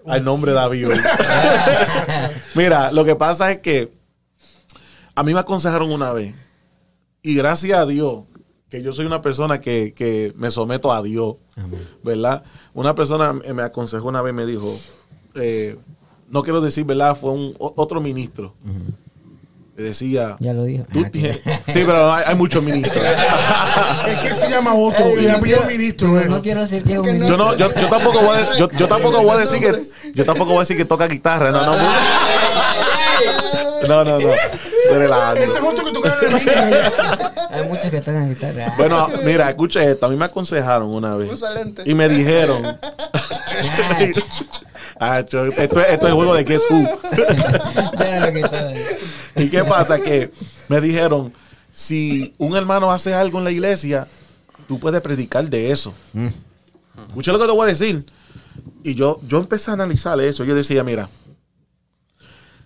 al 0.06 0.24
nombre 0.24 0.52
de 0.52 0.56
David. 0.56 0.88
hoy. 0.88 1.00
Mira, 2.54 2.90
lo 2.90 3.04
que 3.04 3.14
pasa 3.14 3.50
es 3.52 3.58
que 3.58 3.92
a 5.14 5.22
mí 5.22 5.34
me 5.34 5.40
aconsejaron 5.40 5.92
una 5.92 6.12
vez. 6.14 6.34
Y 7.22 7.34
gracias 7.34 7.78
a 7.78 7.84
Dios, 7.84 8.20
que 8.70 8.80
yo 8.82 8.94
soy 8.94 9.04
una 9.04 9.20
persona 9.20 9.60
que, 9.60 9.92
que 9.92 10.32
me 10.36 10.50
someto 10.50 10.90
a 10.92 11.02
Dios, 11.02 11.34
¿verdad? 12.02 12.42
Una 12.72 12.94
persona 12.94 13.34
me 13.34 13.52
me 13.52 13.62
aconsejó 13.62 14.08
una 14.08 14.22
vez, 14.22 14.32
me 14.32 14.46
dijo, 14.46 14.74
eh, 15.40 15.76
no 16.30 16.42
quiero 16.42 16.60
decir, 16.60 16.84
¿verdad? 16.84 17.16
Fue 17.16 17.30
un, 17.30 17.54
otro 17.58 18.00
ministro. 18.00 18.54
Me 19.76 19.84
decía, 19.84 20.36
Ya 20.40 20.52
lo 20.52 20.64
dijo. 20.64 20.84
tú 20.92 21.04
tienes- 21.12 21.38
sí, 21.68 21.82
pero 21.86 22.12
hay, 22.12 22.24
hay 22.26 22.34
muchos 22.34 22.62
ministros. 22.62 23.04
Es 24.08 24.20
que 24.22 24.34
se 24.34 24.50
llama 24.50 24.74
otro. 24.74 25.04
Ey, 25.04 25.24
Y 25.24 25.28
no 25.28 25.36
apellido 25.36 25.64
ministro. 25.64 26.08
no, 26.24 26.42
quiero 26.42 26.62
decir 26.62 26.82
que 26.82 26.94
es 26.94 26.98
un 26.98 27.26
Yo 27.26 27.36
no, 27.36 27.56
yo, 27.56 27.72
yo 27.74 27.88
tampoco 27.88 28.20
voy 28.20 28.36
a, 28.36 28.56
yo, 28.58 28.68
yo 28.70 28.88
tampoco 28.88 29.22
voy 29.22 29.36
a 29.36 29.38
decir 29.38 29.60
que 29.60 29.72
yo 30.14 30.24
tampoco 30.24 30.50
voy 30.50 30.58
a 30.58 30.60
decir 30.60 30.76
que 30.76 30.84
toca 30.84 31.06
guitarra, 31.06 31.52
no, 31.52 31.64
no. 31.64 31.76
No, 33.86 34.04
no, 34.04 34.18
no. 34.18 34.32
Ese 34.32 35.44
es 35.44 35.62
otro 35.62 35.84
que 35.84 35.92
toca. 35.92 36.18
Hay 37.50 37.68
muchos 37.68 37.90
que 37.90 38.00
tocan 38.00 38.28
guitarra. 38.28 38.74
Bueno, 38.76 39.08
mira, 39.24 39.48
escucha 39.48 39.82
esto. 39.82 40.06
A 40.06 40.08
mí 40.08 40.16
me 40.16 40.24
aconsejaron 40.24 40.92
una 40.92 41.16
vez. 41.16 41.30
Y 41.84 41.94
me 41.94 42.08
dijeron. 42.08 42.62
Ah, 45.00 45.20
esto, 45.20 45.44
es- 45.46 45.58
esto 45.58 45.80
es 46.08 46.14
juego 46.14 46.34
de 46.34 46.44
Guess 46.44 46.62
Who. 46.70 47.00
Ya 47.98 48.26
lo 48.26 48.32
que 48.32 48.40
está- 48.40 48.72
¿Y 49.36 49.48
qué 49.50 49.64
pasa? 49.64 50.00
Que 50.00 50.30
me 50.68 50.80
dijeron, 50.80 51.32
si 51.72 52.34
un 52.38 52.56
hermano 52.56 52.90
hace 52.90 53.14
algo 53.14 53.38
en 53.38 53.44
la 53.44 53.50
iglesia, 53.50 54.06
tú 54.66 54.78
puedes 54.80 55.00
predicar 55.00 55.48
de 55.48 55.70
eso. 55.70 55.94
Mm. 56.12 56.28
Escucha 57.08 57.32
lo 57.32 57.38
que 57.38 57.46
te 57.46 57.52
voy 57.52 57.64
a 57.64 57.72
decir. 57.72 58.04
Y 58.82 58.94
yo, 58.94 59.20
yo 59.26 59.38
empecé 59.38 59.70
a 59.70 59.74
analizar 59.74 60.20
eso. 60.20 60.44
Yo 60.44 60.54
decía, 60.54 60.82
mira, 60.82 61.08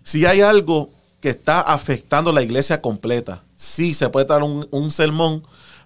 si 0.03 0.25
hay 0.27 0.41
algo 0.41 0.91
que 1.21 1.31
está 1.31 1.61
afectando 1.61 2.33
la 2.33 2.43
iglesia 2.43 2.81
completa, 2.81 3.43
sí 3.55 3.95
se 3.95 4.09
puede 4.09 4.27
dar 4.27 4.43
un, 4.43 4.67
un 4.71 4.91
sermón 4.91 5.43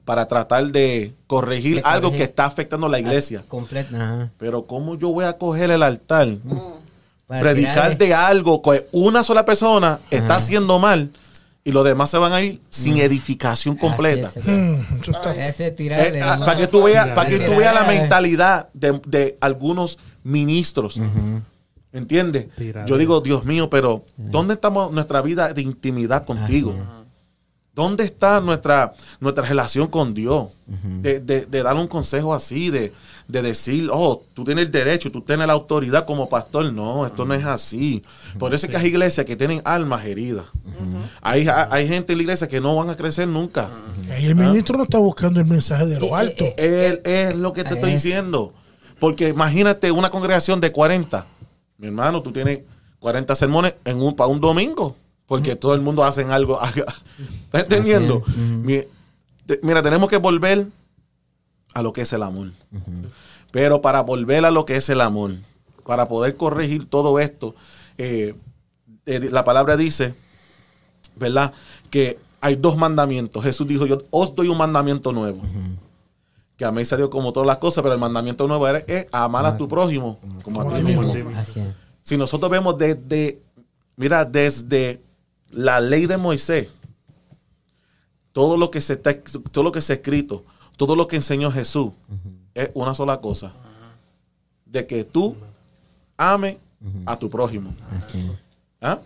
para 0.07 0.27
tratar 0.27 0.65
de 0.73 1.13
corregir 1.27 1.77
De 1.77 1.83
algo 1.83 2.09
corregir. 2.09 2.17
que 2.19 2.23
está 2.31 2.47
afectando 2.47 2.89
la 2.89 2.99
iglesia. 2.99 3.45
Completa. 3.47 3.95
Ajá. 3.95 4.31
Pero 4.39 4.65
¿cómo 4.67 4.95
yo 4.97 5.11
voy 5.11 5.27
a 5.27 5.35
coger 5.35 5.71
el 5.71 5.83
altar, 5.83 6.29
Para 7.27 7.41
predicar 7.41 7.75
tirarle- 7.91 7.97
de 7.99 8.15
algo 8.15 8.63
que 8.63 8.87
una 8.93 9.23
sola 9.23 9.45
persona 9.45 9.99
está 10.11 10.37
haciendo 10.37 10.79
mal 10.79 11.11
y 11.65 11.73
los 11.73 11.85
demás 11.85 12.09
se 12.09 12.19
van 12.19 12.33
a 12.33 12.41
ir 12.41 12.61
sin 12.71 12.97
edificación 12.99 13.77
completa? 13.77 14.31
Es. 14.35 14.47
Mm, 14.47 14.77
Eh, 15.11 16.21
ah, 16.23 16.37
¿no? 16.39 16.45
para 16.47 16.57
que 16.57 16.67
tú 16.69 16.83
veas, 16.85 17.09
para 17.09 17.29
que 17.29 17.39
tú 17.41 17.57
veas 17.57 17.75
la 17.75 17.85
mentalidad 17.85 18.69
de, 18.73 19.01
de 19.07 19.37
algunos 19.41 19.99
ministros. 20.23 20.97
Ujú. 20.97 21.41
¿Entiendes? 21.93 22.47
Yo 22.87 22.99
digo, 22.99 23.21
Dios 23.23 23.45
mío, 23.45 23.71
pero 23.71 24.05
¿dónde 24.17 24.55
estamos 24.55 24.93
nuestra 24.93 25.23
vida 25.23 25.53
de 25.53 25.63
intimidad 25.63 26.25
contigo? 26.27 26.75
¿Dónde 27.77 28.03
está 28.05 28.41
nuestra, 28.41 28.93
nuestra 29.21 29.47
relación 29.47 29.87
con 29.87 30.15
Dios? 30.15 30.47
de, 30.67 31.21
de- 31.21 31.47
de 31.47 31.63
dar 31.63 31.77
un 31.77 31.87
consejo 31.87 32.35
así, 32.35 32.71
de, 32.71 32.93
de 33.29 33.43
decir, 33.43 33.89
oh, 33.93 34.23
tú 34.35 34.43
tienes 34.45 34.65
el 34.67 34.71
derecho, 34.73 35.13
tú 35.13 35.21
tienes 35.21 35.47
la 35.47 35.53
autoridad 35.53 36.05
como 36.07 36.29
pastor. 36.29 36.73
No, 36.73 37.07
esto 37.07 37.25
no 37.25 37.35
es 37.35 37.45
así. 37.45 38.03
Por 38.39 38.53
eso 38.55 38.67
es 38.67 38.71
que 38.71 38.77
hay 38.79 38.87
iglesias 38.87 39.25
que 39.27 39.37
tienen 39.37 39.61
almas 39.65 40.05
heridas. 40.07 40.47
hay, 41.23 41.47
hay 41.71 41.87
gente 41.87 42.13
en 42.15 42.19
la 42.19 42.23
iglesia 42.25 42.49
que 42.49 42.61
no 42.61 42.75
van 42.75 42.91
a 42.91 42.97
crecer 42.97 43.29
nunca. 43.29 43.69
Ahí 44.11 44.25
el 44.27 44.35
ministro 44.35 44.77
no 44.79 44.85
está 44.85 44.99
buscando 44.99 45.39
el 45.39 45.47
mensaje 45.47 45.87
de 45.87 46.01
lo 46.01 46.17
alto. 46.17 46.43
Eh, 46.45 46.55
eh, 46.57 46.87
Él 46.89 47.01
es 47.05 47.37
lo 47.37 47.53
que 47.53 47.63
te 47.63 47.75
estoy 47.75 47.93
Es. 47.93 48.03
diciendo. 48.03 48.53
Porque 48.99 49.29
imagínate 49.29 49.91
una 49.93 50.09
congregación 50.11 50.61
de 50.61 50.73
40. 50.73 51.27
Mi 51.79 51.89
hermano, 51.89 52.23
tú 52.23 52.33
tienes 52.33 52.61
40 53.01 53.37
sermones 53.37 53.75
en 53.85 54.01
un, 54.01 54.17
para 54.17 54.29
un 54.31 54.41
domingo. 54.41 54.97
Porque 55.27 55.57
todo 55.57 55.75
el 55.75 55.81
mundo 55.81 56.05
hace 56.05 56.23
algo. 56.23 56.61
¿Estás 57.47 57.63
entendiendo? 57.63 58.23
Mira, 59.63 59.83
tenemos 59.83 60.09
que 60.09 60.17
volver 60.17 60.67
a 61.75 61.83
lo 61.83 61.93
que 61.93 62.03
es 62.03 62.13
el 62.13 62.23
amor. 62.23 62.51
Pero 63.51 63.81
para 63.81 64.03
volver 64.03 64.45
a 64.45 64.51
lo 64.51 64.65
que 64.65 64.77
es 64.77 64.89
el 64.89 65.01
amor, 65.01 65.33
para 65.85 66.07
poder 66.07 66.37
corregir 66.37 66.89
todo 66.89 67.19
esto, 67.19 67.55
eh, 67.99 68.35
eh, 69.07 69.29
la 69.31 69.45
palabra 69.45 69.77
dice, 69.77 70.15
¿verdad? 71.17 71.53
Que 71.91 72.19
hay 72.41 72.57
dos 72.57 72.77
mandamientos. 72.77 73.43
Jesús 73.43 73.67
dijo, 73.67 73.87
yo 73.87 74.03
os 74.11 74.35
doy 74.35 74.49
un 74.49 74.59
mandamiento 74.59 75.13
nuevo. 75.13 75.43
Que 76.57 76.65
améis 76.65 76.93
a 76.93 76.97
Dios 76.97 77.09
como 77.09 77.33
todas 77.33 77.47
las 77.47 77.59
cosas, 77.59 77.83
pero 77.83 77.95
el 77.95 78.01
mandamiento 78.01 78.47
nuevo 78.47 78.67
es, 78.69 78.85
es 78.87 79.07
amar 79.13 79.45
a 79.45 79.57
tu 79.57 79.69
prójimo 79.69 80.19
como 80.43 80.63
a 80.63 80.65
ti 80.65 80.83
Como 80.83 81.03
a 81.03 81.13
ti 81.13 81.23
mismo. 81.23 81.35
Si 82.03 82.17
nosotros 82.17 82.51
vemos 82.51 82.79
desde, 82.79 83.41
mira, 83.97 84.25
desde 84.25 85.01
la 85.51 85.81
ley 85.81 86.07
de 86.07 86.17
Moisés, 86.17 86.69
todo 88.33 88.57
lo 88.57 88.71
que 88.71 88.81
se 88.81 88.95
está, 88.95 89.19
todo 89.51 89.65
lo 89.65 89.73
que 89.73 89.81
se 89.81 89.93
ha 89.93 89.97
escrito, 89.97 90.45
todo 90.77 90.95
lo 90.95 91.09
que 91.09 91.17
enseñó 91.17 91.51
Jesús, 91.51 91.93
es 92.55 92.71
una 92.75 92.95
sola 92.95 93.21
cosa. 93.21 93.53
De 94.65 94.87
que 94.87 95.05
tú 95.05 95.37
ames 96.17 96.57
a 97.07 97.19
tu 97.19 97.31
prójimo. 97.31 97.75
¿Ah? 98.81 99.01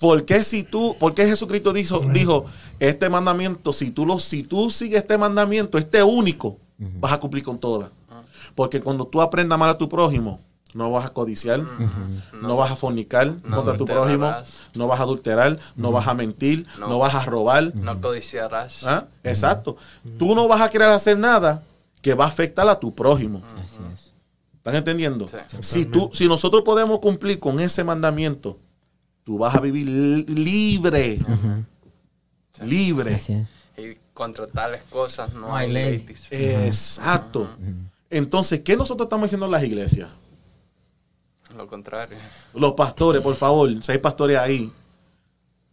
¿Por 0.00 0.24
qué 0.24 0.42
si 0.42 0.64
tú, 0.64 0.96
por 0.98 1.14
qué 1.14 1.26
Jesucristo 1.26 1.72
dijo, 1.72 2.00
dijo 2.00 2.46
este 2.78 3.08
mandamiento, 3.08 3.72
si 3.72 3.90
tú 3.90 4.04
lo, 4.04 4.18
si 4.18 4.42
tú 4.42 4.70
sigues 4.70 5.00
este 5.00 5.16
mandamiento, 5.16 5.78
este 5.78 6.02
único, 6.02 6.58
vas 7.00 7.12
a 7.12 7.20
cumplir 7.20 7.44
con 7.44 7.58
todas? 7.58 7.90
Porque 8.54 8.80
cuando 8.80 9.06
tú 9.06 9.20
aprendas 9.20 9.52
a 9.52 9.54
amar 9.54 9.70
a 9.70 9.78
tu 9.78 9.88
prójimo, 9.88 10.40
no 10.74 10.90
vas 10.90 11.06
a 11.06 11.08
codiciar, 11.10 11.60
no, 12.40 12.56
vas 12.56 12.70
a 12.70 12.76
fornicar 12.76 13.34
No 13.44 13.56
contra 13.56 13.76
tu 13.76 13.86
prójimo, 13.86 14.32
no 14.74 14.86
vas 14.86 15.00
a 15.00 15.02
adulterar, 15.04 15.58
no 15.76 15.92
vas 15.92 16.06
a 16.08 16.14
mentir, 16.14 16.66
no, 16.78 16.88
No. 16.88 16.98
vas 16.98 17.14
a 17.14 17.24
robar. 17.24 17.74
No 17.74 18.00
codiciarás. 18.00 18.84
¿Ah? 18.84 19.06
Exacto. 19.24 19.76
Tú 20.18 20.34
no 20.34 20.46
vas 20.48 20.60
a 20.60 20.68
querer 20.70 20.88
hacer 20.90 21.18
nada 21.18 21.62
que 22.02 22.14
va 22.14 22.26
a 22.26 22.28
afectar 22.28 22.68
a 22.68 22.78
tu 22.78 22.94
prójimo. 22.94 23.42
Así 23.62 23.78
es. 23.94 24.12
¿Están 24.56 24.76
entendiendo? 24.76 25.26
Sí. 25.28 25.36
Si, 25.60 25.84
tú, 25.86 26.10
si 26.12 26.28
nosotros 26.28 26.62
podemos 26.62 26.98
cumplir 27.00 27.38
con 27.38 27.58
ese 27.60 27.82
mandamiento, 27.82 28.58
tú 29.24 29.38
vas 29.38 29.54
a 29.56 29.60
vivir 29.60 29.86
li- 29.88 30.24
libre. 30.24 31.18
Libre. 32.62 33.18
Y 33.76 33.96
contra 34.12 34.46
tales 34.48 34.82
cosas 34.90 35.32
no, 35.32 35.40
No 35.48 35.56
hay 35.56 35.72
ley. 35.72 36.04
Exacto. 36.30 37.48
Entonces, 38.10 38.60
¿qué 38.60 38.76
nosotros 38.76 39.06
estamos 39.06 39.26
haciendo 39.26 39.46
en 39.46 39.52
las 39.52 39.62
iglesias? 39.64 40.08
Lo 41.58 41.66
contrario. 41.66 42.16
Los 42.54 42.72
pastores, 42.74 43.20
por 43.20 43.34
favor, 43.34 43.68
si 43.82 43.90
hay 43.92 43.98
pastores 43.98 44.38
ahí. 44.38 44.72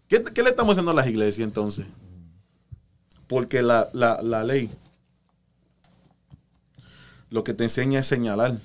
¿Qué, 0.07 0.23
qué 0.23 0.41
le 0.43 0.49
estamos 0.49 0.73
haciendo 0.73 0.89
a 0.91 0.95
las 0.95 1.07
iglesias 1.07 1.45
entonces? 1.45 1.85
Porque 3.27 3.61
la, 3.61 3.87
la- 3.93 4.21
la 4.23 4.43
ley 4.43 4.69
lo 7.29 7.43
que 7.43 7.53
te 7.53 7.63
enseña 7.63 7.99
es 7.99 8.07
señalar, 8.07 8.57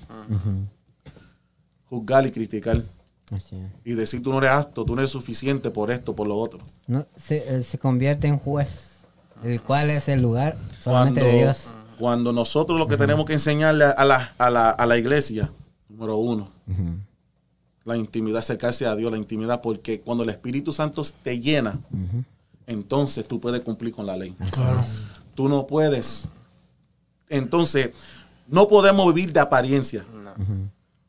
juzgar 1.89 2.25
y 2.25 2.31
criticar. 2.31 2.81
Así 3.31 3.55
es. 3.55 3.71
Y 3.85 3.93
decir 3.93 4.21
tú 4.23 4.31
no 4.31 4.39
eres 4.39 4.51
apto, 4.51 4.83
tú 4.85 4.95
no 4.95 5.01
eres 5.01 5.11
suficiente 5.11 5.69
por 5.71 5.89
esto, 5.91 6.15
por 6.15 6.27
lo 6.27 6.35
otro. 6.37 6.59
No, 6.87 7.05
se, 7.17 7.37
eh, 7.57 7.61
se 7.63 7.77
convierte 7.77 8.27
en 8.27 8.37
juez, 8.37 8.97
el 9.43 9.61
cual 9.61 9.89
es 9.89 10.09
el 10.09 10.21
lugar 10.21 10.57
solamente 10.79 11.21
Cuando, 11.21 11.37
de 11.37 11.43
Dios. 11.43 11.71
cuando 11.99 12.33
nosotros 12.33 12.77
lo 12.79 12.87
que 12.87 12.97
tenemos 12.97 13.25
que 13.25 13.33
enseñarle 13.33 13.85
a 13.85 14.05
la, 14.05 14.33
a 14.37 14.49
la, 14.49 14.69
a 14.71 14.85
la 14.85 14.97
iglesia, 14.97 15.49
número 15.89 16.17
uno. 16.17 16.49
La 17.85 17.97
intimidad, 17.97 18.39
acercarse 18.39 18.85
a 18.85 18.95
Dios, 18.95 19.11
la 19.11 19.17
intimidad, 19.17 19.61
porque 19.61 20.01
cuando 20.01 20.23
el 20.23 20.29
Espíritu 20.29 20.71
Santo 20.71 21.01
te 21.23 21.39
llena, 21.39 21.79
entonces 22.67 23.27
tú 23.27 23.39
puedes 23.39 23.61
cumplir 23.61 23.93
con 23.93 24.05
la 24.05 24.15
ley. 24.15 24.35
Claro. 24.51 24.77
Tú 25.35 25.49
no 25.49 25.65
puedes. 25.65 26.27
Entonces, 27.29 27.89
no 28.47 28.67
podemos 28.67 29.13
vivir 29.13 29.31
de 29.33 29.39
apariencia. 29.39 30.05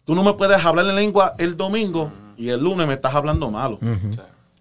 Tú 0.05 0.15
no 0.15 0.23
me 0.23 0.32
puedes 0.35 0.65
hablar 0.65 0.86
en 0.86 0.94
lengua 0.97 1.35
el 1.39 1.57
domingo 1.57 2.11
y 2.36 2.49
el 2.49 2.61
lunes 2.62 2.86
me 2.86 2.94
estás 2.94 3.15
hablando 3.15 3.51
malo. 3.51 3.78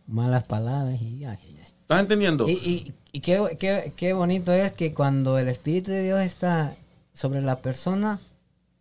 Malas 0.08 0.44
palabras 0.44 1.02
y. 1.02 1.24
¿Estás 1.24 2.00
entendiendo? 2.00 2.48
Y, 2.48 2.54
y, 2.54 2.94
y 3.12 3.20
qué, 3.22 3.58
qué- 3.60 3.94
qué 3.96 4.14
bonito 4.14 4.52
es 4.54 4.72
que 4.72 4.94
cuando 4.94 5.38
el 5.38 5.48
Espíritu 5.48 5.92
de 5.92 6.04
Dios 6.04 6.20
está 6.22 6.74
sobre 7.14 7.42
la 7.42 7.58
persona, 7.58 8.20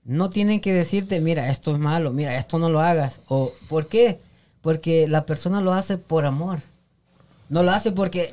no 0.04 0.30
tienen 0.30 0.60
que 0.60 0.72
decirte, 0.72 1.20
mira, 1.20 1.50
esto 1.50 1.72
es 1.72 1.78
malo, 1.78 2.12
mira, 2.12 2.36
esto 2.36 2.58
no 2.58 2.70
lo 2.70 2.80
hagas. 2.80 3.20
O, 3.28 3.52
¿Por 3.68 3.86
qué? 3.86 4.20
Porque 4.60 5.08
la 5.08 5.26
persona 5.26 5.60
lo 5.60 5.72
hace 5.72 5.98
por 5.98 6.24
amor. 6.24 6.60
No 7.48 7.62
lo 7.62 7.72
hace 7.72 7.92
porque 7.92 8.32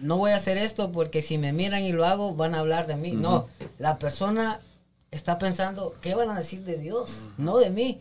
no 0.00 0.16
voy 0.16 0.32
a 0.32 0.36
hacer 0.36 0.58
esto 0.58 0.92
porque 0.92 1.22
si 1.22 1.38
me 1.38 1.52
miran 1.52 1.82
y 1.82 1.92
lo 1.92 2.04
hago 2.04 2.34
van 2.34 2.54
a 2.54 2.60
hablar 2.60 2.86
de 2.86 2.96
mí. 2.96 3.12
No, 3.12 3.46
la 3.78 3.96
persona 3.96 4.60
está 5.10 5.38
pensando, 5.38 5.94
¿qué 6.00 6.14
van 6.14 6.30
a 6.30 6.36
decir 6.36 6.62
de 6.64 6.78
Dios? 6.78 7.22
No 7.38 7.58
de 7.58 7.70
mí. 7.70 8.00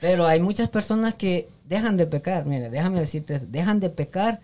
Pero 0.00 0.26
hay 0.26 0.40
muchas 0.40 0.68
personas 0.68 1.14
que 1.14 1.48
dejan 1.64 1.96
de 1.96 2.06
pecar, 2.06 2.46
mira, 2.46 2.70
déjame 2.70 3.00
decirte 3.00 3.34
eso, 3.34 3.46
dejan 3.48 3.80
de 3.80 3.90
pecar 3.90 4.40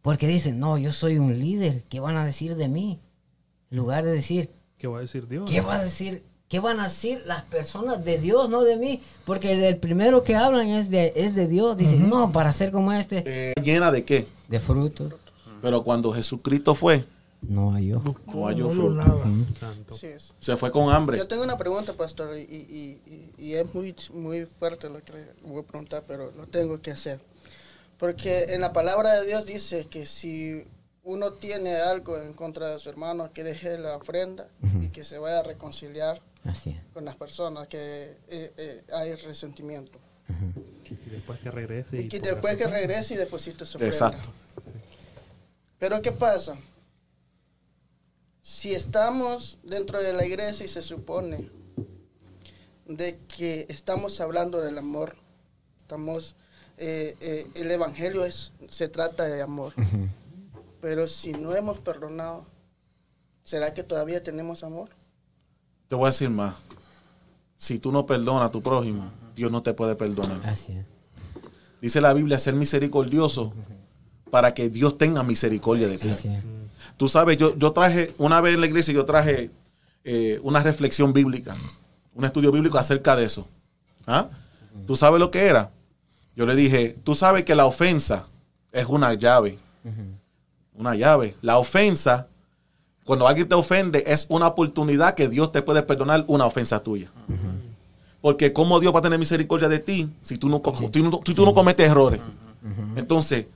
porque 0.00 0.26
dicen, 0.26 0.58
no, 0.58 0.78
yo 0.78 0.92
soy 0.92 1.18
un 1.18 1.38
líder, 1.38 1.82
¿qué 1.84 2.00
van 2.00 2.16
a 2.16 2.24
decir 2.24 2.56
de 2.56 2.68
mí? 2.68 3.00
En 3.70 3.76
lugar 3.76 4.04
de 4.04 4.12
decir, 4.12 4.50
¿Qué 4.78 4.86
va 4.86 4.98
a 4.98 5.00
decir 5.02 5.28
Dios? 5.28 5.50
¿qué 5.50 5.60
va 5.60 5.76
a 5.76 5.84
decir? 5.84 6.24
¿Qué 6.52 6.60
van 6.60 6.80
a 6.80 6.84
decir 6.88 7.22
las 7.24 7.44
personas 7.44 8.04
de 8.04 8.18
Dios, 8.18 8.50
no 8.50 8.62
de 8.62 8.76
mí? 8.76 9.00
Porque 9.24 9.52
el, 9.52 9.62
el 9.64 9.78
primero 9.78 10.22
que 10.22 10.36
hablan 10.36 10.68
es 10.68 10.90
de, 10.90 11.10
es 11.16 11.34
de 11.34 11.48
Dios. 11.48 11.78
Dicen, 11.78 12.10
no, 12.10 12.30
para 12.30 12.52
ser 12.52 12.70
como 12.70 12.92
este, 12.92 13.22
Eh, 13.24 13.54
¿Llena 13.62 13.90
de 13.90 14.04
qué? 14.04 14.26
de 14.48 14.60
frutos, 14.60 15.14
Pero 15.62 15.82
cuando 15.82 16.12
Jesucristo 16.12 16.74
fue, 16.74 17.06
no 17.40 17.72
hay 17.74 17.86
yo. 17.86 18.02
no 18.26 18.44
halló 18.44 18.68
No, 18.68 18.70
fruto. 18.74 19.96
Se 20.40 20.56
fue 20.58 20.70
con 20.70 20.90
hambre. 20.90 21.16
Yo 21.16 21.26
tengo 21.26 21.42
una 21.42 21.56
pregunta, 21.56 21.94
pastor, 21.94 22.36
y, 22.36 22.42
y- 22.42 23.00
y- 23.06 23.32
y 23.46 23.54
es 23.54 23.74
muy, 23.74 23.94
muy 24.12 24.44
fuerte 24.44 24.90
lo 24.90 25.02
que 25.02 25.12
le 25.14 25.26
voy 25.44 25.62
a 25.62 25.66
preguntar, 25.66 26.04
pero 26.06 26.32
lo 26.36 26.46
tengo 26.48 26.82
que 26.82 26.90
hacer. 26.90 27.18
Porque 27.96 28.44
en 28.50 28.60
la 28.60 28.74
palabra 28.74 29.18
de 29.18 29.26
Dios 29.26 29.46
dice 29.46 29.86
que 29.86 30.04
si 30.04 30.64
uno 31.02 31.32
tiene 31.32 31.76
algo 31.76 32.18
en 32.18 32.34
contra 32.34 32.68
de 32.72 32.78
su 32.78 32.90
hermano, 32.90 33.30
que 33.32 33.42
deje 33.42 33.78
la 33.78 33.96
ofrenda 33.96 34.48
y 34.82 34.88
que 34.88 35.02
se 35.02 35.16
vaya 35.16 35.38
a 35.40 35.42
reconciliar 35.44 36.20
Así 36.44 36.70
es. 36.70 36.80
con 36.92 37.04
las 37.04 37.16
personas, 37.16 37.68
que 37.68 38.18
eh, 38.28 38.52
eh, 38.56 38.84
hay 38.92 39.14
resentimiento. 39.14 39.98
Y 40.90 41.10
después 41.10 41.38
que 41.40 41.50
regrese. 41.50 42.00
Y 42.00 42.08
que 42.08 42.20
después 42.20 42.52
su- 42.54 42.58
que 42.58 42.66
regrese 42.66 43.14
y 43.14 43.16
deposite 43.16 43.64
su. 43.64 43.78
Exacto. 43.82 44.30
Pero 45.78 46.00
¿qué 46.02 46.12
pasa? 46.12 46.56
Si 48.40 48.74
estamos 48.74 49.58
dentro 49.62 50.02
de 50.02 50.12
la 50.12 50.24
iglesia 50.26 50.64
y 50.64 50.68
se 50.68 50.82
supone 50.82 51.48
de 52.86 53.18
que 53.28 53.66
estamos 53.68 54.20
hablando 54.20 54.60
del 54.60 54.78
amor, 54.78 55.14
estamos, 55.78 56.34
eh, 56.76 57.16
eh, 57.20 57.46
el 57.54 57.70
evangelio 57.70 58.24
es, 58.24 58.52
se 58.68 58.88
trata 58.88 59.24
de 59.24 59.42
amor. 59.42 59.72
Pero 60.80 61.06
si 61.06 61.32
no 61.32 61.54
hemos 61.54 61.78
perdonado, 61.80 62.44
¿será 63.44 63.72
que 63.74 63.84
todavía 63.84 64.22
tenemos 64.22 64.64
amor? 64.64 64.90
Te 65.92 65.96
voy 65.96 66.06
a 66.06 66.08
decir 66.08 66.30
más. 66.30 66.54
Si 67.54 67.78
tú 67.78 67.92
no 67.92 68.06
perdonas 68.06 68.48
a 68.48 68.50
tu 68.50 68.62
prójimo, 68.62 69.12
Dios 69.36 69.52
no 69.52 69.62
te 69.62 69.74
puede 69.74 69.94
perdonar. 69.94 70.40
Así 70.46 70.72
es. 70.72 70.86
Dice 71.82 72.00
la 72.00 72.14
Biblia 72.14 72.38
ser 72.38 72.54
misericordioso 72.54 73.52
para 74.30 74.54
que 74.54 74.70
Dios 74.70 74.96
tenga 74.96 75.22
misericordia 75.22 75.86
de 75.88 75.98
ti. 75.98 76.08
Así 76.08 76.28
es. 76.28 76.44
Tú 76.96 77.10
sabes, 77.10 77.36
yo, 77.36 77.54
yo 77.58 77.72
traje, 77.72 78.14
una 78.16 78.40
vez 78.40 78.54
en 78.54 78.62
la 78.62 78.68
iglesia, 78.68 78.94
yo 78.94 79.04
traje 79.04 79.50
eh, 80.02 80.40
una 80.42 80.62
reflexión 80.62 81.12
bíblica, 81.12 81.54
un 82.14 82.24
estudio 82.24 82.50
bíblico 82.50 82.78
acerca 82.78 83.14
de 83.14 83.26
eso. 83.26 83.46
¿Ah? 84.06 84.28
¿Tú 84.86 84.96
sabes 84.96 85.20
lo 85.20 85.30
que 85.30 85.44
era? 85.44 85.72
Yo 86.34 86.46
le 86.46 86.56
dije, 86.56 86.96
tú 87.04 87.14
sabes 87.14 87.44
que 87.44 87.54
la 87.54 87.66
ofensa 87.66 88.24
es 88.72 88.86
una 88.86 89.12
llave. 89.12 89.58
Una 90.72 90.94
llave. 90.94 91.36
La 91.42 91.58
ofensa, 91.58 92.28
cuando 93.04 93.26
alguien 93.26 93.48
te 93.48 93.54
ofende, 93.54 94.02
es 94.06 94.26
una 94.28 94.46
oportunidad 94.46 95.14
que 95.14 95.28
Dios 95.28 95.50
te 95.52 95.62
puede 95.62 95.82
perdonar 95.82 96.24
una 96.28 96.46
ofensa 96.46 96.82
tuya. 96.82 97.10
Porque 98.20 98.52
¿cómo 98.52 98.78
Dios 98.78 98.94
va 98.94 99.00
a 99.00 99.02
tener 99.02 99.18
misericordia 99.18 99.68
de 99.68 99.80
ti 99.80 100.08
si 100.22 100.38
tú 100.38 100.48
no, 100.48 100.62
co- 100.62 100.72
tú 100.90 101.02
no- 101.02 101.20
si 101.26 101.34
tú 101.34 101.44
no 101.44 101.52
cometes 101.54 101.90
errores? 101.90 102.20
Entonces, 102.96 103.46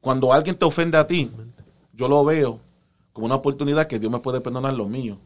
cuando 0.00 0.32
alguien 0.32 0.56
te 0.56 0.64
ofende 0.64 0.96
a 0.98 1.06
ti, 1.06 1.30
yo 1.92 2.08
lo 2.08 2.24
veo 2.24 2.58
como 3.12 3.26
una 3.26 3.34
oportunidad 3.36 3.86
que 3.86 3.98
Dios 3.98 4.10
me 4.10 4.18
puede 4.20 4.40
perdonar 4.40 4.72
lo 4.74 4.86
mío. 4.88 5.18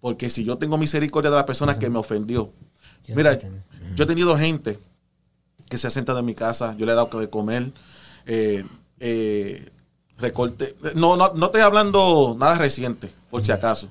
Porque 0.00 0.28
si 0.30 0.44
yo 0.44 0.58
tengo 0.58 0.76
misericordia 0.78 1.30
de 1.30 1.36
la 1.36 1.46
persona 1.46 1.78
que 1.78 1.88
me 1.90 1.98
ofendió, 1.98 2.50
mira, 3.16 3.38
yo 3.94 4.04
he 4.04 4.06
tenido 4.06 4.36
gente 4.36 4.78
que 5.68 5.78
se 5.78 5.90
sienta 5.90 6.18
en 6.18 6.24
mi 6.24 6.34
casa, 6.34 6.74
yo 6.76 6.84
le 6.86 6.92
he 6.92 6.94
dado 6.94 7.18
de 7.20 7.30
comer, 7.30 7.70
eh, 8.26 8.64
eh, 9.00 9.70
recorte. 10.18 10.76
No, 10.94 11.16
no, 11.16 11.32
no 11.34 11.46
estoy 11.46 11.62
hablando 11.62 12.36
nada 12.38 12.58
reciente, 12.58 13.10
por 13.30 13.44
si 13.44 13.52
acaso. 13.52 13.88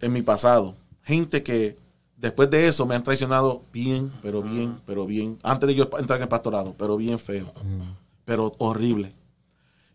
En 0.00 0.12
mi 0.12 0.22
pasado, 0.22 0.74
gente 1.02 1.42
que 1.42 1.76
después 2.16 2.50
de 2.50 2.68
eso 2.68 2.86
me 2.86 2.94
han 2.94 3.02
traicionado 3.02 3.62
bien, 3.72 4.10
pero 4.22 4.42
bien, 4.42 4.80
pero 4.86 5.06
bien. 5.06 5.38
Antes 5.42 5.68
de 5.68 5.74
yo 5.74 5.84
entrar 5.98 6.18
en 6.18 6.22
el 6.22 6.28
pastorado, 6.28 6.74
pero 6.78 6.96
bien 6.96 7.18
feo, 7.18 7.52
pero 8.24 8.54
horrible. 8.58 9.12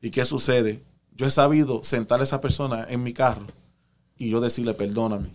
¿Y 0.02 0.11
qué 0.11 0.26
sucede? 0.26 0.84
Yo 1.15 1.26
he 1.26 1.31
sabido 1.31 1.84
sentar 1.84 2.19
a 2.19 2.23
esa 2.23 2.41
persona 2.41 2.85
en 2.89 3.02
mi 3.02 3.14
carro 3.14 3.47
y 4.18 4.30
yo 4.30 4.39
decirle, 4.41 4.73
perdóname 4.73 5.30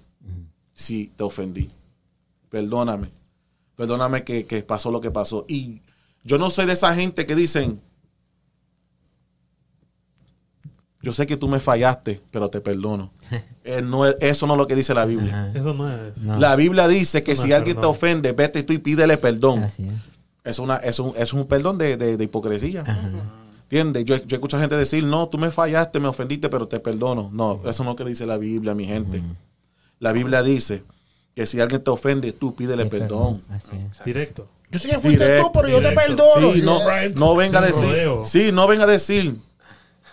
si 0.75 1.09
te 1.09 1.25
ofendí. 1.25 1.69
Perdóname. 2.49 3.11
Perdóname 3.77 4.25
que, 4.25 4.47
que 4.47 4.63
pasó 4.63 4.91
lo 4.91 5.01
que 5.01 5.11
pasó. 5.11 5.45
Y 5.49 5.81
yo 6.23 6.39
no 6.39 6.51
soy 6.51 6.67
de 6.67 6.75
esa 6.75 6.95
gente 6.95 7.27
que 7.27 7.35
dicen, 7.35 7.81
yo 11.03 11.13
sé 11.13 11.27
que 11.27 11.37
tú 11.37 11.49
me 11.49 11.61
fallaste, 11.61 12.21
pero 12.31 12.49
te 12.51 12.61
perdono. 12.61 13.11
Eh, 13.63 13.83
no 13.83 14.07
es- 14.07 14.17
eso 14.21 14.47
no 14.47 14.55
es 14.55 14.59
lo 14.59 14.67
que 14.67 14.75
dice 14.75 14.95
la 14.95 15.05
Biblia. 15.05 15.53
Eso 15.55 15.75
no 15.75 15.89
es. 15.93 16.17
No. 16.17 16.39
La 16.41 16.57
Biblia 16.57 16.89
dice 16.89 17.23
que 17.23 17.35
no 17.35 17.43
si 17.43 17.53
alguien 17.53 17.79
te 17.79 17.87
ofende, 17.87 18.33
vete 18.33 18.63
tú 18.63 18.73
y 18.73 18.79
pídele 18.79 19.19
perdón. 19.19 19.65
Así 19.65 19.85
es. 19.87 19.93
Es, 20.43 20.59
una, 20.59 20.77
es, 20.77 20.99
un, 20.99 21.13
es 21.15 21.33
un 21.35 21.47
perdón 21.47 21.77
de, 21.77 21.99
de- 21.99 22.17
de 22.17 22.25
hipocresía. 22.25 22.83
¿Entiendes? 23.65 24.07
Yo, 24.07 24.17
yo 24.17 24.37
escucho 24.37 24.59
gente 24.59 24.77
decir, 24.77 25.05
no, 25.05 25.29
tú 25.29 25.37
me 25.37 25.51
fallaste, 25.51 26.01
me 26.01 26.09
ofendiste, 26.09 26.49
pero 26.49 26.67
te 26.69 26.81
perdono. 26.81 27.29
No, 27.33 27.61
eso 27.69 27.85
no 27.85 27.91
es 27.91 27.99
lo 27.99 28.05
que 28.05 28.11
dice 28.11 28.25
la 28.27 28.39
Biblia, 28.39 28.75
mi 28.75 28.87
gente. 28.87 29.23
La 29.99 30.13
Biblia 30.13 30.43
dice 30.43 30.83
que 31.37 31.45
si 31.45 31.61
alguien 31.61 31.85
te 31.85 31.91
ofende, 31.91 32.33
tú 32.33 32.55
pídele 32.55 32.85
De 32.85 32.91
perdón. 32.91 33.43
Así 33.51 33.77
es. 33.77 34.03
Directo. 34.05 34.49
Yo 34.71 34.79
sé 34.79 34.89
que 34.89 34.99
fuiste 34.99 35.23
Directo, 35.23 35.51
tú, 35.53 35.53
pero 35.61 35.69
yo 35.69 35.81
te 35.83 35.93
perdono. 35.93 36.53
Sí, 36.55 36.63
no, 36.63 36.79
Right. 36.89 37.19
no 37.19 37.37
venga 37.37 37.59
a 37.59 37.63
decir. 37.63 37.85
rodeo. 37.85 38.25
Sí, 38.25 38.51
no 38.53 38.67
venga 38.67 38.85
a 38.85 38.89
decir. 38.89 39.37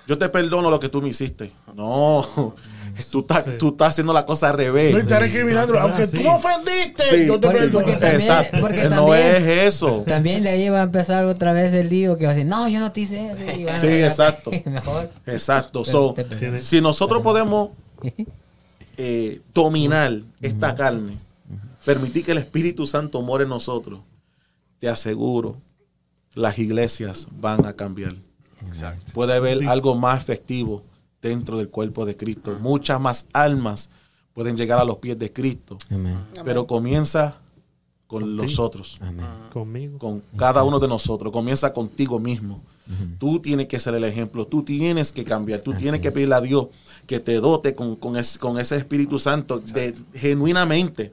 Yo 0.08 0.18
te 0.18 0.30
perdono 0.30 0.70
lo 0.72 0.80
que 0.80 0.90
tú 0.90 1.02
me 1.02 1.10
hiciste. 1.10 1.52
No. 1.76 2.56
Tú 3.12 3.20
estás, 3.20 3.46
Sí. 3.46 3.52
tú 3.60 3.68
estás 3.70 3.90
haciendo 3.90 4.12
la 4.12 4.26
cosa 4.26 4.48
al 4.48 4.54
No 4.54 4.58
revés. 4.58 4.96
estás 4.96 5.20
recriminando. 5.20 5.78
Ah, 5.78 5.84
Aunque 5.84 6.08
sí. 6.08 6.18
tú 6.18 6.24
me 6.24 6.30
ofendiste, 6.30 7.04
Sí. 7.04 7.26
yo 7.28 7.40
te 7.40 7.46
Porque- 7.46 7.60
perdono. 7.60 7.74
porque 7.86 7.92
también- 7.92 8.22
Exacto. 8.22 8.58
porque 8.60 8.84
no 8.86 8.90
también- 8.90 9.36
es 9.36 9.44
eso. 9.76 10.04
También 10.08 10.42
de 10.44 10.50
ahí 10.50 10.70
va 10.70 10.80
a 10.80 10.84
empezar 10.84 11.24
otra 11.26 11.54
vez 11.54 11.72
el 11.76 11.90
lío 11.90 12.18
que 12.18 12.26
va 12.26 12.32
a 12.32 12.34
decir, 12.34 12.50
no, 12.50 12.68
yo 12.68 12.80
no 12.80 12.92
te 12.92 13.02
hice 13.02 13.28
eso. 13.30 13.60
y 13.60 13.76
Sí, 13.80 13.88
exacto. 14.04 14.50
Mejor. 14.66 15.12
Exacto. 15.28 15.84
So, 15.86 16.16
si 16.60 16.82
nosotros 16.82 17.22
podemos 17.22 17.70
eh, 18.98 19.42
dominar 19.54 20.14
esta 20.42 20.74
carne, 20.74 21.20
permitir 21.86 22.26
que 22.26 22.32
el 22.32 22.40
Espíritu 22.40 22.88
Santo 22.88 23.22
more 23.22 23.44
en 23.44 23.50
nosotros, 23.50 24.00
te 24.80 24.90
aseguro, 24.90 25.58
las 26.34 26.58
iglesias 26.58 27.28
van 27.32 27.64
a 27.68 27.74
cambiar. 27.74 28.16
Exacto. 28.66 29.12
Puede 29.14 29.36
haber 29.36 29.68
algo 29.68 29.96
más 29.96 30.22
efectivo 30.22 30.84
dentro 31.22 31.58
del 31.58 31.70
cuerpo 31.70 32.06
de 32.06 32.16
Cristo. 32.16 32.58
Muchas 32.62 33.00
más 33.00 33.28
almas 33.34 33.90
pueden 34.34 34.56
llegar 34.56 34.80
a 34.80 34.84
los 34.86 34.98
pies 34.98 35.18
de 35.20 35.32
Cristo, 35.34 35.78
Amén. 35.90 36.18
pero 36.44 36.66
comienza 36.68 37.36
con 38.08 38.22
Contigo. 38.22 38.44
nosotros, 38.44 38.98
Amén. 39.02 39.26
Conmigo. 39.52 39.98
con 40.00 40.24
cada 40.38 40.64
uno 40.64 40.80
de 40.80 40.88
nosotros. 40.88 41.32
Comienza 41.34 41.74
contigo 41.74 42.20
mismo. 42.20 42.62
Tú 43.20 43.40
tienes 43.42 43.68
que 43.68 43.80
ser 43.80 43.96
el 43.96 44.06
ejemplo, 44.06 44.48
tú 44.48 44.64
tienes 44.64 45.12
que 45.12 45.26
cambiar, 45.26 45.60
tú 45.60 45.72
Así 45.72 45.82
tienes 45.82 46.00
que 46.00 46.10
pedirle 46.10 46.36
a 46.36 46.40
Dios 46.40 46.68
que 47.06 47.20
te 47.20 47.34
dote 47.36 47.76
con, 47.76 47.98
con, 47.98 48.16
es- 48.16 48.38
con 48.38 48.58
ese 48.58 48.78
Espíritu 48.78 49.20
Santo 49.20 49.60
de, 49.60 49.94
genuinamente. 50.14 51.12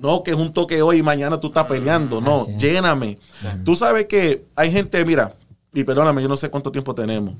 No 0.00 0.22
que 0.22 0.30
es 0.30 0.36
un 0.38 0.50
toque 0.50 0.80
hoy 0.80 0.98
y 0.98 1.02
mañana 1.02 1.38
tú 1.38 1.48
estás 1.48 1.66
peleando, 1.66 2.22
no, 2.22 2.46
lléname. 2.56 3.18
Tú 3.66 3.74
sabes 3.76 4.06
que 4.06 4.46
hay 4.56 4.72
gente, 4.72 5.04
mira, 5.04 5.34
y 5.72 5.84
perdóname, 5.84 6.22
yo 6.22 6.28
no 6.28 6.36
sé 6.36 6.48
cuánto 6.50 6.70
tiempo 6.72 6.94
tenemos, 6.94 7.34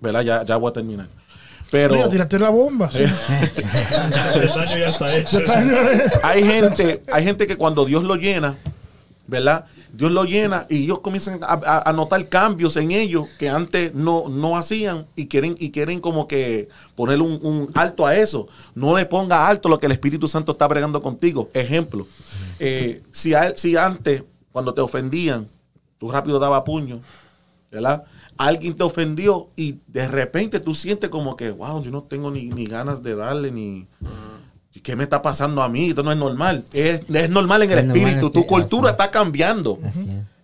¿verdad? 0.00 0.22
Ya, 0.22 0.44
ya 0.44 0.56
voy 0.56 0.70
a 0.70 0.72
terminar. 0.72 1.06
Pero 1.70 1.94
Mira, 1.96 2.08
tiraste 2.08 2.38
la 2.38 2.50
bomba. 2.50 2.90
sí. 2.90 2.98
El 4.40 4.48
daño 4.48 4.78
ya 4.78 4.88
está 4.88 5.16
hecho. 5.16 5.40
hay 6.22 6.44
gente, 6.44 7.02
hay 7.12 7.24
gente 7.24 7.46
que 7.46 7.56
cuando 7.56 7.84
Dios 7.84 8.04
lo 8.04 8.14
llena, 8.16 8.54
¿verdad? 9.26 9.64
Dios 9.92 10.12
lo 10.12 10.24
llena 10.24 10.66
y 10.68 10.84
ellos 10.84 11.00
comienzan 11.00 11.40
a, 11.42 11.54
a- 11.54 11.90
a 11.90 11.92
notar 11.92 12.28
cambios 12.28 12.76
en 12.76 12.90
ellos 12.92 13.26
que 13.38 13.48
antes 13.48 13.94
no, 13.94 14.28
no 14.28 14.56
hacían 14.56 15.06
y 15.16 15.26
quieren, 15.26 15.56
y 15.58 15.70
quieren 15.70 16.00
como 16.00 16.28
que 16.28 16.68
poner 16.94 17.20
un, 17.22 17.40
un 17.42 17.70
alto 17.74 18.06
a 18.06 18.14
eso. 18.14 18.46
No 18.74 18.96
le 18.96 19.06
ponga 19.06 19.48
alto 19.48 19.68
lo 19.68 19.78
que 19.78 19.86
el 19.86 19.92
Espíritu 19.92 20.28
Santo 20.28 20.52
está 20.52 20.68
bregando 20.68 21.00
contigo. 21.02 21.50
Ejemplo, 21.54 22.06
eh, 22.60 23.02
si, 23.10 23.34
a 23.34 23.56
si 23.56 23.76
antes, 23.76 24.22
cuando 24.52 24.72
te 24.74 24.82
ofendían, 24.82 25.48
tú 25.98 26.10
rápido 26.12 26.38
daba 26.38 26.62
puño, 26.62 27.00
¿verdad? 27.76 28.04
Alguien 28.36 28.74
te 28.74 28.82
ofendió 28.82 29.50
y 29.56 29.76
de 29.86 30.08
repente 30.08 30.60
tú 30.60 30.74
sientes 30.74 31.10
como 31.10 31.36
que, 31.36 31.50
wow, 31.50 31.82
yo 31.82 31.90
no 31.90 32.02
tengo 32.02 32.30
ni, 32.30 32.46
ni 32.46 32.66
ganas 32.66 33.02
de 33.02 33.14
darle, 33.14 33.50
ni... 33.50 33.86
¿Qué 34.82 34.94
me 34.94 35.04
está 35.04 35.22
pasando 35.22 35.62
a 35.62 35.68
mí? 35.68 35.88
Esto 35.88 36.02
no 36.02 36.12
es 36.12 36.18
normal. 36.18 36.64
Es, 36.72 37.02
es 37.08 37.30
normal 37.30 37.62
en 37.62 37.72
el 37.72 37.78
Es 37.78 37.84
espíritu. 37.86 38.30
Tu 38.30 38.46
cultura 38.46 38.90
está 38.90 39.10
cambiando. 39.10 39.78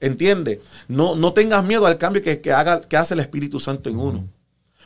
¿Entiendes? 0.01 0.61
No, 0.89 1.15
no 1.15 1.33
tengas 1.33 1.63
miedo 1.65 1.87
al 1.87 1.99
cambio 1.99 2.23
que, 2.23 2.41
que 2.41 2.53
haga, 2.53 2.81
que 2.81 2.97
hace 2.97 3.15
el 3.15 3.21
Espíritu 3.21 3.61
Santo 3.61 3.89
en 3.89 3.99
uno. 3.99 4.25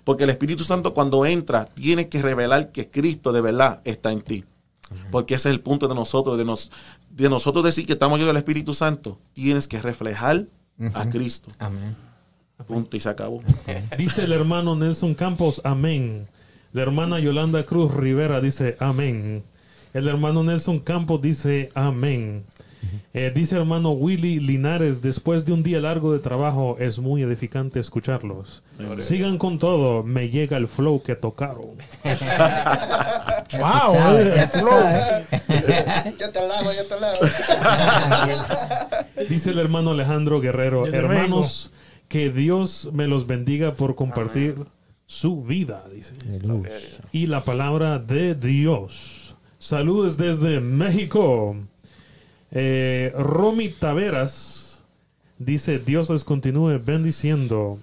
Porque 0.05 0.25
el 0.25 0.31
Espíritu 0.31 0.63
Santo 0.65 0.93
cuando 0.93 1.25
entra 1.25 1.65
tiene 1.65 2.09
que 2.09 2.21
revelar 2.21 2.71
que 2.71 2.91
Cristo 2.91 3.33
de 3.33 3.41
verdad 3.41 3.81
está 3.85 4.13
en 4.13 4.21
ti. 4.21 4.45
Porque 5.11 5.35
ese 5.35 5.49
es 5.49 5.55
el 5.55 5.61
punto 5.61 5.89
de 5.89 5.95
nosotros, 5.95 6.39
de, 6.39 6.45
nos, 6.45 6.71
de 7.11 7.29
nosotros 7.29 7.65
decir 7.65 7.87
que 7.87 7.95
estamos 7.95 8.19
llenos 8.19 8.35
del 8.35 8.39
Espíritu 8.39 8.75
Santo. 8.75 9.19
Tienes 9.33 9.67
que 9.67 9.81
reflejar 9.81 10.47
a 10.93 11.09
Cristo. 11.09 11.51
Amén. 11.59 11.97
Punto 12.65 12.97
y 12.97 13.01
se 13.01 13.09
acabó. 13.09 13.43
Dice 13.99 14.25
el 14.25 14.33
hermano 14.33 14.77
Nelson 14.77 15.15
Campos, 15.15 15.61
amén. 15.65 16.27
La 16.73 16.83
hermana 16.83 17.19
Yolanda 17.21 17.65
Cruz 17.65 17.95
Rivera 17.95 18.41
dice, 18.41 18.77
amén. 18.81 19.45
El 19.95 20.09
hermano 20.09 20.45
Nelson 20.45 20.81
Campos 20.81 21.23
dice, 21.23 21.71
amén. 21.75 22.45
Eh, 23.15 23.33
dice 23.35 23.57
hermano 23.57 23.93
Willy 23.93 24.41
Linares, 24.41 25.01
después 25.01 25.45
de 25.47 25.53
un 25.53 25.63
día 25.63 25.81
largo 25.81 26.13
de 26.13 26.19
trabajo, 26.19 26.77
es 26.79 26.99
muy 26.99 27.23
edificante 27.23 27.81
escucharlos. 27.81 28.63
Sigan 28.99 29.39
con 29.39 29.59
todo, 29.59 30.03
me 30.03 30.29
llega 30.29 30.59
el 30.59 30.69
flow 30.69 31.03
que 31.03 31.15
tocaron. 31.15 31.77
Wow, 33.53 33.95
sabes, 33.95 34.37
eh, 34.37 34.49
flow. 34.49 36.15
Yo 36.19 36.31
te 36.31 36.49
lavo, 36.49 36.73
yo 36.73 36.85
te 36.85 37.01
lavo. 37.01 37.19
Dice 39.29 39.51
el 39.51 39.61
hermano 39.61 39.93
Alejandro 39.93 40.41
Guerrero, 40.41 40.85
hermanos, 40.87 41.71
que 42.09 42.31
Dios 42.31 42.91
me 42.93 43.07
los 43.07 43.27
bendiga 43.27 43.75
por 43.75 43.95
compartir 43.95 44.57
su 45.07 45.43
vida, 45.45 45.85
dice. 45.93 46.15
Aleluya. 46.29 46.71
y 47.13 47.27
la 47.27 47.43
palabra 47.45 47.99
de 47.99 48.35
Dios. 48.35 49.37
Saludos 49.59 50.17
desde 50.17 50.61
México. 50.61 51.57
Eh, 52.51 53.13
Romy 53.17 53.69
Taveras 53.69 54.85
dice, 55.39 55.79
Dios 55.79 56.11
les 56.11 56.25
continúe 56.25 56.79
bendiciendo. 56.85 57.79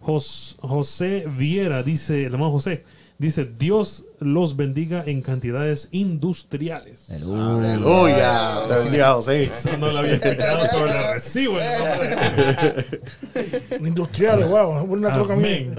Jos- 0.00 0.56
José 0.60 1.26
Viera 1.38 1.82
dice, 1.82 2.20
el 2.26 2.32
hermano 2.34 2.50
José, 2.52 2.84
dice, 3.24 3.48
Dios 3.58 4.04
los 4.20 4.56
bendiga 4.56 5.02
en 5.06 5.20
cantidades 5.22 5.88
industriales. 5.90 7.08
Aleluya. 7.10 8.60
Te 8.68 8.74
bendiga, 8.76 9.12
José. 9.14 9.44
Eso 9.44 9.76
no 9.76 9.88
lo 9.88 9.98
había 9.98 10.14
escuchado, 10.14 10.66
pero 10.72 10.86
le 10.86 11.12
recibo 11.12 11.58
Industriales, 13.80 14.48
wow. 14.48 14.82
Una 14.84 15.12
troca 15.12 15.34
mía. 15.36 15.44
Amén. 15.46 15.74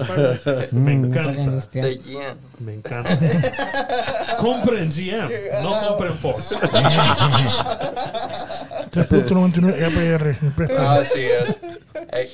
Me 0.72 0.96
Mm, 0.96 1.04
encanta. 1.06 1.68
Me 2.60 2.74
encanta. 2.74 3.18
compren 4.38 4.90
GM, 4.90 5.28
no 5.62 5.72
compren 5.88 6.14
Ford. 6.14 6.40
3.99 8.90 9.84
APR. 9.84 10.36
me. 10.56 11.00
Así 11.00 11.20
es. 11.20 11.56
Ey, 12.12 12.28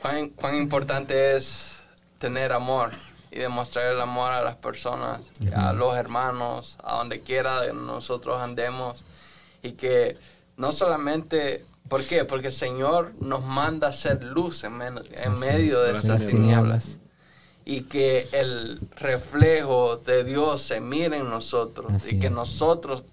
cuán, 0.00 0.28
cuán 0.30 0.54
importante 0.56 1.36
es 1.36 1.72
tener 2.18 2.52
amor 2.52 2.90
y 3.30 3.38
demostrar 3.38 3.92
el 3.92 4.00
amor 4.00 4.32
a 4.32 4.42
las 4.42 4.56
personas, 4.56 5.20
a 5.54 5.72
los 5.72 5.96
hermanos, 5.96 6.76
a 6.82 6.96
donde 6.96 7.20
quiera 7.20 7.60
de 7.60 7.72
nosotros 7.72 8.40
andemos. 8.40 9.04
Y 9.62 9.72
que 9.72 10.16
no 10.56 10.72
solamente, 10.72 11.64
¿por 11.88 12.04
qué? 12.04 12.24
Porque 12.24 12.48
el 12.48 12.52
Señor 12.52 13.12
nos 13.20 13.44
manda 13.44 13.88
a 13.88 13.92
ser 13.92 14.22
luz 14.22 14.64
en, 14.64 14.80
en 14.80 15.38
medio 15.38 15.80
de 15.80 15.92
Gracias 15.92 16.14
estas 16.14 16.30
tinieblas. 16.30 16.98
Y 17.64 17.82
que 17.82 18.26
el 18.32 18.80
reflejo 18.96 19.96
de 19.98 20.24
Dios 20.24 20.62
se 20.62 20.80
mire 20.80 21.18
en 21.18 21.28
nosotros 21.28 21.92
Así 21.92 22.16
y 22.16 22.18
que 22.18 22.28
es. 22.28 22.32
nosotros 22.32 23.04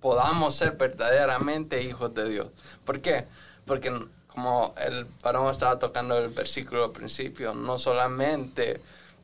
podamos 0.00 0.54
ser 0.54 0.72
verdaderamente 0.72 1.82
hijos 1.82 2.14
de 2.14 2.28
Dios. 2.28 2.46
¿Por 2.86 3.00
qué? 3.00 3.26
Porque 3.66 3.92
como 4.26 4.74
el 4.78 5.06
varón 5.22 5.50
estaba 5.50 5.78
tocando 5.78 6.16
el 6.16 6.28
versículo 6.28 6.84
al 6.84 6.92
principio, 6.92 7.52
no 7.52 7.78
solamente 7.78 8.80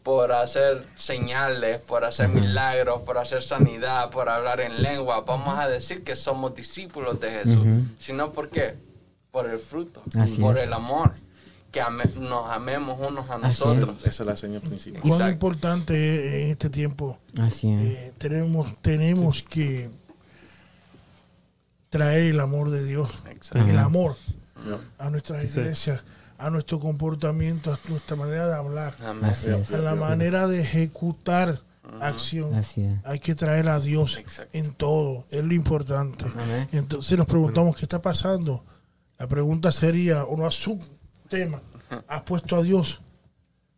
por 0.07 0.31
hacer 0.31 0.87
señales, 0.95 1.81
por 1.81 2.05
hacer 2.05 2.29
milagros, 2.29 3.01
por 3.03 3.19
hacer 3.19 3.43
sanidad, 3.43 4.09
por 4.11 4.29
hablar 4.29 4.61
en 4.61 4.81
lengua, 4.81 5.23
vamos 5.27 5.59
a 5.59 5.67
decir 5.69 6.05
que 6.05 6.15
somos 6.15 6.55
discípulos 6.55 7.19
de 7.21 7.29
Jesús, 7.33 7.57
Ujú. 7.57 7.83
sino 7.99 8.31
por 8.31 8.49
qué? 8.49 8.77
Por 9.33 9.51
el 9.51 9.59
fruto, 9.59 10.05
Así 10.17 10.41
por 10.41 10.59
es. 10.59 10.63
el 10.63 10.73
amor, 10.75 11.15
que 11.73 11.81
ame- 11.81 12.05
nos 12.21 12.49
amemos 12.49 13.01
unos 13.01 13.29
a 13.29 13.35
Así 13.35 13.47
es. 13.49 13.59
nosotros. 13.59 13.97
Esa 14.07 14.23
es 14.23 14.27
la 14.29 14.37
señal 14.37 14.61
principal. 14.61 15.01
Cuán 15.03 15.15
Exacto. 15.15 15.33
importante 15.33 15.95
es 16.39 16.45
en 16.45 16.51
este 16.53 16.71
tiempo. 16.71 17.19
Así 17.41 17.69
es. 17.73 17.81
Eh, 17.83 18.13
tenemos 18.17 18.77
tenemos 18.83 19.43
que 19.43 19.91
traer 21.91 22.23
el 22.23 22.39
amor 22.39 22.71
de 22.71 22.85
Dios, 22.85 23.11
Exacto. 23.29 23.59
el 23.69 23.77
amor 23.79 24.15
a 24.99 25.11
nuestras 25.11 25.43
Sí. 25.51 25.61
A 26.39 26.51
nuestro 26.51 26.79
comportamiento, 26.81 27.73
a 27.73 27.79
nuestra 27.89 28.17
manera 28.17 28.47
de 28.49 28.55
hablar, 28.57 28.95
a 29.01 29.79
la 29.79 29.95
manera 29.95 30.47
de 30.47 30.61
ejecutar 30.61 31.61
acción. 32.01 32.53
Hay 33.05 33.19
que 33.21 33.35
traer 33.35 33.69
a 33.69 33.79
Dios 33.81 34.17
Exacto. 34.19 34.57
en 34.59 34.73
todo, 34.73 35.25
es 35.31 35.43
lo 35.45 35.55
importante. 35.55 36.25
Amén. 36.37 36.69
Entonces 36.73 37.17
nos 37.17 37.27
preguntamos 37.27 37.77
qué 37.77 37.83
está 37.83 38.01
pasando. 38.03 38.65
La 39.19 39.27
pregunta 39.27 39.71
sería, 39.73 40.25
uno 40.25 40.51
subtema, 40.51 41.63
¿has 42.09 42.23
puesto 42.23 42.57
a 42.57 42.63
Dios 42.63 43.01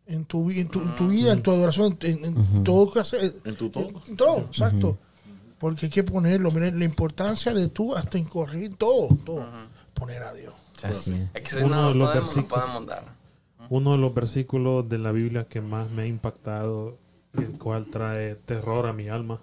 en 0.07 0.25
tu, 0.25 0.45
vi- 0.45 0.59
en 0.59 0.67
tu, 0.67 0.81
en 0.81 0.95
tu 0.95 1.07
vida, 1.07 1.31
en 1.33 1.41
tu 1.41 1.51
adoración, 1.51 1.97
en, 2.01 2.25
en 2.25 2.63
todo 2.63 2.91
que 2.91 2.99
haces? 2.99 3.35
En 3.45 3.55
tu 3.55 3.69
todo. 3.69 3.87
En 4.07 4.17
todo, 4.17 4.39
exacto. 4.39 4.97
Porque 5.59 5.85
hay 5.85 5.89
que 5.91 6.03
ponerlo, 6.03 6.51
miren, 6.51 6.79
la 6.79 6.85
importancia 6.85 7.53
de 7.53 7.67
tú 7.67 7.93
hasta 7.95 8.17
en 8.17 8.25
corregir 8.25 8.75
todo, 8.75 9.09
todo. 9.25 9.45
Poner 9.93 10.23
a 10.23 10.33
Dios. 10.33 10.53
Así 10.83 11.13
es. 11.13 11.19
Es 11.33 11.43
que 11.43 11.59
si 11.59 11.63
Uno 11.63 11.75
no 11.75 11.89
de 11.89 11.95
los 11.95 12.07
podemos, 12.09 12.35
no 12.35 12.41
versículos- 12.41 12.59
podemos 12.63 12.85
dar. 12.87 13.03
Uno 13.69 13.91
de 13.91 13.97
los 13.97 14.13
versículos 14.13 14.89
de 14.89 14.97
la 14.97 15.11
Biblia 15.11 15.45
que 15.47 15.61
más 15.61 15.89
me 15.91 16.03
ha 16.03 16.07
impactado, 16.07 16.97
y 17.37 17.41
el 17.41 17.57
cual 17.59 17.85
trae 17.87 18.35
terror 18.35 18.87
a 18.87 18.93
mi 18.93 19.09
alma, 19.09 19.41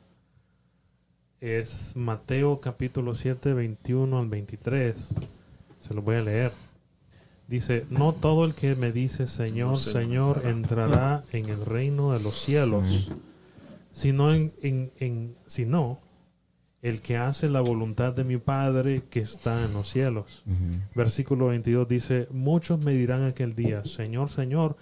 es 1.41 1.93
Mateo 1.95 2.61
capítulo 2.61 3.15
7, 3.15 3.53
21 3.55 4.19
al 4.19 4.29
23. 4.29 5.15
Se 5.81 5.95
lo 5.95 6.03
voy 6.03 6.17
a 6.17 6.23
leer. 6.23 6.53
Dice, 7.47 7.87
no 7.91 8.13
todo 8.13 8.45
el 8.45 8.55
que 8.55 8.75
me 8.75 8.91
dice 8.91 9.29
Señor, 9.29 9.77
Señor, 9.77 10.43
entrará 10.47 11.23
en 11.33 11.49
el 11.49 11.65
reino 11.65 12.13
de 12.13 12.21
los 12.21 12.41
cielos, 12.41 13.13
sino, 13.93 14.35
en, 14.35 14.53
en- 14.63 14.91
en- 14.99 15.37
sino 15.47 15.99
el 16.89 17.01
que 17.01 17.17
hace 17.17 17.49
la 17.49 17.61
voluntad 17.61 18.13
de 18.13 18.23
mi 18.23 18.37
Padre 18.37 19.03
que 19.11 19.19
está 19.19 19.65
en 19.65 19.73
los 19.73 19.89
cielos. 19.91 20.45
Versículo 20.95 21.47
22 21.49 21.89
dice, 21.89 22.29
muchos 22.31 22.79
me 22.79 22.93
dirán 22.93 23.25
aquel 23.25 23.57
día, 23.57 23.83
Señor, 23.85 24.31
Señor, 24.31 24.77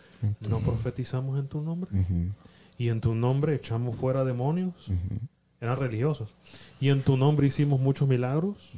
¿no 0.50 0.58
profetizamos 0.60 1.38
en 1.38 1.48
tu 1.48 1.62
nombre? 1.62 1.90
Ujú. 1.98 2.28
Y 2.76 2.90
en 2.90 3.00
tu 3.00 3.14
nombre 3.14 3.54
echamos 3.54 3.96
fuera 3.96 4.22
demonios. 4.22 4.74
Eran 5.62 5.78
religiosos. 5.78 6.34
Y 6.78 6.90
en 6.90 7.00
tu 7.00 7.16
nombre 7.16 7.46
hicimos 7.46 7.80
muchos 7.80 8.06
milagros. 8.06 8.72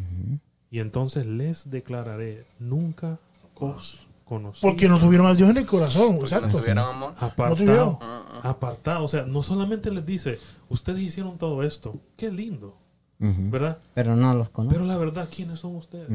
Y 0.71 0.79
entonces 0.79 1.27
les 1.27 1.69
declararé, 1.69 2.45
nunca 2.61 3.19
os 3.57 4.07
conocí. 4.25 4.61
Porque 4.63 4.89
no 4.89 5.01
tuvieron 5.01 5.27
a 5.27 5.35
Dios 5.35 5.51
en 5.51 5.57
el 5.57 5.67
corazón, 5.67 6.19
Porque 6.19 6.35
no 6.35 6.39
exacto. 6.39 6.59
tuvieron 6.59 6.85
amor. 6.85 7.15
Apartado. 7.19 7.57
tuvieron. 7.57 7.99
apartado. 8.45 9.05
O 9.05 9.09
sea, 9.09 9.25
no 9.25 9.43
solamente 9.43 9.91
les 9.91 10.07
dice, 10.07 10.39
ustedes 10.69 11.01
hicieron 11.01 11.39
todo 11.39 11.65
esto. 11.65 11.99
Qué 12.17 12.31
lindo. 12.31 12.86
Pero 13.95 14.17
no 14.17 14.35
los 14.35 14.51
conozco. 14.51 14.75
Pero 14.79 14.87
la 14.87 14.97
verdad, 14.97 15.29
¿quiénes 15.35 15.59
son 15.59 15.77
ustedes? 15.77 16.09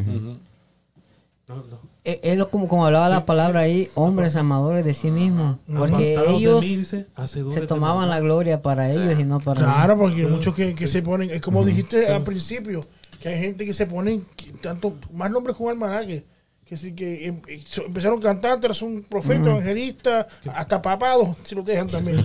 No, 1.48 1.56
no. 1.56 1.80
Eh, 2.06 2.20
Es 2.24 2.38
lo 2.38 2.50
como, 2.50 2.68
como 2.68 2.86
hablaba 2.86 3.10
la 3.10 3.26
palabra 3.26 3.62
ahí, 3.62 3.90
hombres 3.96 4.36
amadores 4.36 4.86
de 4.86 4.94
sí 4.94 5.12
mismos. 5.12 5.58
Porque 5.68 6.16
Apartados 6.16 6.40
ellos 6.40 6.62
mí, 6.62 6.76
dice, 6.78 7.08
se 7.28 7.62
tomaban 7.68 8.10
la 8.10 8.20
gloria 8.20 8.62
para 8.62 8.90
ellos 8.90 9.20
y 9.20 9.24
no 9.24 9.40
para 9.40 9.62
Claro, 9.62 9.98
porque 9.98 10.26
muchos 10.28 10.56
que, 10.56 10.74
que 10.76 10.88
se 10.88 11.02
ponen, 11.02 11.30
es 11.30 11.42
como 11.42 11.66
dijiste 11.66 12.08
al 12.08 12.24
principio, 12.24 12.82
que 13.22 13.30
hay 13.30 13.40
gente 13.40 13.66
que 13.66 13.74
se 13.74 13.86
ponen 13.86 14.26
tanto 14.62 14.98
más 15.14 15.30
nombres 15.30 15.56
con 15.58 15.70
almanaque. 15.70 16.26
Que 16.72 16.78
sí 16.78 16.94
que 16.96 17.28
em- 17.28 17.42
so- 17.66 17.84
empezaron 17.86 18.22
cantantes, 18.22 18.78
son 18.78 19.04
profetas, 19.04 19.48
evangelistas, 19.48 20.26
hasta 20.56 20.82
papados, 20.82 21.36
si 21.44 21.54
lo 21.54 21.64
dejan 21.64 21.88
también. 21.88 22.24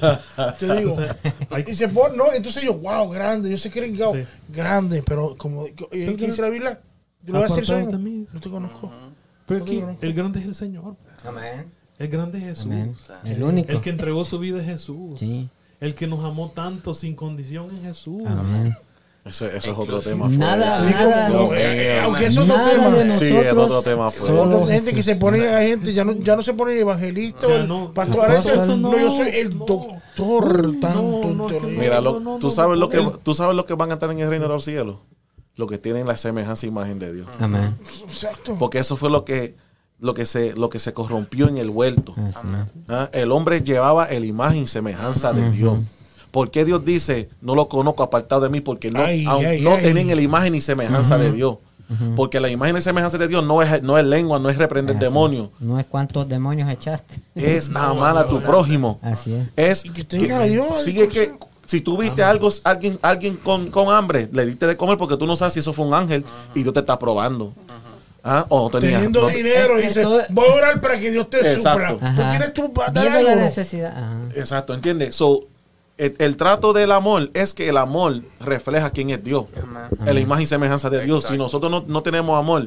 Te 0.56 0.77
digo. 0.77 0.97
Y 1.66 1.74
se 1.74 1.89
ponen, 1.89 2.16
no, 2.16 2.32
entonces 2.32 2.62
ellos, 2.62 2.81
wow, 2.81 3.10
grande, 3.10 3.48
ellos 3.48 3.60
se 3.60 3.73
creen 3.73 3.97
wow, 3.98 4.14
Sí. 4.14 4.20
grande, 4.48 5.02
pero 5.05 5.35
como 5.36 5.64
¿qué 5.90 6.14
dice 6.16 6.43
la 6.43 6.51
Biblia, 6.51 6.81
Yo 7.24 7.32
le 7.32 7.40
voy 7.40 7.93
a 7.93 7.98
mí. 7.98 8.24
No 8.32 8.39
te 8.40 8.48
conozco. 8.48 8.93
Pero 9.47 9.59
No 9.59 9.64
te 9.66 9.70
aquí, 9.73 9.81
conozco. 9.81 10.06
el 10.06 10.14
grande 10.14 10.39
es 10.39 10.47
el 10.47 10.55
Señor. 10.55 10.97
Amén. 11.24 11.73
El 11.98 12.06
grande 12.09 12.39
es 12.39 12.44
Jesús. 12.44 12.66
Amén. 12.66 12.94
El 13.24 13.43
único. 13.43 13.73
El 13.73 13.81
que 13.81 13.90
entregó 13.90 14.24
su 14.24 14.39
vida 14.39 14.60
es 14.60 14.66
Jesús. 14.66 15.18
Sí. 15.18 15.48
El 15.81 15.97
que 15.97 16.06
nos 16.06 16.24
amó 16.24 16.52
tanto 16.55 16.94
sin 16.94 17.16
condición 17.16 17.74
es 17.74 17.82
Jesús. 17.82 18.23
Amén. 18.24 18.77
Eso, 19.27 19.47
eso 19.47 19.73
es 19.73 19.78
otro 19.78 20.01
tema. 20.01 20.28
Nada, 20.28 20.78
fuerte. 20.78 20.94
nada. 20.98 21.28
No, 21.31 21.53
eh, 21.55 22.01
aunque 22.01 22.27
es 22.27 22.39
otro 22.39 22.57
Nada 22.57 22.70
tema. 22.70 22.90
de 22.90 23.15
Sí, 23.16 23.36
es 23.36 23.53
otro 23.53 23.82
tema 23.82 24.11
gente 24.69 24.93
que 24.94 25.03
se 25.03 25.16
pone, 25.16 25.48
hay 25.48 25.69
gente, 25.70 25.93
ya 25.93 26.05
no, 26.05 26.12
ya 26.12 26.36
no 26.36 26.43
se 26.43 26.55
pone 26.55 26.78
evangelista, 26.78 27.48
el 27.48 27.66
no. 27.66 27.93
pastor, 27.93 28.16
No, 28.16 28.23
ahora 28.23 28.36
dice, 28.36 28.53
eso 28.53 28.77
no, 28.77 28.93
no, 28.93 28.98
yo 28.98 29.11
soy 29.11 29.28
el 29.28 29.59
no. 29.59 29.65
doctor 29.66 30.73
tanto. 30.81 31.61
Mira, 31.66 32.01
lo- 32.01 32.20
No, 32.20 32.20
no, 32.35 32.39
tú 32.39 32.51
sabes 32.51 32.78
lo 32.78 32.89
que 32.89 33.05
tú 33.24 33.35
sabes 33.35 33.57
lo 33.57 33.65
que 33.65 33.74
van 33.74 33.90
a 33.90 33.94
estar 33.94 34.11
en 34.11 34.20
el 34.20 34.28
reino 34.28 34.44
de 34.47 34.53
los 34.55 34.65
cielos, 34.65 34.97
lo 35.57 35.66
que 35.66 35.78
tienen 35.78 36.07
la 36.07 36.16
semejanza 36.16 36.66
e 36.66 36.69
imagen 36.69 36.98
de 37.01 37.12
Dios. 37.12 37.28
Amén. 37.40 37.77
Exacto. 38.05 38.57
Porque 38.59 38.78
eso 38.78 38.97
fue 38.97 39.11
lo 39.11 39.24
que 39.24 39.57
lo 39.98 40.15
que 40.15 40.24
se 40.27 40.55
lo 40.55 40.69
que 40.69 40.78
se 40.78 40.93
corrompió 40.93 41.48
en 41.48 41.57
el 41.59 41.70
huerto. 41.70 42.15
¿Ah? 42.89 43.09
El 43.12 43.32
hombre 43.32 43.62
llevaba 43.62 44.05
el 44.05 44.24
imagen 44.24 44.62
y 44.62 44.66
semejanza 44.69 45.32
de 45.32 45.51
Dios. 45.51 45.78
¿Por 46.36 46.50
qué 46.50 46.66
Dios 46.66 46.84
dice, 46.84 47.30
no 47.40 47.54
lo 47.54 47.66
conozco 47.66 48.02
apartado 48.02 48.42
de 48.42 48.50
mí? 48.50 48.60
Porque 48.60 48.90
no, 48.90 49.02
Ay, 49.02 49.24
aun- 49.24 49.42
ay, 49.46 49.62
no 49.62 49.70
ay. 49.76 49.84
tienen 49.84 50.14
la 50.14 50.20
imagen 50.20 50.54
y 50.54 50.60
semejanza 50.60 51.16
de 51.16 51.32
Dios. 51.32 51.56
Porque 52.14 52.40
la 52.40 52.50
imagen 52.50 52.76
y 52.76 52.82
semejanza 52.82 53.16
de 53.16 53.26
Dios 53.26 53.42
no 53.42 53.62
es, 53.62 53.82
no 53.82 53.96
es 53.96 54.04
lengua, 54.04 54.38
no 54.38 54.50
es 54.50 54.58
reprender 54.58 54.96
Así 54.96 55.04
demonios. 55.06 55.46
es. 55.54 55.60
No 55.66 55.80
es 55.80 55.86
cuántos 55.86 56.28
demonios 56.28 56.70
echaste. 56.70 57.14
Es 57.34 57.70
amar 57.74 58.18
a 58.18 58.28
tu 58.28 58.38
prójimo. 58.42 58.98
Así 59.00 59.32
es. 59.32 59.48
Es 59.56 59.84
Y 59.86 59.88
que 59.88 60.04
tenga 60.04 60.40
a 60.40 60.44
Dios, 60.44 60.82
sigue 60.82 61.08
que 61.08 61.32
si 61.64 61.80
tú 61.80 61.96
viste 61.96 62.22
algo, 62.22 62.50
alguien, 62.64 62.98
alguien 63.00 63.36
con, 63.38 63.70
con 63.70 63.88
hambre, 63.88 64.28
le 64.30 64.44
diste 64.44 64.66
de 64.66 64.76
comer 64.76 64.98
porque 64.98 65.16
tú 65.16 65.26
no 65.26 65.36
sabes 65.36 65.54
si 65.54 65.60
eso 65.60 65.72
fue 65.72 65.86
un 65.86 65.94
ángel 65.94 66.22
y 66.54 66.62
Dios 66.64 66.74
te 66.74 66.80
está 66.80 66.98
probando. 66.98 67.54
¿Ah? 68.22 68.44
O 68.50 68.64
no 68.64 68.78
tenía- 68.78 68.96
Teniendo 68.96 69.22
no- 69.22 69.28
dinero, 69.28 69.78
dice, 69.78 70.02
todo- 70.02 70.20
voy 70.28 70.48
a 70.50 70.52
orar 70.52 70.80
para 70.82 71.00
que 71.00 71.10
Dios 71.10 71.30
te 71.30 71.38
Exacto. 71.38 71.92
supla. 71.94 72.08
Ajá. 72.10 72.22
¿Tú 72.22 72.28
tienes 72.28 72.52
tu 72.52 72.68
vas 72.74 72.88
a 72.88 72.92
dar 72.92 73.10
Viendo 73.10 73.22
la 73.30 73.36
necesidad. 73.36 73.96
Ajá. 73.96 74.18
Exacto, 74.34 74.74
¿entiendes? 74.74 75.14
So, 75.14 75.46
el, 75.98 76.14
el 76.18 76.36
trato 76.36 76.73
del 76.74 76.93
amor 76.93 77.31
es 77.32 77.55
que 77.55 77.68
el 77.70 77.77
amor 77.78 78.20
refleja 78.40 78.90
quién 78.90 79.10
es 79.10 79.24
Dios. 79.24 79.47
La 80.05 80.20
imagen 80.20 80.43
y 80.43 80.47
semejanza 80.47 80.90
de 80.90 81.02
Dios. 81.05 81.24
Si 81.24 81.39
nosotros 81.39 81.70
no, 81.70 81.85
no 81.86 82.02
tenemos 82.02 82.39
amor, 82.39 82.66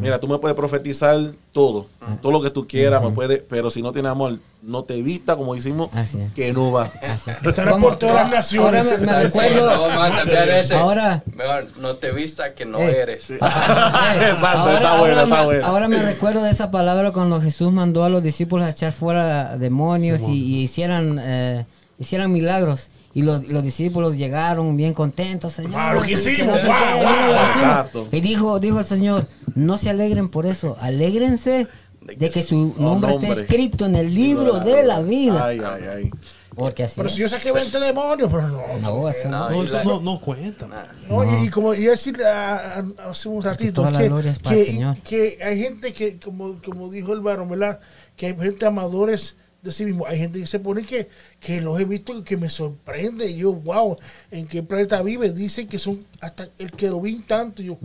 mira, 0.00 0.18
tú 0.18 0.26
me 0.28 0.38
puedes 0.38 0.56
profetizar 0.56 1.16
todo, 1.52 1.86
todo 2.20 2.32
lo 2.32 2.42
que 2.42 2.50
tú 2.50 2.66
quieras, 2.66 3.00
me 3.02 3.10
puedes, 3.10 3.42
pero 3.48 3.70
si 3.70 3.80
no 3.80 3.92
tienes 3.92 4.10
amor, 4.10 4.38
no 4.60 4.82
te 4.84 5.00
vista, 5.02 5.36
como 5.36 5.54
decimos, 5.54 5.90
es. 5.94 6.16
que 6.34 6.52
no 6.52 6.72
va. 6.72 6.90
Así 7.02 7.30
es. 7.30 7.36
Estará 7.46 7.72
¿Cómo? 7.72 7.86
por 7.88 7.96
todas 7.98 8.14
las 8.14 8.30
naciones. 8.30 8.66
Ahora 8.66 8.82
me, 8.98 9.22
recuerdo. 9.24 9.70
no, 9.70 9.80
vamos 9.82 10.02
a 10.02 10.16
cambiar 10.16 10.48
ese. 10.48 10.74
Ahora. 10.74 11.22
Mejor, 11.36 11.66
no 11.78 11.94
te 11.94 12.10
vista 12.12 12.54
que 12.54 12.64
no 12.64 12.78
Eh. 12.78 12.96
eres. 13.02 13.30
Exacto, 13.30 13.46
Ahora- 13.46 14.74
está 14.74 14.88
ahora 14.90 14.98
bueno, 14.98 15.20
está 15.22 15.36
me- 15.38 15.44
bueno. 15.44 15.66
Ahora 15.66 15.88
me 15.88 16.02
recuerdo 16.02 16.42
de 16.42 16.50
esa 16.50 16.70
palabra 16.70 17.12
cuando 17.12 17.40
Jesús 17.40 17.70
mandó 17.72 18.04
a 18.04 18.08
los 18.08 18.22
discípulos 18.22 18.66
a 18.66 18.70
echar 18.70 18.92
fuera 18.92 19.56
demonios 19.58 20.20
y, 20.22 20.32
y 20.32 20.62
hicieran 20.62 21.18
eh, 21.22 21.66
hicieran 21.98 22.32
milagros. 22.32 22.90
Y 23.16 23.22
los, 23.22 23.46
los 23.46 23.62
discípulos 23.62 24.16
llegaron 24.16 24.76
bien 24.76 24.92
contentos, 24.92 25.52
Señor. 25.52 25.70
Claro 25.72 26.02
que 26.02 26.14
no 26.16 26.22
lo 26.22 26.30
hicimos. 26.30 26.58
Exacto. 26.58 28.08
Y 28.10 28.20
dijo, 28.20 28.58
dijo 28.60 28.78
el 28.78 28.84
Señor, 28.84 29.26
no 29.54 29.76
se 29.78 29.90
alegren 29.90 30.28
por 30.28 30.46
eso, 30.46 30.76
alégrense 30.80 31.68
de 32.00 32.30
que 32.30 32.42
su 32.42 32.74
nombre 32.78 33.12
esté 33.14 33.26
nombre. 33.28 33.42
escrito 33.44 33.86
en 33.86 33.96
el 33.96 34.14
libro 34.14 34.58
de 34.60 34.82
la 34.82 35.00
vida. 35.00 35.46
Ay, 35.46 35.60
ay, 35.64 35.82
ay. 35.96 36.10
Porque 36.56 36.84
así 36.84 36.94
Pero 36.96 37.08
es. 37.08 37.14
si 37.14 37.20
yo 37.20 37.28
saqué 37.28 37.50
20 37.50 37.80
demonios, 37.80 38.28
pero 38.30 38.46
no. 38.46 38.62
No, 38.80 39.08
eso 39.08 39.28
no. 39.28 39.48
No, 39.50 39.56
No, 39.56 39.62
eso 39.64 39.84
no, 39.84 40.00
no 40.00 40.20
cuenta. 40.20 40.68
No, 41.08 41.24
Y, 41.42 41.46
y 41.46 41.48
como 41.50 41.74
iba 41.74 41.88
a 41.88 41.90
decir 41.96 42.16
ah, 42.24 42.84
ah, 42.98 43.10
hace 43.10 43.28
un 43.28 43.42
ratito, 43.42 43.72
toda 43.80 43.90
la 43.90 43.98
que, 43.98 44.08
gloria 44.08 44.30
es 44.30 44.38
para 44.38 44.56
el 44.56 44.64
que- 44.64 44.72
Señor. 44.72 44.96
que 44.98 45.38
hay 45.42 45.58
gente 45.60 45.92
que, 45.92 46.18
como, 46.20 46.60
como 46.64 46.90
dijo 46.90 47.12
el 47.12 47.20
varón, 47.22 47.48
¿verdad? 47.48 47.80
Que 48.16 48.26
hay 48.26 48.36
gente 48.36 48.66
amadores 48.66 49.34
de 49.64 49.72
sí 49.72 49.84
mismo. 49.86 50.06
Hay 50.06 50.18
gente 50.18 50.38
que 50.38 50.46
se 50.46 50.58
pone 50.60 50.82
que, 50.82 51.08
que 51.40 51.60
los 51.60 51.80
he 51.80 51.84
visto 51.84 52.16
y 52.16 52.22
que 52.22 52.36
me 52.36 52.48
sorprende. 52.50 53.26
Y 53.30 53.36
yo, 53.38 53.52
wow, 53.54 53.96
¿en 54.30 54.46
qué 54.46 54.62
planeta 54.62 55.02
vive? 55.02 55.32
Dicen 55.32 55.66
que 55.66 55.78
son 55.78 55.98
hasta 56.20 56.48
el 56.58 56.70
querubín 56.72 57.22
tanto. 57.22 57.62
Y 57.62 57.66
yo. 57.66 57.78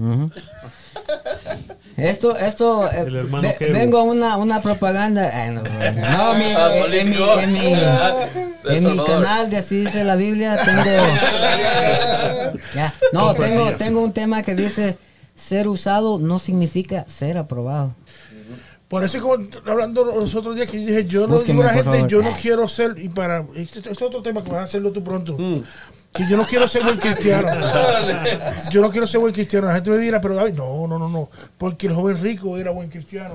Esto, 1.97 2.37
esto, 2.37 2.89
eh, 2.91 3.03
ve- 3.41 3.55
vengo 3.73 3.97
a 3.97 4.03
una, 4.03 4.37
una 4.37 4.61
propaganda. 4.61 5.29
No, 5.51 5.61
no, 5.63 6.33
mi- 6.35 6.43
eh, 6.45 6.99
en 7.01 7.09
mi, 7.09 7.15
en 7.43 7.51
mi, 7.53 7.59
en 8.75 8.83
mi 8.85 8.95
canal 9.05 9.49
de 9.49 9.57
así 9.57 9.83
dice 9.85 10.03
la 10.03 10.15
Biblia 10.15 10.59
tengo, 10.63 10.83
ya, 12.75 12.93
no, 13.13 13.33
tengo, 13.33 13.73
tengo 13.75 14.01
un 14.01 14.13
tema 14.13 14.43
que 14.43 14.55
dice 14.55 14.97
ser 15.35 15.67
usado 15.69 16.19
no 16.19 16.39
significa 16.39 17.05
ser 17.07 17.37
aprobado. 17.37 17.93
Por 18.89 19.03
eso, 19.03 19.19
como 19.21 19.45
hablando 19.67 20.03
los 20.03 20.33
otros 20.35 20.55
días 20.55 20.69
que 20.69 20.81
yo 20.81 20.87
dije, 20.87 21.05
yo 21.05 21.27
no 21.27 21.37
digo 21.39 21.61
a 21.61 21.65
la 21.67 21.73
gente, 21.73 21.91
favor. 21.91 22.07
yo 22.07 22.21
no 22.23 22.31
quiero 22.41 22.67
ser, 22.67 22.95
y 22.97 23.07
para, 23.07 23.45
este, 23.55 23.77
este 23.79 23.91
es 23.91 24.01
otro 24.01 24.21
tema 24.23 24.43
que 24.43 24.49
vas 24.49 24.61
a 24.61 24.63
hacerlo 24.63 24.91
tú 24.91 25.03
pronto, 25.03 25.37
que 26.11 26.27
yo 26.27 26.35
no 26.37 26.43
quiero 26.43 26.67
ser 26.67 26.81
buen 26.83 26.97
cristiano. 26.97 27.47
yo 28.71 28.81
no 28.81 28.89
quiero 28.89 29.05
ser 29.05 29.21
buen 29.21 29.31
cristiano. 29.31 29.67
La 29.67 29.75
gente 29.75 29.91
me 29.91 29.99
dirá, 29.99 30.19
pero 30.19 30.33
David, 30.33 30.55
no, 30.55 30.87
no, 30.87 30.97
no, 30.97 31.07
no, 31.07 31.29
porque 31.59 31.85
el 31.85 31.93
joven 31.93 32.19
rico 32.19 32.57
era 32.57 32.71
buen 32.71 32.89
cristiano. 32.89 33.31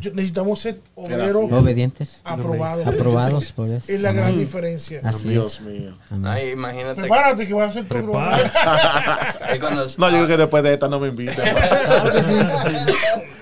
Yo- 0.00 0.10
necesitamos 0.14 0.58
ser 0.58 0.80
obreros 0.94 1.52
Obedientes, 1.52 2.22
aprobados. 2.24 2.86
aprobados 2.86 3.52
por 3.52 3.68
eso. 3.70 3.92
Es 3.92 4.00
la 4.00 4.12
gran 4.12 4.38
diferencia. 4.38 5.02
Así 5.04 5.28
Dios 5.28 5.56
es. 5.56 5.60
mío. 5.66 5.98
Ay, 6.24 6.52
imagínate. 6.52 7.02
Prepárate 7.02 7.46
que 7.46 7.52
vas 7.52 7.68
a 7.68 7.72
ser 7.74 7.86
tu 7.88 7.94
No, 9.98 10.08
yo 10.10 10.16
creo 10.16 10.26
que 10.26 10.36
después 10.38 10.62
de 10.62 10.72
esta 10.72 10.88
no 10.88 10.98
me 10.98 11.08
inviten. 11.08 11.36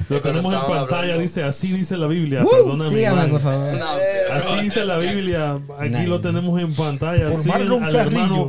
Lo 0.09 0.21
tenemos 0.21 0.53
en 0.53 0.61
pantalla, 0.61 0.87
hablando. 0.87 1.23
dice, 1.23 1.43
así 1.43 1.73
dice 1.73 1.97
la 1.97 2.07
Biblia. 2.07 2.45
Uh, 2.45 2.51
Perdóname. 2.51 3.29
por 3.29 3.41
favor. 3.41 3.75
No, 3.75 3.87
Así 4.33 4.61
dice 4.63 4.85
la 4.85 4.99
Biblia. 4.99 5.59
Aquí 5.79 6.07
lo 6.07 6.21
tenemos 6.21 6.61
en 6.61 6.75
pantalla. 6.75 7.31
Por 7.31 7.47
Marlon 7.47 7.81
Carrillo. 7.81 8.49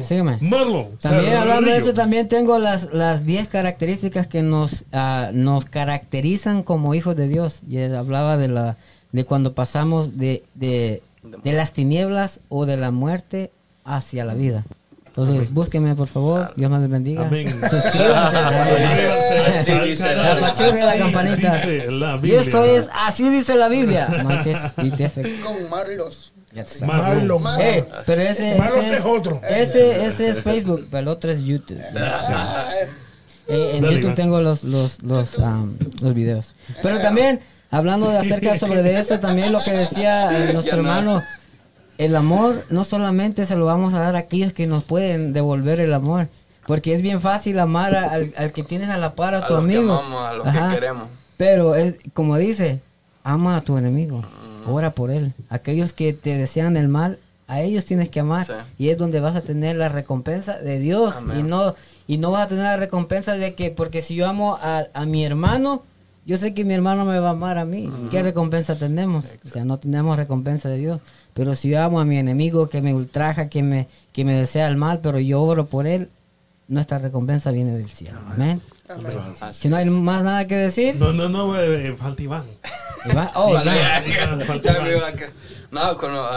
También 1.01 1.37
hablando 1.37 1.61
de 1.61 1.71
Carrillo. 1.71 1.75
eso, 1.75 1.93
también 1.93 2.27
tengo 2.27 2.59
las 2.59 2.93
las 2.93 3.25
10 3.25 3.47
características 3.47 4.27
que 4.27 4.41
nos 4.41 4.85
ah, 4.93 5.29
nos 5.33 5.65
caracterizan 5.65 6.63
como 6.63 6.95
hijos 6.95 7.15
de 7.15 7.27
Dios. 7.27 7.61
Y 7.69 7.77
él 7.77 7.95
hablaba 7.95 8.37
de 8.37 8.47
la 8.47 8.77
de 9.11 9.25
cuando 9.25 9.53
pasamos 9.53 10.17
de, 10.17 10.43
de, 10.55 11.01
de 11.43 11.53
las 11.53 11.71
tinieblas 11.71 12.39
o 12.49 12.65
de 12.65 12.77
la 12.77 12.91
muerte 12.91 13.51
hacia 13.85 14.25
la 14.25 14.33
vida. 14.33 14.65
Entonces, 15.15 15.53
búsquenme 15.53 15.93
por 15.93 16.07
favor, 16.07 16.51
Dios 16.55 16.71
les 16.71 16.89
bendiga. 16.89 17.27
Amén. 17.27 17.47
Suscríbanse. 17.47 18.37
Así 19.59 19.71
dice 19.87 20.03
canal. 20.07 20.25
la- 20.25 20.39
la 20.39 20.47
Así 20.47 20.97
campanita. 20.99 21.53
dice 21.55 21.91
la 21.91 22.15
Y 22.15 22.21
Biblia. 22.21 22.41
esto 22.41 22.65
es, 22.65 22.89
así 23.07 23.29
dice 23.29 23.55
la 23.55 23.67
Biblia. 23.69 24.07
No 24.23 24.29
hay 24.29 24.39
que 24.39 24.55
y 24.81 24.89
te 24.91 25.09
fe- 25.09 25.39
Con 25.41 25.69
Marlos. 25.69 26.31
Marlon. 26.85 27.41
Marlon. 27.43 27.61
Eh, 27.61 27.85
pero 28.07 28.21
ese, 28.23 28.57
ese 28.57 28.95
es 28.97 29.05
otro. 29.05 29.39
Ese, 29.47 30.05
ese 30.05 30.29
es 30.29 30.41
Facebook, 30.41 30.87
pero 30.89 31.01
el 31.01 31.07
otro 31.07 31.29
es 31.31 31.43
YouTube. 31.43 31.79
Eh, 33.47 33.71
en 33.75 33.83
Dale, 33.83 33.95
YouTube 33.97 34.15
tengo 34.15 34.39
los, 34.41 34.63
los, 34.63 35.03
los, 35.03 35.37
um, 35.37 35.75
los 36.01 36.13
videos. 36.13 36.55
Pero 36.81 36.99
también, 37.01 37.39
hablando 37.71 38.09
de 38.09 38.17
acerca 38.17 38.57
sobre 38.57 38.81
de 38.83 38.99
eso, 38.99 39.19
también 39.19 39.51
lo 39.51 39.61
que 39.63 39.71
decía 39.71 40.49
eh, 40.49 40.53
nuestro 40.53 40.77
hermano, 40.77 41.21
el 41.97 42.15
amor 42.15 42.63
no 42.69 42.83
solamente 42.83 43.45
se 43.45 43.55
lo 43.55 43.65
vamos 43.65 43.93
a 43.93 43.99
dar 43.99 44.15
a 44.15 44.19
aquellos 44.19 44.53
que 44.53 44.67
nos 44.67 44.83
pueden 44.83 45.33
devolver 45.33 45.79
el 45.81 45.93
amor. 45.93 46.27
Porque 46.65 46.93
es 46.93 47.01
bien 47.01 47.19
fácil 47.19 47.59
amar 47.59 47.93
a- 47.95 48.11
al, 48.11 48.33
al 48.37 48.51
que 48.53 48.63
tienes 48.63 48.89
a 48.89 48.97
la 48.97 49.15
par, 49.15 49.35
a 49.35 49.39
A 49.39 49.47
tu 49.47 49.55
los 49.55 49.65
que 49.67 49.75
amigo. 49.75 49.93
amamos, 49.93 50.27
a 50.29 50.33
los 50.33 50.43
que 50.43 50.49
Ajá. 50.49 50.71
queremos. 50.73 51.07
Pero 51.37 51.75
es 51.75 51.97
como 52.13 52.37
dice, 52.37 52.79
ama 53.23 53.57
a 53.57 53.61
tu 53.61 53.77
enemigo, 53.77 54.23
ora 54.65 54.91
por 54.91 55.11
él. 55.11 55.33
Aquellos 55.49 55.91
que 55.91 56.13
te 56.13 56.37
desean 56.37 56.77
el 56.77 56.87
mal, 56.87 57.19
a 57.47 57.59
ellos 57.61 57.83
tienes 57.83 58.07
que 58.09 58.21
amar 58.21 58.45
Sí. 58.47 58.53
y 58.77 58.89
es 58.89 58.97
donde 58.97 59.19
vas 59.19 59.35
a 59.35 59.41
tener 59.41 59.75
la 59.75 59.89
recompensa 59.89 60.57
de 60.57 60.79
Dios 60.79 61.17
Amén. 61.17 61.39
y 61.39 61.43
no 61.43 61.75
y 62.07 62.17
no 62.17 62.31
vas 62.31 62.45
a 62.45 62.47
tener 62.47 62.63
la 62.63 62.77
recompensa 62.77 63.33
de 63.35 63.55
que 63.55 63.69
porque 63.71 64.01
si 64.01 64.15
yo 64.15 64.27
amo 64.27 64.57
a, 64.61 64.85
a 64.93 65.05
mi 65.05 65.25
hermano, 65.25 65.83
yo 66.25 66.37
sé 66.37 66.53
que 66.53 66.63
mi 66.63 66.73
hermano 66.73 67.03
me 67.03 67.19
va 67.19 67.29
a 67.29 67.31
amar 67.31 67.57
a 67.57 67.65
mí. 67.65 67.91
¿Qué 68.09 68.23
recompensa 68.23 68.75
tenemos? 68.75 69.25
O 69.45 69.49
sea, 69.49 69.65
no 69.65 69.77
tenemos 69.79 70.15
recompensa 70.17 70.69
de 70.69 70.77
Dios. 70.77 71.01
Pero 71.33 71.55
si 71.55 71.69
yo 71.69 71.81
amo 71.81 71.99
a 71.99 72.05
mi 72.05 72.17
enemigo 72.17 72.69
que 72.69 72.81
me 72.81 72.93
ultraja, 72.93 73.49
que 73.49 73.63
me 73.63 73.87
que 74.11 74.23
me 74.25 74.33
desea 74.33 74.67
el 74.67 74.77
mal, 74.77 74.99
pero 75.01 75.19
yo 75.19 75.41
oro 75.41 75.65
por 75.65 75.87
él, 75.87 76.09
nuestra 76.67 76.99
recompensa 76.99 77.51
viene 77.51 77.75
del 77.77 77.89
cielo. 77.89 78.19
Amén. 78.31 78.61
Si 79.51 79.69
no 79.69 79.77
hay 79.77 79.85
más 79.89 80.23
nada 80.23 80.45
que 80.45 80.55
decir, 80.55 80.95
No, 80.95 81.11
no, 81.13 81.27
no, 81.29 81.59
eh, 81.59 81.87
eh, 81.89 81.93
falta 81.95 82.21
Iván. 82.21 82.43
Iván- 83.05 83.31
oh, 83.35 83.49
Iván. 83.59 83.75
No, 85.71 85.97
cuando 85.97 86.29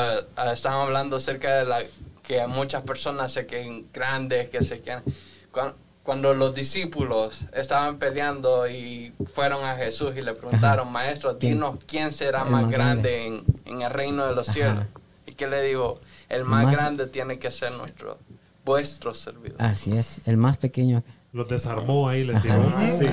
estaban 0.53 0.81
hablando 0.87 1.17
acerca 1.17 1.57
de 1.59 1.67
la 1.67 1.81
que 2.23 2.47
muchas 2.47 2.83
personas 2.83 3.33
se 3.33 3.47
queden 3.47 3.87
grandes, 3.93 4.49
que 4.49 4.65
se 4.65 4.81
queden. 4.81 5.03
Cuando, 5.53 5.77
cuando 6.07 6.33
los 6.33 6.55
discípulos 6.55 7.41
estaban 7.53 7.99
peleando 7.99 8.67
y 8.69 9.13
fueron 9.35 9.65
a 9.65 9.75
Jesús 9.75 10.13
y 10.17 10.23
le 10.23 10.33
preguntaron, 10.33 10.91
maestro, 10.91 11.37
¿Quién? 11.39 11.55
dinos 11.55 11.77
quién 11.87 12.13
será 12.13 12.43
El 12.45 12.51
más 12.51 12.63
más 12.63 12.71
grande 12.71 13.27
en, 13.27 13.45
en 13.67 13.83
el 13.83 13.91
reino 13.91 14.25
de 14.27 14.35
los 14.35 14.49
Ajá. 14.49 14.55
cielos. 14.55 14.85
Y 15.27 15.33
que 15.33 15.47
le 15.49 15.61
dijo, 15.63 16.01
el 16.29 16.45
más, 16.45 16.65
más- 16.65 16.77
grande 16.77 17.09
tiene 17.09 17.39
que 17.39 17.51
ser 17.51 17.73
nuestro, 17.73 18.19
vuestro 18.65 19.13
servidor. 19.15 19.57
Así 19.61 19.97
es, 19.99 20.21
el 20.25 20.37
más 20.37 20.57
pequeño. 20.57 20.99
acá. 20.99 21.11
Los 21.33 21.49
desarmó 21.49 22.09
ahí, 22.09 22.25
les 22.25 22.41
tiró 22.41 22.55
Sí, 22.81 23.07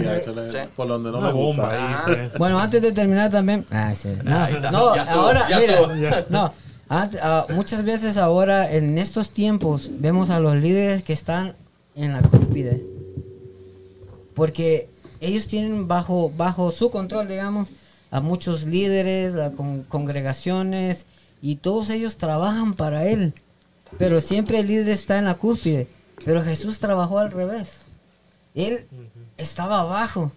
Sí. 0.52 0.58
por 0.78 0.88
donde 0.88 1.12
no 1.12 1.18
una 1.18 1.28
me 1.28 1.34
bomba 1.34 1.64
gusta. 1.64 2.06
ahí. 2.06 2.14
eh. 2.16 2.32
Bueno, 2.38 2.58
antes 2.60 2.82
de 2.82 2.92
terminar 2.94 3.30
también. 3.32 3.66
Ah, 3.70 3.94
sí. 3.96 4.10
No, 4.24 4.48
no, 4.72 4.96
Ya 4.96 5.04
ahora, 5.12 5.50
ya 5.50 5.60
mira, 5.60 5.74
estuvo. 5.74 5.94
no. 6.30 6.54
ah, 6.90 7.46
muchas 7.50 7.84
veces 7.84 8.16
ahora, 8.18 8.72
en 8.72 8.98
estos 8.98 9.32
tiempos, 9.32 9.90
vemos 9.94 10.30
a 10.30 10.40
los 10.40 10.56
líderes 10.56 11.04
que 11.04 11.12
están 11.12 11.56
en 11.96 12.14
la 12.14 12.22
cúspide. 12.22 12.84
Porque 14.36 14.90
ellos 15.20 15.48
tienen 15.48 15.88
bajo, 15.88 16.32
bajo 16.36 16.72
su 16.72 16.90
control, 16.90 17.28
digamos, 17.28 17.70
a 18.12 18.20
muchos 18.20 18.64
líderes, 18.64 19.36
a 19.36 19.52
con- 19.52 19.84
congregaciones, 19.84 21.06
y 21.42 21.58
todos 21.58 21.90
ellos 21.90 22.18
trabajan 22.18 22.74
para 22.74 23.08
él. 23.08 23.34
Pero 23.98 24.22
siempre 24.22 24.60
el 24.60 24.68
líder 24.68 24.90
está 24.90 25.20
en 25.20 25.26
la 25.26 25.36
cúspide. 25.36 25.88
Pero 26.26 26.44
Jesús 26.44 26.80
trabajó 26.80 27.20
al 27.20 27.32
revés. 27.32 27.70
Él 28.56 28.86
estaba 29.38 29.82
abajo, 29.82 30.32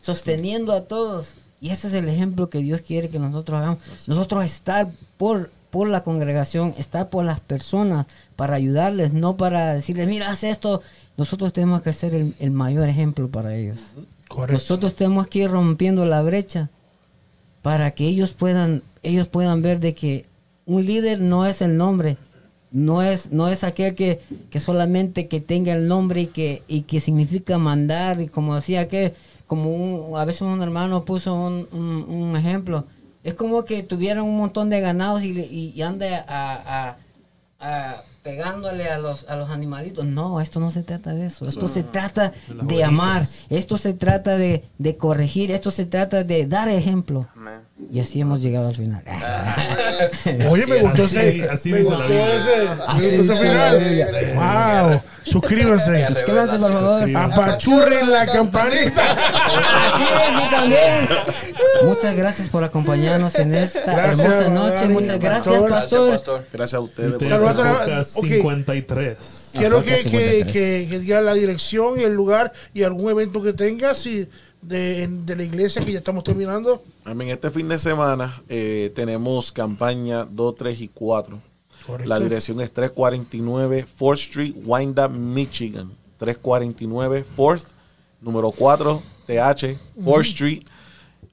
sosteniendo 0.00 0.72
a 0.72 0.82
todos. 0.82 1.34
Y 1.60 1.70
ese 1.70 1.88
es 1.88 1.94
el 1.94 2.08
ejemplo 2.08 2.48
que 2.48 2.58
Dios 2.58 2.80
quiere 2.80 3.08
que 3.10 3.18
nosotros 3.18 3.58
hagamos. 3.58 3.78
Nosotros 4.08 4.44
estar 4.44 4.90
por, 5.16 5.50
por 5.76 5.90
la 5.90 6.02
congregación, 6.02 6.72
estar 6.78 7.10
por 7.10 7.22
las 7.26 7.38
personas 7.38 8.06
para 8.34 8.54
ayudarles, 8.56 9.12
no 9.12 9.36
para 9.36 9.74
decirles, 9.74 10.08
mira, 10.08 10.30
haz 10.30 10.42
esto. 10.42 10.80
Nosotros 11.18 11.52
tenemos 11.52 11.82
que 11.82 11.92
ser 11.92 12.14
el, 12.14 12.34
el 12.38 12.50
mayor 12.50 12.88
ejemplo 12.88 13.28
para 13.28 13.54
ellos. 13.54 13.80
Correcto. 14.26 14.54
Nosotros 14.54 14.94
tenemos 14.94 15.26
que 15.26 15.40
ir 15.40 15.50
rompiendo 15.50 16.06
la 16.06 16.22
brecha 16.22 16.70
para 17.60 17.90
que 17.90 18.06
ellos 18.08 18.32
puedan, 18.32 18.82
ellos 19.02 19.28
puedan 19.28 19.60
ver 19.60 19.78
de 19.78 19.94
que 19.94 20.24
un 20.64 20.86
líder 20.86 21.20
no 21.20 21.44
es 21.44 21.60
el 21.60 21.76
nombre, 21.76 22.16
no 22.70 23.02
es, 23.02 23.30
no 23.30 23.48
es 23.48 23.62
aquel 23.62 23.94
que, 23.94 24.22
que 24.48 24.58
solamente 24.58 25.28
que 25.28 25.40
tenga 25.42 25.74
el 25.74 25.88
nombre 25.88 26.22
y 26.22 26.26
que, 26.28 26.62
y 26.68 26.82
que 26.82 27.00
significa 27.00 27.58
mandar, 27.58 28.22
y 28.22 28.28
como 28.28 28.54
decía 28.54 28.88
que, 28.88 29.12
como 29.46 29.68
un- 29.74 30.18
a 30.18 30.24
veces 30.24 30.40
un 30.40 30.62
hermano 30.62 31.04
puso 31.04 31.34
un, 31.34 31.68
un- 31.70 32.06
un 32.08 32.34
ejemplo, 32.34 32.86
es 33.26 33.34
como 33.34 33.64
que 33.64 33.82
tuvieran 33.82 34.24
un 34.24 34.36
montón 34.36 34.70
de 34.70 34.80
ganados 34.80 35.22
y, 35.24 35.32
le- 35.34 35.46
y, 35.46 35.72
y 35.74 35.82
anda 35.82 36.24
a, 36.28 36.88
a- 36.88 36.96
a 37.60 38.02
pegándole 38.22 38.88
a 38.88 38.98
los, 38.98 39.24
a 39.28 39.36
los 39.36 39.50
animalitos. 39.50 40.04
No, 40.04 40.40
esto 40.40 40.58
no 40.60 40.70
se 40.70 40.82
trata 40.82 41.12
de 41.14 41.26
eso. 41.26 41.46
Esto 41.46 41.68
se 41.68 41.82
trata 41.84 42.32
las 42.48 42.66
de 42.66 42.82
amar. 42.84 43.22
Esto 43.50 43.76
se 43.78 43.94
trata 43.94 44.36
de, 44.36 44.64
de 44.78 44.96
corregir. 44.96 45.50
Esto 45.52 45.70
se 45.70 45.86
trata 45.86 46.24
de 46.24 46.46
dar 46.46 46.68
ejemplo. 46.68 47.28
Amén. 47.36 47.60
Y 47.92 48.00
así 48.00 48.20
hemos 48.22 48.40
llegado 48.40 48.68
al 48.68 48.74
final. 48.74 49.02
Oye, 50.48 50.66
me 50.66 50.78
gustó 50.78 51.04
Así- 51.04 51.18
ese. 51.18 51.48
así 51.50 51.72
dice 51.72 53.44
la 53.54 53.74
Biblia. 53.74 54.08
Wow. 54.34 55.02
Suscríbanse. 55.22 56.06
Suscríbanse, 56.06 56.58
por 56.58 56.72
favor. 56.72 57.16
Apachurren 57.16 58.10
la 58.10 58.26
campanita. 58.26 59.02
Así 59.12 60.02
es, 60.02 60.46
y 60.46 60.50
también. 60.50 61.08
Muchas 61.84 62.16
gracias 62.16 62.48
por 62.48 62.64
acompañarnos 62.64 63.34
en 63.36 63.54
esta 63.54 63.80
Gracias, 63.92 64.20
hermosa 64.20 64.48
noche. 64.48 64.88
Muchas 64.88 65.20
gracias, 65.20 65.54
pastor. 65.68 65.68
Gracias, 65.70 66.10
pastor. 66.10 66.44
Gracias 66.52 66.74
a 66.74 66.80
ustedes. 66.80 68.16
ok. 68.16 68.24
53. 68.26 69.50
Quiero 69.56 69.76
Podcast 69.78 70.02
que, 70.04 70.10
que, 70.10 70.18
53. 70.44 70.52
que, 70.52 70.86
que 70.90 70.98
diga 70.98 71.20
la 71.20 71.34
dirección 71.34 72.00
y 72.00 72.04
el 72.04 72.14
lugar 72.14 72.52
y 72.74 72.82
algún 72.82 73.10
evento 73.10 73.42
que 73.42 73.52
tengas 73.52 74.04
y 74.06 74.28
de, 74.66 75.06
de 75.08 75.36
la 75.36 75.42
iglesia 75.42 75.84
que 75.84 75.92
ya 75.92 75.98
estamos 75.98 76.24
terminando. 76.24 76.82
Amén. 77.04 77.28
Este 77.28 77.50
fin 77.50 77.68
de 77.68 77.78
semana 77.78 78.42
eh, 78.48 78.92
tenemos 78.94 79.52
campaña 79.52 80.24
2, 80.24 80.56
3 80.56 80.80
y 80.80 80.88
4. 80.88 81.38
Correcto. 81.86 82.08
La 82.08 82.18
dirección 82.18 82.60
es 82.60 82.72
349 82.72 83.86
4th 83.98 84.14
Street, 84.14 84.54
Wyandotte, 84.64 85.12
Michigan. 85.12 85.92
349 86.18 87.24
4th, 87.36 87.66
número 88.20 88.50
4, 88.50 89.02
TH, 89.26 89.78
4th 89.98 90.20
Street, 90.22 90.62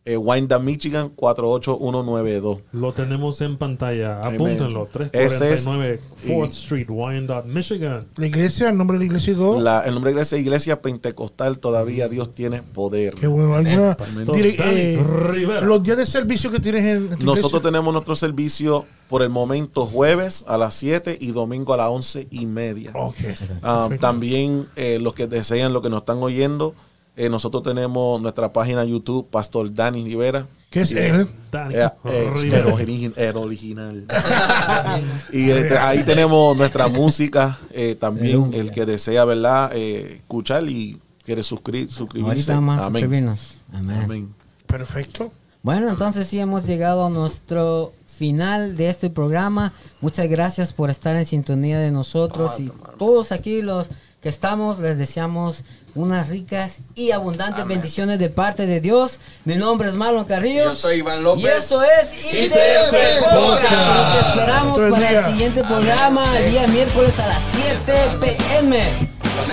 eh, 0.05 0.17
Wyandotte, 0.17 0.63
Michigan, 0.63 1.09
48192. 1.15 2.59
Lo 2.73 2.91
tenemos 2.91 3.39
en 3.41 3.57
pantalla. 3.57 4.19
Apúntenlo. 4.19 4.89
Ese 5.13 5.53
es- 5.53 5.63
349 5.63 5.99
4th 6.25 6.49
Street, 6.49 6.87
Wyandotte, 6.89 7.45
Michigan. 7.47 8.05
La 8.17 8.27
iglesia, 8.27 8.69
el 8.69 8.77
nombre 8.77 8.95
de 8.97 8.99
la 8.99 9.05
iglesia. 9.05 9.33
La- 9.59 9.79
el 9.81 9.93
nombre 9.93 10.11
de 10.11 10.15
la 10.15 10.21
iglesia, 10.21 10.37
iglesia 10.37 10.81
pentecostal, 10.81 11.59
todavía 11.59 12.09
Dios 12.09 12.33
tiene 12.35 12.61
poder. 12.61 13.15
Qué 13.15 13.27
bueno. 13.27 13.55
¿Alguna, 13.55 13.95
dire- 14.33 14.55
eh, 14.59 15.61
los 15.63 15.81
días 15.83 15.97
de 15.97 16.05
servicio 16.05 16.51
que 16.51 16.59
tienes 16.59 16.83
en, 16.83 16.97
en 17.13 17.19
tu 17.19 17.25
Nosotros 17.25 17.51
iglesia. 17.51 17.61
tenemos 17.71 17.93
nuestro 17.93 18.15
servicio 18.15 18.85
por 19.09 19.21
el 19.21 19.29
momento 19.29 19.85
jueves 19.85 20.43
a 20.47 20.57
las 20.57 20.73
7 20.75 21.17
y 21.19 21.31
domingo 21.31 21.73
a 21.73 21.77
las 21.77 21.89
11 21.89 22.27
y 22.31 22.45
media. 22.45 22.91
Ok. 22.95 23.15
Ah, 23.61 23.89
también 23.99 24.67
eh, 24.75 24.97
los 25.01 25.13
que 25.13 25.27
desean, 25.27 25.71
los 25.71 25.81
que 25.81 25.89
nos 25.89 25.99
están 26.01 26.17
oyendo, 26.23 26.73
eh, 27.15 27.29
nosotros 27.29 27.63
tenemos 27.63 28.21
nuestra 28.21 28.51
página 28.51 28.83
YouTube, 28.85 29.27
Pastor 29.29 29.73
Dani 29.73 30.03
Rivera. 30.03 30.45
¿Qué 30.69 30.81
es 30.81 30.91
él? 30.91 31.27
Dani 31.51 31.75
Eh, 31.75 31.89
eh, 32.05 32.31
Rivera. 32.35 32.73
el, 32.79 33.13
el 33.17 33.37
original. 33.37 34.05
y 35.31 35.49
este, 35.49 35.77
ahí 35.77 36.03
tenemos 36.03 36.57
nuestra 36.57 36.87
música, 36.87 37.59
eh, 37.71 37.95
también 37.95 38.51
el 38.53 38.71
que 38.71 38.85
desea, 38.85 39.25
¿verdad? 39.25 39.71
Eh, 39.75 40.13
escuchar 40.15 40.67
y 40.69 40.99
quiere 41.23 41.41
suscri- 41.41 41.87
suscribirse. 41.87 42.51
Ahorita 42.51 42.61
más 42.61 42.81
Amén. 42.81 43.01
suscribirnos. 43.01 43.59
Amén. 43.71 44.01
Amén. 44.03 44.33
Perfecto. 44.67 45.31
Bueno, 45.61 45.89
entonces 45.89 46.27
sí 46.27 46.39
hemos 46.39 46.65
llegado 46.65 47.05
a 47.05 47.09
nuestro 47.09 47.93
final 48.17 48.75
de 48.75 48.89
este 48.89 49.09
programa. 49.09 49.73
Muchas 50.01 50.27
gracias 50.27 50.73
por 50.73 50.89
estar 50.89 51.15
en 51.15 51.25
sintonía 51.25 51.79
de 51.79 51.91
nosotros 51.91 52.59
y 52.59 52.71
todos 52.99 53.31
aquí 53.31 53.61
los 53.61 53.87
que 54.23 54.29
estamos 54.29 54.79
les 54.79 54.97
deseamos 54.97 55.65
unas 55.95 56.29
ricas 56.29 56.77
y 56.95 57.11
abundantes 57.11 57.61
Amén. 57.61 57.79
bendiciones 57.79 58.17
de 58.19 58.29
parte 58.29 58.65
de 58.65 58.79
Dios. 58.79 59.19
Mi 59.43 59.55
nombre 59.57 59.89
es 59.89 59.95
Marlon 59.95 60.23
Carrillo. 60.23 60.63
Yo 60.63 60.75
soy 60.75 60.99
Iván 60.99 61.23
López. 61.23 61.43
Y 61.43 61.47
eso 61.47 61.83
es 61.83 62.33
IDF 62.33 62.95
Podcast. 63.19 64.29
Esperamos 64.29 64.79
para 64.79 64.97
día. 64.97 65.19
el 65.19 65.25
siguiente 65.33 65.63
programa 65.65 66.39
el 66.39 66.51
día 66.51 66.67
miércoles 66.67 67.19
a 67.19 67.27
las 67.27 67.43
7 67.43 67.93
pm. 68.21 68.81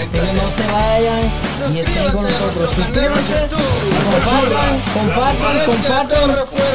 Así 0.01 0.19
que 0.19 0.33
no 0.35 0.51
se 0.57 0.73
vayan 0.73 1.33
y 1.75 1.79
estén 1.81 2.13
con 2.13 2.23
nosotros. 2.23 2.75
Suscríbanse, 2.75 3.49
compartan, 4.05 4.81
compartan, 4.95 5.67
compartan. 5.67 6.29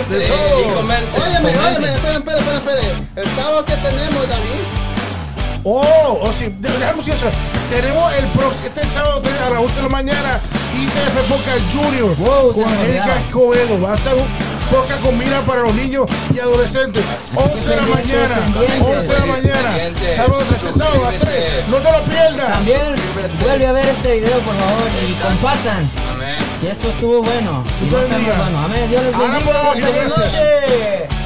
De 0.10 0.28
todo. 0.28 0.62
y 0.62 0.74
comenten. 0.74 1.22
Óyeme, 1.22 1.58
óyeme, 1.58 1.96
esperen, 1.96 2.18
esperen, 2.18 2.40
esperen, 2.40 2.58
esperen. 2.58 3.10
El 3.16 3.28
sábado 3.30 3.64
que 3.64 3.76
tenemos, 3.78 4.28
David. 4.28 4.75
Oh, 5.68 6.20
oh 6.22 6.32
sí, 6.32 6.46
de- 6.60 6.70
dejamos 6.70 7.08
eso. 7.08 7.26
Tenemos 7.72 8.14
el 8.14 8.28
próximo, 8.30 8.68
este 8.68 8.86
sábado 8.86 9.20
a 9.46 9.50
las 9.50 9.60
11 9.60 9.76
de 9.78 9.82
la 9.82 9.90
mañana, 9.90 10.40
ITF 10.80 11.28
Podcast 11.28 11.62
Junior 11.74 12.16
Wow, 12.18 12.54
con 12.54 12.64
Angélica. 12.66 13.18
Escobedo. 13.28 13.82
Va 13.82 13.94
a 13.94 13.96
estar 13.96 14.14
podcast 14.70 15.02
con 15.02 15.18
mira 15.18 15.42
para 15.42 15.62
los 15.62 15.74
niños 15.74 16.08
y 16.36 16.40
adolescentes. 16.40 17.04
11 17.34 17.68
de 17.70 17.76
la 17.78 17.82
mañana, 17.82 18.36
pendientes. 18.36 18.82
11 18.82 19.08
de 19.08 19.20
la 19.20 19.26
mañana, 19.26 19.78
sábado, 20.16 20.44
este 20.56 20.72
sábado 20.74 21.06
a 21.08 21.12
las 21.12 21.20
3. 21.20 21.68
No 21.68 21.78
te 21.78 21.92
lo 21.92 22.04
pierdas. 22.06 22.54
También 22.54 22.96
vuelve 23.44 23.66
a 23.68 23.72
ver 23.72 23.88
este 23.88 24.14
video, 24.20 24.40
por 24.42 24.56
favor, 24.56 24.90
y 25.10 25.14
compartan. 25.14 25.90
Amén. 26.14 26.36
Que 26.62 26.70
esto 26.72 26.90
estuvo 26.90 27.24
bueno. 27.24 27.64
Y 27.82 27.90
bueno. 27.90 28.60
Amén. 28.64 28.88
Dios 28.90 29.02
les 29.04 29.18
bendiga. 29.18 29.40
podemos 29.52 29.78
ir, 29.78 29.84
Feliz 29.86 30.14
gracias. 30.16 30.34
noche. 30.34 31.25